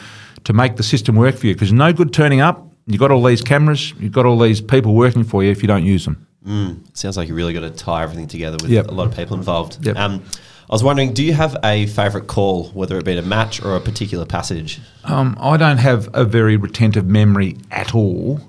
to 0.45 0.53
make 0.53 0.77
the 0.77 0.83
system 0.83 1.17
work 1.17 1.37
for 1.37 1.47
you. 1.47 1.55
Because 1.55 1.73
no 1.73 1.93
good 1.93 2.13
turning 2.13 2.41
up. 2.41 2.67
You've 2.87 3.01
got 3.01 3.11
all 3.11 3.23
these 3.23 3.43
cameras. 3.43 3.93
You've 4.01 4.13
got 4.13 4.27
all 4.27 4.39
these 4.39 4.61
people 4.61 4.95
working 4.95 5.23
for 5.23 5.45
you 5.45 5.51
if 5.51 5.63
you 5.63 5.69
don't 5.69 5.85
use 5.85 6.05
them. 6.05 6.27
Mm. 6.47 6.97
Sounds 6.97 7.17
like 7.17 7.29
you 7.29 7.35
really 7.35 7.53
got 7.53 7.61
to 7.61 7.71
tie 7.71 8.03
everything 8.03 8.27
together 8.27 8.57
with 8.61 8.71
yep. 8.71 8.89
a 8.89 8.91
lot 8.91 9.07
of 9.07 9.15
people 9.15 9.37
involved. 9.37 9.85
Yep. 9.85 9.97
Um, 9.97 10.25
I 10.71 10.73
was 10.73 10.85
wondering, 10.85 11.13
do 11.13 11.25
you 11.25 11.33
have 11.33 11.57
a 11.65 11.87
favourite 11.87 12.29
call, 12.29 12.69
whether 12.69 12.97
it 12.97 13.05
be 13.05 13.19
a 13.19 13.23
match 13.23 13.61
or 13.61 13.75
a 13.75 13.81
particular 13.81 14.25
passage? 14.25 14.81
Um, 15.03 15.37
I 15.41 15.57
don't 15.57 15.79
have 15.79 16.09
a 16.15 16.25
very 16.25 16.57
retentive 16.57 17.07
memory 17.07 17.57
at 17.73 17.93
all. 17.93 18.41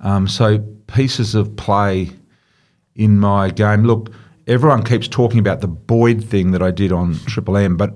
Um, 0.00 0.26
so 0.28 0.60
pieces 0.86 1.34
of 1.34 1.54
play 1.56 2.08
in 2.94 3.20
my 3.20 3.50
game. 3.50 3.84
Look, 3.84 4.10
everyone 4.46 4.82
keeps 4.82 5.08
talking 5.08 5.40
about 5.40 5.60
the 5.60 5.68
Boyd 5.68 6.24
thing 6.24 6.52
that 6.52 6.62
I 6.62 6.70
did 6.70 6.90
on 6.90 7.16
Triple 7.26 7.58
M, 7.58 7.76
but 7.76 7.92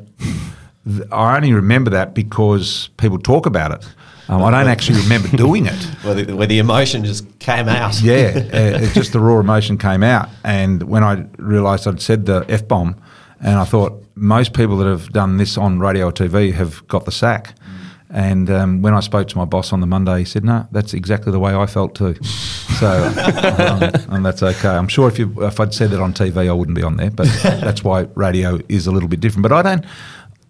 I 1.11 1.37
only 1.37 1.55
remember 1.55 1.91
that 1.93 2.13
because 2.13 2.91
people 2.99 3.19
talk 3.19 3.47
about 3.47 3.71
it. 3.71 3.89
Um, 4.29 4.43
I 4.43 4.51
don't 4.51 4.69
actually 4.69 5.01
remember 5.01 5.29
doing 5.37 5.65
it. 5.65 5.83
Where 6.03 6.15
the, 6.15 6.37
where 6.37 6.47
the 6.47 6.59
emotion 6.59 7.07
just 7.07 7.39
came 7.39 7.71
out. 7.71 8.03
Yeah, 8.03 8.33
uh, 8.37 8.83
it's 8.83 8.93
just 8.93 9.15
the 9.15 9.21
raw 9.21 9.41
emotion 9.41 9.79
came 9.79 10.03
out. 10.03 10.29
And 10.45 10.83
when 10.83 11.03
I 11.03 11.25
realised 11.39 11.89
I'd 11.89 12.03
said 12.03 12.27
the 12.27 12.45
F 12.51 12.69
bomb, 12.69 13.01
and 13.43 13.59
I 13.59 13.65
thought 13.65 14.03
most 14.15 14.55
people 14.55 14.77
that 14.79 14.87
have 14.87 15.13
done 15.13 15.37
this 15.37 15.59
on 15.59 15.81
radio 15.81 16.07
or 16.07 16.13
TV 16.13 16.53
have 16.55 16.87
got 16.89 17.05
the 17.05 17.13
sack. 17.13 17.55
And 18.15 18.51
um, 18.51 18.83
when 18.83 18.93
I 18.93 19.01
spoke 19.01 19.27
to 19.29 19.39
my 19.39 19.47
boss 19.47 19.73
on 19.73 19.81
the 19.81 19.87
Monday, 19.87 20.19
he 20.19 20.25
said, 20.27 20.45
"No, 20.45 20.69
that's 20.71 20.93
exactly 20.93 21.33
the 21.33 21.39
way 21.39 21.55
I 21.55 21.65
felt 21.65 21.95
too." 21.95 22.15
So, 22.23 22.87
um, 23.59 24.15
and 24.15 24.25
that's 24.25 24.43
okay. 24.43 24.69
I'm 24.69 24.89
sure 24.89 25.09
if 25.09 25.19
you 25.19 25.35
if 25.47 25.59
I'd 25.59 25.73
said 25.73 25.91
that 25.91 26.01
on 26.01 26.13
TV, 26.13 26.47
I 26.47 26.53
wouldn't 26.53 26.77
be 26.77 26.83
on 26.83 26.99
there. 26.99 27.11
But 27.11 27.27
that's 27.43 27.83
why 27.83 28.03
radio 28.15 28.61
is 28.69 28.87
a 28.87 28.91
little 28.91 29.09
bit 29.09 29.21
different. 29.21 29.43
But 29.45 29.53
I 29.53 29.63
don't. 29.63 29.87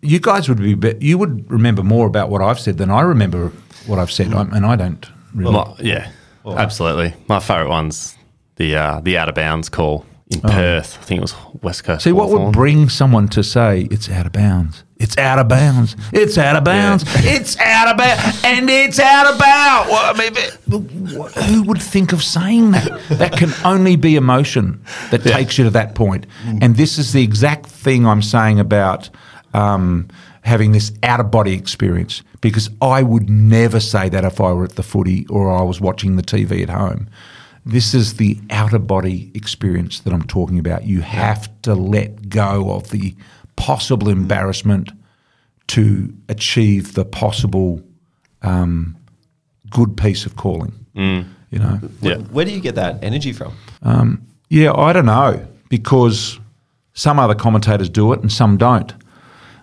You 0.01 0.19
guys 0.19 0.49
would 0.49 0.59
be, 0.59 0.75
be 0.75 0.97
you 1.01 1.19
would 1.19 1.49
remember 1.49 1.85
more 1.85 2.09
about 2.09 2.31
what 2.31 2.43
I've 2.43 2.59
said 2.59 2.79
than 2.79 2.91
I 2.91 3.03
remember 3.03 3.53
what 3.87 4.01
I've 4.01 4.11
said, 4.11 4.35
I, 4.35 4.41
and 4.43 4.67
I 4.67 4.75
don't 4.75 5.09
really. 5.33 5.53
My- 5.53 5.77
yeah, 5.79 6.11
absolutely. 6.45 7.15
My 7.29 7.39
favourite 7.39 7.69
one's 7.69 8.19
the 8.57 8.75
uh, 8.75 9.01
the 9.03 9.17
out 9.19 9.29
of 9.29 9.37
bounds 9.37 9.69
call 9.69 10.05
in 10.33 10.41
Perth. 10.41 10.99
I 11.01 11.03
think 11.03 11.19
it 11.19 11.23
was 11.23 11.35
West 11.63 11.85
Coast. 11.85 12.03
Oh. 12.03 12.11
See, 12.11 12.13
what 12.13 12.31
would 12.31 12.53
bring 12.53 12.89
someone 12.89 13.29
to 13.29 13.43
say 13.43 13.89
it's 13.91 14.09
out 14.11 14.27
of 14.27 14.33
bounds? 14.33 14.85
It's 14.99 15.19
out 15.19 15.39
of 15.41 15.49
bounds. 15.49 15.97
It's 16.13 16.39
out 16.39 16.55
of 16.55 16.63
bounds. 16.65 17.05
It's 17.25 17.59
out 17.59 17.89
of 17.89 17.97
bounds. 17.97 18.41
And 18.45 18.71
it's 18.71 19.01
out 19.01 19.27
of 19.33 19.39
bounds. 19.39 19.91
Well, 19.91 20.15
I 20.15 20.19
mean, 20.19 21.51
who 21.51 21.63
would 21.65 21.83
think 21.83 22.13
of 22.13 22.23
saying 22.23 22.71
that? 22.71 23.01
That 23.09 23.33
can 23.33 23.51
only 23.65 23.97
be 23.97 24.15
emotion 24.15 24.85
that 25.11 25.25
takes 25.25 25.59
you 25.59 25.65
to 25.65 25.71
that 25.71 25.95
point. 25.97 26.27
And 26.61 26.77
this 26.77 26.99
is 26.99 27.13
the 27.13 27.23
exact 27.23 27.67
thing 27.67 28.07
I'm 28.07 28.23
saying 28.23 28.61
about 28.61 29.11
um, 29.55 30.09
having 30.43 30.73
this 30.73 30.93
out 31.03 31.19
of 31.21 31.31
body 31.31 31.55
experience 31.55 32.23
because 32.41 32.71
I 32.81 33.03
would 33.03 33.29
never 33.29 33.81
say 33.81 34.09
that 34.09 34.25
if 34.25 34.41
I 34.41 34.53
were 34.53 34.65
at 34.65 34.77
the 34.77 34.83
footy 34.83 35.27
or 35.29 35.51
I 35.51 35.63
was 35.63 35.81
watching 35.81 36.17
the 36.17 36.23
TV 36.23 36.63
at 36.63 36.69
home. 36.69 37.09
This 37.65 37.95
is 37.95 38.15
the 38.15 38.39
outer 38.51 38.79
body 38.79 39.31
experience 39.35 40.01
that 40.01 40.13
I'm 40.13 40.25
talking 40.25 40.59
about. 40.59 40.85
You 40.85 41.01
have 41.03 41.49
to 41.63 41.75
let 41.75 42.29
go 42.29 42.73
of 42.73 42.91
the 42.91 43.15
possible 43.57 44.09
embarrassment 44.09 44.91
to 45.69 46.13
achieve 46.29 46.95
the 46.95 47.05
possible 47.05 47.81
um, 48.43 48.97
good 49.71 49.97
piece 49.97 50.27
of 50.27 50.37
calling. 50.37 50.73
You 50.95 51.59
know, 51.59 51.81
Yeah. 52.01 52.17
Where 52.17 52.45
do 52.45 52.51
you 52.51 52.61
get 52.61 52.75
that 52.75 53.03
energy 53.03 53.33
from? 53.33 53.53
yeah, 54.49 54.73
I 54.75 54.93
don't 54.93 55.07
know 55.07 55.47
because 55.69 56.39
some 56.95 57.19
other 57.19 57.35
commentators 57.35 57.89
do 57.89 58.13
it 58.13 58.21
and 58.21 58.31
some 58.31 58.57
don't. 58.59 58.93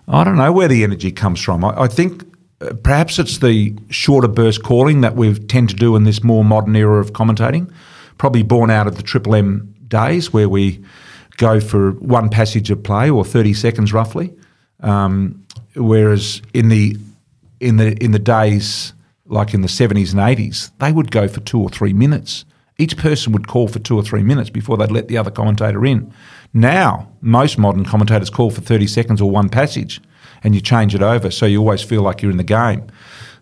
I 0.08 0.24
don't 0.24 0.36
know 0.36 0.50
where 0.52 0.66
the 0.66 0.82
energy 0.82 1.12
comes 1.12 1.40
from. 1.40 1.64
I, 1.64 1.82
I 1.82 1.86
think 1.88 2.24
uh, 2.60 2.74
perhaps 2.82 3.18
it's 3.20 3.38
the 3.38 3.76
shorter 3.90 4.26
burst 4.26 4.62
calling 4.64 5.02
that 5.02 5.14
we 5.14 5.34
tend 5.38 5.68
to 5.68 5.76
do 5.76 5.94
in 5.94 6.04
this 6.04 6.24
more 6.24 6.44
modern 6.44 6.74
era 6.74 6.98
of 7.00 7.12
commentating, 7.12 7.72
probably 8.20 8.42
born 8.42 8.70
out 8.70 8.86
of 8.86 8.96
the 8.96 9.02
Triple 9.02 9.34
M 9.34 9.74
days 9.88 10.30
where 10.30 10.46
we 10.46 10.84
go 11.38 11.58
for 11.58 11.92
one 11.92 12.28
passage 12.28 12.70
of 12.70 12.82
play 12.82 13.08
or 13.08 13.24
30 13.24 13.54
seconds 13.54 13.94
roughly. 13.94 14.30
Um, 14.80 15.42
whereas 15.74 16.42
in 16.52 16.68
the 16.68 16.98
in 17.60 17.78
the 17.78 17.96
in 18.04 18.10
the 18.10 18.18
days 18.18 18.92
like 19.24 19.54
in 19.54 19.62
the 19.62 19.68
70s 19.68 20.12
and 20.12 20.20
80s, 20.20 20.70
they 20.80 20.92
would 20.92 21.10
go 21.10 21.28
for 21.28 21.40
two 21.40 21.62
or 21.62 21.70
three 21.70 21.94
minutes. 21.94 22.44
Each 22.76 22.94
person 22.94 23.32
would 23.32 23.48
call 23.48 23.68
for 23.68 23.78
two 23.78 23.96
or 23.96 24.02
three 24.02 24.22
minutes 24.22 24.50
before 24.50 24.76
they'd 24.76 24.90
let 24.90 25.08
the 25.08 25.16
other 25.16 25.30
commentator 25.30 25.86
in. 25.86 26.12
Now, 26.52 27.08
most 27.22 27.56
modern 27.56 27.86
commentators 27.86 28.28
call 28.28 28.50
for 28.50 28.60
30 28.60 28.86
seconds 28.86 29.22
or 29.22 29.30
one 29.30 29.48
passage 29.48 29.98
and 30.44 30.54
you 30.54 30.60
change 30.60 30.94
it 30.94 31.02
over 31.02 31.30
so 31.30 31.46
you 31.46 31.60
always 31.60 31.82
feel 31.82 32.02
like 32.02 32.20
you're 32.20 32.30
in 32.30 32.36
the 32.36 32.44
game. 32.44 32.86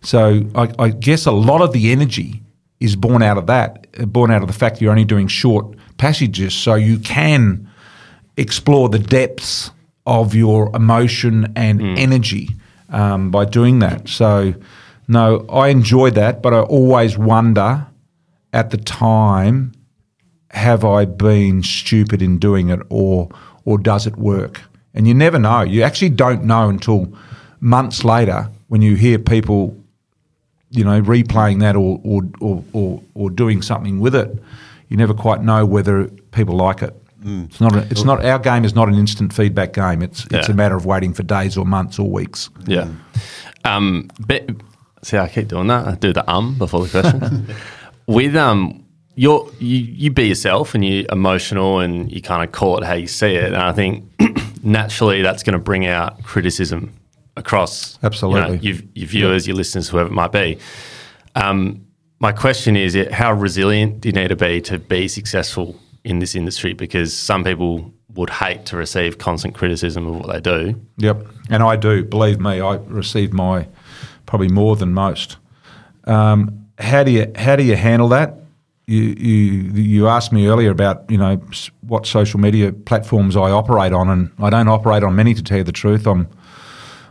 So 0.02 0.44
I, 0.54 0.72
I 0.78 0.88
guess 0.90 1.26
a 1.26 1.32
lot 1.32 1.62
of 1.62 1.72
the 1.72 1.90
energy 1.90 2.42
is 2.80 2.96
born 2.96 3.22
out 3.22 3.38
of 3.38 3.46
that, 3.46 3.90
born 4.12 4.30
out 4.30 4.42
of 4.42 4.48
the 4.48 4.54
fact 4.54 4.80
you're 4.80 4.90
only 4.90 5.04
doing 5.04 5.28
short 5.28 5.76
passages 5.96 6.54
so 6.54 6.74
you 6.74 6.98
can 6.98 7.68
explore 8.36 8.88
the 8.88 8.98
depths 8.98 9.70
of 10.06 10.34
your 10.34 10.74
emotion 10.74 11.52
and 11.56 11.82
energy 11.98 12.48
um, 12.88 13.30
by 13.30 13.44
doing 13.44 13.80
that. 13.80 14.08
So, 14.08 14.54
no, 15.08 15.44
I 15.50 15.68
enjoy 15.68 16.10
that, 16.10 16.42
but 16.42 16.54
I 16.54 16.60
always 16.60 17.18
wonder 17.18 17.86
at 18.52 18.70
the 18.70 18.78
time 18.78 19.72
have 20.50 20.84
I 20.84 21.04
been 21.04 21.62
stupid 21.62 22.22
in 22.22 22.38
doing 22.38 22.70
it 22.70 22.80
or 22.88 23.28
or 23.64 23.76
does 23.76 24.06
it 24.06 24.16
work? 24.16 24.62
And 24.94 25.06
you 25.06 25.12
never 25.12 25.38
know. 25.38 25.60
You 25.60 25.82
actually 25.82 26.10
don't 26.10 26.44
know 26.44 26.70
until 26.70 27.12
months 27.60 28.02
later 28.02 28.50
when 28.68 28.80
you 28.80 28.94
hear 28.96 29.18
people, 29.18 29.76
you 30.70 30.84
know, 30.84 31.00
replaying 31.02 31.60
that 31.60 31.76
or 31.76 32.00
or, 32.04 32.22
or, 32.40 32.64
or, 32.72 33.02
or 33.14 33.30
doing 33.30 33.62
something 33.62 34.00
with 34.00 34.14
it. 34.14 34.42
You 34.88 34.96
never 34.96 35.14
quite 35.14 35.42
know 35.42 35.66
whether 35.66 36.08
people 36.32 36.56
like 36.56 36.82
it. 36.82 36.94
It's 37.24 37.60
not. 37.60 37.74
A, 37.74 37.80
it's 37.90 38.04
not. 38.04 38.24
Our 38.24 38.38
game 38.38 38.64
is 38.64 38.74
not 38.74 38.88
an 38.88 38.94
instant 38.94 39.32
feedback 39.32 39.72
game. 39.72 40.02
It's 40.02 40.24
it's 40.26 40.48
Yeah. 40.48 40.52
a 40.52 40.54
matter 40.54 40.76
of 40.76 40.86
waiting 40.86 41.12
for 41.12 41.22
days 41.24 41.56
or 41.58 41.66
months 41.66 41.98
or 41.98 42.08
weeks. 42.10 42.48
Yeah. 42.66 42.88
Um, 43.64 44.08
but, 44.20 44.48
see, 45.02 45.18
I 45.18 45.28
keep 45.28 45.48
doing 45.48 45.66
that. 45.66 45.86
I 45.86 45.94
do 45.96 46.12
the 46.12 46.28
um 46.30 46.56
before 46.56 46.86
the 46.86 47.00
question. 47.02 47.48
With 48.06 48.34
um, 48.36 48.84
you're, 49.16 49.50
you 49.58 49.76
you 49.78 50.10
be 50.10 50.28
yourself 50.28 50.74
and 50.74 50.82
you're 50.84 51.04
emotional 51.10 51.80
and 51.80 52.10
you 52.10 52.22
kind 52.22 52.42
of 52.42 52.52
call 52.52 52.78
it 52.78 52.84
how 52.84 52.94
you 52.94 53.06
see 53.08 53.34
it. 53.34 53.46
And 53.52 53.56
I 53.56 53.72
think 53.72 54.04
naturally 54.62 55.20
that's 55.20 55.42
going 55.42 55.52
to 55.54 55.58
bring 55.58 55.84
out 55.86 56.22
criticism 56.22 56.92
across 57.38 57.98
Absolutely. 58.02 58.40
you 58.40 58.74
know, 58.74 58.80
your, 58.80 58.88
your 58.94 59.08
viewers, 59.08 59.46
your 59.46 59.56
listeners, 59.56 59.88
whoever 59.88 60.08
it 60.08 60.12
might 60.12 60.32
be. 60.32 60.58
Um, 61.34 61.86
my 62.20 62.32
question 62.32 62.76
is, 62.76 62.96
how 63.12 63.32
resilient 63.32 64.00
do 64.00 64.08
you 64.08 64.12
need 64.12 64.28
to 64.28 64.36
be 64.36 64.60
to 64.62 64.78
be 64.78 65.08
successful 65.08 65.78
in 66.04 66.18
this 66.18 66.34
industry? 66.34 66.72
Because 66.72 67.16
some 67.16 67.44
people 67.44 67.92
would 68.14 68.30
hate 68.30 68.66
to 68.66 68.76
receive 68.76 69.18
constant 69.18 69.54
criticism 69.54 70.06
of 70.06 70.16
what 70.16 70.32
they 70.32 70.40
do. 70.40 70.80
Yep, 70.96 71.26
and 71.50 71.62
I 71.62 71.76
do. 71.76 72.04
Believe 72.04 72.40
me, 72.40 72.60
I 72.60 72.74
received 72.86 73.32
my 73.32 73.68
probably 74.26 74.48
more 74.48 74.74
than 74.74 74.92
most. 74.92 75.36
Um, 76.04 76.66
how 76.78 77.04
do 77.04 77.12
you 77.12 77.30
how 77.36 77.54
do 77.54 77.62
you 77.62 77.76
handle 77.76 78.08
that? 78.08 78.34
You 78.86 79.02
you 79.02 79.72
you 79.74 80.08
asked 80.08 80.32
me 80.32 80.48
earlier 80.48 80.70
about 80.70 81.08
you 81.08 81.18
know 81.18 81.40
what 81.82 82.06
social 82.06 82.40
media 82.40 82.72
platforms 82.72 83.36
I 83.36 83.50
operate 83.50 83.92
on, 83.92 84.08
and 84.08 84.32
I 84.40 84.50
don't 84.50 84.68
operate 84.68 85.04
on 85.04 85.14
many 85.14 85.34
to 85.34 85.42
tell 85.42 85.58
you 85.58 85.64
the 85.64 85.72
truth. 85.72 86.06
I'm 86.06 86.28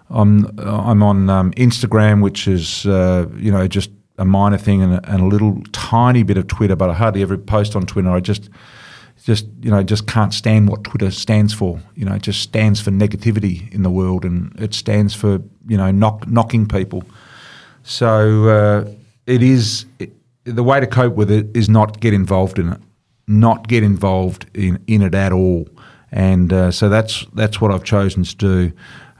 I'm 0.09 0.57
I'm 0.59 1.03
on 1.03 1.29
um, 1.29 1.51
Instagram, 1.53 2.23
which 2.23 2.47
is 2.47 2.85
uh, 2.85 3.27
you 3.35 3.51
know 3.51 3.67
just 3.67 3.89
a 4.17 4.25
minor 4.25 4.57
thing, 4.57 4.81
and 4.81 4.95
a, 4.95 5.11
and 5.11 5.21
a 5.21 5.25
little 5.25 5.61
tiny 5.71 6.23
bit 6.23 6.37
of 6.37 6.47
Twitter, 6.47 6.75
but 6.75 6.89
I 6.89 6.93
hardly 6.93 7.21
ever 7.21 7.37
post 7.37 7.75
on 7.75 7.85
Twitter. 7.85 8.09
I 8.09 8.19
just 8.19 8.49
just 9.23 9.45
you 9.61 9.69
know 9.69 9.83
just 9.83 10.07
can't 10.07 10.33
stand 10.33 10.69
what 10.69 10.83
Twitter 10.83 11.11
stands 11.11 11.53
for. 11.53 11.79
You 11.95 12.05
know, 12.05 12.13
it 12.13 12.21
just 12.21 12.41
stands 12.41 12.79
for 12.79 12.91
negativity 12.91 13.71
in 13.73 13.83
the 13.83 13.89
world, 13.89 14.23
and 14.23 14.57
it 14.59 14.73
stands 14.73 15.13
for 15.13 15.41
you 15.67 15.77
know 15.77 15.91
knock, 15.91 16.27
knocking 16.27 16.67
people. 16.67 17.03
So 17.83 18.47
uh, 18.47 18.91
it 19.25 19.43
is 19.43 19.85
it, 19.99 20.11
the 20.45 20.63
way 20.63 20.79
to 20.79 20.87
cope 20.87 21.15
with 21.15 21.29
it 21.29 21.47
is 21.55 21.67
not 21.67 21.99
get 21.99 22.13
involved 22.13 22.59
in 22.59 22.69
it, 22.73 22.79
not 23.27 23.67
get 23.67 23.83
involved 23.83 24.45
in, 24.53 24.81
in 24.87 25.01
it 25.01 25.13
at 25.13 25.33
all, 25.33 25.67
and 26.11 26.53
uh, 26.53 26.71
so 26.71 26.87
that's 26.87 27.25
that's 27.33 27.59
what 27.59 27.71
I've 27.71 27.83
chosen 27.83 28.23
to 28.23 28.35
do. 28.35 28.71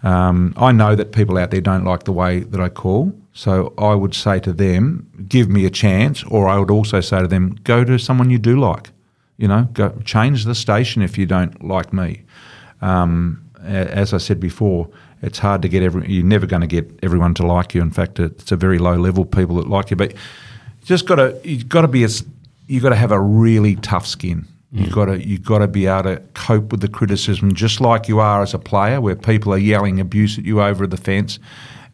Um, 0.04 0.54
I 0.58 0.72
know 0.72 0.96
that 0.96 1.12
people 1.12 1.38
out 1.38 1.52
there 1.52 1.62
don't 1.62 1.84
like 1.84 2.04
the 2.04 2.12
way 2.12 2.42
that 2.42 2.62
I 2.62 2.70
call, 2.70 3.14
so 3.34 3.74
I 3.78 3.96
would 3.96 4.14
say 4.14 4.40
to 4.42 4.54
them, 4.54 5.08
give 5.28 5.50
me 5.50 5.66
a 5.66 5.70
chance, 5.70 6.24
or 6.24 6.48
I 6.48 6.58
would 6.60 6.72
also 6.72 7.02
say 7.02 7.20
to 7.20 7.28
them, 7.28 7.58
go 7.64 7.84
to 7.84 7.98
someone 7.98 8.30
you 8.30 8.38
do 8.38 8.60
like. 8.60 8.92
You 9.38 9.48
know, 9.48 9.68
go 9.74 9.90
change 10.04 10.46
the 10.46 10.56
station 10.56 11.02
if 11.02 11.18
you 11.18 11.28
don't 11.28 11.64
like 11.64 11.94
me. 11.94 12.24
Um, 12.82 13.44
as 13.64 14.14
I 14.14 14.18
said 14.18 14.40
before, 14.40 14.90
it's 15.22 15.40
hard 15.40 15.62
to 15.62 15.70
get 15.70 15.84
every. 15.84 16.12
You're 16.12 16.26
never 16.26 16.46
going 16.46 16.62
to 16.62 16.68
get 16.68 16.90
everyone 17.04 17.34
to 17.36 17.46
like 17.46 17.74
you. 17.74 17.82
In 17.82 17.92
fact, 17.92 18.20
it's 18.20 18.52
a 18.52 18.56
very 18.56 18.80
low 18.80 18.96
level 18.96 19.26
people 19.26 19.56
that 19.58 19.68
like 19.68 19.92
you. 19.92 19.96
But 19.96 20.14
just 20.84 21.06
got 21.06 21.16
to 21.16 21.40
you've 21.44 21.70
got 21.70 21.82
to 21.82 21.88
be 21.88 22.04
as 22.04 22.26
you've 22.68 22.84
got 22.84 22.90
to 22.90 22.96
have 22.96 23.12
a 23.12 23.20
really 23.20 23.76
tough 23.76 24.08
skin. 24.08 24.48
You've 24.72 24.92
got 24.92 25.06
to 25.06 25.26
you've 25.26 25.46
got 25.46 25.60
to 25.60 25.68
be 25.68 25.86
able 25.86 26.04
to 26.04 26.22
cope 26.34 26.72
with 26.72 26.82
the 26.82 26.90
criticism 26.90 27.54
just 27.54 27.80
like 27.80 28.10
you 28.10 28.20
are 28.20 28.42
as 28.42 28.54
a 28.54 28.60
player, 28.60 29.00
where 29.00 29.16
people 29.16 29.54
are 29.54 29.58
yelling 29.58 30.00
abuse 30.00 30.38
at 30.38 30.44
you 30.44 30.62
over 30.62 30.86
the 30.86 30.98
fence, 30.98 31.40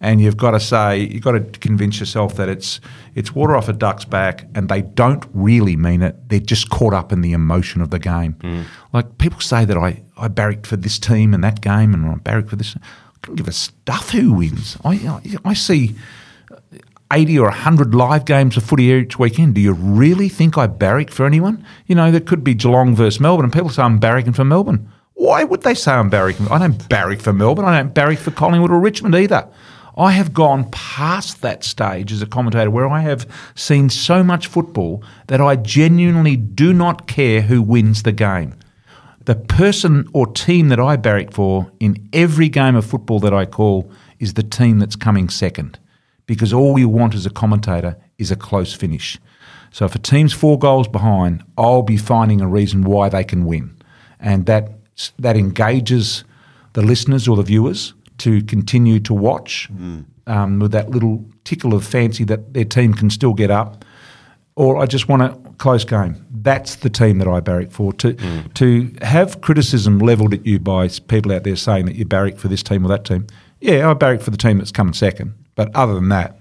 and 0.01 0.19
you've 0.19 0.37
got 0.37 0.51
to 0.51 0.59
say 0.59 1.01
you've 1.01 1.23
got 1.23 1.33
to 1.33 1.41
convince 1.59 1.99
yourself 1.99 2.35
that 2.37 2.49
it's 2.49 2.81
it's 3.13 3.35
water 3.35 3.55
off 3.55 3.69
a 3.69 3.73
duck's 3.73 4.05
back, 4.05 4.47
and 4.55 4.69
they 4.69 4.81
don't 4.81 5.23
really 5.33 5.75
mean 5.75 6.01
it. 6.01 6.15
They're 6.29 6.39
just 6.39 6.71
caught 6.71 6.95
up 6.95 7.11
in 7.11 7.21
the 7.21 7.31
emotion 7.31 7.79
of 7.79 7.91
the 7.91 7.99
game. 7.99 8.33
Hmm. 8.41 8.63
Like 8.91 9.19
people 9.19 9.39
say 9.39 9.65
that 9.65 9.77
I 9.77 10.01
I 10.17 10.27
barracked 10.27 10.65
for 10.65 10.75
this 10.75 10.97
team 10.97 11.35
and 11.35 11.43
that 11.43 11.61
game, 11.61 11.93
and 11.93 12.07
I 12.07 12.15
barracked 12.15 12.49
for 12.49 12.55
this. 12.55 12.75
I 12.75 13.19
couldn't 13.21 13.35
give 13.35 13.47
a 13.47 13.51
stuff 13.51 14.09
who 14.09 14.33
wins. 14.33 14.77
I 14.83 14.93
I, 14.95 15.49
I 15.51 15.53
see. 15.53 15.95
80 17.13 17.37
or 17.37 17.49
100 17.49 17.93
live 17.93 18.25
games 18.25 18.57
of 18.57 18.63
footy 18.63 18.85
each 18.85 19.19
weekend. 19.19 19.53
Do 19.53 19.61
you 19.61 19.73
really 19.73 20.29
think 20.29 20.57
I 20.57 20.65
barrack 20.65 21.11
for 21.11 21.27
anyone? 21.27 21.63
You 21.85 21.93
know, 21.93 22.09
there 22.09 22.19
could 22.19 22.43
be 22.43 22.55
Geelong 22.55 22.95
versus 22.95 23.19
Melbourne, 23.19 23.45
and 23.45 23.53
people 23.53 23.69
say 23.69 23.83
I'm 23.83 23.99
barracking 23.99 24.35
for 24.35 24.43
Melbourne. 24.43 24.91
Why 25.13 25.43
would 25.43 25.61
they 25.61 25.75
say 25.75 25.91
I'm 25.91 26.09
barracking? 26.09 26.49
I 26.49 26.57
don't 26.57 26.89
barrack 26.89 27.21
for 27.21 27.31
Melbourne. 27.31 27.65
I 27.65 27.77
don't 27.77 27.93
barrack 27.93 28.17
for 28.17 28.31
Collingwood 28.31 28.71
or 28.71 28.79
Richmond 28.79 29.13
either. 29.13 29.47
I 29.95 30.13
have 30.13 30.33
gone 30.33 30.71
past 30.71 31.43
that 31.43 31.63
stage 31.63 32.11
as 32.11 32.23
a 32.23 32.25
commentator 32.25 32.71
where 32.71 32.89
I 32.89 33.01
have 33.01 33.27
seen 33.53 33.91
so 33.91 34.23
much 34.23 34.47
football 34.47 35.03
that 35.27 35.39
I 35.39 35.55
genuinely 35.55 36.35
do 36.35 36.73
not 36.73 37.05
care 37.05 37.41
who 37.41 37.61
wins 37.61 38.01
the 38.01 38.11
game. 38.11 38.55
The 39.25 39.35
person 39.35 40.07
or 40.13 40.25
team 40.25 40.69
that 40.69 40.79
I 40.79 40.95
barrack 40.95 41.31
for 41.31 41.71
in 41.79 42.09
every 42.11 42.49
game 42.49 42.75
of 42.75 42.87
football 42.87 43.19
that 43.19 43.35
I 43.35 43.45
call 43.45 43.91
is 44.17 44.33
the 44.33 44.41
team 44.41 44.79
that's 44.79 44.95
coming 44.95 45.29
second 45.29 45.77
because 46.25 46.53
all 46.53 46.79
you 46.79 46.89
want 46.89 47.15
as 47.15 47.25
a 47.25 47.29
commentator 47.29 47.97
is 48.17 48.31
a 48.31 48.35
close 48.35 48.73
finish. 48.73 49.17
So 49.71 49.85
if 49.85 49.95
a 49.95 49.99
team's 49.99 50.33
four 50.33 50.59
goals 50.59 50.87
behind, 50.87 51.43
I'll 51.57 51.81
be 51.81 51.97
finding 51.97 52.41
a 52.41 52.47
reason 52.47 52.83
why 52.83 53.09
they 53.09 53.23
can 53.23 53.45
win. 53.45 53.75
And 54.19 54.45
that 54.45 54.69
that 55.17 55.35
engages 55.35 56.23
the 56.73 56.83
listeners 56.83 57.27
or 57.27 57.35
the 57.35 57.43
viewers 57.43 57.93
to 58.19 58.43
continue 58.43 58.99
to 58.99 59.13
watch 59.13 59.69
mm. 59.73 60.05
um, 60.27 60.59
with 60.59 60.71
that 60.71 60.89
little 60.89 61.25
tickle 61.43 61.73
of 61.73 61.85
fancy 61.85 62.23
that 62.25 62.53
their 62.53 62.65
team 62.65 62.93
can 62.93 63.09
still 63.09 63.33
get 63.33 63.49
up. 63.49 63.83
Or 64.55 64.77
I 64.77 64.85
just 64.85 65.09
want 65.09 65.23
a 65.23 65.35
close 65.57 65.83
game. 65.83 66.23
That's 66.29 66.75
the 66.75 66.89
team 66.89 67.17
that 67.17 67.27
I 67.27 67.39
barrack 67.39 67.71
for. 67.71 67.91
To 67.93 68.13
mm. 68.13 68.53
to 68.53 68.93
have 69.01 69.41
criticism 69.41 69.97
levelled 69.97 70.33
at 70.35 70.45
you 70.45 70.59
by 70.59 70.87
people 71.07 71.31
out 71.31 71.43
there 71.43 71.55
saying 71.55 71.87
that 71.87 71.95
you 71.95 72.05
barrack 72.05 72.37
for 72.37 72.47
this 72.47 72.61
team 72.61 72.85
or 72.85 72.89
that 72.89 73.05
team, 73.05 73.25
yeah, 73.59 73.89
I 73.89 73.95
barrack 73.95 74.21
for 74.21 74.29
the 74.29 74.37
team 74.37 74.59
that's 74.59 74.71
coming 74.71 74.93
second. 74.93 75.33
But 75.55 75.75
other 75.75 75.93
than 75.93 76.09
that, 76.09 76.39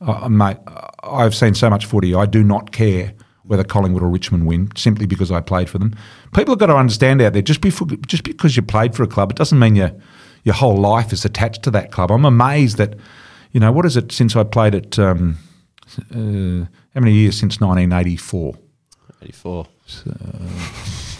uh, 0.00 0.28
mate, 0.28 0.58
I've 1.02 1.34
seen 1.34 1.54
so 1.54 1.70
much 1.70 1.86
footy. 1.86 2.14
I 2.14 2.26
do 2.26 2.42
not 2.42 2.72
care 2.72 3.12
whether 3.44 3.64
Collingwood 3.64 4.02
or 4.02 4.08
Richmond 4.08 4.46
win 4.46 4.70
simply 4.76 5.06
because 5.06 5.30
I 5.30 5.40
played 5.40 5.70
for 5.70 5.78
them. 5.78 5.94
People 6.34 6.52
have 6.52 6.58
got 6.58 6.66
to 6.66 6.76
understand 6.76 7.22
out 7.22 7.32
there 7.32 7.42
just 7.42 7.60
before, 7.60 7.86
just 8.06 8.24
because 8.24 8.56
you 8.56 8.62
played 8.62 8.94
for 8.94 9.02
a 9.02 9.06
club, 9.06 9.30
it 9.30 9.36
doesn't 9.36 9.58
mean 9.58 9.76
your 9.76 9.92
your 10.46 10.54
whole 10.54 10.76
life 10.76 11.12
is 11.12 11.24
attached 11.24 11.64
to 11.64 11.72
that 11.72 11.90
club. 11.90 12.12
I'm 12.12 12.24
amazed 12.24 12.76
that, 12.76 12.94
you 13.50 13.58
know, 13.58 13.72
what 13.72 13.84
is 13.84 13.96
it 13.96 14.12
since 14.12 14.36
I 14.36 14.44
played 14.44 14.76
at 14.76 14.96
um, 14.96 15.38
uh, 16.14 16.70
how 16.94 17.00
many 17.00 17.14
years 17.14 17.36
since 17.36 17.60
1984? 17.60 18.54
84. 19.22 19.66
So, 19.86 20.12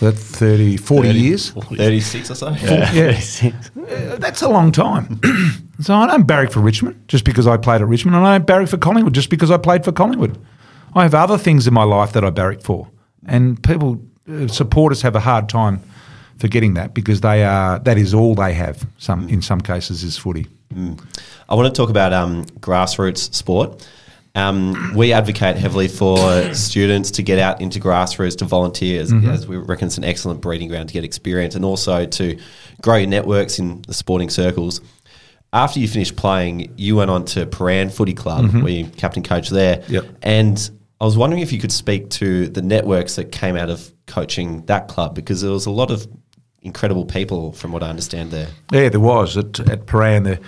that 0.01 0.13
30, 0.13 0.77
40 0.77 1.09
30, 1.09 1.19
years? 1.21 1.51
36 1.51 2.31
or 2.31 2.35
so? 2.35 2.51
Yeah. 2.51 2.93
yeah. 2.93 3.53
Uh, 3.77 4.17
that's 4.17 4.43
a 4.43 4.49
long 4.49 4.73
time. 4.73 5.21
so 5.81 5.95
I 5.95 6.07
don't 6.07 6.27
barrack 6.27 6.51
for 6.53 6.61
Richmond 6.61 7.09
just 7.09 7.25
because 7.25 7.47
I 7.47 7.57
played 7.57 7.81
at 7.81 7.89
Richmond, 7.89 8.17
and 8.17 8.27
I 8.27 8.39
don't 8.39 8.47
barrack 8.47 8.69
for 8.69 8.77
Collingwood 8.77 9.15
just 9.15 9.31
because 9.31 9.51
I 9.51 9.57
played 9.57 9.85
for 9.85 9.93
Collingwood. 9.93 10.39
I 10.95 11.03
have 11.03 11.15
other 11.15 11.39
things 11.39 11.67
in 11.67 11.75
my 11.75 11.85
life 11.85 12.13
that 12.13 12.25
I 12.25 12.31
barrack 12.31 12.61
for. 12.63 12.89
And 13.27 13.63
people, 13.63 14.03
uh, 14.31 14.49
supporters 14.49 15.03
have 15.03 15.17
a 15.17 15.21
hard 15.21 15.49
time 15.49 15.81
forgetting 16.39 16.75
that 16.75 16.95
because 16.95 17.21
they 17.21 17.45
are, 17.45 17.79
that 17.81 17.99
is 17.99 18.15
all 18.15 18.35
they 18.35 18.53
have, 18.55 18.87
Some 18.99 19.29
in 19.29 19.43
some 19.43 19.61
cases, 19.61 20.03
is 20.03 20.17
footy. 20.17 20.47
Mm. 20.75 21.03
I 21.49 21.55
want 21.55 21.73
to 21.73 21.79
talk 21.79 21.91
about 21.91 22.13
um, 22.13 22.45
grassroots 22.61 23.33
sport. 23.35 23.87
Um, 24.37 24.93
we 24.95 25.15
advocate 25.15 25.57
heavily 25.57 25.89
for 25.89 26.53
students 26.53 27.11
to 27.13 27.23
get 27.23 27.39
out 27.39 27.63
into 27.63 27.81
grassroots 27.81 28.37
to 28.39 28.45
volunteer, 28.45 29.01
as, 29.01 29.11
mm-hmm. 29.11 29.31
as 29.31 29.49
we 29.49 29.57
reckon 29.57 29.87
it's 29.87 29.97
an 29.97 30.05
excellent 30.05 30.43
breeding 30.43 30.69
ground 30.69 30.91
to 30.91 30.93
get 30.93 31.05
experience 31.05 31.55
and 31.55 31.65
also 31.65 32.05
to 32.05 32.39
grow 32.83 32.97
your 32.97 33.09
networks 33.09 33.59
in 33.59 33.81
the 33.89 33.95
sporting 33.95 34.29
circles. 34.29 34.83
After 35.55 35.81
you 35.81 35.89
finished 35.89 36.17
playing, 36.17 36.75
you 36.77 36.97
went 36.97 37.11
on 37.11 37.25
to 37.27 37.47
Prahran 37.47 37.91
Footy 37.91 38.13
Club, 38.13 38.45
mm-hmm. 38.45 38.61
where 38.61 38.73
you 38.73 38.87
captain 38.89 39.23
coach 39.23 39.49
there. 39.49 39.83
Yep. 39.89 40.05
And 40.21 40.71
I 41.01 41.07
was 41.07 41.17
wondering 41.17 41.41
if 41.41 41.51
you 41.51 41.59
could 41.59 41.73
speak 41.73 42.11
to 42.11 42.49
the 42.49 42.61
networks 42.61 43.17
that 43.17 43.33
came 43.33 43.57
out 43.57 43.71
of 43.71 43.91
coaching 44.07 44.67
that 44.67 44.89
club 44.89 45.15
because 45.15 45.41
there 45.41 45.51
was 45.51 45.65
a 45.65 45.71
lot 45.71 45.91
of 45.91 46.07
incredible 46.61 47.07
people, 47.07 47.53
from 47.53 47.73
what 47.73 47.83
I 47.83 47.89
understand 47.89 48.33
there. 48.33 48.49
Yeah, 48.71 48.91
there 48.91 49.01
was 49.01 49.39
at 49.39 49.61
at 49.61 49.87
Prahran. 49.87 50.25
There, 50.25 50.41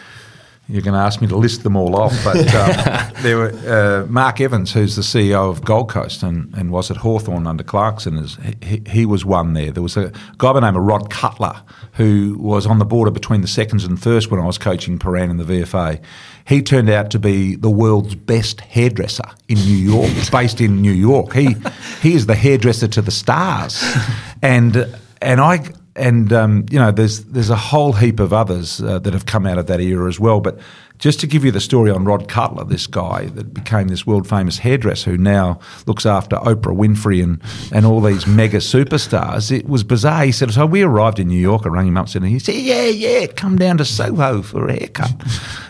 you're 0.68 0.82
going 0.82 0.94
to 0.94 1.00
ask 1.00 1.22
me 1.22 1.26
to 1.28 1.36
list 1.36 1.62
them 1.62 1.76
all 1.76 1.96
off, 1.96 2.12
but 2.22 2.36
um, 2.54 3.22
there 3.22 3.38
were 3.38 3.52
uh, 3.66 4.06
Mark 4.06 4.38
Evans, 4.38 4.72
who's 4.72 4.96
the 4.96 5.02
CEO 5.02 5.50
of 5.50 5.64
Gold 5.64 5.88
Coast 5.88 6.22
and, 6.22 6.52
and 6.54 6.70
was 6.70 6.90
at 6.90 6.98
Hawthorn 6.98 7.46
under 7.46 7.64
Clarkson. 7.64 8.18
Is 8.18 8.36
he, 8.62 8.82
he, 8.86 9.06
was 9.06 9.24
one 9.24 9.54
there. 9.54 9.72
There 9.72 9.82
was 9.82 9.96
a 9.96 10.12
guy 10.36 10.52
by 10.52 10.60
the 10.60 10.60
name 10.60 10.76
of 10.76 10.82
Rod 10.82 11.08
Cutler 11.08 11.62
who 11.94 12.36
was 12.38 12.66
on 12.66 12.78
the 12.78 12.84
border 12.84 13.10
between 13.10 13.40
the 13.40 13.48
seconds 13.48 13.84
and 13.84 14.00
first 14.00 14.30
when 14.30 14.40
I 14.40 14.44
was 14.44 14.58
coaching 14.58 14.98
Prahran 14.98 15.30
in 15.30 15.38
the 15.38 15.44
VFA. 15.44 16.02
He 16.46 16.60
turned 16.60 16.90
out 16.90 17.10
to 17.12 17.18
be 17.18 17.56
the 17.56 17.70
world's 17.70 18.14
best 18.14 18.60
hairdresser 18.60 19.24
in 19.48 19.56
New 19.56 19.76
York, 19.76 20.10
based 20.30 20.60
in 20.60 20.82
New 20.82 20.92
York. 20.92 21.32
He 21.32 21.56
he 22.02 22.14
is 22.14 22.26
the 22.26 22.34
hairdresser 22.34 22.88
to 22.88 23.00
the 23.00 23.10
stars, 23.10 23.82
and 24.42 24.86
and 25.22 25.40
I 25.40 25.64
and 25.98 26.32
um, 26.32 26.66
you 26.70 26.78
know, 26.78 26.90
there's 26.90 27.24
there's 27.24 27.50
a 27.50 27.56
whole 27.56 27.92
heap 27.92 28.20
of 28.20 28.32
others 28.32 28.80
uh, 28.80 28.98
that 29.00 29.12
have 29.12 29.26
come 29.26 29.46
out 29.46 29.58
of 29.58 29.66
that 29.66 29.80
era 29.80 30.08
as 30.08 30.18
well. 30.18 30.40
But 30.40 30.58
just 30.98 31.20
to 31.20 31.26
give 31.26 31.44
you 31.44 31.52
the 31.52 31.60
story 31.60 31.90
on 31.90 32.04
Rod 32.04 32.28
Cutler, 32.28 32.64
this 32.64 32.86
guy 32.86 33.26
that 33.26 33.54
became 33.54 33.88
this 33.88 34.06
world 34.06 34.28
famous 34.28 34.58
hairdresser 34.58 35.12
who 35.12 35.18
now 35.18 35.60
looks 35.86 36.04
after 36.04 36.36
Oprah 36.36 36.76
Winfrey 36.76 37.22
and, 37.22 37.40
and 37.72 37.86
all 37.86 38.00
these 38.00 38.26
mega 38.26 38.58
superstars, 38.58 39.56
it 39.56 39.68
was 39.68 39.84
bizarre. 39.84 40.24
He 40.24 40.32
said, 40.32 40.52
So 40.52 40.66
we 40.66 40.82
arrived 40.82 41.20
in 41.20 41.28
New 41.28 41.40
York, 41.40 41.66
I 41.66 41.68
rang 41.68 41.86
him 41.86 41.96
up, 41.96 42.12
and 42.14 42.26
he 42.26 42.38
said, 42.38 42.56
Yeah, 42.56 42.86
yeah, 42.86 43.26
come 43.26 43.56
down 43.56 43.78
to 43.78 43.84
Soho 43.84 44.42
for 44.42 44.68
a 44.68 44.72
haircut. 44.72 45.12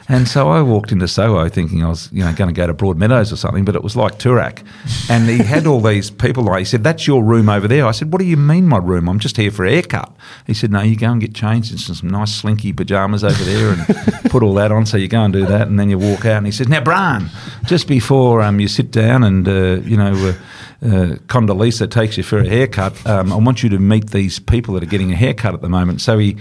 And 0.08 0.26
so 0.26 0.48
I 0.48 0.62
walked 0.62 0.90
into 0.90 1.06
Soho 1.06 1.48
thinking 1.50 1.84
I 1.84 1.88
was, 1.88 2.10
you 2.12 2.24
know, 2.24 2.32
going 2.32 2.48
to 2.48 2.54
go 2.54 2.66
to 2.66 2.72
Broadmeadows 2.72 3.30
or 3.30 3.36
something, 3.36 3.66
but 3.66 3.76
it 3.76 3.82
was 3.82 3.94
like 3.94 4.18
Toorak. 4.18 4.64
And 5.10 5.28
he 5.28 5.38
had 5.38 5.66
all 5.66 5.82
these 5.82 6.10
people 6.10 6.44
like, 6.44 6.60
he 6.60 6.64
said, 6.64 6.82
that's 6.82 7.06
your 7.06 7.22
room 7.22 7.50
over 7.50 7.68
there. 7.68 7.86
I 7.86 7.90
said, 7.90 8.10
what 8.10 8.18
do 8.18 8.24
you 8.24 8.38
mean 8.38 8.66
my 8.66 8.78
room? 8.78 9.06
I'm 9.08 9.18
just 9.18 9.36
here 9.36 9.50
for 9.50 9.66
a 9.66 9.70
haircut. 9.70 10.10
He 10.46 10.54
said, 10.54 10.72
no, 10.72 10.80
you 10.80 10.96
go 10.96 11.12
and 11.12 11.20
get 11.20 11.34
changed 11.34 11.72
into 11.72 11.94
some 11.94 12.08
nice 12.08 12.34
slinky 12.34 12.72
pyjamas 12.72 13.22
over 13.22 13.44
there 13.44 13.72
and 13.72 13.86
put 14.30 14.42
all 14.42 14.54
that 14.54 14.72
on. 14.72 14.86
So 14.86 14.96
you 14.96 15.08
go 15.08 15.20
and 15.20 15.32
do 15.32 15.44
that 15.44 15.68
and 15.68 15.78
then 15.78 15.90
you 15.90 15.98
walk 15.98 16.24
out 16.24 16.38
and 16.38 16.46
he 16.46 16.52
says, 16.52 16.68
now, 16.68 16.80
Brian, 16.80 17.28
just 17.66 17.86
before 17.86 18.40
um, 18.40 18.60
you 18.60 18.68
sit 18.68 18.90
down 18.90 19.22
and, 19.24 19.46
uh, 19.46 19.80
you 19.82 19.98
know, 19.98 20.14
uh, 20.14 20.32
uh, 20.80 21.16
Condoleezza 21.26 21.90
takes 21.90 22.16
you 22.16 22.22
for 22.22 22.38
a 22.38 22.48
haircut, 22.48 23.04
um, 23.06 23.32
I 23.32 23.36
want 23.36 23.62
you 23.62 23.68
to 23.70 23.78
meet 23.78 24.10
these 24.10 24.38
people 24.38 24.74
that 24.74 24.82
are 24.82 24.86
getting 24.86 25.12
a 25.12 25.16
haircut 25.16 25.52
at 25.52 25.60
the 25.60 25.68
moment. 25.68 26.00
So 26.00 26.18
he 26.18 26.36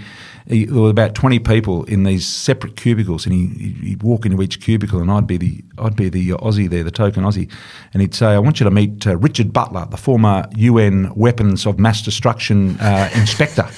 he, 0.48 0.64
there 0.64 0.82
were 0.82 0.90
about 0.90 1.14
twenty 1.14 1.38
people 1.38 1.84
in 1.84 2.04
these 2.04 2.26
separate 2.26 2.76
cubicles, 2.76 3.26
and 3.26 3.34
he, 3.34 3.74
he'd 3.88 4.02
walk 4.02 4.24
into 4.24 4.40
each 4.42 4.60
cubicle, 4.60 5.00
and 5.00 5.10
I'd 5.10 5.26
be 5.26 5.36
the 5.36 5.64
I'd 5.78 5.96
be 5.96 6.08
the 6.08 6.30
Aussie 6.30 6.68
there, 6.68 6.82
the 6.82 6.90
token 6.90 7.24
Aussie, 7.24 7.50
and 7.92 8.00
he'd 8.02 8.14
say, 8.14 8.26
"I 8.26 8.38
want 8.38 8.60
you 8.60 8.64
to 8.64 8.70
meet 8.70 9.06
uh, 9.06 9.16
Richard 9.16 9.52
Butler, 9.52 9.86
the 9.90 9.96
former 9.96 10.46
UN 10.56 11.14
weapons 11.14 11.66
of 11.66 11.78
mass 11.78 12.02
destruction 12.02 12.78
uh, 12.80 13.10
inspector." 13.14 13.68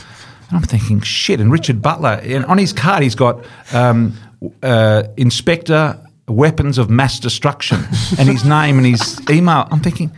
And 0.49 0.57
I'm 0.57 0.63
thinking, 0.63 1.01
shit. 1.01 1.41
And 1.41 1.53
Richard 1.53 1.81
Butler, 1.81 2.21
and 2.25 2.45
on 2.47 2.59
his 2.59 2.73
card, 2.73 3.05
he's 3.05 3.15
got 3.15 3.45
um, 3.73 4.15
uh, 4.63 5.05
Inspector 5.17 6.07
Weapons 6.27 6.79
of 6.79 6.91
Mass 6.91 7.21
Destruction, 7.21 7.79
and 8.19 8.29
his 8.29 8.45
name 8.45 8.79
and 8.79 8.87
his 8.87 9.21
email. 9.29 9.69
I'm 9.71 9.81
thinking 9.81 10.11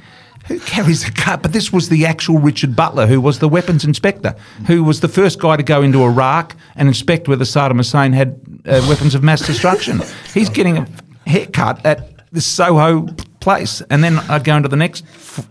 who 0.52 0.60
carries 0.60 1.08
a 1.08 1.10
gun? 1.10 1.40
But 1.40 1.52
this 1.52 1.72
was 1.72 1.88
the 1.88 2.04
actual 2.04 2.38
Richard 2.38 2.76
Butler, 2.76 3.06
who 3.06 3.20
was 3.20 3.38
the 3.38 3.48
weapons 3.48 3.84
inspector, 3.84 4.36
who 4.66 4.84
was 4.84 5.00
the 5.00 5.08
first 5.08 5.38
guy 5.40 5.56
to 5.56 5.62
go 5.62 5.82
into 5.82 6.02
Iraq 6.02 6.54
and 6.76 6.88
inspect 6.88 7.26
whether 7.26 7.44
Saddam 7.44 7.76
Hussein 7.76 8.12
had 8.12 8.38
uh, 8.66 8.84
weapons 8.88 9.14
of 9.14 9.22
mass 9.22 9.46
destruction. 9.46 10.02
He's 10.34 10.50
getting 10.50 10.76
a 10.76 10.86
haircut 11.26 11.84
at 11.86 12.30
the 12.32 12.40
Soho 12.40 13.06
place, 13.40 13.80
and 13.88 14.04
then 14.04 14.18
I'd 14.18 14.44
go 14.44 14.56
into 14.56 14.68
the 14.68 14.76
next, 14.76 15.04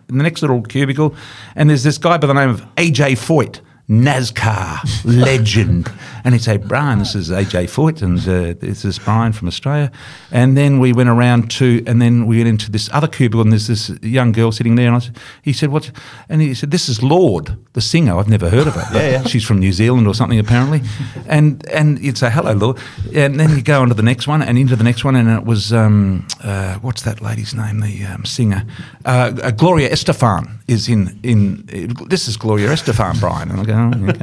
the 0.08 0.24
next 0.24 0.42
little 0.42 0.62
cubicle, 0.62 1.16
and 1.56 1.70
there's 1.70 1.84
this 1.84 1.98
guy 1.98 2.18
by 2.18 2.28
the 2.28 2.34
name 2.34 2.50
of 2.50 2.62
AJ 2.76 3.18
Foyt 3.18 3.60
NASCAR 3.90 4.80
legend. 5.04 5.92
And 6.24 6.34
he'd 6.34 6.44
say, 6.44 6.58
Brian, 6.58 7.00
this 7.00 7.16
is 7.16 7.30
AJ 7.30 7.70
Foyt, 7.70 8.02
and 8.02 8.20
uh, 8.20 8.60
this 8.60 8.86
is 8.86 9.00
Brian 9.00 9.34
from 9.34 9.48
Australia. 9.48 9.92
And 10.32 10.56
then 10.56 10.80
we 10.80 10.94
went 10.94 11.10
around 11.10 11.52
to, 11.52 11.84
and 11.88 12.02
then 12.02 12.26
we 12.28 12.38
went 12.38 12.50
into 12.50 12.72
this 12.72 12.90
other 12.94 13.08
cubicle, 13.08 13.42
and 13.42 13.52
there's 13.52 13.68
this 13.68 13.90
young 14.02 14.32
girl 14.32 14.52
sitting 14.52 14.76
there. 14.76 14.88
And 14.88 14.96
I 14.96 15.00
said, 15.00 15.18
he 15.42 15.54
said, 15.54 15.70
What? 15.70 15.92
And 16.30 16.42
he 16.42 16.54
said, 16.54 16.72
This 16.72 16.90
is 16.90 17.02
Lorde, 17.02 17.58
the 17.74 17.82
singer. 17.82 18.18
I've 18.18 18.30
never 18.30 18.50
heard 18.50 18.68
of 18.68 18.76
her. 18.76 18.88
yeah, 18.98 19.10
yeah. 19.10 19.24
She's 19.24 19.46
from 19.46 19.60
New 19.60 19.74
Zealand 19.74 20.08
or 20.08 20.14
something, 20.14 20.40
apparently. 20.40 20.82
and 21.28 21.68
and 21.70 22.00
you'd 22.00 22.18
say, 22.18 22.30
Hello, 22.30 22.54
Lorde. 22.54 22.80
And 23.14 23.40
then 23.40 23.56
you 23.56 23.62
go 23.62 23.82
on 23.82 23.90
to 23.90 23.94
the 23.94 24.04
next 24.04 24.28
one, 24.28 24.42
and 24.42 24.58
into 24.58 24.76
the 24.76 24.84
next 24.84 25.04
one, 25.04 25.16
and 25.16 25.30
it 25.30 25.46
was, 25.46 25.74
um, 25.74 26.28
uh, 26.44 26.76
what's 26.76 27.04
that 27.04 27.22
lady's 27.22 27.54
name, 27.54 27.80
the 27.80 28.06
um, 28.06 28.26
singer? 28.26 28.66
Uh, 29.06 29.34
uh 29.42 29.52
Gloria 29.52 29.90
Estefan 29.90 30.62
is 30.68 30.88
in, 30.88 31.20
in, 31.24 31.66
this 32.08 32.28
is 32.28 32.38
Gloria 32.38 32.70
Estefan, 32.70 33.20
Brian. 33.20 33.52
And 33.52 33.60
I 33.60 33.66
go, 33.66 33.74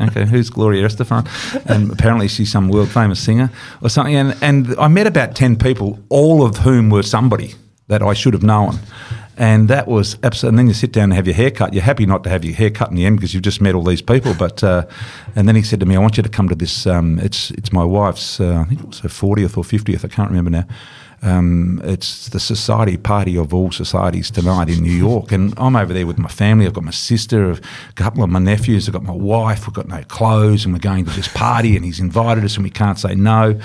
oh, 0.01 0.07
okay, 0.07 0.25
who's 0.25 0.51
Gloria 0.51 0.87
Estefan? 0.87 1.27
And 1.69 1.88
apparently 1.91 2.29
she's 2.29 2.51
some 2.51 2.69
world 2.69 2.91
famous 2.91 3.21
singer 3.21 3.51
or 3.83 3.89
something. 3.89 4.15
And, 4.15 4.37
and 4.43 4.75
I 4.79 4.89
met 4.89 5.07
about 5.07 5.35
10 5.35 5.57
people, 5.57 5.99
all 6.09 6.45
of 6.45 6.59
whom 6.59 6.91
were 6.91 7.03
somebody 7.03 7.55
that 7.89 8.03
I 8.03 8.15
should 8.15 8.35
have 8.35 8.43
known. 8.43 8.79
And 9.37 9.69
that 9.69 9.87
was 9.87 10.17
absolutely. 10.25 10.49
And 10.49 10.59
then 10.59 10.67
you 10.67 10.75
sit 10.75 10.93
down 10.93 11.05
and 11.05 11.15
have 11.15 11.27
your 11.27 11.37
hair 11.37 11.53
cut. 11.53 11.73
You're 11.73 11.85
happy 11.85 12.07
not 12.07 12.25
to 12.25 12.31
have 12.31 12.45
your 12.45 12.55
hair 12.55 12.71
cut 12.71 12.91
in 12.91 12.97
the 12.97 13.07
end 13.07 13.19
because 13.19 13.35
you've 13.35 13.45
just 13.45 13.61
met 13.61 13.75
all 13.77 13.85
these 13.85 14.03
people. 14.03 14.35
But 14.35 14.65
uh, 14.65 14.85
and 15.37 15.47
then 15.47 15.55
he 15.55 15.63
said 15.63 15.79
to 15.79 15.87
me, 15.87 15.95
"I 15.95 16.01
want 16.01 16.17
you 16.17 16.25
to 16.25 16.29
come 16.29 16.49
to 16.49 16.57
this. 16.57 16.89
Um, 16.89 17.21
it's 17.21 17.53
it's 17.53 17.73
my 17.73 17.85
wife's. 17.85 18.41
Uh, 18.41 18.65
I 18.65 18.65
think 18.65 18.81
it 18.81 18.87
was 18.89 18.99
her 18.99 19.09
40th 19.09 19.57
or 19.57 19.63
50th. 19.63 20.05
I 20.05 20.09
can't 20.09 20.29
remember 20.29 20.51
now. 20.51 20.67
Um, 21.23 21.81
it's 21.85 22.29
the 22.29 22.41
society 22.41 22.97
party 22.97 23.37
of 23.37 23.53
all 23.53 23.73
societies 23.73 24.31
tonight 24.31 24.69
in 24.69 24.83
New 24.83 24.93
York, 24.93 25.33
and 25.33 25.53
I'm 25.57 25.75
over 25.75 25.93
there 25.93 26.07
with 26.07 26.19
my 26.19 26.29
family. 26.29 26.67
I've 26.67 26.75
got 26.75 26.85
my 26.85 26.91
sister, 26.93 27.51
a 27.51 27.61
couple 27.95 28.23
of 28.23 28.31
my 28.31 28.39
nephews, 28.39 28.89
I've 28.89 28.93
got 28.93 29.03
my 29.03 29.13
wife. 29.13 29.67
We've 29.67 29.75
got 29.75 29.89
no 29.89 30.03
clothes, 30.05 30.65
and 30.65 30.73
we're 30.73 30.81
going 30.81 31.05
to 31.07 31.11
this 31.11 31.29
party, 31.29 31.77
and 31.77 31.85
he's 31.85 32.01
invited 32.01 32.45
us, 32.45 32.55
and 32.55 32.65
we 32.65 32.71
can't 32.71 32.99
say 32.99 33.15
no. 33.15 33.59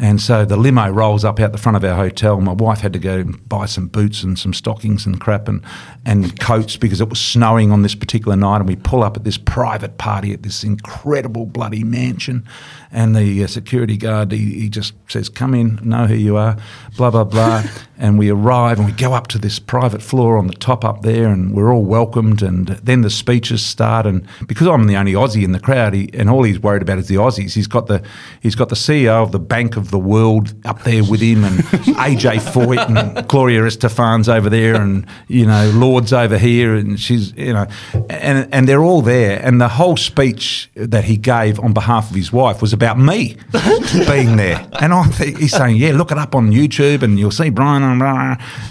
And 0.00 0.18
so 0.18 0.46
the 0.46 0.56
limo 0.56 0.88
rolls 0.88 1.26
up 1.26 1.38
out 1.40 1.52
the 1.52 1.58
front 1.58 1.76
of 1.76 1.84
our 1.84 1.94
hotel. 1.94 2.40
My 2.40 2.54
wife 2.54 2.80
had 2.80 2.94
to 2.94 2.98
go 2.98 3.18
and 3.18 3.48
buy 3.50 3.66
some 3.66 3.86
boots 3.86 4.22
and 4.22 4.38
some 4.38 4.54
stockings 4.54 5.04
and 5.04 5.20
crap 5.20 5.46
and, 5.46 5.62
and 6.06 6.40
coats 6.40 6.78
because 6.78 7.02
it 7.02 7.10
was 7.10 7.20
snowing 7.20 7.70
on 7.70 7.82
this 7.82 7.94
particular 7.94 8.34
night. 8.34 8.56
And 8.56 8.66
we 8.68 8.76
pull 8.76 9.02
up 9.02 9.18
at 9.18 9.24
this 9.24 9.36
private 9.36 9.98
party 9.98 10.32
at 10.32 10.42
this 10.42 10.64
incredible 10.64 11.44
bloody 11.44 11.84
mansion. 11.84 12.48
And 12.90 13.14
the 13.14 13.44
uh, 13.44 13.46
security 13.46 13.98
guard, 13.98 14.32
he, 14.32 14.60
he 14.60 14.68
just 14.70 14.94
says, 15.06 15.28
Come 15.28 15.54
in, 15.54 15.78
know 15.82 16.06
who 16.06 16.14
you 16.14 16.38
are, 16.38 16.56
blah, 16.96 17.10
blah, 17.10 17.24
blah. 17.24 17.62
and 17.98 18.18
we 18.18 18.30
arrive 18.30 18.78
and 18.78 18.86
we 18.86 18.92
go 18.92 19.12
up 19.12 19.26
to 19.28 19.38
this 19.38 19.58
private 19.58 20.00
floor 20.02 20.38
on 20.38 20.46
the 20.46 20.54
top 20.54 20.82
up 20.82 21.02
there 21.02 21.28
and 21.28 21.54
we're 21.54 21.72
all 21.72 21.84
welcomed. 21.84 22.40
And 22.42 22.68
then 22.68 23.02
the 23.02 23.10
speeches 23.10 23.64
start. 23.64 24.06
And 24.06 24.26
because 24.46 24.66
I'm 24.66 24.86
the 24.86 24.96
only 24.96 25.12
Aussie 25.12 25.44
in 25.44 25.52
the 25.52 25.60
crowd, 25.60 25.92
he, 25.92 26.08
and 26.14 26.30
all 26.30 26.42
he's 26.42 26.58
worried 26.58 26.80
about 26.80 26.98
is 26.98 27.08
the 27.08 27.16
Aussies, 27.16 27.52
he's 27.52 27.66
got 27.66 27.86
the, 27.86 28.02
he's 28.40 28.54
got 28.54 28.70
the 28.70 28.74
CEO 28.74 29.22
of 29.22 29.32
the 29.32 29.38
Bank 29.38 29.76
of 29.76 29.89
the 29.90 29.98
world 29.98 30.54
up 30.64 30.82
there 30.82 31.04
with 31.04 31.20
him, 31.20 31.44
and 31.44 31.58
AJ 31.98 32.40
Foyt 32.40 32.86
and 32.88 33.28
Gloria 33.28 33.62
Estefan's 33.62 34.28
over 34.28 34.48
there, 34.48 34.74
and 34.74 35.06
you 35.28 35.46
know 35.46 35.70
Lorde's 35.74 36.12
over 36.12 36.38
here, 36.38 36.74
and 36.74 36.98
she's 36.98 37.32
you 37.32 37.52
know, 37.52 37.66
and 38.08 38.52
and 38.52 38.68
they're 38.68 38.82
all 38.82 39.02
there, 39.02 39.40
and 39.42 39.60
the 39.60 39.68
whole 39.68 39.96
speech 39.96 40.70
that 40.74 41.04
he 41.04 41.16
gave 41.16 41.60
on 41.60 41.72
behalf 41.72 42.10
of 42.10 42.16
his 42.16 42.32
wife 42.32 42.60
was 42.60 42.72
about 42.72 42.98
me 42.98 43.36
being 44.08 44.36
there, 44.36 44.66
and 44.80 44.92
I 44.92 45.04
think 45.04 45.38
he's 45.38 45.52
saying, 45.52 45.76
yeah, 45.76 45.92
look 45.92 46.10
it 46.10 46.18
up 46.18 46.34
on 46.34 46.50
YouTube, 46.50 47.02
and 47.02 47.18
you'll 47.18 47.30
see 47.30 47.50
Brian, 47.50 47.82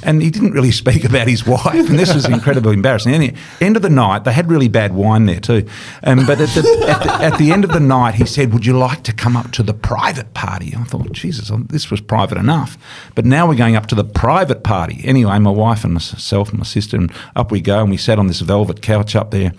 and 0.03 0.21
he 0.21 0.29
didn't 0.29 0.51
really 0.51 0.71
speak 0.71 1.03
about 1.03 1.27
his 1.27 1.45
wife, 1.45 1.89
and 1.89 1.99
this 1.99 2.13
was 2.13 2.25
incredibly 2.25 2.73
embarrassing. 2.73 3.13
And 3.13 3.37
end 3.61 3.75
of 3.75 3.81
the 3.81 3.89
night, 3.89 4.23
they 4.23 4.33
had 4.33 4.49
really 4.49 4.67
bad 4.67 4.93
wine 4.93 5.25
there 5.25 5.39
too, 5.39 5.67
um, 6.03 6.25
but 6.25 6.39
at 6.41 6.49
the, 6.49 6.85
at 6.89 7.03
the, 7.03 7.25
at 7.25 7.37
the 7.37 7.51
end 7.51 7.63
of 7.63 7.71
the 7.71 7.79
night, 7.79 8.15
he 8.15 8.25
said, 8.25 8.53
"Would 8.53 8.65
you 8.65 8.77
like 8.77 9.03
to 9.03 9.13
come 9.13 9.35
up 9.35 9.51
to 9.51 9.63
the 9.63 9.73
private 9.73 10.33
party?" 10.33 10.73
I 10.75 10.83
thought, 10.83 11.08
Jesus, 11.11 11.51
this 11.67 11.91
was 11.91 12.01
private 12.01 12.37
enough. 12.37 12.77
But 13.15 13.25
now 13.25 13.47
we're 13.47 13.55
going 13.55 13.75
up 13.75 13.87
to 13.87 13.95
the 13.95 14.03
private 14.03 14.63
party. 14.63 15.01
Anyway, 15.03 15.37
my 15.39 15.51
wife 15.51 15.83
and 15.83 15.93
myself 15.93 16.49
and 16.49 16.59
my 16.59 16.65
sister, 16.65 16.97
and 16.97 17.11
up 17.35 17.51
we 17.51 17.61
go, 17.61 17.81
and 17.81 17.89
we 17.89 17.97
sat 17.97 18.19
on 18.19 18.27
this 18.27 18.41
velvet 18.41 18.81
couch 18.81 19.15
up 19.15 19.31
there. 19.31 19.53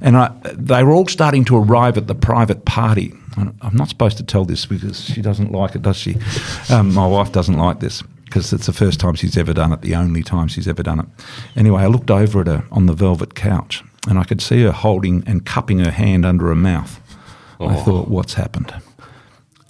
And 0.00 0.16
I, 0.16 0.32
they 0.52 0.82
were 0.82 0.92
all 0.92 1.06
starting 1.06 1.44
to 1.46 1.56
arrive 1.56 1.96
at 1.96 2.06
the 2.06 2.14
private 2.14 2.64
party. 2.64 3.14
I'm 3.36 3.76
not 3.76 3.88
supposed 3.88 4.18
to 4.18 4.22
tell 4.22 4.44
this 4.44 4.66
because 4.66 5.04
she 5.04 5.22
doesn't 5.22 5.52
like 5.52 5.74
it, 5.74 5.82
does 5.82 5.96
she? 5.96 6.16
Um, 6.68 6.92
my 6.92 7.06
wife 7.06 7.32
doesn't 7.32 7.56
like 7.56 7.80
this 7.80 8.02
because 8.26 8.52
it's 8.52 8.66
the 8.66 8.72
first 8.72 9.00
time 9.00 9.14
she's 9.14 9.36
ever 9.36 9.52
done 9.52 9.72
it, 9.72 9.80
the 9.82 9.94
only 9.94 10.22
time 10.22 10.48
she's 10.48 10.68
ever 10.68 10.82
done 10.82 11.00
it. 11.00 11.06
Anyway, 11.56 11.82
I 11.82 11.86
looked 11.86 12.10
over 12.10 12.40
at 12.42 12.46
her 12.46 12.64
on 12.70 12.86
the 12.86 12.92
velvet 12.92 13.34
couch 13.34 13.82
and 14.08 14.18
I 14.18 14.24
could 14.24 14.40
see 14.40 14.62
her 14.62 14.72
holding 14.72 15.22
and 15.26 15.46
cupping 15.46 15.78
her 15.78 15.90
hand 15.90 16.26
under 16.26 16.48
her 16.48 16.54
mouth. 16.54 17.00
Oh. 17.60 17.68
I 17.68 17.76
thought, 17.76 18.08
what's 18.08 18.34
happened? 18.34 18.74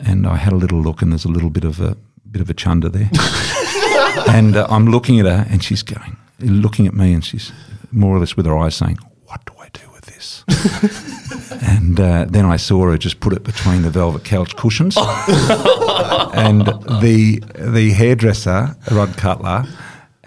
And 0.05 0.27
I 0.27 0.37
had 0.37 0.53
a 0.53 0.57
little 0.57 0.81
look, 0.81 1.03
and 1.03 1.13
there's 1.13 1.25
a 1.25 1.31
little 1.31 1.51
bit 1.51 1.65
of 1.65 1.81
a 1.81 1.97
bit 2.31 2.43
of 2.43 2.51
a 2.51 2.55
chunder 2.55 2.89
there. 2.89 3.11
and 4.29 4.57
uh, 4.57 4.67
I'm 4.71 4.87
looking 4.87 5.21
at 5.21 5.27
her, 5.27 5.47
and 5.51 5.63
she's 5.63 5.83
going, 5.83 6.17
looking 6.41 6.87
at 6.87 6.95
me, 6.95 7.13
and 7.13 7.25
she's 7.25 7.53
more 7.91 8.17
or 8.17 8.19
less 8.19 8.37
with 8.37 8.47
her 8.47 8.57
eyes 8.57 8.75
saying, 8.75 8.99
"What 9.27 9.45
do 9.45 9.53
I 9.61 9.69
do 9.73 9.83
with 9.93 10.07
this?" 10.07 10.45
and 11.63 12.01
uh, 12.01 12.27
then 12.29 12.47
I 12.47 12.57
saw 12.57 12.87
her 12.87 12.99
just 12.99 13.21
put 13.21 13.33
it 13.33 13.45
between 13.45 13.83
the 13.83 13.91
velvet 13.91 14.25
couch 14.25 14.57
cushions, 14.57 14.97
and 14.97 16.67
the 17.03 17.43
the 17.57 17.93
hairdresser 17.93 18.77
Rod 18.91 19.17
Cutler 19.17 19.65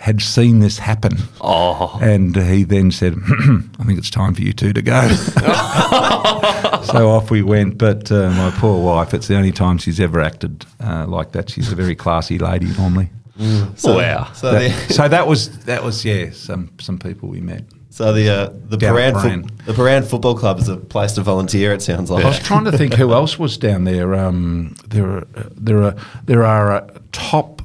had 0.05 0.21
seen 0.21 0.59
this 0.59 0.77
happen. 0.77 1.17
Oh. 1.41 1.97
And 1.99 2.35
he 2.35 2.63
then 2.63 2.91
said, 2.91 3.15
I 3.27 3.83
think 3.85 3.97
it's 3.97 4.11
time 4.11 4.35
for 4.35 4.43
you 4.43 4.53
two 4.53 4.71
to 4.71 4.83
go. 4.83 5.01
so 6.83 7.09
off 7.09 7.31
we 7.31 7.41
went. 7.41 7.79
But 7.79 8.11
uh, 8.11 8.29
my 8.29 8.51
poor 8.51 8.83
wife, 8.83 9.15
it's 9.15 9.27
the 9.27 9.35
only 9.35 9.51
time 9.51 9.79
she's 9.79 9.99
ever 9.99 10.21
acted 10.21 10.63
uh, 10.79 11.07
like 11.07 11.31
that. 11.31 11.49
She's 11.49 11.71
a 11.71 11.75
very 11.75 11.95
classy 11.95 12.37
lady 12.37 12.67
normally. 12.77 13.09
Mm. 13.39 13.79
So, 13.79 13.97
wow. 13.97 14.31
So 14.33 14.51
that, 14.51 14.91
so 14.91 15.07
that 15.07 15.25
was, 15.25 15.57
that 15.65 15.83
was, 15.83 16.05
yeah, 16.05 16.29
some, 16.29 16.69
some 16.79 16.99
people 16.99 17.27
we 17.27 17.41
met. 17.41 17.63
So 17.89 18.13
the 18.13 18.29
uh, 18.29 18.49
the 18.65 18.77
Prahran, 18.77 19.49
fo- 19.49 19.71
the 19.71 19.71
Prahran 19.71 20.05
Football 20.05 20.37
Club 20.37 20.59
is 20.59 20.67
a 20.67 20.75
place 20.75 21.13
to 21.13 21.21
volunteer. 21.21 21.71
It 21.71 21.81
sounds 21.81 22.11
like. 22.11 22.25
I 22.25 22.27
was 22.27 22.39
trying 22.39 22.65
to 22.65 22.77
think 22.77 22.93
who 22.95 23.13
else 23.13 23.39
was 23.39 23.57
down 23.57 23.85
there. 23.85 24.13
Um, 24.13 24.75
there 24.85 25.07
are 25.07 25.27
there 25.55 25.81
are 25.81 25.95
there 26.25 26.43
are 26.43 26.71
uh, 26.73 26.87
top 27.13 27.61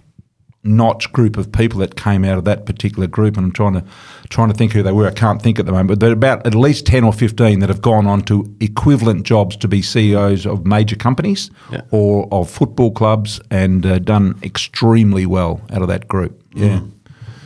notch 0.63 1.11
group 1.13 1.37
of 1.37 1.51
people 1.51 1.79
that 1.81 1.97
came 1.97 2.25
out 2.25 2.37
of 2.37 2.45
that 2.45 2.67
particular 2.67 3.07
group, 3.07 3.37
and 3.37 3.47
I'm 3.47 3.53
trying 3.53 3.75
to 3.75 3.85
trying 4.29 4.49
to 4.49 4.55
think 4.55 4.73
who 4.73 4.83
they 4.83 4.93
were. 4.93 5.07
I 5.07 5.13
can't 5.13 5.41
think 5.41 5.59
at 5.59 5.67
the 5.67 5.73
moment, 5.73 5.89
but 5.89 6.01
there 6.01 6.11
are 6.11 6.15
about 6.15 6.47
at 6.47 6.55
least 6.55 6.87
ten 6.87 7.05
or 7.05 7.13
fifteen 7.13 7.61
that 7.61 7.69
have 7.69 7.83
gone 7.83 8.07
on 8.07 8.23
to 8.23 8.55
equivalent 8.61 9.25
jobs 9.25 9.57
to 9.59 9.69
be 9.69 9.83
CEOs 9.83 10.47
of 10.47 10.67
major 10.67 10.97
companies 10.97 11.51
yeah. 11.71 11.83
or 11.91 12.29
of 12.33 12.51
football 12.51 12.91
clubs, 12.91 13.41
and 13.51 13.87
uh, 13.87 13.99
done 13.99 14.39
extremely 14.43 15.27
well 15.27 15.61
out 15.71 15.83
of 15.83 15.89
that 15.89 16.09
group. 16.09 16.43
Yeah, 16.55 16.81
mm. 16.81 16.91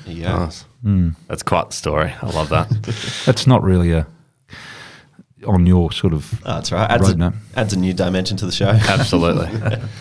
yeah, 0.07 0.37
nice. 0.37 0.65
mm. 0.85 1.15
that's 1.29 1.43
quite 1.43 1.71
the 1.71 1.77
story. 1.77 2.13
I 2.21 2.31
love 2.31 2.49
that. 2.49 2.69
that's 3.27 3.47
not 3.47 3.63
really 3.63 3.93
a 3.93 4.07
on 5.47 5.67
your 5.67 5.93
sort 5.93 6.15
of 6.15 6.41
oh, 6.47 6.55
that's 6.55 6.73
right. 6.73 6.91
Adds 6.91 7.11
a, 7.11 7.33
adds 7.55 7.73
a, 7.75 7.79
new 7.79 7.93
dimension 7.93 8.37
to 8.39 8.47
the 8.47 8.53
show. 8.53 8.69
Absolutely. 8.69 9.49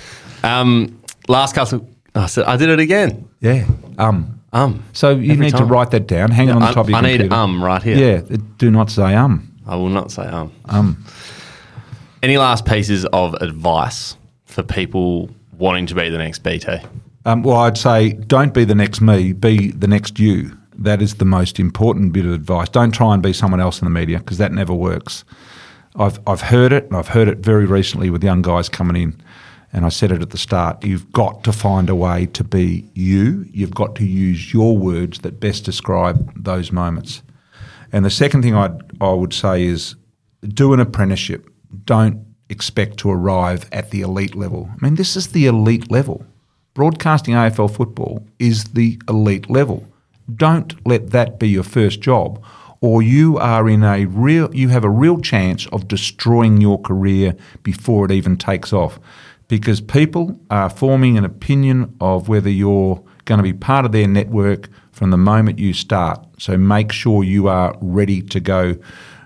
um, 0.43 1.01
last 1.27 1.53
couple 1.53 1.87
I 2.15 2.27
said, 2.27 2.45
I 2.45 2.57
did 2.57 2.69
it 2.69 2.79
again. 2.79 3.27
Yeah. 3.39 3.65
Um. 3.97 4.39
Um. 4.51 4.83
So 4.93 5.11
you 5.11 5.35
need 5.35 5.51
time. 5.51 5.61
to 5.61 5.65
write 5.65 5.91
that 5.91 6.07
down. 6.07 6.31
Hang 6.31 6.47
yeah, 6.47 6.55
on 6.55 6.61
the 6.61 6.67
top 6.67 6.77
I, 6.77 6.81
of 6.81 6.89
your 6.89 6.97
I 6.97 7.01
computer. 7.01 7.23
need 7.23 7.33
um 7.33 7.63
right 7.63 7.81
here. 7.81 7.97
Yeah. 7.97 8.37
Do 8.57 8.69
not 8.69 8.91
say 8.91 9.15
um. 9.15 9.51
I 9.65 9.75
will 9.75 9.89
not 9.89 10.11
say 10.11 10.23
um. 10.23 10.51
Um. 10.65 11.03
Any 12.21 12.37
last 12.37 12.65
pieces 12.65 13.05
of 13.07 13.33
advice 13.35 14.15
for 14.45 14.63
people 14.63 15.29
wanting 15.57 15.87
to 15.87 15.95
be 15.95 16.09
the 16.09 16.17
next 16.17 16.39
BT? 16.39 16.77
Um, 17.25 17.43
well, 17.43 17.57
I'd 17.57 17.77
say 17.77 18.13
don't 18.13 18.53
be 18.53 18.63
the 18.65 18.75
next 18.75 19.01
me, 19.01 19.33
be 19.33 19.71
the 19.71 19.87
next 19.87 20.19
you. 20.19 20.57
That 20.77 21.01
is 21.01 21.15
the 21.15 21.25
most 21.25 21.59
important 21.59 22.13
bit 22.13 22.25
of 22.25 22.33
advice. 22.33 22.69
Don't 22.69 22.91
try 22.91 23.13
and 23.13 23.21
be 23.21 23.33
someone 23.33 23.59
else 23.59 23.81
in 23.81 23.85
the 23.85 23.91
media 23.91 24.19
because 24.19 24.37
that 24.37 24.51
never 24.51 24.73
works. 24.73 25.23
I've, 25.95 26.19
I've 26.25 26.41
heard 26.41 26.73
it, 26.73 26.85
and 26.85 26.95
I've 26.95 27.09
heard 27.09 27.27
it 27.27 27.39
very 27.39 27.65
recently 27.65 28.09
with 28.09 28.23
young 28.23 28.41
guys 28.41 28.67
coming 28.67 29.01
in 29.01 29.21
and 29.73 29.85
I 29.85 29.89
said 29.89 30.11
it 30.11 30.21
at 30.21 30.29
the 30.29 30.37
start, 30.37 30.83
you've 30.85 31.11
got 31.11 31.43
to 31.45 31.51
find 31.51 31.89
a 31.89 31.95
way 31.95 32.27
to 32.27 32.43
be 32.43 32.87
you. 32.93 33.47
You've 33.51 33.73
got 33.73 33.95
to 33.95 34.05
use 34.05 34.53
your 34.53 34.77
words 34.77 35.19
that 35.19 35.39
best 35.39 35.65
describe 35.65 36.31
those 36.41 36.71
moments. 36.71 37.23
And 37.91 38.05
the 38.05 38.11
second 38.11 38.43
thing 38.43 38.53
I'd, 38.53 38.79
I 39.01 39.11
would 39.11 39.33
say 39.33 39.63
is 39.63 39.95
do 40.47 40.73
an 40.73 40.79
apprenticeship. 40.79 41.49
Don't 41.85 42.23
expect 42.49 42.97
to 42.97 43.09
arrive 43.09 43.67
at 43.71 43.89
the 43.89 44.01
elite 44.01 44.35
level. 44.35 44.69
I 44.71 44.85
mean, 44.85 44.95
this 44.95 45.15
is 45.15 45.29
the 45.29 45.47
elite 45.47 45.89
level. 45.89 46.23
Broadcasting 46.75 47.33
AFL 47.33 47.75
football 47.75 48.27
is 48.37 48.65
the 48.65 49.01
elite 49.09 49.49
level. 49.49 49.87
Don't 50.35 50.85
let 50.85 51.09
that 51.09 51.39
be 51.39 51.49
your 51.49 51.63
first 51.63 51.99
job 51.99 52.43
or 52.83 53.01
you 53.01 53.37
are 53.37 53.69
in 53.69 53.81
a 53.81 54.05
real 54.05 54.53
you 54.53 54.67
have 54.67 54.83
a 54.83 54.89
real 54.89 55.17
chance 55.19 55.67
of 55.67 55.87
destroying 55.87 56.59
your 56.59 56.79
career 56.81 57.33
before 57.63 58.05
it 58.05 58.11
even 58.11 58.35
takes 58.35 58.73
off 58.73 58.99
because 59.47 59.81
people 59.81 60.39
are 60.49 60.69
forming 60.69 61.17
an 61.17 61.25
opinion 61.25 61.95
of 61.99 62.27
whether 62.27 62.49
you're 62.49 63.03
going 63.25 63.37
to 63.37 63.43
be 63.43 63.53
part 63.53 63.85
of 63.85 63.91
their 63.91 64.07
network 64.07 64.69
from 64.91 65.09
the 65.11 65.17
moment 65.17 65.59
you 65.59 65.73
start. 65.73 66.25
So 66.37 66.57
make 66.57 66.91
sure 66.91 67.23
you 67.23 67.47
are 67.47 67.75
ready 67.81 68.21
to 68.21 68.39
go 68.39 68.75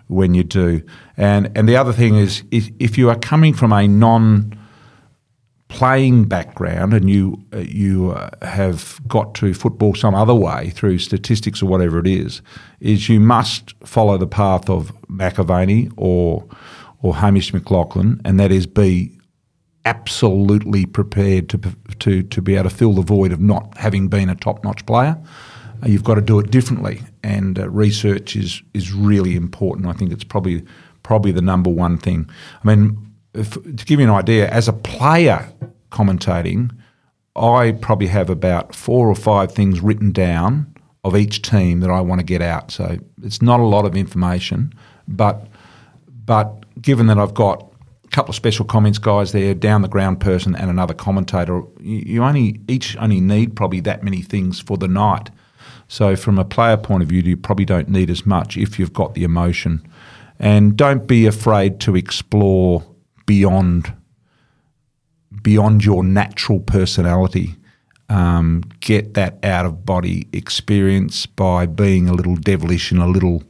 when 0.07 0.34
you 0.34 0.43
do. 0.43 0.82
And 1.18 1.51
and 1.55 1.68
the 1.68 1.76
other 1.76 1.93
thing 1.93 2.15
is 2.15 2.43
if, 2.51 2.70
if 2.80 2.97
you 2.97 3.09
are 3.09 3.18
coming 3.18 3.53
from 3.53 3.74
a 3.74 3.88
non 3.88 4.57
playing 5.67 6.24
background 6.24 6.93
and 6.93 7.09
you 7.09 7.43
you 7.58 8.12
uh, 8.12 8.29
have 8.42 9.00
got 9.08 9.36
to 9.36 9.54
football 9.54 9.93
some 9.93 10.16
other 10.16 10.36
way 10.36 10.70
through 10.70 10.97
statistics 10.97 11.62
or 11.62 11.66
whatever 11.66 12.00
it 12.00 12.08
is, 12.08 12.42
is 12.79 13.09
you 13.09 13.20
must 13.20 13.74
follow 13.86 14.17
the 14.17 14.28
path 14.28 14.70
of 14.70 14.92
McAvaney 15.08 15.92
or 15.97 16.47
or 17.01 17.16
Hamish 17.16 17.51
McLachlan 17.51 18.21
and 18.24 18.39
that 18.39 18.51
is 18.51 18.66
be 18.66 19.17
absolutely 19.88 20.86
prepared 20.86 21.47
to, 21.47 21.58
to, 22.00 22.22
to 22.22 22.42
be 22.42 22.55
able 22.55 22.70
to 22.70 22.76
fill 22.76 22.93
the 22.93 23.01
void 23.01 23.32
of 23.32 23.39
not 23.39 23.78
having 23.78 24.09
been 24.09 24.30
a 24.30 24.36
top 24.36 24.64
notch 24.64 24.86
player. 24.86 25.18
Uh, 25.82 25.88
you've 25.88 26.04
got 26.04 26.16
to 26.16 26.22
do 26.22 26.39
it 26.39 26.51
differently, 26.51 27.01
and 27.24 27.58
uh, 27.58 27.70
research 27.70 28.36
is 28.36 28.62
is 28.74 28.92
really 28.92 29.36
important. 29.36 29.88
I 29.88 29.93
think 29.93 30.12
it's 30.12 30.24
probably 30.24 30.64
probably 31.04 31.32
the 31.32 31.42
number 31.42 31.70
one 31.70 31.97
thing. 31.97 32.30
I 32.64 32.68
mean, 32.68 33.14
if, 33.34 33.51
to 33.54 33.86
give 33.86 34.00
you 34.00 34.08
an 34.08 34.12
idea, 34.12 34.50
as 34.50 34.68
a 34.68 34.74
player 34.74 35.47
commentating, 35.92 36.76
I 37.36 37.72
probably 37.72 38.08
have 38.08 38.30
about 38.30 38.76
four 38.76 39.08
or 39.08 39.16
five 39.16 39.54
things 39.54 39.80
written 39.80 40.12
down 40.12 40.74
of 41.04 41.16
each 41.16 41.42
team 41.43 41.80
that 41.80 41.92
I 41.92 42.01
want 42.01 42.20
to 42.20 42.26
get 42.26 42.42
out. 42.42 42.72
So 42.72 42.97
it's 43.24 43.42
not 43.42 43.59
a 43.59 43.70
lot 43.76 43.86
of 43.86 43.96
information, 43.96 44.74
but 45.08 45.47
but 46.26 46.66
given 46.82 47.08
that 47.08 47.18
I've 47.18 47.34
got 47.34 47.72
couple 48.18 48.32
of 48.32 48.36
special 48.36 48.66
comments 48.66 48.98
guys 48.98 49.32
there, 49.32 49.54
down 49.54 49.84
the 49.84 49.88
ground 49.88 50.20
person, 50.20 50.56
and 50.56 50.72
another 50.72 50.96
commentator. 50.96 51.62
You, 51.80 52.24
only 52.24 52.60
each 52.68 52.98
only 52.98 53.22
need 53.22 53.56
probably 53.56 53.80
that 53.82 54.02
many 54.02 54.24
things 54.24 54.60
for 54.60 54.76
the 54.76 54.88
night. 54.88 55.30
So 55.88 56.16
from 56.16 56.39
a 56.39 56.44
player 56.44 56.78
point 56.78 57.04
of 57.04 57.10
view, 57.10 57.22
you 57.22 57.38
probably 57.38 57.66
don't 57.66 57.89
need 57.89 58.10
as 58.10 58.26
much 58.26 58.58
if 58.58 58.80
you've 58.80 58.92
got 58.92 59.14
the 59.14 59.24
emotion, 59.24 59.88
and 60.39 60.76
don't 60.76 61.06
be 61.06 61.28
afraid 61.28 61.80
to 61.82 61.96
explore 61.96 62.84
beyond 63.28 63.94
beyond 65.44 65.86
your 65.86 66.04
natural 66.04 66.60
personality. 66.60 67.56
Um, 68.10 68.64
get 68.80 69.14
that 69.14 69.38
out 69.44 69.68
of 69.68 69.86
body 69.86 70.28
experience 70.34 71.28
by 71.28 71.68
being 71.68 72.10
a 72.10 72.14
little 72.14 72.36
devilish 72.36 72.92
and 72.92 73.00
a 73.00 73.06
little 73.06 73.44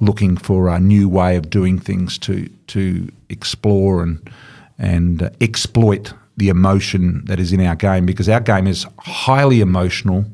looking 0.00 0.36
for 0.36 0.68
a 0.68 0.78
new 0.78 1.08
way 1.08 1.36
of 1.36 1.48
doing 1.48 1.78
things 1.78 2.18
to 2.18 2.50
to 2.66 3.08
explore 3.32 4.02
and 4.02 4.30
and 4.78 5.22
uh, 5.22 5.30
exploit 5.40 6.14
the 6.36 6.48
emotion 6.48 7.24
that 7.26 7.38
is 7.38 7.52
in 7.52 7.60
our 7.60 7.76
game 7.76 8.06
because 8.06 8.28
our 8.28 8.40
game 8.40 8.66
is 8.66 8.86
highly 8.98 9.60
emotional 9.60 10.24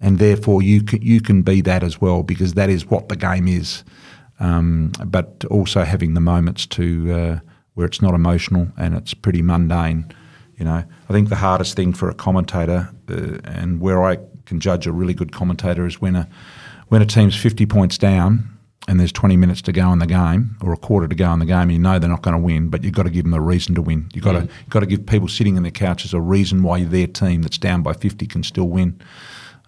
and 0.00 0.18
therefore 0.18 0.62
you 0.62 0.82
can, 0.82 1.02
you 1.02 1.20
can 1.20 1.42
be 1.42 1.60
that 1.62 1.82
as 1.82 2.00
well 2.00 2.22
because 2.22 2.54
that 2.54 2.70
is 2.70 2.86
what 2.86 3.08
the 3.08 3.16
game 3.16 3.48
is. 3.48 3.82
Um, 4.40 4.92
but 5.04 5.44
also 5.50 5.82
having 5.82 6.14
the 6.14 6.20
moments 6.20 6.64
to 6.66 7.12
uh, 7.12 7.40
where 7.74 7.86
it's 7.86 8.00
not 8.00 8.14
emotional 8.14 8.68
and 8.76 8.94
it's 8.94 9.14
pretty 9.14 9.42
mundane. 9.42 10.12
You 10.56 10.64
know, 10.64 10.84
I 11.08 11.12
think 11.12 11.28
the 11.28 11.36
hardest 11.36 11.74
thing 11.74 11.92
for 11.92 12.08
a 12.08 12.14
commentator 12.14 12.88
uh, 13.10 13.38
and 13.44 13.80
where 13.80 14.04
I 14.04 14.18
can 14.46 14.60
judge 14.60 14.86
a 14.86 14.92
really 14.92 15.14
good 15.14 15.32
commentator 15.32 15.86
is 15.86 16.00
when 16.00 16.14
a 16.14 16.28
when 16.88 17.02
a 17.02 17.06
team's 17.06 17.36
fifty 17.36 17.66
points 17.66 17.98
down 17.98 18.57
and 18.86 18.98
there's 18.98 19.12
20 19.12 19.36
minutes 19.36 19.60
to 19.62 19.72
go 19.72 19.92
in 19.92 19.98
the 19.98 20.06
game 20.06 20.56
or 20.62 20.72
a 20.72 20.76
quarter 20.76 21.08
to 21.08 21.14
go 21.14 21.32
in 21.32 21.40
the 21.40 21.46
game, 21.46 21.70
you 21.70 21.78
know 21.78 21.98
they're 21.98 22.08
not 22.08 22.22
going 22.22 22.36
to 22.36 22.42
win, 22.42 22.68
but 22.68 22.84
you've 22.84 22.94
got 22.94 23.02
to 23.02 23.10
give 23.10 23.24
them 23.24 23.34
a 23.34 23.40
reason 23.40 23.74
to 23.74 23.82
win. 23.82 24.08
You've 24.14 24.24
got, 24.24 24.34
mm. 24.34 24.46
to, 24.46 24.54
you've 24.60 24.70
got 24.70 24.80
to 24.80 24.86
give 24.86 25.06
people 25.06 25.28
sitting 25.28 25.56
in 25.56 25.62
their 25.62 25.72
couches 25.72 26.14
a 26.14 26.20
reason 26.20 26.62
why 26.62 26.84
their 26.84 27.06
team 27.06 27.42
that's 27.42 27.58
down 27.58 27.82
by 27.82 27.92
50 27.92 28.26
can 28.26 28.42
still 28.42 28.68
win. 28.68 29.00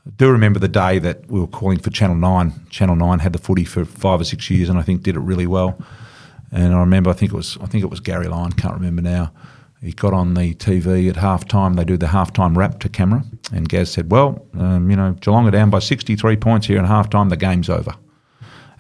I 0.07 0.11
do 0.16 0.31
remember 0.31 0.59
the 0.59 0.69
day 0.69 0.99
that 1.01 1.31
we 1.31 1.39
were 1.41 1.47
calling 1.47 1.78
for 1.78 1.91
Channel 1.91 2.16
9. 2.16 2.66
Channel 2.70 2.97
9 2.97 3.19
had 3.19 3.32
the 3.32 3.39
footy 3.39 3.65
for 3.65 3.85
five 3.85 4.20
or 4.20 4.24
six 4.24 4.49
years 4.49 4.69
and 4.70 4.78
I 4.78 4.82
think 4.82 5.03
did 5.03 5.16
it 5.16 5.20
really 5.20 5.47
well. 5.47 5.78
And 6.53 6.74
I 6.74 6.81
remember, 6.81 7.11
I 7.11 7.12
think 7.12 7.32
it 7.32 7.37
was, 7.37 7.59
I 7.61 7.66
think 7.66 7.85
it 7.85 7.91
was 7.91 8.01
Gary 8.01 8.27
Lyon, 8.27 8.53
can't 8.53 8.74
remember 8.74 9.03
now. 9.03 9.32
He 9.82 9.93
got 9.93 10.12
on 10.12 10.35
the 10.35 10.55
TV 10.55 11.09
at 11.09 11.16
half 11.16 11.47
time. 11.47 11.74
They 11.74 11.85
do 11.85 11.97
the 11.97 12.09
half 12.09 12.32
time 12.32 12.57
wrap 12.57 12.81
to 12.81 12.89
camera. 12.89 13.24
And 13.53 13.69
Gaz 13.69 13.91
said, 13.91 14.11
Well, 14.11 14.47
um, 14.59 14.91
you 14.91 14.97
know, 14.97 15.12
Geelong 15.20 15.49
are 15.49 15.51
down 15.51 15.70
by 15.70 15.78
63 15.78 16.37
points 16.37 16.66
here 16.66 16.78
in 16.78 16.85
half 16.85 17.09
time. 17.09 17.31
The 17.31 17.37
game's 17.37 17.70
over. 17.70 17.95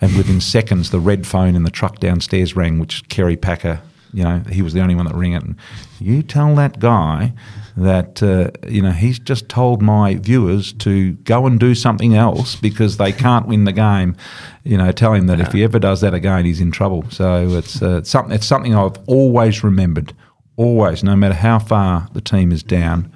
And 0.00 0.16
within 0.16 0.40
seconds, 0.40 0.90
the 0.90 1.00
red 1.00 1.26
phone 1.26 1.54
in 1.54 1.62
the 1.62 1.70
truck 1.70 2.00
downstairs 2.00 2.56
rang, 2.56 2.78
which 2.78 3.06
Kerry 3.08 3.36
Packer, 3.36 3.80
you 4.12 4.24
know, 4.24 4.42
he 4.50 4.62
was 4.62 4.72
the 4.72 4.80
only 4.80 4.94
one 4.94 5.06
that 5.06 5.14
rang 5.14 5.32
it. 5.32 5.42
And 5.42 5.56
you 5.98 6.22
tell 6.22 6.54
that 6.54 6.78
guy 6.78 7.34
that, 7.76 8.22
uh, 8.22 8.50
you 8.68 8.82
know, 8.82 8.92
he's 8.92 9.18
just 9.18 9.48
told 9.48 9.82
my 9.82 10.14
viewers 10.14 10.72
to 10.74 11.12
go 11.12 11.46
and 11.46 11.60
do 11.60 11.74
something 11.74 12.14
else 12.14 12.56
because 12.56 12.96
they 12.96 13.12
can't 13.12 13.46
win 13.46 13.64
the 13.64 13.72
game. 13.72 14.16
You 14.64 14.78
know, 14.78 14.90
tell 14.90 15.12
him 15.12 15.26
that 15.26 15.38
yeah. 15.38 15.46
if 15.46 15.52
he 15.52 15.62
ever 15.64 15.78
does 15.78 16.00
that 16.00 16.14
again, 16.14 16.44
he's 16.46 16.60
in 16.60 16.70
trouble. 16.70 17.04
So 17.10 17.48
it's, 17.50 17.82
uh, 17.82 18.02
something, 18.02 18.34
it's 18.34 18.46
something 18.46 18.74
I've 18.74 18.96
always 19.06 19.62
remembered, 19.62 20.14
always, 20.56 21.04
no 21.04 21.14
matter 21.14 21.34
how 21.34 21.58
far 21.58 22.08
the 22.14 22.20
team 22.22 22.52
is 22.52 22.62
down, 22.62 23.12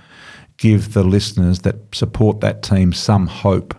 give 0.59 0.93
the 0.93 1.03
listeners 1.03 1.61
that 1.61 1.95
support 1.95 2.41
that 2.41 2.63
team 2.63 2.93
some 2.93 3.27
hope 3.27 3.75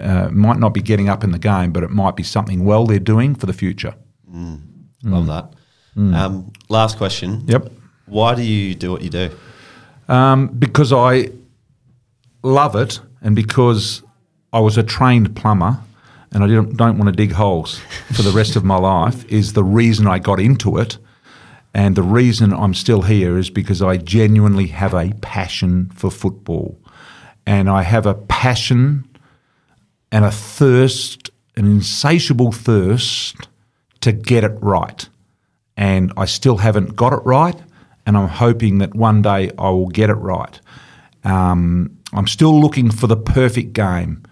uh, 0.00 0.28
might 0.30 0.58
not 0.58 0.74
be 0.74 0.82
getting 0.82 1.08
up 1.08 1.24
in 1.24 1.32
the 1.32 1.38
game, 1.38 1.72
but 1.72 1.82
it 1.82 1.90
might 1.90 2.16
be 2.16 2.22
something 2.22 2.64
well 2.64 2.86
they're 2.86 2.98
doing 2.98 3.34
for 3.34 3.46
the 3.46 3.52
future. 3.52 3.94
Mm. 4.32 4.60
Love 5.04 5.24
mm. 5.24 5.26
that. 5.26 5.54
Mm. 5.96 6.14
Um, 6.14 6.52
last 6.68 6.96
question. 6.96 7.44
Yep. 7.46 7.70
Why 8.06 8.34
do 8.34 8.42
you 8.42 8.74
do 8.74 8.92
what 8.92 9.02
you 9.02 9.10
do? 9.10 9.30
Um, 10.08 10.48
because 10.48 10.92
I 10.92 11.30
love 12.42 12.74
it, 12.74 13.00
and 13.22 13.36
because 13.36 14.02
I 14.52 14.60
was 14.60 14.76
a 14.76 14.82
trained 14.82 15.36
plumber, 15.36 15.78
and 16.32 16.44
I 16.44 16.46
don't, 16.46 16.76
don't 16.76 16.98
want 16.98 17.08
to 17.08 17.16
dig 17.16 17.32
holes 17.32 17.80
for 18.12 18.22
the 18.22 18.30
rest 18.30 18.56
of 18.56 18.64
my 18.64 18.76
life. 18.76 19.24
Is 19.30 19.52
the 19.52 19.64
reason 19.64 20.06
I 20.06 20.18
got 20.18 20.40
into 20.40 20.78
it. 20.78 20.98
And 21.72 21.94
the 21.94 22.02
reason 22.02 22.52
I'm 22.52 22.74
still 22.74 23.02
here 23.02 23.38
is 23.38 23.48
because 23.48 23.80
I 23.80 23.96
genuinely 23.96 24.66
have 24.68 24.92
a 24.92 25.12
passion 25.20 25.90
for 25.94 26.10
football. 26.10 26.76
And 27.46 27.70
I 27.70 27.82
have 27.82 28.06
a 28.06 28.14
passion 28.14 29.08
and 30.12 30.24
a 30.24 30.30
thirst, 30.30 31.30
an 31.56 31.66
insatiable 31.66 32.52
thirst 32.52 33.36
to 34.00 34.12
get 34.12 34.44
it 34.44 34.56
right. 34.60 35.08
And 35.76 36.12
I 36.16 36.24
still 36.24 36.58
haven't 36.58 36.96
got 36.96 37.12
it 37.12 37.20
right, 37.24 37.56
and 38.06 38.16
I'm 38.16 38.28
hoping 38.28 38.78
that 38.78 38.94
one 38.94 39.22
day 39.22 39.50
I 39.58 39.70
will 39.70 39.88
get 39.88 40.10
it 40.10 40.14
right. 40.14 40.60
Um, 41.24 41.98
I'm 42.12 42.26
still 42.26 42.58
looking 42.58 42.90
for 42.90 43.06
the 43.06 43.16
perfect 43.16 43.72
game, 43.72 44.22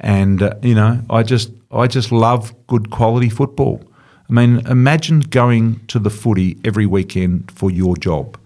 and 0.00 0.42
uh, 0.42 0.54
you 0.62 0.74
know, 0.74 1.02
I 1.08 1.22
just 1.22 1.50
I 1.70 1.86
just 1.86 2.10
love 2.10 2.54
good 2.66 2.90
quality 2.90 3.28
football. 3.28 3.82
I 4.28 4.32
mean, 4.32 4.66
imagine 4.66 5.20
going 5.20 5.80
to 5.86 5.98
the 5.98 6.10
footy 6.10 6.58
every 6.64 6.86
weekend 6.86 7.50
for 7.50 7.70
your 7.70 7.96
job. 7.96 8.38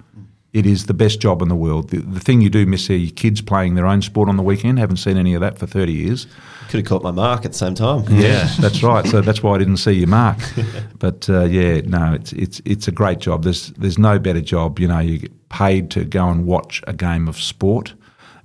It 0.53 0.67
is 0.67 0.85
the 0.85 0.95
best 0.95 1.19
job 1.19 1.41
in 1.41 1.49
the 1.49 1.57
world. 1.57 1.89
The, 1.89 1.99
the 1.99 2.21
thing 2.21 2.43
you 2.43 2.51
do 2.51 2.67
miss 2.67 2.91
are 2.91 2.97
your 2.97 3.11
kids 3.13 3.41
playing 3.41 3.75
their 3.75 3.87
own 3.87 4.03
sport 4.03 4.29
on 4.29 4.37
the 4.37 4.43
weekend. 4.43 4.79
Haven't 4.79 4.99
seen 4.99 5.17
any 5.17 5.33
of 5.33 5.41
that 5.41 5.59
for 5.59 5.67
30 5.67 5.93
years. 5.93 6.27
Could 6.69 6.81
have 6.81 6.87
caught 6.87 7.03
my 7.03 7.11
mark 7.11 7.47
at 7.47 7.53
the 7.53 7.59
same 7.59 7.75
time. 7.75 8.05
Yeah, 8.11 8.51
that's 8.61 8.83
right. 8.83 9.07
So 9.07 9.23
that's 9.23 9.43
why 9.43 9.55
I 9.55 9.59
didn't 9.59 9.79
see 9.79 9.93
your 9.93 10.09
mark. 10.09 10.39
But 10.99 11.29
uh, 11.29 11.47
yeah, 11.47 11.81
no, 11.81 12.13
it's 12.13 12.33
it's 12.33 12.63
it's 12.65 12.87
a 12.87 12.93
great 12.93 13.19
job. 13.19 13.43
There's 13.43 13.71
there's 13.71 13.99
no 13.99 14.21
better 14.21 14.41
job. 14.41 14.79
You 14.79 14.87
know, 14.87 15.01
you 15.01 15.19
get 15.19 15.49
paid 15.49 15.91
to 15.93 16.05
go 16.05 16.29
and 16.29 16.47
watch 16.47 16.81
a 16.87 16.93
game 16.93 17.27
of 17.27 17.41
sport 17.41 17.95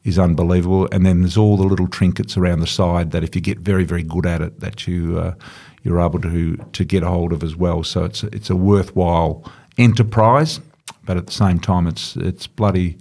is 0.03 0.17
unbelievable. 0.17 0.88
And 0.91 1.05
then 1.05 1.21
there's 1.21 1.38
all 1.38 1.55
the 1.55 1.65
little 1.65 1.88
trinkets 1.88 2.35
around 2.35 2.61
the 2.61 2.67
side 2.67 3.11
that 3.11 3.23
if 3.23 3.35
you 3.35 3.41
get 3.41 3.59
very 3.59 3.84
very 3.84 4.01
good 4.01 4.25
at 4.25 4.41
it, 4.41 4.59
that 4.59 4.88
you 4.88 5.19
uh, 5.19 5.35
you're 5.84 6.01
able 6.01 6.19
to 6.21 6.57
to 6.57 6.84
get 6.84 7.03
a 7.03 7.07
hold 7.07 7.31
of 7.31 7.43
as 7.43 7.55
well. 7.55 7.84
So 7.84 8.05
it's 8.05 8.23
it's 8.23 8.49
a 8.49 8.55
worthwhile 8.55 9.43
enterprise 9.77 10.59
but 11.07 11.17
at 11.17 11.25
the 11.25 11.34
same 11.34 11.59
time, 11.59 11.88
it's 11.88 12.15
it's 12.17 12.45
bloody 12.45 12.97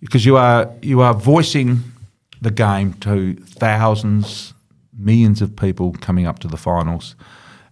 because 0.00 0.26
you 0.26 0.36
are 0.36 0.68
you 0.82 1.02
are 1.02 1.14
voicing 1.14 1.78
the 2.40 2.50
game 2.50 2.94
to 2.94 3.34
thousands, 3.34 4.54
millions 4.98 5.40
of 5.40 5.54
people 5.54 5.92
coming 6.00 6.26
up 6.26 6.40
to 6.40 6.48
the 6.48 6.56
finals, 6.56 7.14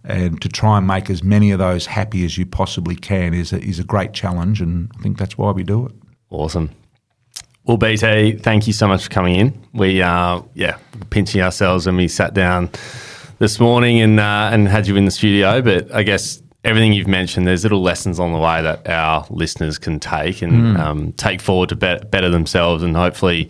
and 0.05 0.41
to 0.41 0.47
try 0.47 0.77
and 0.77 0.87
make 0.87 1.09
as 1.09 1.23
many 1.23 1.51
of 1.51 1.59
those 1.59 1.87
happy 1.87 2.23
as 2.23 2.37
you 2.37 2.45
possibly 2.45 2.95
can 2.95 3.33
is 3.33 3.51
a, 3.51 3.61
is 3.61 3.79
a 3.79 3.83
great 3.83 4.13
challenge, 4.13 4.61
and 4.61 4.89
I 4.97 5.01
think 5.01 5.17
that's 5.17 5.37
why 5.37 5.51
we 5.51 5.63
do 5.63 5.87
it. 5.87 5.91
Awesome. 6.29 6.69
Well, 7.65 7.77
BT, 7.77 8.33
thank 8.33 8.67
you 8.67 8.73
so 8.73 8.87
much 8.87 9.05
for 9.05 9.09
coming 9.09 9.35
in. 9.35 9.67
We, 9.73 9.99
uh, 9.99 10.43
yeah, 10.53 10.77
pinching 11.09 11.41
ourselves 11.41 11.87
when 11.87 11.95
we 11.95 12.07
sat 12.07 12.35
down 12.35 12.69
this 13.39 13.59
morning 13.59 13.99
and 14.01 14.19
uh, 14.19 14.49
and 14.53 14.67
had 14.67 14.87
you 14.87 14.95
in 14.95 15.05
the 15.05 15.11
studio. 15.11 15.63
But 15.63 15.91
I 15.91 16.03
guess 16.03 16.43
everything 16.65 16.93
you've 16.93 17.07
mentioned, 17.07 17.47
there's 17.47 17.63
little 17.63 17.81
lessons 17.81 18.19
on 18.19 18.33
the 18.33 18.39
way 18.39 18.61
that 18.61 18.87
our 18.89 19.25
listeners 19.29 19.77
can 19.77 19.99
take 19.99 20.41
and 20.41 20.53
mm. 20.53 20.79
um, 20.79 21.13
take 21.13 21.39
forward 21.39 21.69
to 21.69 21.75
be- 21.75 21.99
better 22.09 22.29
themselves 22.29 22.83
and 22.83 22.95
hopefully 22.95 23.49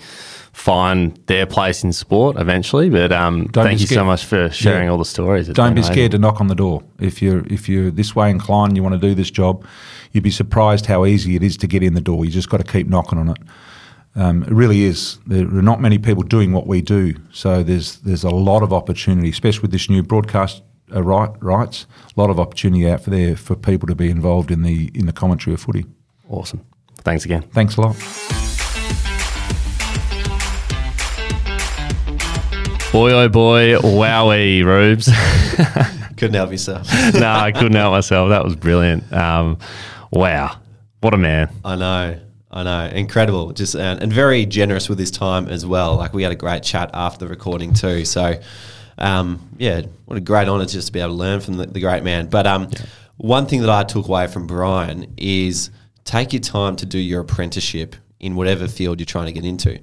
find 0.52 1.20
their 1.26 1.46
place 1.46 1.84
in 1.84 1.92
sport 1.92 2.38
eventually. 2.38 2.90
But 2.90 3.12
um, 3.12 3.48
thank 3.54 3.82
you 3.82 3.88
so 3.88 4.06
much 4.06 4.26
for 4.26 4.50
sharing 4.52 4.86
yeah. 4.86 4.92
all 4.92 4.98
the 4.98 5.06
stories. 5.06 5.48
Don't 5.48 5.76
be 5.76 5.84
scared 5.84 6.12
to 6.12 6.18
knock 6.18 6.40
on 6.40 6.48
the 6.48 6.56
door. 6.56 6.84
If 7.00 7.22
you're 7.22 7.46
if 7.48 7.68
you're 7.68 7.92
this 7.92 8.16
way 8.16 8.30
inclined, 8.30 8.72
and 8.72 8.78
you 8.78 8.84
want 8.84 9.00
to 9.00 9.08
do 9.08 9.16
this 9.16 9.32
job, 9.32 9.66
you'd 10.12 10.24
be 10.24 10.32
surprised 10.32 10.86
how 10.86 11.06
easy 11.06 11.36
it 11.36 11.44
is 11.44 11.58
to 11.58 11.68
get 11.68 11.84
in 11.84 11.94
the 11.94 12.02
door. 12.02 12.26
You 12.26 12.32
just 12.32 12.50
got 12.50 12.58
to 12.58 12.64
keep 12.64 12.88
knocking 12.88 13.18
on 13.18 13.30
it. 13.30 13.38
Um, 14.16 14.44
it 14.44 14.52
really 14.52 14.84
is. 14.84 15.20
There 15.28 15.46
are 15.46 15.62
not 15.62 15.82
many 15.82 15.98
people 15.98 16.24
doing 16.24 16.54
what 16.54 16.68
we 16.68 16.82
do, 16.82 17.16
so 17.32 17.64
there's 17.64 17.98
there's 18.00 18.24
a 18.24 18.30
lot 18.30 18.64
of 18.64 18.72
opportunity, 18.72 19.30
especially 19.30 19.62
with 19.62 19.72
this 19.72 19.90
new 19.90 20.04
broadcast 20.04 20.64
right, 20.90 21.32
rights. 21.42 21.86
A 22.16 22.20
lot 22.20 22.30
of 22.30 22.40
opportunity 22.40 22.90
out 22.90 23.02
for 23.02 23.10
there 23.10 23.36
for 23.36 23.56
people 23.56 23.88
to 23.88 23.96
be 23.96 24.10
involved 24.10 24.52
in 24.52 24.64
the 24.64 24.92
in 24.94 25.06
the 25.06 25.14
commentary 25.14 25.54
of 25.54 25.62
footy. 25.62 25.86
Awesome. 26.30 26.66
Thanks 27.00 27.26
again. 27.26 27.42
Thanks 27.42 27.78
a 27.78 27.82
lot. 27.82 27.96
Boy, 32.92 33.12
oh 33.12 33.28
boy, 33.28 33.76
wowie, 33.76 34.64
Rubes. 34.64 35.10
couldn't 36.18 36.36
help 36.36 36.52
yourself. 36.52 36.88
no, 37.14 37.30
I 37.30 37.52
couldn't 37.52 37.76
help 37.76 37.92
myself. 37.92 38.30
That 38.30 38.44
was 38.44 38.56
brilliant. 38.56 39.12
Um, 39.12 39.58
wow, 40.12 40.58
what 41.02 41.14
a 41.14 41.18
man. 41.18 41.50
I 41.64 41.76
know. 41.76 42.20
I 42.52 42.64
know, 42.64 42.86
incredible, 42.86 43.52
just 43.52 43.76
and, 43.76 44.02
and 44.02 44.14
very 44.14 44.46
generous 44.46 44.88
with 44.88 44.98
his 44.98 45.12
time 45.12 45.50
as 45.50 45.66
well. 45.66 45.98
Like 45.98 46.14
we 46.14 46.24
had 46.24 46.32
a 46.32 46.38
great 46.38 46.64
chat 46.64 46.90
after 46.94 47.26
the 47.26 47.30
recording 47.30 47.74
too. 47.74 48.06
So, 48.06 48.40
um, 48.98 49.50
yeah, 49.58 49.82
what 50.06 50.18
a 50.18 50.22
great 50.22 50.48
honour 50.48 50.66
just 50.66 50.88
to 50.88 50.94
be 50.94 51.00
able 51.00 51.12
to 51.12 51.16
learn 51.16 51.42
from 51.42 51.58
the, 51.58 51.66
the 51.66 51.80
great 51.80 52.04
man. 52.04 52.28
But 52.28 52.48
um, 52.48 52.70
yeah. 52.72 52.86
one 53.18 53.46
thing 53.46 53.62
that 53.62 53.70
I 53.70 53.84
took 53.84 54.08
away 54.08 54.28
from 54.28 54.48
Brian 54.48 55.14
is 55.18 55.70
take 56.04 56.34
your 56.34 56.42
time 56.42 56.76
to 56.78 56.86
do 56.86 57.00
your 57.00 57.22
apprenticeship 57.22 57.96
in 58.20 58.36
whatever 58.36 58.68
field 58.68 59.00
you're 59.00 59.06
trying 59.06 59.28
to 59.28 59.32
get 59.34 59.46
into. 59.46 59.80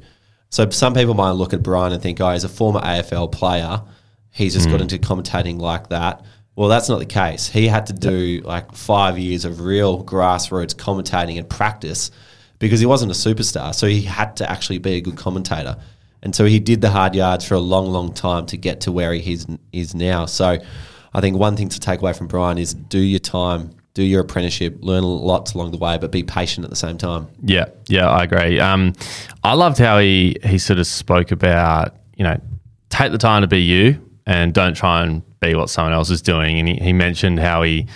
So 0.50 0.68
some 0.70 0.94
people 0.94 1.14
might 1.14 1.30
look 1.30 1.54
at 1.54 1.62
Brian 1.62 1.92
and 1.92 2.02
think, 2.02 2.20
oh, 2.20 2.32
he's 2.32 2.44
a 2.44 2.48
former 2.48 2.80
AFL 2.80 3.32
player. 3.32 3.82
He's 4.30 4.54
just 4.54 4.68
mm. 4.68 4.72
got 4.72 4.80
into 4.80 4.98
commentating 4.98 5.58
like 5.58 5.88
that. 5.90 6.24
Well, 6.56 6.68
that's 6.68 6.88
not 6.88 6.98
the 6.98 7.06
case. 7.06 7.48
He 7.48 7.66
had 7.66 7.86
to 7.86 7.94
do 7.94 8.42
like 8.44 8.74
five 8.74 9.18
years 9.18 9.44
of 9.44 9.60
real 9.60 10.04
grassroots 10.04 10.74
commentating 10.74 11.38
and 11.38 11.48
practice 11.48 12.10
because 12.58 12.80
he 12.80 12.86
wasn't 12.86 13.10
a 13.10 13.14
superstar. 13.14 13.74
So 13.74 13.86
he 13.86 14.02
had 14.02 14.36
to 14.36 14.50
actually 14.50 14.78
be 14.78 14.94
a 14.94 15.00
good 15.00 15.16
commentator. 15.16 15.76
And 16.22 16.34
so 16.34 16.44
he 16.44 16.60
did 16.60 16.80
the 16.80 16.90
hard 16.90 17.14
yards 17.14 17.44
for 17.44 17.54
a 17.54 17.60
long, 17.60 17.86
long 17.86 18.12
time 18.12 18.46
to 18.46 18.56
get 18.56 18.80
to 18.82 18.92
where 18.92 19.12
he 19.12 19.32
is, 19.32 19.46
is 19.72 19.94
now. 19.94 20.26
So 20.26 20.58
I 21.14 21.20
think 21.20 21.36
one 21.36 21.56
thing 21.56 21.68
to 21.68 21.80
take 21.80 22.00
away 22.00 22.12
from 22.12 22.28
Brian 22.28 22.58
is 22.58 22.74
do 22.74 23.00
your 23.00 23.18
time, 23.18 23.70
do 23.94 24.02
your 24.02 24.20
apprenticeship, 24.20 24.78
learn 24.80 25.02
lots 25.02 25.54
along 25.54 25.72
the 25.72 25.78
way, 25.78 25.98
but 25.98 26.12
be 26.12 26.22
patient 26.22 26.64
at 26.64 26.70
the 26.70 26.76
same 26.76 26.96
time. 26.96 27.28
Yeah, 27.42 27.66
yeah, 27.88 28.08
I 28.08 28.24
agree. 28.24 28.60
Um, 28.60 28.92
I 29.42 29.54
loved 29.54 29.78
how 29.78 29.98
he 29.98 30.36
he 30.44 30.58
sort 30.58 30.78
of 30.78 30.86
spoke 30.86 31.32
about 31.32 31.96
you 32.16 32.24
know 32.24 32.40
take 32.88 33.12
the 33.12 33.18
time 33.18 33.42
to 33.42 33.48
be 33.48 33.60
you 33.60 34.00
and 34.26 34.54
don't 34.54 34.74
try 34.74 35.02
and 35.02 35.22
be 35.40 35.54
what 35.54 35.70
someone 35.70 35.92
else 35.92 36.10
is 36.10 36.22
doing. 36.22 36.58
And 36.58 36.68
he, 36.68 36.76
he 36.76 36.92
mentioned 36.92 37.40
how 37.40 37.62
he 37.62 37.86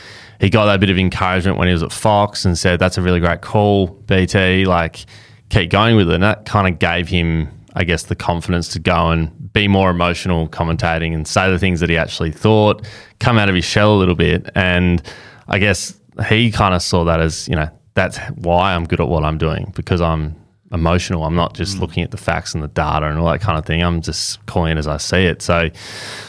he 0.40 0.51
got 0.51 0.66
that 0.66 0.81
bit 0.81 0.90
of 0.90 0.98
encouragement 0.98 1.59
when 1.59 1.69
he 1.69 1.73
was 1.73 1.82
at 1.82 1.93
Fox 1.93 2.44
and 2.44 2.59
said 2.59 2.78
that's 2.78 2.98
a 2.98 3.03
really 3.03 3.20
great 3.20 3.40
call, 3.40 3.86
BT. 3.86 4.66
Like 4.66 5.07
keep 5.48 5.70
going 5.70 5.97
with 5.97 6.11
it. 6.11 6.15
And 6.15 6.23
that 6.23 6.44
kind 6.44 6.66
of 6.66 6.78
gave 6.78 7.09
him, 7.09 7.48
I 7.77 7.85
guess, 7.85 8.05
the 8.05 8.16
confidence 8.16 8.69
to 8.69 8.78
go 8.78 9.11
and 9.11 9.53
be 9.53 9.69
more 9.69 9.90
emotional 9.90 10.48
commentating 10.48 11.15
and 11.15 11.28
say 11.28 11.51
the 11.51 11.59
things 11.59 11.81
that 11.81 11.90
he 11.90 11.98
actually 11.98 12.32
thought, 12.32 12.89
come 13.20 13.36
out 13.36 13.51
of 13.51 13.55
his 13.55 13.66
shell 13.66 13.94
a 13.94 13.98
little 13.98 14.15
bit. 14.15 14.51
And 14.55 15.03
I 15.47 15.59
guess 15.59 15.94
he 16.27 16.51
kind 16.51 16.74
of 16.74 16.81
saw 16.81 17.05
that 17.05 17.20
as, 17.20 17.47
you 17.48 17.55
know, 17.55 17.69
that's 17.93 18.16
why 18.31 18.74
I'm 18.74 18.86
good 18.86 19.01
at 19.01 19.09
what 19.09 19.24
I'm 19.24 19.36
doing 19.36 19.73
because 19.77 20.01
I'm 20.01 20.36
emotional. 20.73 21.24
I'm 21.24 21.35
not 21.35 21.55
just 21.55 21.77
mm. 21.77 21.81
looking 21.81 22.03
at 22.03 22.11
the 22.11 22.16
facts 22.16 22.55
and 22.55 22.65
the 22.65 22.69
data 22.69 23.07
and 23.07 23.19
all 23.19 23.31
that 23.31 23.43
kind 23.43 23.59
of 23.59 23.66
thing. 23.66 23.82
I'm 23.82 24.01
just 24.01 24.44
calling 24.47 24.73
it 24.73 24.78
as 24.78 24.86
I 24.86 24.97
see 24.97 25.24
it. 25.24 25.43
So, 25.43 25.69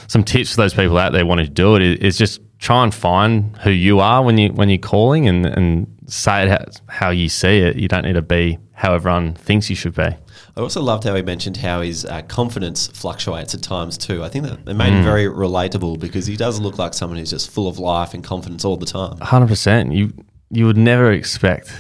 some 0.08 0.26
tips 0.26 0.52
for 0.52 0.58
those 0.58 0.74
people 0.74 0.98
out 0.98 1.14
there 1.14 1.26
wanting 1.26 1.46
to 1.46 1.52
do 1.52 1.78
it 1.78 1.82
is 1.82 2.18
just 2.18 2.42
try 2.60 2.84
and 2.84 2.94
find 2.94 3.56
who 3.60 3.72
you 3.72 4.00
are 4.00 4.22
when 4.22 4.38
you 4.38 4.50
when 4.50 4.68
you're 4.68 4.78
calling 4.78 5.28
and 5.28 5.46
and 5.46 5.88
say 6.08 6.44
it 6.44 6.50
how, 6.50 6.66
how 6.88 7.10
you 7.10 7.30
see 7.30 7.60
it. 7.60 7.78
You 7.78 7.88
don't 7.88 8.04
need 8.04 8.14
to 8.14 8.22
be 8.22 8.60
how 8.74 8.94
everyone 8.94 9.34
thinks 9.34 9.70
you 9.70 9.76
should 9.76 9.96
be. 9.96 10.10
I 10.58 10.62
also 10.62 10.82
loved 10.82 11.04
how 11.04 11.14
he 11.14 11.22
mentioned 11.22 11.58
how 11.58 11.82
his 11.82 12.04
uh, 12.04 12.24
confidence 12.24 12.88
fluctuates 12.88 13.54
at 13.54 13.62
times 13.62 13.96
too. 13.96 14.24
I 14.24 14.30
think 14.30 14.46
that 14.46 14.54
it 14.68 14.74
made 14.74 14.92
mm. 14.92 14.98
him 14.98 15.04
very 15.04 15.26
relatable 15.26 16.00
because 16.00 16.26
he 16.26 16.36
does 16.36 16.60
look 16.60 16.80
like 16.80 16.96
someone 16.96 17.20
who's 17.20 17.30
just 17.30 17.52
full 17.52 17.68
of 17.68 17.78
life 17.78 18.16
and 18.16 18.24
confidence 18.24 18.66
all 18.66 18.76
the 18.76 18.88
time. 18.88 19.20
Hundred 19.20 19.50
percent. 19.50 19.94
You 19.94 20.12
you 20.50 20.66
would 20.66 20.78
never 20.78 21.12
expect 21.12 21.72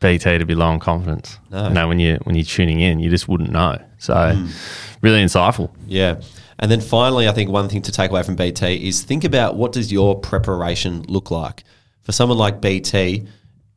BT 0.00 0.36
to 0.36 0.44
be 0.44 0.54
low 0.54 0.66
on 0.66 0.78
confidence. 0.78 1.38
No. 1.50 1.68
You 1.68 1.74
know, 1.74 1.88
when 1.88 2.00
you 2.00 2.18
when 2.24 2.36
you're 2.36 2.44
tuning 2.44 2.80
in, 2.80 3.00
you 3.00 3.08
just 3.08 3.28
wouldn't 3.28 3.50
know. 3.50 3.82
So 3.96 4.12
mm. 4.12 4.98
really 5.00 5.24
insightful. 5.24 5.70
Yeah. 5.86 6.20
And 6.58 6.70
then 6.70 6.82
finally, 6.82 7.28
I 7.28 7.32
think 7.32 7.48
one 7.50 7.70
thing 7.70 7.80
to 7.82 7.92
take 7.92 8.10
away 8.10 8.24
from 8.24 8.36
BT 8.36 8.86
is 8.86 9.02
think 9.02 9.24
about 9.24 9.56
what 9.56 9.72
does 9.72 9.90
your 9.90 10.20
preparation 10.20 11.02
look 11.08 11.30
like. 11.30 11.64
For 12.02 12.12
someone 12.12 12.36
like 12.36 12.60
BT, 12.60 13.26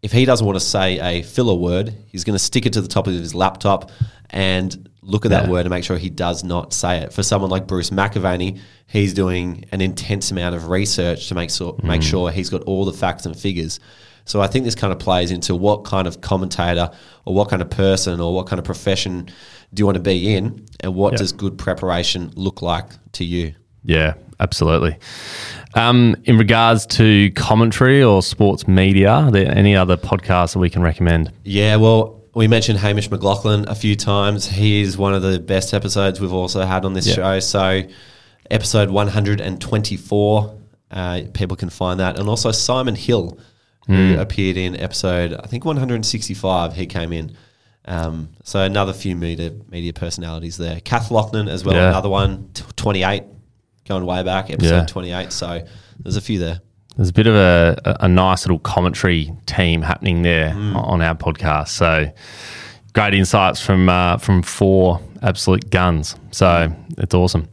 if 0.01 0.11
he 0.11 0.25
doesn't 0.25 0.45
want 0.45 0.57
to 0.57 0.65
say 0.65 0.99
a 0.99 1.21
filler 1.21 1.55
word, 1.55 1.95
he's 2.07 2.23
going 2.23 2.35
to 2.35 2.43
stick 2.43 2.65
it 2.65 2.73
to 2.73 2.81
the 2.81 2.87
top 2.87 3.07
of 3.07 3.13
his 3.13 3.35
laptop 3.35 3.91
and 4.29 4.89
look 5.03 5.25
at 5.25 5.29
that 5.29 5.47
word 5.47 5.61
and 5.61 5.69
make 5.69 5.83
sure 5.83 5.97
he 5.97 6.09
does 6.09 6.43
not 6.43 6.73
say 6.73 6.99
it. 6.99 7.13
For 7.13 7.23
someone 7.23 7.49
like 7.49 7.67
Bruce 7.67 7.89
McAvaney, 7.89 8.59
he's 8.87 9.13
doing 9.13 9.65
an 9.71 9.81
intense 9.81 10.31
amount 10.31 10.55
of 10.55 10.69
research 10.69 11.27
to 11.29 11.35
make 11.35 11.49
sure, 11.49 11.73
mm. 11.73 11.83
make 11.83 12.01
sure 12.01 12.31
he's 12.31 12.49
got 12.49 12.61
all 12.63 12.85
the 12.85 12.93
facts 12.93 13.25
and 13.25 13.37
figures. 13.37 13.79
So 14.25 14.41
I 14.41 14.47
think 14.47 14.65
this 14.65 14.75
kind 14.75 14.93
of 14.93 14.99
plays 14.99 15.31
into 15.31 15.55
what 15.55 15.83
kind 15.83 16.07
of 16.07 16.21
commentator 16.21 16.91
or 17.25 17.33
what 17.33 17.49
kind 17.49 17.61
of 17.61 17.69
person 17.69 18.19
or 18.19 18.33
what 18.33 18.47
kind 18.47 18.59
of 18.59 18.65
profession 18.65 19.29
do 19.73 19.81
you 19.81 19.85
want 19.85 19.95
to 19.95 20.01
be 20.01 20.35
in, 20.35 20.65
and 20.81 20.93
what 20.93 21.13
yep. 21.13 21.19
does 21.19 21.31
good 21.31 21.57
preparation 21.57 22.31
look 22.35 22.61
like 22.61 22.87
to 23.13 23.23
you? 23.23 23.53
Yeah, 23.83 24.13
absolutely. 24.39 24.97
Um, 25.73 26.15
in 26.25 26.37
regards 26.37 26.85
to 26.87 27.31
commentary 27.31 28.03
or 28.03 28.21
sports 28.21 28.67
media, 28.67 29.09
are 29.09 29.31
there 29.31 29.49
any 29.49 29.75
other 29.75 29.97
podcasts 29.97 30.53
that 30.53 30.59
we 30.59 30.69
can 30.69 30.81
recommend? 30.81 31.31
Yeah, 31.43 31.77
well, 31.77 32.21
we 32.33 32.47
mentioned 32.47 32.79
Hamish 32.79 33.09
McLachlan 33.09 33.67
a 33.67 33.75
few 33.75 33.95
times. 33.95 34.47
He 34.47 34.81
is 34.81 34.97
one 34.97 35.13
of 35.13 35.21
the 35.21 35.39
best 35.39 35.73
episodes 35.73 36.19
we've 36.19 36.33
also 36.33 36.61
had 36.61 36.85
on 36.85 36.93
this 36.93 37.07
yep. 37.07 37.15
show. 37.15 37.39
So, 37.39 37.83
episode 38.49 38.89
124, 38.89 40.57
uh, 40.91 41.21
people 41.33 41.57
can 41.57 41.69
find 41.69 41.99
that. 41.99 42.19
And 42.19 42.27
also 42.27 42.51
Simon 42.51 42.95
Hill, 42.95 43.37
who 43.87 44.15
mm. 44.15 44.19
appeared 44.19 44.57
in 44.57 44.75
episode, 44.75 45.33
I 45.33 45.47
think 45.47 45.65
165, 45.65 46.73
he 46.73 46.85
came 46.85 47.13
in. 47.13 47.35
Um, 47.85 48.29
so 48.43 48.61
another 48.61 48.93
few 48.93 49.15
media 49.15 49.51
media 49.69 49.91
personalities 49.91 50.57
there. 50.57 50.79
Kath 50.81 51.09
Loughnan 51.09 51.49
as 51.49 51.65
well, 51.65 51.75
yeah. 51.75 51.89
another 51.89 52.09
one, 52.09 52.49
t- 52.53 52.63
28, 52.75 53.23
going 53.91 54.05
way 54.05 54.23
back, 54.23 54.49
episode 54.49 54.69
yeah. 54.69 54.85
28. 54.85 55.31
So 55.31 55.65
there's 55.99 56.15
a 56.15 56.21
few 56.21 56.39
there. 56.39 56.61
There's 56.95 57.09
a 57.09 57.13
bit 57.13 57.27
of 57.27 57.35
a, 57.35 57.97
a 58.01 58.07
nice 58.07 58.45
little 58.45 58.59
commentary 58.59 59.33
team 59.45 59.81
happening 59.81 60.21
there 60.21 60.51
mm. 60.51 60.75
on 60.75 61.01
our 61.01 61.15
podcast. 61.15 61.69
So 61.69 62.11
great 62.93 63.13
insights 63.13 63.61
from 63.61 63.89
uh, 63.89 64.17
from 64.17 64.43
four 64.43 65.01
absolute 65.21 65.69
guns. 65.69 66.15
So 66.31 66.73
it's 66.97 67.13
awesome. 67.13 67.47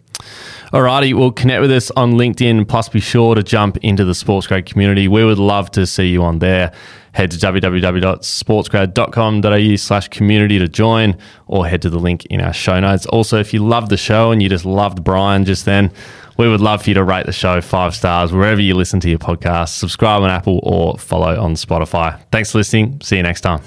Alrighty, 0.72 1.14
well, 1.14 1.30
connect 1.30 1.60
with 1.62 1.70
us 1.72 1.90
on 1.92 2.14
LinkedIn. 2.14 2.68
Plus, 2.68 2.90
be 2.90 3.00
sure 3.00 3.34
to 3.34 3.42
jump 3.42 3.78
into 3.78 4.04
the 4.04 4.12
SportsGrad 4.12 4.66
community. 4.66 5.08
We 5.08 5.24
would 5.24 5.38
love 5.38 5.70
to 5.72 5.86
see 5.86 6.08
you 6.08 6.22
on 6.22 6.40
there. 6.40 6.74
Head 7.12 7.30
to 7.30 7.38
www.sportsgrad.com.au 7.38 9.76
slash 9.76 10.08
community 10.08 10.58
to 10.58 10.68
join, 10.68 11.16
or 11.46 11.66
head 11.66 11.80
to 11.82 11.90
the 11.90 11.98
link 11.98 12.26
in 12.26 12.42
our 12.42 12.52
show 12.52 12.78
notes. 12.80 13.06
Also, 13.06 13.38
if 13.38 13.54
you 13.54 13.64
love 13.64 13.88
the 13.88 13.96
show 13.96 14.30
and 14.30 14.42
you 14.42 14.50
just 14.50 14.66
loved 14.66 15.02
Brian 15.02 15.46
just 15.46 15.64
then, 15.64 15.90
we 16.38 16.48
would 16.48 16.60
love 16.60 16.82
for 16.82 16.90
you 16.90 16.94
to 16.94 17.04
rate 17.04 17.26
the 17.26 17.32
show 17.32 17.60
five 17.60 17.94
stars 17.94 18.32
wherever 18.32 18.60
you 18.60 18.74
listen 18.74 19.00
to 19.00 19.10
your 19.10 19.18
podcast. 19.18 19.70
Subscribe 19.70 20.22
on 20.22 20.30
Apple 20.30 20.60
or 20.62 20.96
follow 20.96 21.38
on 21.38 21.54
Spotify. 21.54 22.18
Thanks 22.30 22.52
for 22.52 22.58
listening. 22.58 23.00
See 23.02 23.16
you 23.16 23.22
next 23.22 23.42
time. 23.42 23.60